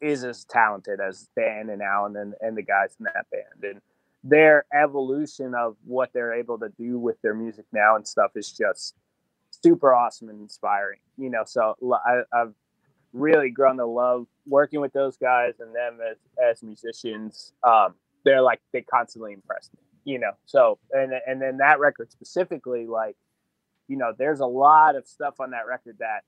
is 0.00 0.24
as 0.24 0.44
talented 0.44 1.00
as 1.00 1.28
Dan 1.36 1.70
and 1.70 1.82
Alan 1.82 2.16
and, 2.16 2.34
and 2.40 2.56
the 2.56 2.62
guys 2.62 2.96
in 2.98 3.04
that 3.04 3.26
band. 3.30 3.64
And 3.64 3.80
their 4.22 4.64
evolution 4.74 5.54
of 5.54 5.76
what 5.84 6.10
they're 6.12 6.34
able 6.34 6.58
to 6.58 6.68
do 6.78 6.98
with 6.98 7.20
their 7.22 7.34
music 7.34 7.64
now 7.72 7.96
and 7.96 8.06
stuff 8.06 8.32
is 8.34 8.50
just 8.50 8.94
super 9.50 9.94
awesome 9.94 10.28
and 10.28 10.40
inspiring. 10.40 10.98
You 11.16 11.30
know, 11.30 11.44
so 11.46 11.76
I, 12.04 12.22
I've 12.32 12.54
really 13.12 13.50
grown 13.50 13.78
to 13.78 13.86
love 13.86 14.26
working 14.46 14.80
with 14.80 14.92
those 14.92 15.16
guys 15.16 15.54
and 15.60 15.74
them 15.74 15.98
as, 16.08 16.16
as 16.42 16.62
musicians. 16.62 17.52
Um, 17.62 17.94
they're 18.24 18.42
like, 18.42 18.60
they 18.72 18.82
constantly 18.82 19.32
impress 19.32 19.70
me, 19.72 19.80
you 20.06 20.18
know? 20.18 20.32
So, 20.46 20.78
and, 20.92 21.12
and 21.26 21.42
then 21.42 21.58
that 21.58 21.78
record 21.80 22.10
specifically, 22.10 22.86
like, 22.86 23.16
you 23.88 23.96
know, 23.96 24.14
there's 24.16 24.40
a 24.40 24.46
lot 24.46 24.96
of 24.96 25.06
stuff 25.06 25.40
on 25.40 25.50
that 25.50 25.66
record 25.66 25.96
that 25.98 26.22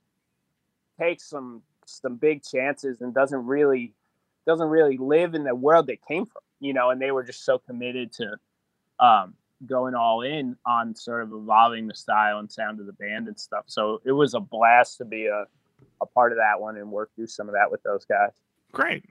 takes 1.01 1.25
some 1.25 1.63
some 1.87 2.17
big 2.17 2.43
chances 2.43 3.01
and 3.01 3.15
doesn't 3.15 3.47
really 3.47 3.95
doesn't 4.47 4.69
really 4.69 4.99
live 4.99 5.35
in 5.35 5.45
the 5.45 5.55
world 5.55 5.87
they 5.87 5.99
came 6.09 6.27
from, 6.27 6.43
you 6.61 6.75
know, 6.75 6.91
and 6.91 7.01
they 7.01 7.11
were 7.11 7.23
just 7.23 7.45
so 7.45 7.59
committed 7.59 8.13
to 8.13 8.37
um, 9.01 9.35
going 9.67 9.95
all 9.95 10.23
in 10.23 10.57
on 10.67 10.95
sort 10.95 11.23
of 11.23 11.33
evolving 11.33 11.87
the 11.87 11.95
style 11.95 12.39
and 12.39 12.51
sound 12.51 12.81
of 12.81 12.87
the 12.87 12.93
band 12.93 13.29
and 13.29 13.39
stuff. 13.39 13.65
So 13.67 14.01
it 14.05 14.13
was 14.13 14.35
a 14.35 14.41
blast 14.41 14.99
to 14.99 15.05
be 15.05 15.27
a, 15.27 15.47
a 16.01 16.07
part 16.07 16.33
of 16.33 16.39
that 16.39 16.61
one 16.61 16.77
and 16.77 16.91
work 16.91 17.11
through 17.15 17.27
some 17.29 17.49
of 17.49 17.55
that 17.55 17.71
with 17.71 17.83
those 17.83 18.05
guys. 18.05 18.33
Great. 18.73 19.05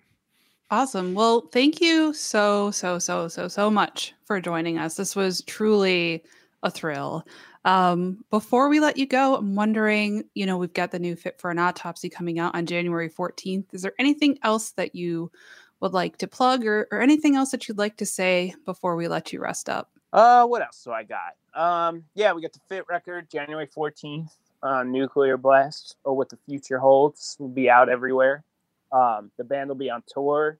Awesome. 0.70 1.14
Well, 1.14 1.48
thank 1.54 1.80
you 1.80 2.14
so, 2.14 2.72
so, 2.72 3.00
so, 3.00 3.30
so, 3.30 3.48
so 3.48 3.72
much 3.72 4.14
for 4.26 4.42
joining 4.42 4.78
us. 4.78 4.96
This 4.96 5.16
was 5.16 5.42
truly 5.44 6.24
a 6.62 6.70
thrill. 6.70 7.26
Um, 7.64 8.24
before 8.32 8.68
we 8.68 8.82
let 8.82 8.98
you 8.98 9.06
go, 9.06 9.36
I'm 9.36 9.56
wondering, 9.56 10.24
you 10.34 10.46
know, 10.46 10.58
we've 10.58 10.74
got 10.74 10.92
the 10.92 11.00
new 11.00 11.16
Fit 11.16 11.40
for 11.40 11.52
an 11.52 11.60
Autopsy 11.60 12.10
coming 12.10 12.38
out 12.38 12.54
on 12.54 12.66
January 12.66 13.10
14th. 13.10 13.74
Is 13.74 13.82
there 13.82 13.94
anything 13.98 14.40
else 14.44 14.72
that 14.72 14.94
you 14.94 15.32
would 15.80 15.94
like 15.94 16.18
to 16.18 16.28
plug 16.28 16.66
or, 16.66 16.88
or 16.92 17.02
anything 17.02 17.36
else 17.36 17.52
that 17.52 17.68
you'd 17.68 17.78
like 17.78 17.98
to 17.98 18.06
say 18.06 18.54
before 18.66 18.98
we 18.98 19.08
let 19.08 19.32
you 19.32 19.40
rest 19.40 19.70
up? 19.70 19.92
Uh, 20.12 20.46
what 20.46 20.62
else 20.62 20.84
do 20.84 20.92
I 20.92 21.04
got? 21.04 21.36
Um, 21.54 22.04
yeah, 22.14 22.34
we 22.34 22.42
got 22.42 22.54
the 22.54 22.60
Fit 22.68 22.86
record 22.90 23.30
January 23.30 23.68
14th. 23.68 24.32
Uh, 24.64 24.84
Nuclear 24.84 25.38
Blast 25.38 25.96
or 26.04 26.16
What 26.16 26.30
the 26.30 26.38
Future 26.48 26.80
Holds 26.80 27.38
will 27.40 27.48
be 27.48 27.70
out 27.70 27.90
everywhere. 27.90 28.44
Um, 28.92 29.32
the 29.38 29.44
band 29.44 29.70
will 29.70 29.76
be 29.76 29.90
on 29.90 30.04
tour 30.08 30.60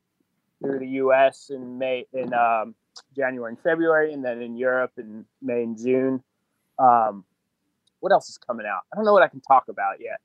through 0.62 0.80
the 0.80 0.88
U.S. 0.88 1.50
in 1.50 1.78
May, 1.78 2.06
in 2.14 2.34
um, 2.34 2.76
January 3.16 3.52
and 3.52 3.60
February, 3.62 4.14
and 4.14 4.24
then 4.24 4.42
in 4.42 4.58
Europe 4.58 4.92
in 4.98 5.26
May 5.42 5.64
and 5.64 5.78
June. 5.78 6.24
Um, 6.80 7.24
what 8.00 8.12
else 8.12 8.30
is 8.30 8.38
coming 8.38 8.66
out? 8.66 8.82
I 8.92 8.96
don't 8.96 9.06
know 9.06 9.14
what 9.14 9.24
I 9.24 9.28
can 9.28 9.42
talk 9.42 9.66
about 9.70 10.00
yet, 10.00 10.20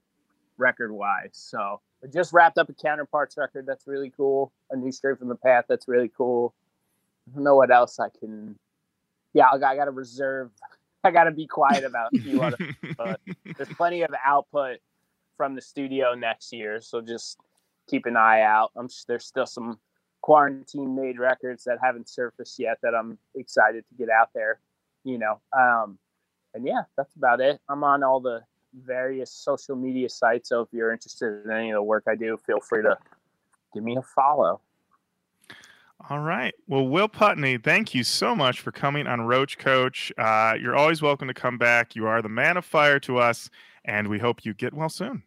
record 0.59 0.93
wise. 0.93 1.31
So 1.33 1.81
I 2.03 2.07
just 2.09 2.33
wrapped 2.33 2.59
up 2.59 2.69
a 2.69 2.75
Counterparts 2.75 3.37
record 3.37 3.67
that's 3.67 3.87
really 3.87 4.13
cool. 4.17 4.53
A 4.71 4.77
new 4.77 4.93
Stray 4.93 5.15
from 5.15 5.29
the 5.29 5.37
Path 5.37 5.65
that's 5.69 5.89
really 5.89 6.11
cool. 6.17 6.55
I 7.31 7.35
don't 7.35 7.45
know 7.45 7.57
what 7.57 7.71
else 7.71 7.99
I 7.99 8.09
can. 8.09 8.59
Yeah, 9.33 9.47
I 9.53 9.59
got, 9.59 9.73
I 9.73 9.77
got 9.77 9.85
to 9.87 9.91
reserve. 9.93 10.51
I 11.05 11.11
got 11.11 11.25
to 11.25 11.33
be 11.33 11.47
quiet 11.47 11.85
about 11.85 12.11
a 12.15 12.21
few 12.21 12.43
other. 12.43 12.57
But 12.97 13.21
there's 13.57 13.69
plenty 13.71 14.03
of 14.03 14.11
output 14.25 14.79
from 15.37 15.57
the 15.57 15.61
studio 15.61 16.15
next 16.15 16.53
year, 16.53 16.81
so 16.81 17.01
just 17.01 17.39
keep 17.93 18.07
an 18.07 18.16
eye 18.16 18.40
out. 18.40 18.72
I'm 18.74 18.88
there's 19.07 19.26
still 19.26 19.47
some 19.47 19.78
quarantine 20.22 20.97
made 20.97 21.18
records 21.18 21.64
that 21.64 21.78
haven't 21.82 22.09
surfaced 22.09 22.59
yet 22.59 22.78
that 22.82 22.95
I'm 22.95 23.18
excited 23.34 23.84
to 23.88 23.95
get 23.97 24.09
out 24.09 24.30
there. 24.34 24.61
You 25.05 25.18
know, 25.18 25.40
um, 25.53 25.99
and 26.55 26.66
yeah, 26.66 26.82
that's 26.97 27.14
about 27.16 27.40
it. 27.40 27.61
I'm 27.68 27.84
on 27.84 28.03
all 28.03 28.20
the 28.20 28.40
various 28.74 29.30
social 29.30 29.76
media 29.76 30.09
sites. 30.09 30.49
So 30.49 30.62
if 30.62 30.68
you're 30.72 30.93
interested 30.93 31.43
in 31.45 31.51
any 31.51 31.70
of 31.70 31.74
the 31.74 31.82
work 31.82 32.05
I 32.09 32.14
do, 32.14 32.38
feel 32.47 32.61
free 32.61 32.82
to 32.82 32.97
give 33.74 33.84
me 33.84 33.97
a 33.97 34.03
follow. 34.03 34.61
All 36.09 36.20
right. 36.20 36.55
Well, 36.66 36.88
Will 36.88 37.09
Putney, 37.09 37.59
thank 37.59 37.95
you 37.95 38.03
so 38.03 38.34
much 38.34 38.61
for 38.61 38.72
coming 38.72 39.07
on 39.07 39.20
Roach 39.20 39.59
Koach. 39.59 40.11
Uh, 40.18 40.57
you're 40.57 40.74
always 40.74 41.03
welcome 41.03 41.28
to 41.28 41.34
come 41.34 41.59
back. 41.59 41.95
You 41.95 42.07
are 42.07 42.22
the 42.22 42.28
man 42.28 42.57
of 42.57 42.64
fire 42.64 42.99
to 43.01 43.18
us, 43.18 43.51
and 43.84 44.09
we 44.09 44.18
hope 44.18 44.45
you 44.45 44.55
get 44.55 44.72
well 44.72 44.88
soon. 44.88 45.22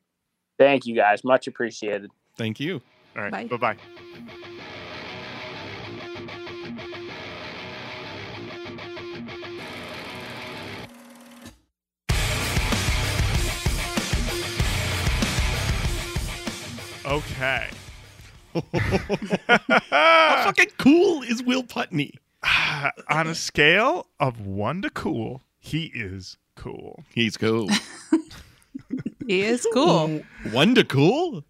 Thank 0.58 0.86
you 0.86 0.96
guys. 0.96 1.24
Much 1.24 1.48
appreciated. 1.48 2.12
Thank 2.36 2.60
you. 2.60 2.82
All 3.16 3.24
right. 3.24 3.32
Bye. 3.32 3.46
Bye 3.46 3.58
bye. 3.58 3.78
Okay. 17.06 17.70
How 19.90 20.44
fucking 20.46 20.72
cool 20.78 21.22
is 21.22 21.44
Will 21.44 21.64
Putney? 21.64 22.16
On 23.10 23.28
a 23.28 23.36
scale 23.36 24.08
of 24.20 24.46
one 24.46 24.82
to 24.82 24.90
cool, 24.90 25.42
he 25.60 25.92
is 25.94 26.38
cool. 26.56 27.04
He's 27.14 27.38
cool. 27.38 27.70
He 29.28 29.42
is 29.42 29.66
cool. 29.74 30.22
One 30.52 30.76
to 30.76 30.84
cool? 30.84 31.44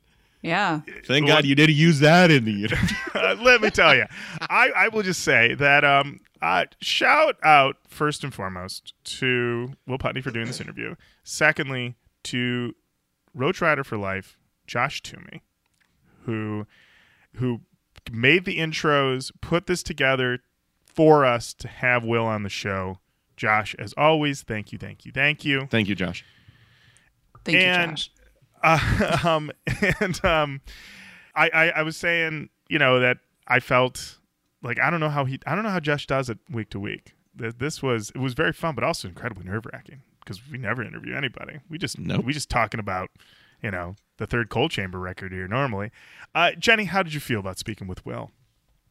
Yeah. 0.45 0.81
Thank 1.05 1.27
God 1.27 1.43
you 1.45 1.55
didn't 1.55 1.75
use 1.75 1.99
that 2.01 2.29
in 2.31 2.45
the 2.45 2.63
interview. 2.65 2.95
Uh, 3.15 3.33
let 3.41 3.61
me 3.61 3.69
tell 3.69 3.95
you, 3.95 4.03
I, 4.41 4.69
I 4.75 4.87
will 4.89 5.01
just 5.01 5.21
say 5.21 5.53
that 5.55 5.85
um, 5.85 6.19
uh, 6.41 6.65
shout 6.81 7.37
out 7.43 7.77
first 7.87 8.25
and 8.25 8.33
foremost 8.33 8.93
to 9.05 9.71
Will 9.87 9.97
Putney 9.97 10.19
for 10.21 10.31
doing 10.31 10.47
this 10.47 10.59
interview. 10.59 10.95
Secondly, 11.23 11.95
to 12.23 12.75
Roach 13.33 13.61
Rider 13.61 13.85
for 13.85 13.97
Life, 13.97 14.37
Josh 14.67 15.01
Toomey, 15.01 15.41
who 16.25 16.67
who 17.35 17.61
made 18.11 18.43
the 18.43 18.57
intros, 18.59 19.31
put 19.39 19.65
this 19.65 19.81
together 19.81 20.39
for 20.85 21.25
us 21.25 21.53
to 21.53 21.69
have 21.69 22.03
Will 22.03 22.25
on 22.25 22.43
the 22.43 22.49
show. 22.49 22.99
Josh, 23.37 23.75
as 23.79 23.93
always, 23.97 24.43
thank 24.43 24.73
you, 24.73 24.77
thank 24.77 25.05
you, 25.05 25.13
thank 25.13 25.45
you. 25.45 25.67
Thank 25.71 25.87
you, 25.87 25.95
Josh. 25.95 26.25
Thank 27.45 27.57
And- 27.59 27.91
you, 27.91 27.95
Josh. 27.95 28.11
Uh, 28.65 29.17
um, 29.23 29.51
and 30.01 30.25
um, 30.25 30.61
I, 31.35 31.49
I 31.49 31.69
I 31.69 31.81
was 31.83 31.95
saying, 31.95 32.49
you 32.67 32.79
know, 32.79 32.99
that 32.99 33.19
I 33.47 33.59
felt 33.59 34.17
like 34.63 34.79
I 34.79 34.89
don't 34.89 34.99
know 34.99 35.09
how 35.09 35.25
he 35.25 35.39
I 35.45 35.53
don't 35.53 35.63
know 35.63 35.69
how 35.69 35.79
Josh 35.79 36.07
does 36.07 36.29
it 36.29 36.39
week 36.49 36.69
to 36.71 36.79
week. 36.79 37.13
This 37.35 37.83
was 37.83 38.11
it 38.15 38.19
was 38.19 38.33
very 38.33 38.53
fun, 38.53 38.75
but 38.75 38.83
also 38.83 39.07
incredibly 39.07 39.45
nerve 39.45 39.65
wracking 39.71 40.01
because 40.19 40.41
we 40.49 40.57
never 40.57 40.83
interview 40.83 41.15
anybody. 41.15 41.59
We 41.69 41.77
just 41.77 41.99
Nope. 41.99 42.25
we 42.25 42.33
just 42.33 42.49
talking 42.49 42.79
about 42.79 43.11
you 43.61 43.71
know 43.71 43.95
the 44.17 44.25
third 44.25 44.49
Cold 44.49 44.71
Chamber 44.71 44.99
record 44.99 45.31
here 45.31 45.47
normally. 45.47 45.91
Uh, 46.33 46.51
Jenny, 46.53 46.85
how 46.85 47.03
did 47.03 47.13
you 47.13 47.19
feel 47.19 47.39
about 47.39 47.59
speaking 47.59 47.87
with 47.87 48.05
Will? 48.05 48.31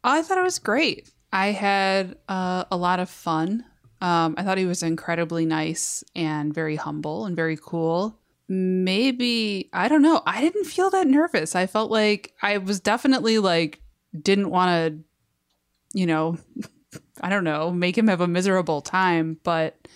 I 0.04 0.22
thought 0.22 0.38
it 0.38 0.42
was 0.42 0.58
great. 0.58 1.10
I 1.32 1.48
had 1.48 2.16
uh, 2.28 2.64
a 2.70 2.76
lot 2.76 3.00
of 3.00 3.10
fun. 3.10 3.64
Um, 4.00 4.34
I 4.36 4.42
thought 4.42 4.58
he 4.58 4.66
was 4.66 4.82
incredibly 4.82 5.46
nice 5.46 6.04
and 6.14 6.52
very 6.52 6.76
humble 6.76 7.24
and 7.24 7.34
very 7.34 7.56
cool. 7.60 8.18
Maybe, 8.48 9.70
I 9.72 9.88
don't 9.88 10.02
know. 10.02 10.22
I 10.26 10.40
didn't 10.40 10.64
feel 10.64 10.90
that 10.90 11.06
nervous. 11.06 11.54
I 11.54 11.66
felt 11.66 11.90
like 11.90 12.32
I 12.42 12.58
was 12.58 12.80
definitely 12.80 13.38
like, 13.38 13.80
didn't 14.20 14.50
want 14.50 14.70
to, 14.70 15.98
you 15.98 16.06
know, 16.06 16.38
I 17.20 17.30
don't 17.30 17.44
know, 17.44 17.70
make 17.70 17.96
him 17.96 18.08
have 18.08 18.20
a 18.20 18.28
miserable 18.28 18.82
time, 18.82 19.38
but 19.44 19.88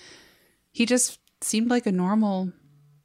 he 0.72 0.86
just 0.86 1.20
seemed 1.40 1.70
like 1.70 1.86
a 1.86 1.92
normal, 1.92 2.52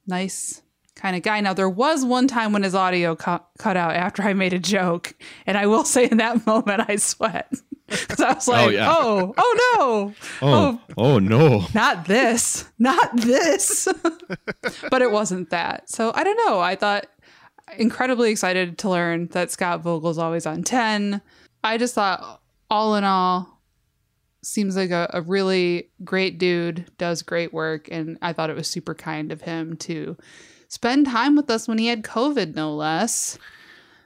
nice 0.06 0.62
kind 0.94 1.16
of 1.16 1.22
guy. 1.22 1.40
Now, 1.40 1.54
there 1.54 1.68
was 1.68 2.04
one 2.04 2.26
time 2.26 2.52
when 2.52 2.62
his 2.62 2.74
audio 2.74 3.14
cu- 3.16 3.44
cut 3.58 3.76
out 3.76 3.94
after 3.94 4.22
I 4.22 4.32
made 4.32 4.52
a 4.52 4.58
joke, 4.58 5.14
and 5.46 5.58
I 5.58 5.66
will 5.66 5.84
say 5.84 6.08
in 6.10 6.18
that 6.18 6.46
moment 6.46 6.88
I 6.88 6.96
sweat 6.96 7.52
because 7.88 8.20
I 8.20 8.32
was 8.32 8.48
oh, 8.48 8.52
like, 8.52 8.72
yeah. 8.72 8.94
"Oh, 8.96 9.34
oh 9.36 9.76
no, 9.78 10.14
Oh, 10.42 10.80
oh, 10.88 10.94
oh 10.96 11.18
no. 11.18 11.66
not 11.74 12.06
this, 12.06 12.66
not 12.78 13.16
this." 13.16 13.88
but 14.90 15.02
it 15.02 15.10
wasn't 15.10 15.50
that. 15.50 15.90
So 15.90 16.12
I 16.14 16.24
don't 16.24 16.38
know. 16.46 16.60
I 16.60 16.76
thought 16.76 17.06
incredibly 17.78 18.30
excited 18.30 18.78
to 18.78 18.90
learn 18.90 19.28
that 19.28 19.50
Scott 19.50 19.82
Vogel's 19.82 20.18
always 20.18 20.46
on 20.46 20.62
10. 20.62 21.20
I 21.62 21.78
just 21.78 21.94
thought, 21.94 22.42
all 22.70 22.94
in 22.96 23.04
all, 23.04 23.60
seems 24.42 24.76
like 24.76 24.90
a, 24.90 25.10
a 25.14 25.22
really 25.22 25.90
great 26.04 26.38
dude, 26.38 26.86
does 26.98 27.22
great 27.22 27.52
work. 27.52 27.88
And 27.90 28.18
I 28.20 28.32
thought 28.32 28.50
it 28.50 28.56
was 28.56 28.68
super 28.68 28.94
kind 28.94 29.32
of 29.32 29.42
him 29.42 29.76
to 29.78 30.16
spend 30.68 31.06
time 31.06 31.36
with 31.36 31.50
us 31.50 31.66
when 31.66 31.78
he 31.78 31.86
had 31.86 32.02
COVID, 32.02 32.54
no 32.54 32.74
less. 32.74 33.38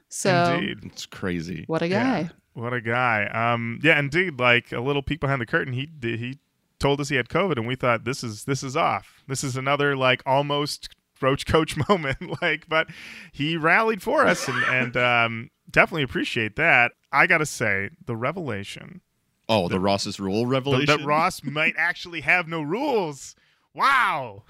So, 0.08 0.54
Indeed. 0.54 0.78
It's 0.84 1.06
crazy. 1.06 1.64
what 1.66 1.82
a 1.82 1.88
guy. 1.88 2.20
Yeah. 2.20 2.28
What 2.58 2.72
a 2.72 2.80
guy. 2.80 3.26
Um, 3.26 3.78
yeah, 3.82 3.98
indeed. 3.98 4.38
Like 4.38 4.72
a 4.72 4.80
little 4.80 5.02
peek 5.02 5.20
behind 5.20 5.40
the 5.40 5.46
curtain. 5.46 5.72
He. 5.72 5.88
He 6.02 6.38
told 6.80 7.00
us 7.00 7.08
he 7.08 7.16
had 7.16 7.28
COVID, 7.28 7.56
and 7.56 7.66
we 7.66 7.74
thought 7.74 8.04
this 8.04 8.22
is 8.22 8.44
this 8.44 8.62
is 8.62 8.76
off. 8.76 9.22
This 9.26 9.42
is 9.42 9.56
another 9.56 9.96
like 9.96 10.22
almost 10.24 10.88
roach 11.20 11.44
coach 11.46 11.76
moment. 11.88 12.40
like, 12.42 12.68
but 12.68 12.88
he 13.32 13.56
rallied 13.56 14.02
for 14.02 14.26
us, 14.26 14.46
and 14.48 14.62
and 14.64 14.96
um, 14.96 15.50
definitely 15.70 16.04
appreciate 16.04 16.56
that. 16.56 16.92
I 17.10 17.26
gotta 17.26 17.46
say, 17.46 17.90
the 18.06 18.14
revelation 18.16 19.00
Oh, 19.48 19.68
the 19.68 19.80
Ross's 19.80 20.20
rule 20.20 20.44
revelation. 20.46 20.86
that 20.86 21.04
Ross 21.06 21.42
might 21.42 21.74
actually 21.78 22.20
have 22.20 22.48
no 22.48 22.60
rules. 22.60 23.34
Wow. 23.74 24.44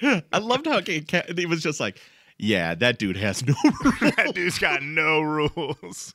I 0.02 0.38
loved 0.38 0.66
how 0.66 0.80
he 0.80 1.46
was 1.46 1.62
just 1.62 1.80
like, 1.80 2.00
"Yeah, 2.38 2.74
that 2.76 2.98
dude 2.98 3.18
has 3.18 3.44
no." 3.46 3.54
Rules. 3.64 4.14
that 4.16 4.32
dude's 4.34 4.58
got 4.58 4.82
no 4.82 5.20
rules. 5.20 6.14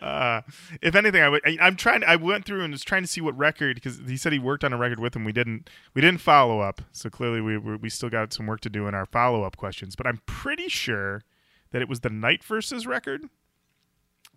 Uh, 0.00 0.42
if 0.82 0.94
anything, 0.94 1.22
I 1.22 1.28
would. 1.28 1.42
I, 1.44 1.56
I'm 1.60 1.76
trying. 1.76 2.02
I 2.04 2.16
went 2.16 2.44
through 2.44 2.62
and 2.62 2.72
was 2.72 2.82
trying 2.82 3.02
to 3.02 3.08
see 3.08 3.20
what 3.20 3.36
record 3.36 3.76
because 3.76 4.00
he 4.06 4.16
said 4.16 4.32
he 4.32 4.38
worked 4.38 4.64
on 4.64 4.72
a 4.72 4.76
record 4.76 5.00
with 5.00 5.14
him. 5.14 5.24
We 5.24 5.32
didn't. 5.32 5.68
We 5.94 6.02
didn't 6.02 6.20
follow 6.20 6.60
up. 6.60 6.82
So 6.92 7.10
clearly, 7.10 7.40
we 7.40 7.58
we 7.58 7.76
we 7.76 7.90
still 7.90 8.10
got 8.10 8.32
some 8.32 8.46
work 8.46 8.60
to 8.62 8.70
do 8.70 8.86
in 8.86 8.94
our 8.94 9.06
follow 9.06 9.42
up 9.44 9.56
questions. 9.56 9.96
But 9.96 10.06
I'm 10.06 10.20
pretty 10.26 10.68
sure 10.68 11.22
that 11.70 11.82
it 11.82 11.88
was 11.88 12.00
the 12.00 12.10
Night 12.10 12.42
Verses 12.42 12.86
record. 12.86 13.28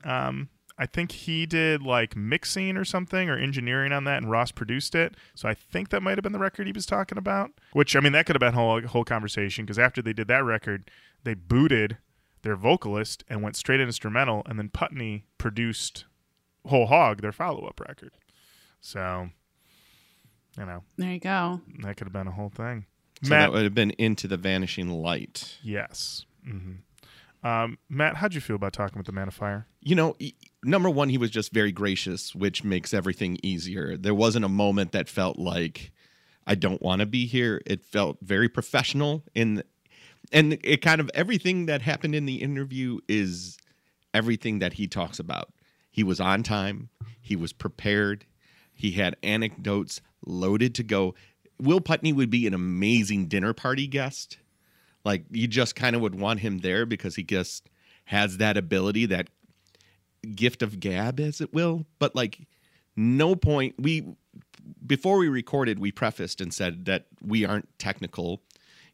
Um, 0.04 0.50
I 0.78 0.86
think 0.86 1.12
he 1.12 1.46
did 1.46 1.84
like 1.84 2.16
mixing 2.16 2.78
or 2.78 2.86
something 2.86 3.30
or 3.30 3.38
engineering 3.38 3.92
on 3.92 4.06
that, 4.06 4.18
and 4.18 4.32
Ross 4.32 4.52
produced 4.52 4.96
it. 4.96 5.16
So 5.36 5.50
I 5.50 5.54
think 5.54 5.90
that 5.90 6.02
might 6.02 6.18
have 6.18 6.24
been 6.24 6.32
the 6.32 6.40
record 6.40 6.68
he 6.68 6.74
was 6.74 6.86
talking 6.86 7.18
about. 7.18 7.52
Which 7.74 7.96
I 7.96 8.00
mean, 8.00 8.14
that 8.14 8.26
could 8.26 8.36
have 8.36 8.40
been 8.40 8.54
a 8.54 8.58
whole 8.58 8.82
whole 8.82 9.04
conversation 9.04 9.66
because 9.66 9.78
after 9.78 10.02
they 10.02 10.14
did 10.14 10.30
that 10.30 10.46
record, 10.46 10.90
they 11.24 11.34
booted 11.34 11.98
their 12.42 12.56
vocalist 12.56 13.24
and 13.30 13.42
went 13.44 13.56
straight 13.56 13.80
instrumental, 13.80 14.44
and 14.46 14.58
then 14.60 14.70
Putney 14.70 15.26
produced 15.38 16.06
Whole 16.66 16.88
Hog, 16.88 17.22
their 17.22 17.32
follow 17.32 17.66
up 17.68 17.80
record. 17.80 18.12
So, 18.82 19.30
you 20.58 20.66
know, 20.66 20.84
There 20.98 21.12
you 21.12 21.20
go. 21.20 21.62
that 21.82 21.98
could 21.98 22.08
have 22.08 22.14
been 22.14 22.28
a 22.28 22.32
whole 22.32 22.50
thing. 22.50 22.86
so 23.24 23.30
Matt, 23.30 23.48
that 23.48 23.52
would 23.54 23.64
have 23.64 23.74
been 23.76 23.92
into 23.92 24.28
the 24.28 24.38
vanishing 24.38 24.90
light. 24.90 25.58
yes. 25.64 26.26
Mm-hmm. 26.48 27.46
Um, 27.48 27.78
Matt, 27.88 28.16
how'd 28.18 28.34
you 28.34 28.42
feel 28.42 28.58
about 28.58 28.74
talking 28.74 28.98
with 28.98 29.06
the 29.06 29.14
Man 29.14 29.28
of 29.30 29.34
Fire? 29.34 29.66
You 29.82 29.96
know, 29.96 30.16
e- 30.20 30.34
number 30.64 30.90
one, 30.90 31.08
he 31.08 31.18
was 31.18 31.32
just 31.32 31.54
very 31.54 31.72
gracious, 31.72 32.36
which 32.36 32.66
makes 32.66 32.94
everything 32.94 33.38
easier. 33.42 33.96
There 33.96 34.14
wasn't 34.14 34.44
a 34.44 34.50
moment 34.50 34.92
that 34.92 35.08
felt 35.08 35.38
like 35.40 35.92
I 36.46 36.56
don't 36.56 36.82
want 36.82 37.00
to 37.00 37.06
be 37.06 37.28
here. 37.28 37.62
It 37.66 37.86
felt 37.86 38.18
very 38.22 38.50
professional 38.50 39.24
in 39.34 39.64
and 40.32 40.58
it 40.64 40.82
kind 40.82 41.02
of 41.02 41.10
everything 41.14 41.66
that 41.68 41.82
happened 41.82 42.16
in 42.16 42.26
the 42.26 42.42
interview 42.42 43.00
is 43.08 43.58
everything 44.14 44.60
that 44.60 44.74
he 44.74 44.88
talks 44.88 45.20
about. 45.20 45.52
He 45.92 46.04
was 46.04 46.20
on 46.20 46.44
time, 46.44 46.90
he 47.22 47.36
was 47.36 47.54
prepared, 47.54 48.26
he 48.74 48.92
had 48.92 49.16
anecdotes 49.24 50.02
loaded 50.26 50.76
to 50.76 50.84
go. 50.84 51.16
Will 51.60 51.82
Putney 51.82 52.14
would 52.14 52.30
be 52.30 52.48
an 52.48 52.54
amazing 52.54 53.28
dinner 53.28 53.54
party 53.54 53.88
guest. 53.88 54.38
Like 55.04 55.26
you 55.32 55.48
just 55.48 55.76
kind 55.76 55.96
of 55.96 56.02
would 56.02 56.16
want 56.16 56.42
him 56.42 56.60
there 56.60 56.86
because 56.86 57.16
he 57.16 57.24
just 57.24 57.68
has 58.06 58.38
that 58.38 58.58
ability, 58.58 59.06
that 59.08 59.30
gift 60.36 60.62
of 60.62 60.80
gab, 60.80 61.20
as 61.20 61.42
it 61.42 61.54
will. 61.54 61.86
But 62.00 62.16
like, 62.16 62.48
no 62.96 63.36
point. 63.36 63.76
We 63.78 64.06
before 64.86 65.18
we 65.18 65.30
recorded, 65.30 65.80
we 65.80 65.92
prefaced 65.92 66.42
and 66.42 66.54
said 66.54 66.86
that 66.86 67.06
we 67.22 67.46
aren't 67.46 67.68
technical. 67.80 68.42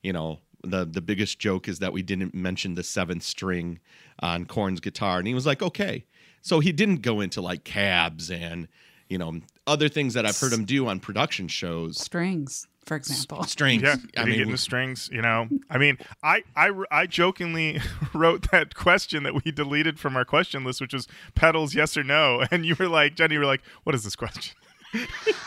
You 0.03 0.13
know, 0.13 0.39
the 0.65 0.85
the 0.85 1.01
biggest 1.01 1.39
joke 1.39 1.67
is 1.67 1.79
that 1.79 1.93
we 1.93 2.01
didn't 2.01 2.33
mention 2.33 2.75
the 2.75 2.83
seventh 2.83 3.23
string 3.23 3.79
on 4.19 4.45
Korn's 4.45 4.79
guitar, 4.79 5.19
and 5.19 5.27
he 5.27 5.33
was 5.33 5.45
like, 5.45 5.61
okay. 5.61 6.05
So 6.41 6.59
he 6.59 6.71
didn't 6.71 6.97
go 6.97 7.21
into 7.21 7.41
like 7.41 7.63
cabs 7.63 8.29
and 8.29 8.67
you 9.09 9.17
know 9.17 9.41
other 9.67 9.89
things 9.89 10.13
that 10.13 10.25
I've 10.25 10.39
heard 10.39 10.53
him 10.53 10.65
do 10.65 10.87
on 10.87 10.99
production 10.99 11.47
shows. 11.47 11.99
Strings, 11.99 12.67
for 12.85 12.95
example. 12.95 13.43
Strings. 13.43 13.81
Yeah, 13.81 13.95
I 14.17 14.25
did 14.25 14.31
he 14.31 14.37
get 14.37 14.47
into 14.47 14.57
strings? 14.57 15.09
You 15.11 15.21
know, 15.21 15.47
I 15.69 15.77
mean, 15.77 15.97
I, 16.23 16.43
I, 16.55 16.71
I 16.91 17.07
jokingly 17.07 17.81
wrote 18.13 18.51
that 18.51 18.75
question 18.75 19.23
that 19.23 19.43
we 19.43 19.51
deleted 19.51 19.99
from 19.99 20.15
our 20.15 20.25
question 20.25 20.63
list, 20.63 20.81
which 20.81 20.93
was 20.93 21.07
pedals, 21.33 21.73
yes 21.73 21.97
or 21.97 22.03
no, 22.03 22.43
and 22.51 22.65
you 22.65 22.75
were 22.77 22.87
like, 22.87 23.15
Jenny, 23.15 23.33
you 23.33 23.39
were 23.39 23.45
like, 23.45 23.61
what 23.83 23.95
is 23.95 24.03
this 24.03 24.15
question? 24.15 24.55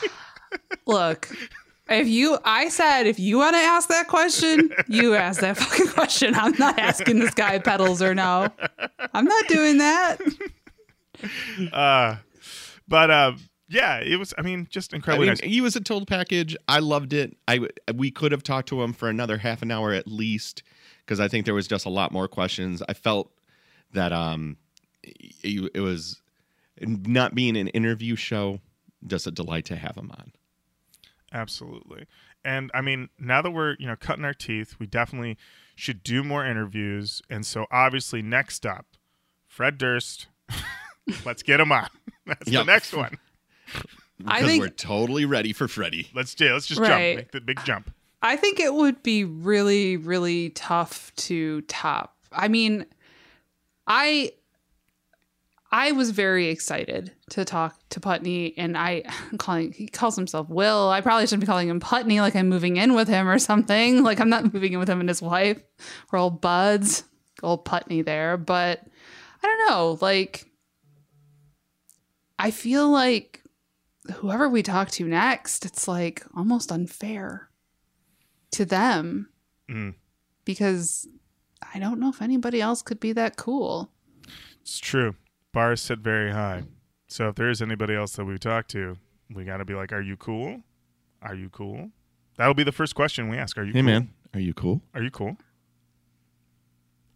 Look, 0.86 1.28
if 1.88 2.08
you, 2.08 2.38
I 2.44 2.68
said, 2.68 3.06
if 3.06 3.18
you 3.18 3.38
want 3.38 3.54
to 3.54 3.60
ask 3.60 3.88
that 3.88 4.08
question, 4.08 4.72
you 4.88 5.14
ask 5.14 5.40
that 5.40 5.56
fucking 5.56 5.88
question. 5.88 6.34
I'm 6.34 6.56
not 6.58 6.78
asking 6.78 7.18
this 7.18 7.34
guy 7.34 7.58
pedals 7.58 8.02
or 8.02 8.14
no. 8.14 8.48
I'm 9.12 9.24
not 9.24 9.48
doing 9.48 9.78
that. 9.78 10.18
Uh, 11.72 12.14
but 12.86 13.10
uh, 13.10 13.32
yeah, 13.68 13.98
it 13.98 14.20
was. 14.20 14.32
I 14.38 14.42
mean, 14.42 14.68
just 14.70 14.94
I 14.94 14.96
incredibly 14.98 15.26
mean, 15.26 15.32
nice. 15.32 15.40
he 15.40 15.60
was 15.60 15.74
a 15.74 15.80
total 15.80 16.06
package. 16.06 16.56
I 16.68 16.78
loved 16.78 17.12
it. 17.12 17.36
I 17.48 17.66
we 17.92 18.12
could 18.12 18.30
have 18.30 18.44
talked 18.44 18.68
to 18.68 18.80
him 18.80 18.92
for 18.92 19.08
another 19.08 19.36
half 19.36 19.60
an 19.62 19.72
hour 19.72 19.92
at 19.92 20.06
least 20.06 20.62
because 21.04 21.18
I 21.18 21.26
think 21.26 21.44
there 21.44 21.54
was 21.54 21.66
just 21.66 21.86
a 21.86 21.90
lot 21.90 22.12
more 22.12 22.28
questions. 22.28 22.82
I 22.88 22.92
felt 22.92 23.32
that 23.94 24.12
um, 24.12 24.58
it, 25.02 25.70
it 25.74 25.80
was 25.80 26.22
not 26.80 27.34
being 27.34 27.56
an 27.56 27.68
interview 27.68 28.14
show, 28.14 28.60
just 29.06 29.26
a 29.26 29.30
delight 29.30 29.64
to 29.66 29.76
have 29.76 29.96
him 29.96 30.10
on. 30.16 30.32
Absolutely. 31.32 32.06
And 32.44 32.70
I 32.74 32.80
mean, 32.80 33.08
now 33.18 33.42
that 33.42 33.50
we're, 33.50 33.76
you 33.78 33.86
know, 33.86 33.96
cutting 33.96 34.24
our 34.24 34.34
teeth, 34.34 34.76
we 34.78 34.86
definitely 34.86 35.36
should 35.74 36.02
do 36.02 36.24
more 36.24 36.44
interviews. 36.46 37.20
And 37.28 37.44
so 37.44 37.66
obviously 37.70 38.22
next 38.22 38.64
up, 38.64 38.86
Fred 39.46 39.76
Durst. 39.78 40.28
Let's 41.24 41.42
get 41.42 41.60
him 41.60 41.72
on. 41.72 41.88
That's 42.26 42.50
the 42.50 42.64
next 42.64 42.92
one. 42.94 43.18
I 44.26 44.38
Because 44.38 44.42
think- 44.46 44.62
we're 44.62 44.68
totally 44.70 45.24
ready 45.24 45.52
for 45.52 45.68
Freddie. 45.68 46.08
Let's 46.14 46.34
do 46.34 46.52
let's 46.52 46.66
just 46.66 46.80
Right. 46.80 46.88
jump. 47.14 47.16
Make 47.16 47.30
the 47.32 47.40
big 47.40 47.64
jump. 47.64 47.90
I 48.20 48.36
think 48.36 48.58
it 48.58 48.74
would 48.74 49.02
be 49.04 49.22
really, 49.24 49.96
really 49.96 50.50
tough 50.50 51.12
to 51.16 51.60
top. 51.62 52.16
I 52.32 52.48
mean, 52.48 52.84
I 53.86 54.32
I 55.70 55.92
was 55.92 56.12
very 56.12 56.48
excited 56.48 57.12
to 57.30 57.44
talk 57.44 57.78
to 57.90 58.00
Putney, 58.00 58.56
and 58.56 58.76
I 58.76 59.02
I'm 59.30 59.36
calling 59.38 59.72
he 59.72 59.86
calls 59.86 60.16
himself 60.16 60.48
Will. 60.48 60.88
I 60.88 61.00
probably 61.02 61.26
shouldn't 61.26 61.42
be 61.42 61.46
calling 61.46 61.68
him 61.68 61.78
Putney, 61.80 62.20
like 62.20 62.34
I'm 62.34 62.48
moving 62.48 62.76
in 62.76 62.94
with 62.94 63.08
him 63.08 63.28
or 63.28 63.38
something. 63.38 64.02
Like 64.08 64.20
I'm 64.20 64.30
not 64.30 64.52
moving 64.54 64.72
in 64.72 64.78
with 64.78 64.88
him 64.88 65.00
and 65.00 65.08
his 65.08 65.20
wife. 65.20 65.60
We're 66.10 66.18
all 66.18 66.30
buds, 66.30 67.04
old 67.42 67.64
Putney 67.66 68.00
there. 68.02 68.36
But 68.38 68.82
I 69.42 69.46
don't 69.46 69.68
know. 69.68 69.98
Like 70.00 70.46
I 72.38 72.50
feel 72.50 72.88
like 72.90 73.42
whoever 74.14 74.48
we 74.48 74.62
talk 74.62 74.90
to 74.92 75.04
next, 75.06 75.66
it's 75.66 75.86
like 75.86 76.24
almost 76.36 76.72
unfair 76.72 77.50
to 78.52 78.64
them 78.64 79.28
Mm. 79.68 79.94
because 80.46 81.06
I 81.74 81.78
don't 81.78 82.00
know 82.00 82.08
if 82.08 82.22
anybody 82.22 82.58
else 82.62 82.80
could 82.80 82.98
be 83.00 83.12
that 83.12 83.36
cool. 83.36 83.92
It's 84.62 84.78
true. 84.78 85.14
Bar 85.58 85.72
is 85.72 85.80
set 85.80 85.98
very 85.98 86.30
high. 86.30 86.62
So 87.08 87.30
if 87.30 87.34
there 87.34 87.50
is 87.50 87.60
anybody 87.60 87.92
else 87.92 88.12
that 88.12 88.24
we 88.24 88.38
talk 88.38 88.68
to, 88.68 88.96
we 89.34 89.42
got 89.42 89.56
to 89.56 89.64
be 89.64 89.74
like, 89.74 89.92
"Are 89.92 90.00
you 90.00 90.16
cool? 90.16 90.62
Are 91.20 91.34
you 91.34 91.48
cool?" 91.48 91.90
That'll 92.36 92.54
be 92.54 92.62
the 92.62 92.70
first 92.70 92.94
question 92.94 93.28
we 93.28 93.38
ask. 93.38 93.58
Are 93.58 93.64
you 93.64 93.72
cool? 93.72 93.82
Hey 93.82 93.82
cool? 93.82 93.92
man, 93.92 94.10
are 94.34 94.40
you 94.40 94.54
cool? 94.54 94.82
Are 94.94 95.02
you 95.02 95.10
cool? 95.10 95.36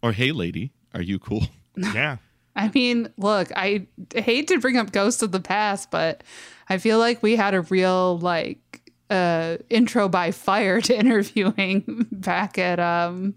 Or 0.01 0.11
hey 0.11 0.33
lady, 0.33 0.73
are 0.93 1.01
you 1.01 1.19
cool? 1.19 1.43
yeah. 1.77 2.17
I 2.53 2.69
mean, 2.75 3.13
look, 3.15 3.47
I 3.55 3.87
hate 4.13 4.49
to 4.49 4.59
bring 4.59 4.75
up 4.75 4.91
ghosts 4.91 5.21
of 5.21 5.31
the 5.31 5.39
past, 5.39 5.89
but 5.89 6.21
I 6.67 6.79
feel 6.79 6.99
like 6.99 7.23
we 7.23 7.37
had 7.37 7.53
a 7.53 7.61
real 7.61 8.19
like 8.19 8.91
uh 9.09 9.55
intro 9.69 10.09
by 10.09 10.31
fire 10.31 10.81
to 10.81 10.93
interviewing 10.99 12.07
back 12.11 12.57
at 12.57 12.81
um 12.81 13.35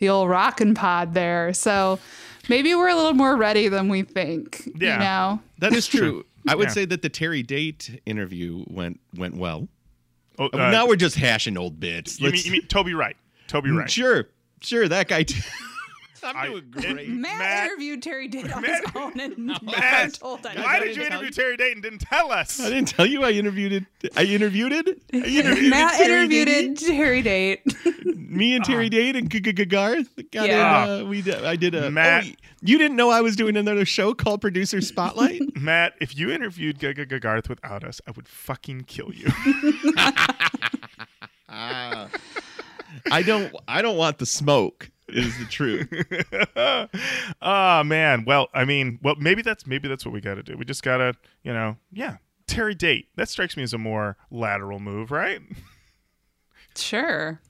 the 0.00 0.10
old 0.10 0.28
rockin' 0.28 0.74
pod 0.74 1.14
there. 1.14 1.54
So 1.54 1.98
maybe 2.48 2.74
we're 2.74 2.88
a 2.88 2.94
little 2.94 3.14
more 3.14 3.36
ready 3.36 3.68
than 3.68 3.88
we 3.88 4.02
think. 4.02 4.70
Yeah. 4.76 4.94
You 4.94 4.98
know? 4.98 5.40
That 5.58 5.72
is 5.72 5.86
true. 5.86 6.24
I 6.48 6.54
would 6.54 6.68
Yeah. 6.68 6.74
say 6.74 6.84
that 6.86 7.02
the 7.02 7.08
Terry 7.08 7.42
Date 7.42 8.00
interview 8.06 8.64
went 8.68 9.00
went 9.16 9.36
well. 9.36 9.68
Oh, 10.38 10.48
uh, 10.52 10.70
now 10.70 10.86
we're 10.86 10.96
just 10.96 11.16
hashing 11.16 11.56
old 11.56 11.78
bits. 11.80 12.20
you, 12.20 12.30
mean, 12.30 12.42
you 12.44 12.50
mean 12.52 12.66
Toby 12.66 12.92
Wright? 12.92 13.16
Toby 13.46 13.70
Wright. 13.70 13.90
Sure, 13.90 14.28
sure, 14.60 14.88
that 14.88 15.08
guy. 15.08 15.22
T- 15.22 15.40
I'm 16.24 16.36
I- 16.36 16.46
doing 16.48 16.64
great. 16.70 17.08
Matt, 17.08 17.38
Matt- 17.38 17.66
interviewed 17.66 18.02
Terry 18.02 18.28
Date 18.28 18.52
on 18.52 18.62
Matt- 18.62 18.84
his 18.84 18.96
own, 18.96 19.20
and 19.20 19.38
Matt, 19.46 19.62
never 19.62 20.10
told 20.10 20.46
anyone. 20.46 20.64
Why 20.64 20.78
did 20.80 20.96
you 20.96 21.02
interview 21.04 21.26
you. 21.26 21.32
Terry 21.32 21.56
Dayton? 21.56 21.82
Didn't 21.82 22.00
tell 22.00 22.32
us. 22.32 22.60
I 22.60 22.70
didn't 22.70 22.88
tell 22.88 23.06
you 23.06 23.22
I 23.24 23.30
interviewed 23.30 23.72
it. 23.72 23.84
I 24.16 24.24
interviewed 24.24 24.72
it. 24.72 25.02
I 25.12 25.16
interviewed 25.26 25.70
Matt 25.70 25.94
Terry 25.94 26.24
interviewed 26.24 26.46
Dayton. 26.48 26.74
Terry 26.76 27.22
Date. 27.22 27.62
Me 28.04 28.54
and 28.56 28.64
Terry 28.64 28.88
Date 28.88 29.14
and 29.16 29.30
G- 29.30 29.40
G- 29.40 29.52
G- 29.52 29.64
Garth. 29.64 30.08
got 30.32 30.48
Yeah. 30.48 30.84
in, 30.96 31.06
uh, 31.06 31.08
we 31.08 31.22
did, 31.22 31.44
I 31.44 31.56
did 31.56 31.74
a. 31.74 31.90
Matt- 31.90 32.24
oh, 32.26 32.30
you 32.62 32.78
didn't 32.78 32.96
know 32.96 33.10
I 33.10 33.20
was 33.20 33.36
doing 33.36 33.56
another 33.56 33.84
show 33.84 34.12
called 34.14 34.40
Producer 34.40 34.80
Spotlight. 34.80 35.40
Matt, 35.56 35.92
if 36.00 36.16
you 36.16 36.30
interviewed 36.30 36.78
Gaga 36.78 37.06
Gagarth 37.06 37.48
without 37.48 37.84
us, 37.84 38.00
I 38.08 38.10
would 38.12 38.26
fucking 38.26 38.84
kill 38.84 39.12
you. 39.12 39.28
Ah. 41.48 42.08
I 43.10 43.22
don't. 43.22 43.54
I 43.68 43.82
don't 43.82 43.96
want 43.96 44.18
the 44.18 44.26
smoke. 44.26 44.90
Is 45.08 45.38
the 45.38 45.44
truth. 45.44 45.88
oh 47.42 47.82
man. 47.84 48.24
Well, 48.24 48.48
I 48.54 48.64
mean, 48.64 48.98
well, 49.02 49.14
maybe 49.18 49.42
that's 49.42 49.66
maybe 49.66 49.86
that's 49.88 50.04
what 50.04 50.12
we 50.12 50.20
got 50.20 50.34
to 50.36 50.42
do. 50.42 50.56
We 50.56 50.64
just 50.64 50.82
gotta, 50.82 51.14
you 51.42 51.52
know, 51.52 51.76
yeah. 51.92 52.16
Terry 52.46 52.74
Date. 52.74 53.08
That 53.16 53.28
strikes 53.28 53.56
me 53.56 53.62
as 53.62 53.72
a 53.72 53.78
more 53.78 54.16
lateral 54.30 54.78
move, 54.80 55.10
right? 55.10 55.40
Sure. 56.76 57.40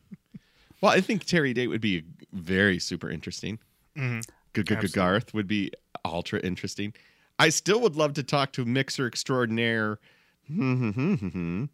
Well, 0.80 0.92
I 0.92 1.00
think 1.00 1.24
Terry 1.24 1.52
Date 1.54 1.68
would 1.68 1.80
be 1.80 2.04
very 2.32 2.78
super 2.78 3.10
interesting. 3.10 3.58
Mhm. 3.96 4.24
Absolutely. 4.56 4.88
Garth 4.90 5.34
would 5.34 5.48
be 5.48 5.72
ultra 6.04 6.38
interesting. 6.40 6.92
I 7.38 7.48
still 7.48 7.80
would 7.80 7.96
love 7.96 8.12
to 8.14 8.22
talk 8.22 8.52
to 8.52 8.64
mixer 8.64 9.06
extraordinaire 9.06 9.98
who 10.48 11.68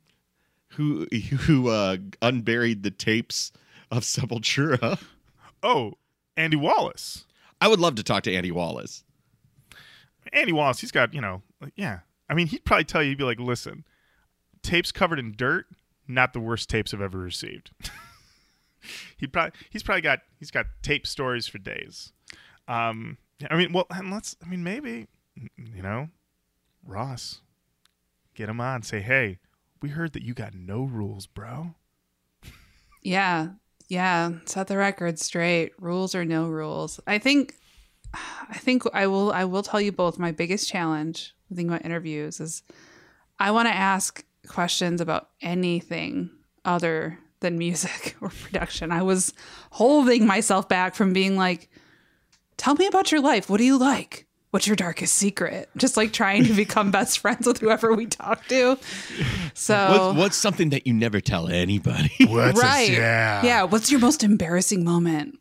who 0.71 1.69
uh, 1.69 1.97
unburied 2.23 2.83
the 2.83 2.91
tapes 2.91 3.53
of 3.91 4.05
Sepultura. 4.05 4.99
Oh, 5.63 5.95
Andy 6.37 6.57
Wallace. 6.57 7.27
I 7.61 7.69
would 7.69 7.81
love 7.81 7.95
to 7.97 8.03
talk 8.03 8.23
to 8.25 8.35
Andy 8.35 8.51
Wallace. 8.51 9.05
Andy 10.33 10.53
Wallace. 10.53 10.81
He's 10.81 10.93
got, 10.93 11.13
you 11.13 11.21
know, 11.21 11.43
like, 11.61 11.73
yeah. 11.77 12.01
I 12.29 12.35
mean, 12.35 12.47
he'd 12.47 12.65
probably 12.65 12.85
tell 12.85 13.03
you, 13.03 13.11
he'd 13.11 13.19
be 13.19 13.25
like, 13.25 13.41
"Listen, 13.41 13.85
tapes 14.63 14.93
covered 14.93 15.19
in 15.19 15.35
dirt, 15.37 15.67
not 16.07 16.33
the 16.33 16.41
worst 16.41 16.71
tapes 16.71 16.95
I've 16.95 17.01
ever 17.01 17.19
received." 17.19 17.73
he 19.17 19.27
probably 19.27 19.59
he's 19.69 19.83
probably 19.83 20.03
got 20.03 20.21
he's 20.39 20.51
got 20.51 20.67
tape 20.83 21.07
stories 21.07 21.49
for 21.49 21.59
days. 21.59 22.13
Um, 22.69 23.19
I 23.51 23.57
mean, 23.57 23.73
well, 23.73 23.87
and 23.91 24.13
let's. 24.13 24.37
I 24.45 24.49
mean, 24.49 24.63
maybe 24.63 25.09
you 25.57 25.83
know, 25.83 26.09
Ross, 26.87 27.41
get 28.35 28.49
him 28.49 28.61
on. 28.61 28.83
Say, 28.83 29.01
hey, 29.01 29.39
we 29.83 29.91
heard 29.91 30.13
that 30.13 30.23
you 30.23 30.35
got 30.35 30.55
no 30.55 30.85
rules, 30.85 31.27
bro. 31.27 31.75
Yeah. 33.03 33.49
Yeah. 33.91 34.35
Set 34.45 34.69
the 34.69 34.77
record 34.77 35.19
straight. 35.19 35.73
Rules 35.81 36.15
or 36.15 36.25
no 36.25 36.47
rules. 36.47 37.01
I 37.09 37.19
think 37.19 37.57
I 38.15 38.57
think 38.57 38.85
I 38.95 39.09
will 39.09 39.33
I 39.33 39.45
will 39.45 39.65
tell 39.65 39.81
you 39.81 39.91
both 39.91 40.17
my 40.17 40.31
biggest 40.31 40.69
challenge 40.69 41.35
thinking 41.49 41.69
about 41.69 41.85
interviews 41.85 42.39
is 42.39 42.63
I 43.41 43.51
want 43.51 43.67
to 43.67 43.75
ask 43.75 44.25
questions 44.47 45.01
about 45.01 45.31
anything 45.43 46.31
other 46.65 47.19
than 47.41 47.59
music 47.59 48.17
or 48.21 48.29
production. 48.29 48.93
I 48.93 49.03
was 49.03 49.35
holding 49.73 50.25
myself 50.25 50.69
back 50.69 50.95
from 50.95 51.13
being 51.13 51.37
like, 51.37 51.69
tell 52.57 52.77
me 52.77 52.87
about 52.87 53.11
your 53.11 53.21
life. 53.21 53.51
What 53.51 53.59
do 53.59 53.65
you 53.65 53.77
like? 53.77 54.29
What's 54.51 54.67
your 54.67 54.77
darkest 54.77 55.15
secret? 55.15 55.69
Just 55.77 55.97
like 55.97 56.13
trying 56.13 56.45
to 56.45 56.53
become 56.53 56.91
best 56.93 57.19
friends 57.21 57.47
with 57.47 57.59
whoever 57.59 57.95
we 57.95 58.07
talk 58.07 58.47
to. 58.49 58.79
So 59.55 60.09
What's, 60.09 60.19
what's 60.19 60.37
something 60.37 60.71
that 60.71 60.87
you 60.87 60.93
never 60.93 61.21
tell 61.21 61.49
anybody? 61.49 62.11
What's 62.27 62.61
right. 62.61 62.91
yeah. 62.91 63.45
Yeah. 63.45 63.63
What's 63.65 63.91
your 63.91 64.01
most 64.01 64.25
embarrassing 64.25 64.85
moment? 64.85 65.39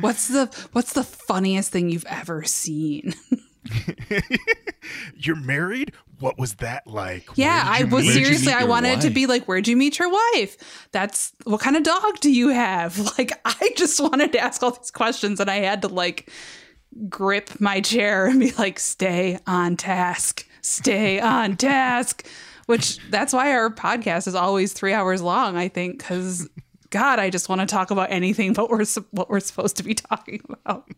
What's 0.00 0.26
the 0.26 0.46
what's 0.72 0.94
the 0.94 1.04
funniest 1.04 1.70
thing 1.70 1.88
you've 1.88 2.06
ever 2.08 2.42
seen? 2.42 3.14
You're 5.16 5.36
married. 5.36 5.92
What 6.18 6.38
was 6.38 6.54
that 6.56 6.86
like? 6.86 7.28
Yeah, 7.36 7.62
I 7.64 7.84
was 7.84 8.04
meet- 8.04 8.12
seriously. 8.12 8.52
I 8.52 8.64
wanted 8.64 8.98
it 8.98 9.00
to 9.02 9.10
be 9.10 9.26
like, 9.26 9.44
where'd 9.46 9.68
you 9.68 9.76
meet 9.76 9.98
your 9.98 10.10
wife? 10.10 10.88
That's 10.92 11.32
what 11.44 11.60
kind 11.60 11.76
of 11.76 11.82
dog 11.82 12.20
do 12.20 12.32
you 12.32 12.48
have? 12.48 12.98
Like, 13.18 13.32
I 13.44 13.72
just 13.76 14.00
wanted 14.00 14.32
to 14.32 14.38
ask 14.38 14.62
all 14.62 14.70
these 14.72 14.90
questions, 14.90 15.38
and 15.38 15.50
I 15.50 15.56
had 15.56 15.82
to 15.82 15.88
like 15.88 16.30
grip 17.08 17.60
my 17.60 17.80
chair 17.80 18.26
and 18.26 18.40
be 18.40 18.52
like, 18.52 18.78
stay 18.78 19.38
on 19.46 19.76
task, 19.76 20.46
stay 20.60 21.20
on 21.20 21.56
task. 21.56 22.26
Which 22.66 22.98
that's 23.10 23.32
why 23.32 23.52
our 23.52 23.70
podcast 23.70 24.28
is 24.28 24.34
always 24.36 24.72
three 24.72 24.92
hours 24.92 25.20
long. 25.20 25.56
I 25.56 25.68
think 25.68 25.98
because 25.98 26.48
God, 26.90 27.18
I 27.18 27.28
just 27.28 27.48
want 27.48 27.60
to 27.60 27.66
talk 27.66 27.90
about 27.90 28.12
anything 28.12 28.52
but 28.52 28.70
we're 28.70 28.84
what 29.10 29.28
we're 29.28 29.40
supposed 29.40 29.76
to 29.78 29.82
be 29.82 29.94
talking 29.94 30.42
about. 30.48 30.88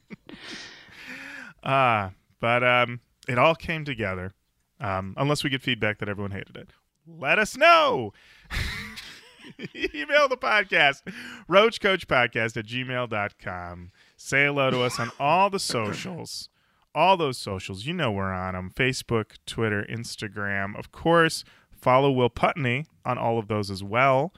Ah, 1.63 2.11
but 2.41 2.63
um, 2.63 3.01
it 3.27 3.39
all 3.39 3.55
came 3.55 3.85
together. 3.85 4.35
Um, 4.81 5.15
unless 5.17 5.43
we 5.43 5.51
get 5.51 5.63
feedback 5.63 5.99
that 5.99 6.09
everyone 6.09 6.33
hated 6.33 6.57
it, 6.57 6.71
let 7.07 7.39
us 7.39 7.57
know. 7.57 8.13
Email 9.75 10.29
the 10.29 10.37
podcast, 10.37 11.03
roachkoachpodcast 11.49 12.57
at 12.57 12.67
gmail.com. 12.67 13.91
Say 14.17 14.47
hello 14.47 14.71
to 14.71 14.83
us 14.83 14.99
on 14.99 15.11
all 15.19 15.51
the 15.51 15.59
socials. 15.59 16.49
All 16.95 17.17
those 17.17 17.39
socials, 17.39 17.87
you 17.87 17.93
know 17.93 18.13
we're 18.13 18.33
on 18.33 18.55
them 18.55 18.71
Facebook, 18.75 19.33
Twitter, 19.47 19.85
Instagram. 19.91 20.79
Of 20.79 20.93
course, 20.93 21.45
follow 21.73 22.11
Will 22.11 22.31
Putney 22.31 22.87
on 23.05 23.19
all 23.19 23.39
of 23.39 23.49
those 23.49 23.71
as 23.71 23.83
well. 23.83 24.33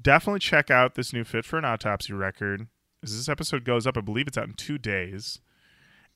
Definitely 0.00 0.40
check 0.40 0.70
out 0.70 0.94
this 0.94 1.12
new 1.12 1.24
Fit 1.24 1.44
for 1.44 1.58
an 1.58 1.64
Autopsy 1.64 2.12
record. 2.12 2.68
As 3.02 3.16
this 3.16 3.28
episode 3.28 3.64
goes 3.64 3.86
up, 3.86 3.98
I 3.98 4.02
believe 4.02 4.28
it's 4.28 4.38
out 4.38 4.46
in 4.46 4.54
two 4.54 4.78
days 4.78 5.40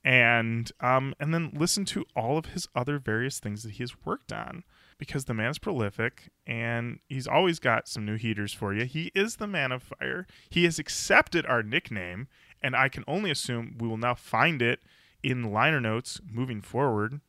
and 0.04 0.72
um, 0.80 1.14
and 1.20 1.34
then 1.34 1.52
listen 1.54 1.84
to 1.86 2.04
all 2.16 2.38
of 2.38 2.46
his 2.46 2.68
other 2.74 2.98
various 2.98 3.38
things 3.38 3.62
that 3.62 3.72
he 3.72 3.82
has 3.82 3.92
worked 4.04 4.32
on 4.32 4.64
because 4.98 5.26
the 5.26 5.34
man 5.34 5.50
is 5.50 5.58
prolific 5.58 6.30
and 6.46 7.00
he's 7.08 7.26
always 7.26 7.58
got 7.58 7.88
some 7.88 8.04
new 8.04 8.16
heaters 8.16 8.52
for 8.52 8.72
you. 8.74 8.84
He 8.84 9.10
is 9.14 9.36
the 9.36 9.46
man 9.46 9.72
of 9.72 9.82
fire. 9.82 10.26
He 10.48 10.64
has 10.64 10.78
accepted 10.78 11.44
our 11.46 11.62
nickname, 11.62 12.28
and 12.62 12.76
I 12.76 12.88
can 12.88 13.04
only 13.06 13.30
assume 13.30 13.76
we 13.78 13.88
will 13.88 13.96
now 13.96 14.14
find 14.14 14.62
it 14.62 14.80
in 15.22 15.52
liner 15.52 15.80
notes 15.80 16.20
moving 16.30 16.60
forward. 16.60 17.20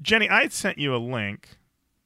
Jenny, 0.00 0.28
I 0.28 0.42
had 0.42 0.52
sent 0.52 0.78
you 0.78 0.94
a 0.94 0.98
link 0.98 1.58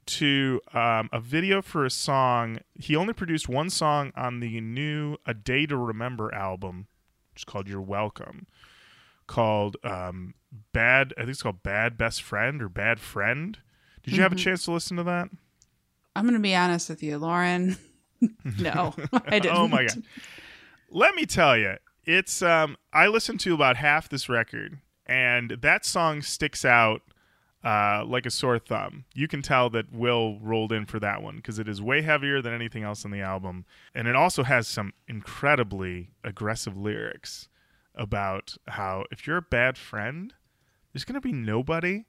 to 0.06 0.60
um, 0.72 1.08
a 1.12 1.20
video 1.20 1.60
for 1.60 1.84
a 1.84 1.90
song. 1.90 2.58
He 2.74 2.96
only 2.96 3.12
produced 3.12 3.48
one 3.48 3.70
song 3.70 4.12
on 4.16 4.40
the 4.40 4.60
new 4.60 5.16
A 5.26 5.34
Day 5.34 5.66
to 5.66 5.76
Remember 5.76 6.34
album, 6.34 6.86
which 7.32 7.40
is 7.40 7.44
called 7.44 7.68
You're 7.68 7.80
Welcome 7.80 8.46
called 9.28 9.76
um, 9.84 10.34
Bad. 10.72 11.14
I 11.16 11.20
think 11.20 11.30
it's 11.30 11.42
called 11.42 11.62
Bad 11.62 11.96
Best 11.96 12.20
Friend 12.22 12.60
or 12.60 12.68
Bad 12.68 12.98
Friend. 12.98 13.56
Did 14.02 14.16
you 14.16 14.22
have 14.22 14.32
a 14.32 14.36
chance 14.36 14.64
to 14.64 14.72
listen 14.72 14.96
to 14.96 15.04
that? 15.04 15.28
I'm 16.16 16.24
gonna 16.24 16.40
be 16.40 16.56
honest 16.56 16.88
with 16.88 17.02
you, 17.02 17.18
Lorin. 17.18 17.76
no, 18.58 18.94
I 19.12 19.38
didn't. 19.38 19.56
Oh 19.56 19.68
my 19.68 19.84
god! 19.84 20.02
Let 20.90 21.14
me 21.14 21.26
tell 21.26 21.56
you, 21.56 21.76
it's. 22.08 22.42
Um, 22.42 22.76
I 22.92 23.06
listened 23.06 23.40
to 23.40 23.54
about 23.54 23.76
half 23.76 24.08
this 24.08 24.28
record, 24.28 24.78
and 25.06 25.50
that 25.60 25.84
song 25.84 26.22
sticks 26.22 26.64
out 26.64 27.02
uh, 27.62 28.02
like 28.06 28.24
a 28.24 28.30
sore 28.30 28.58
thumb. 28.58 29.04
You 29.14 29.28
can 29.28 29.42
tell 29.42 29.68
that 29.70 29.92
Will 29.92 30.38
rolled 30.40 30.72
in 30.72 30.86
for 30.86 30.98
that 31.00 31.22
one 31.22 31.36
because 31.36 31.58
it 31.58 31.68
is 31.68 31.82
way 31.82 32.00
heavier 32.02 32.40
than 32.40 32.54
anything 32.54 32.82
else 32.82 33.04
on 33.04 33.10
the 33.10 33.20
album, 33.20 33.66
and 33.94 34.08
it 34.08 34.16
also 34.16 34.42
has 34.42 34.66
some 34.66 34.94
incredibly 35.06 36.10
aggressive 36.24 36.76
lyrics 36.76 37.48
about 37.94 38.56
how 38.68 39.04
if 39.10 39.26
you're 39.26 39.36
a 39.36 39.42
bad 39.42 39.76
friend, 39.76 40.32
there's 40.92 41.04
gonna 41.04 41.20
be 41.20 41.32
nobody 41.32 42.06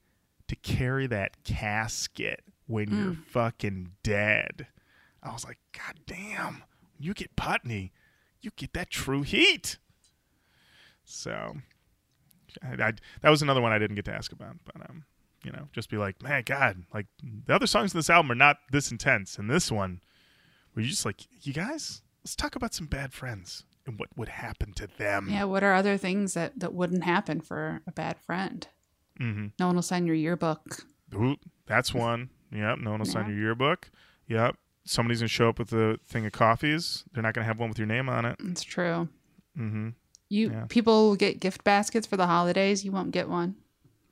to 0.47 0.55
carry 0.55 1.07
that 1.07 1.43
casket 1.43 2.41
when 2.67 2.89
you're 2.89 3.15
fucking 3.15 3.91
dead. 4.01 4.67
I 5.21 5.33
was 5.33 5.43
like, 5.43 5.57
God 5.73 5.99
damn, 6.07 6.63
you 6.97 7.13
get 7.13 7.35
Putney, 7.35 7.91
you 8.41 8.51
get 8.55 8.73
that 8.73 8.89
true 8.89 9.23
heat. 9.23 9.77
So 11.09 11.57
I, 12.63 12.83
I, 12.83 12.93
that 13.21 13.29
was 13.29 13.41
another 13.41 13.61
one 13.61 13.71
I 13.71 13.79
didn't 13.79 13.95
get 13.95 14.05
to 14.05 14.13
ask 14.13 14.31
about, 14.31 14.55
but 14.63 14.89
um, 14.89 15.03
you 15.43 15.51
know, 15.51 15.67
just 15.71 15.89
be 15.89 15.97
like, 15.97 16.21
man, 16.21 16.43
God, 16.45 16.83
like 16.93 17.07
the 17.45 17.53
other 17.53 17.67
songs 17.67 17.93
in 17.93 17.97
this 17.97 18.09
album 18.09 18.31
are 18.31 18.35
not 18.35 18.57
this 18.71 18.91
intense, 18.91 19.37
and 19.37 19.49
this 19.49 19.71
one, 19.71 20.01
where 20.73 20.83
you 20.83 20.89
just 20.89 21.05
like, 21.05 21.21
you 21.41 21.53
guys, 21.53 22.01
let's 22.23 22.35
talk 22.35 22.55
about 22.55 22.73
some 22.73 22.87
bad 22.87 23.13
friends 23.13 23.63
and 23.85 23.99
what 23.99 24.09
would 24.15 24.29
happen 24.29 24.73
to 24.73 24.87
them. 24.97 25.27
Yeah, 25.29 25.45
what 25.45 25.63
are 25.63 25.73
other 25.73 25.97
things 25.97 26.33
that 26.35 26.59
that 26.59 26.73
wouldn't 26.73 27.03
happen 27.03 27.41
for 27.41 27.81
a 27.87 27.91
bad 27.91 28.19
friend? 28.19 28.67
Mm-hmm. 29.19 29.47
No 29.59 29.67
one 29.67 29.75
will 29.75 29.81
sign 29.81 30.05
your 30.05 30.15
yearbook. 30.15 30.85
Ooh, 31.13 31.37
that's 31.65 31.93
one. 31.93 32.29
Yep. 32.53 32.79
No 32.79 32.91
one 32.91 32.99
will 32.99 33.05
sign 33.05 33.27
your 33.29 33.37
yearbook. 33.37 33.89
Yep. 34.27 34.55
Somebody's 34.85 35.19
gonna 35.19 35.27
show 35.27 35.49
up 35.49 35.59
with 35.59 35.73
a 35.73 35.99
thing 36.07 36.25
of 36.25 36.31
coffees. 36.31 37.03
They're 37.13 37.23
not 37.23 37.33
gonna 37.33 37.47
have 37.47 37.59
one 37.59 37.69
with 37.69 37.77
your 37.77 37.87
name 37.87 38.09
on 38.09 38.25
it. 38.25 38.37
It's 38.39 38.63
true. 38.63 39.09
Mm-hmm. 39.57 39.89
You 40.29 40.51
Yeah. 40.51 40.65
people 40.69 41.15
get 41.15 41.39
gift 41.39 41.63
baskets 41.63 42.05
for 42.07 42.17
the 42.17 42.27
holidays. 42.27 42.85
You 42.85 42.91
won't 42.91 43.11
get 43.11 43.27
one. 43.29 43.55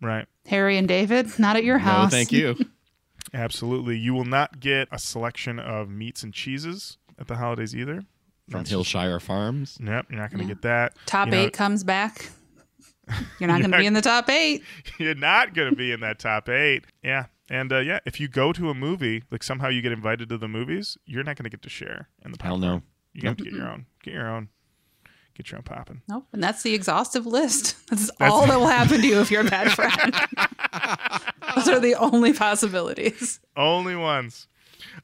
Right. 0.02 0.27
Harry 0.48 0.77
and 0.77 0.88
David, 0.88 1.38
not 1.39 1.56
at 1.56 1.64
your 1.64 1.77
house. 1.77 1.95
No, 1.95 2.02
house. 2.03 2.11
thank 2.11 2.31
you. 2.31 2.56
Absolutely. 3.34 3.98
You 3.98 4.14
will 4.14 4.26
not 4.26 4.60
get 4.60 4.88
a 4.91 4.98
selection 4.99 5.60
of 5.60 5.89
meats 5.89 6.23
and 6.23 6.34
cheeses 6.34 6.98
at 7.19 7.27
the 7.27 7.35
holidays 7.35 7.76
either. 7.76 8.03
From 8.49 8.64
That's- 8.64 8.72
Hillshire 8.72 9.22
Farms. 9.22 9.77
Yep. 9.84 10.07
You're 10.10 10.19
not 10.19 10.31
gonna 10.31 10.44
Yeah. 10.44 10.48
get 10.49 10.61
that. 10.61 10.94
Top 11.06 11.27
You 11.27 11.31
know- 11.31 11.38
eight 11.44 11.53
comes 11.53 11.84
back. 11.84 12.30
You're 13.39 13.48
not 13.48 13.60
going 13.61 13.72
to 13.72 13.77
be 13.77 13.85
in 13.85 13.94
the 13.94 14.02
top 14.02 14.30
eight. 14.30 14.64
You're 14.99 15.15
not 15.15 15.53
going 15.53 15.69
to 15.69 15.76
be 15.77 15.94
in 15.94 16.02
that 16.02 16.19
top 16.19 16.49
eight. 16.49 16.84
Yeah. 17.02 17.27
And 17.49 17.72
uh, 17.72 17.77
yeah, 17.80 17.99
if 18.06 18.19
you 18.19 18.27
go 18.27 18.52
to 18.52 18.69
a 18.69 18.73
movie, 18.73 19.23
like 19.31 19.44
somehow 19.44 19.69
you 19.69 19.81
get 19.81 19.94
invited 19.94 20.27
to 20.27 20.38
the 20.38 20.49
movies, 20.49 20.98
you're 21.06 21.23
not 21.23 21.38
going 21.38 21.45
to 21.45 21.49
get 21.49 21.61
to 21.61 21.69
share 21.69 22.10
in 22.26 22.31
the 22.34 22.38
Hell 22.44 22.57
no. 22.57 22.81
You 23.14 23.30
have 23.30 23.38
to 23.38 23.45
get 23.45 23.53
your 23.53 23.69
own. 23.69 23.85
Get 24.03 24.14
your 24.14 24.27
own. 24.27 24.49
Get 25.38 25.52
your 25.52 25.60
own 25.60 25.64
popping. 25.64 26.02
Nope. 26.10 26.26
And 26.34 26.44
that's 26.44 26.64
the 26.64 26.74
exhaustive 26.74 27.28
list. 27.28 27.76
That's, 27.90 28.08
That's- 28.18 28.32
all 28.32 28.48
that 28.48 28.60
will 28.60 28.66
happen 28.68 29.02
to 29.02 29.08
you 29.08 29.22
if 29.22 29.30
you're 29.30 29.46
a 29.46 29.50
bad 29.50 29.72
friend. 29.72 30.14
Those 31.56 31.68
are 31.70 31.80
the 31.80 31.94
only 31.96 32.34
possibilities. 32.34 33.40
Only 33.56 33.96
ones. 33.96 34.48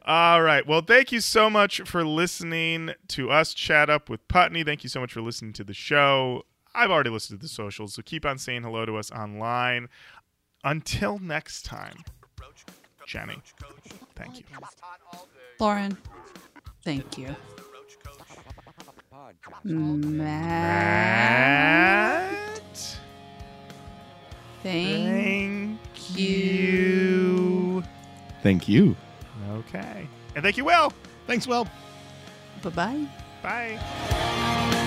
All 0.05 0.41
right. 0.41 0.65
Well, 0.67 0.81
thank 0.81 1.11
you 1.11 1.19
so 1.21 1.49
much 1.51 1.81
for 1.81 2.03
listening 2.03 2.91
to 3.09 3.29
us 3.29 3.53
chat 3.53 3.89
up 3.91 4.09
with 4.09 4.27
Putney. 4.27 4.63
Thank 4.63 4.83
you 4.83 4.89
so 4.89 4.99
much 4.99 5.13
for 5.13 5.21
listening 5.21 5.53
to 5.53 5.63
the 5.63 5.73
show. 5.73 6.43
I've 6.75 6.89
already 6.89 7.11
listened 7.11 7.39
to 7.39 7.43
the 7.43 7.49
socials, 7.49 7.93
so 7.93 8.01
keep 8.01 8.25
on 8.25 8.39
saying 8.39 8.63
hello 8.63 8.85
to 8.87 8.97
us 8.97 9.11
online. 9.11 9.87
Until 10.63 11.19
next 11.19 11.63
time, 11.63 11.97
Jenny, 13.05 13.37
thank 14.15 14.39
you. 14.39 14.45
Lorin, 15.59 15.95
thank 16.83 17.17
you. 17.19 17.35
Podcast. 19.23 19.63
Matt, 19.63 20.99
thank 24.61 25.79
Thank 26.03 26.17
you. 26.17 27.83
Thank 28.41 28.67
you. 28.67 28.97
Okay. 29.49 30.09
And 30.35 30.43
thank 30.43 30.57
you, 30.57 30.65
Will. 30.65 30.91
Thanks, 31.25 31.47
Will. 31.47 31.65
Bye 32.61 32.69
bye. 32.71 33.07
Bye. 33.41 34.79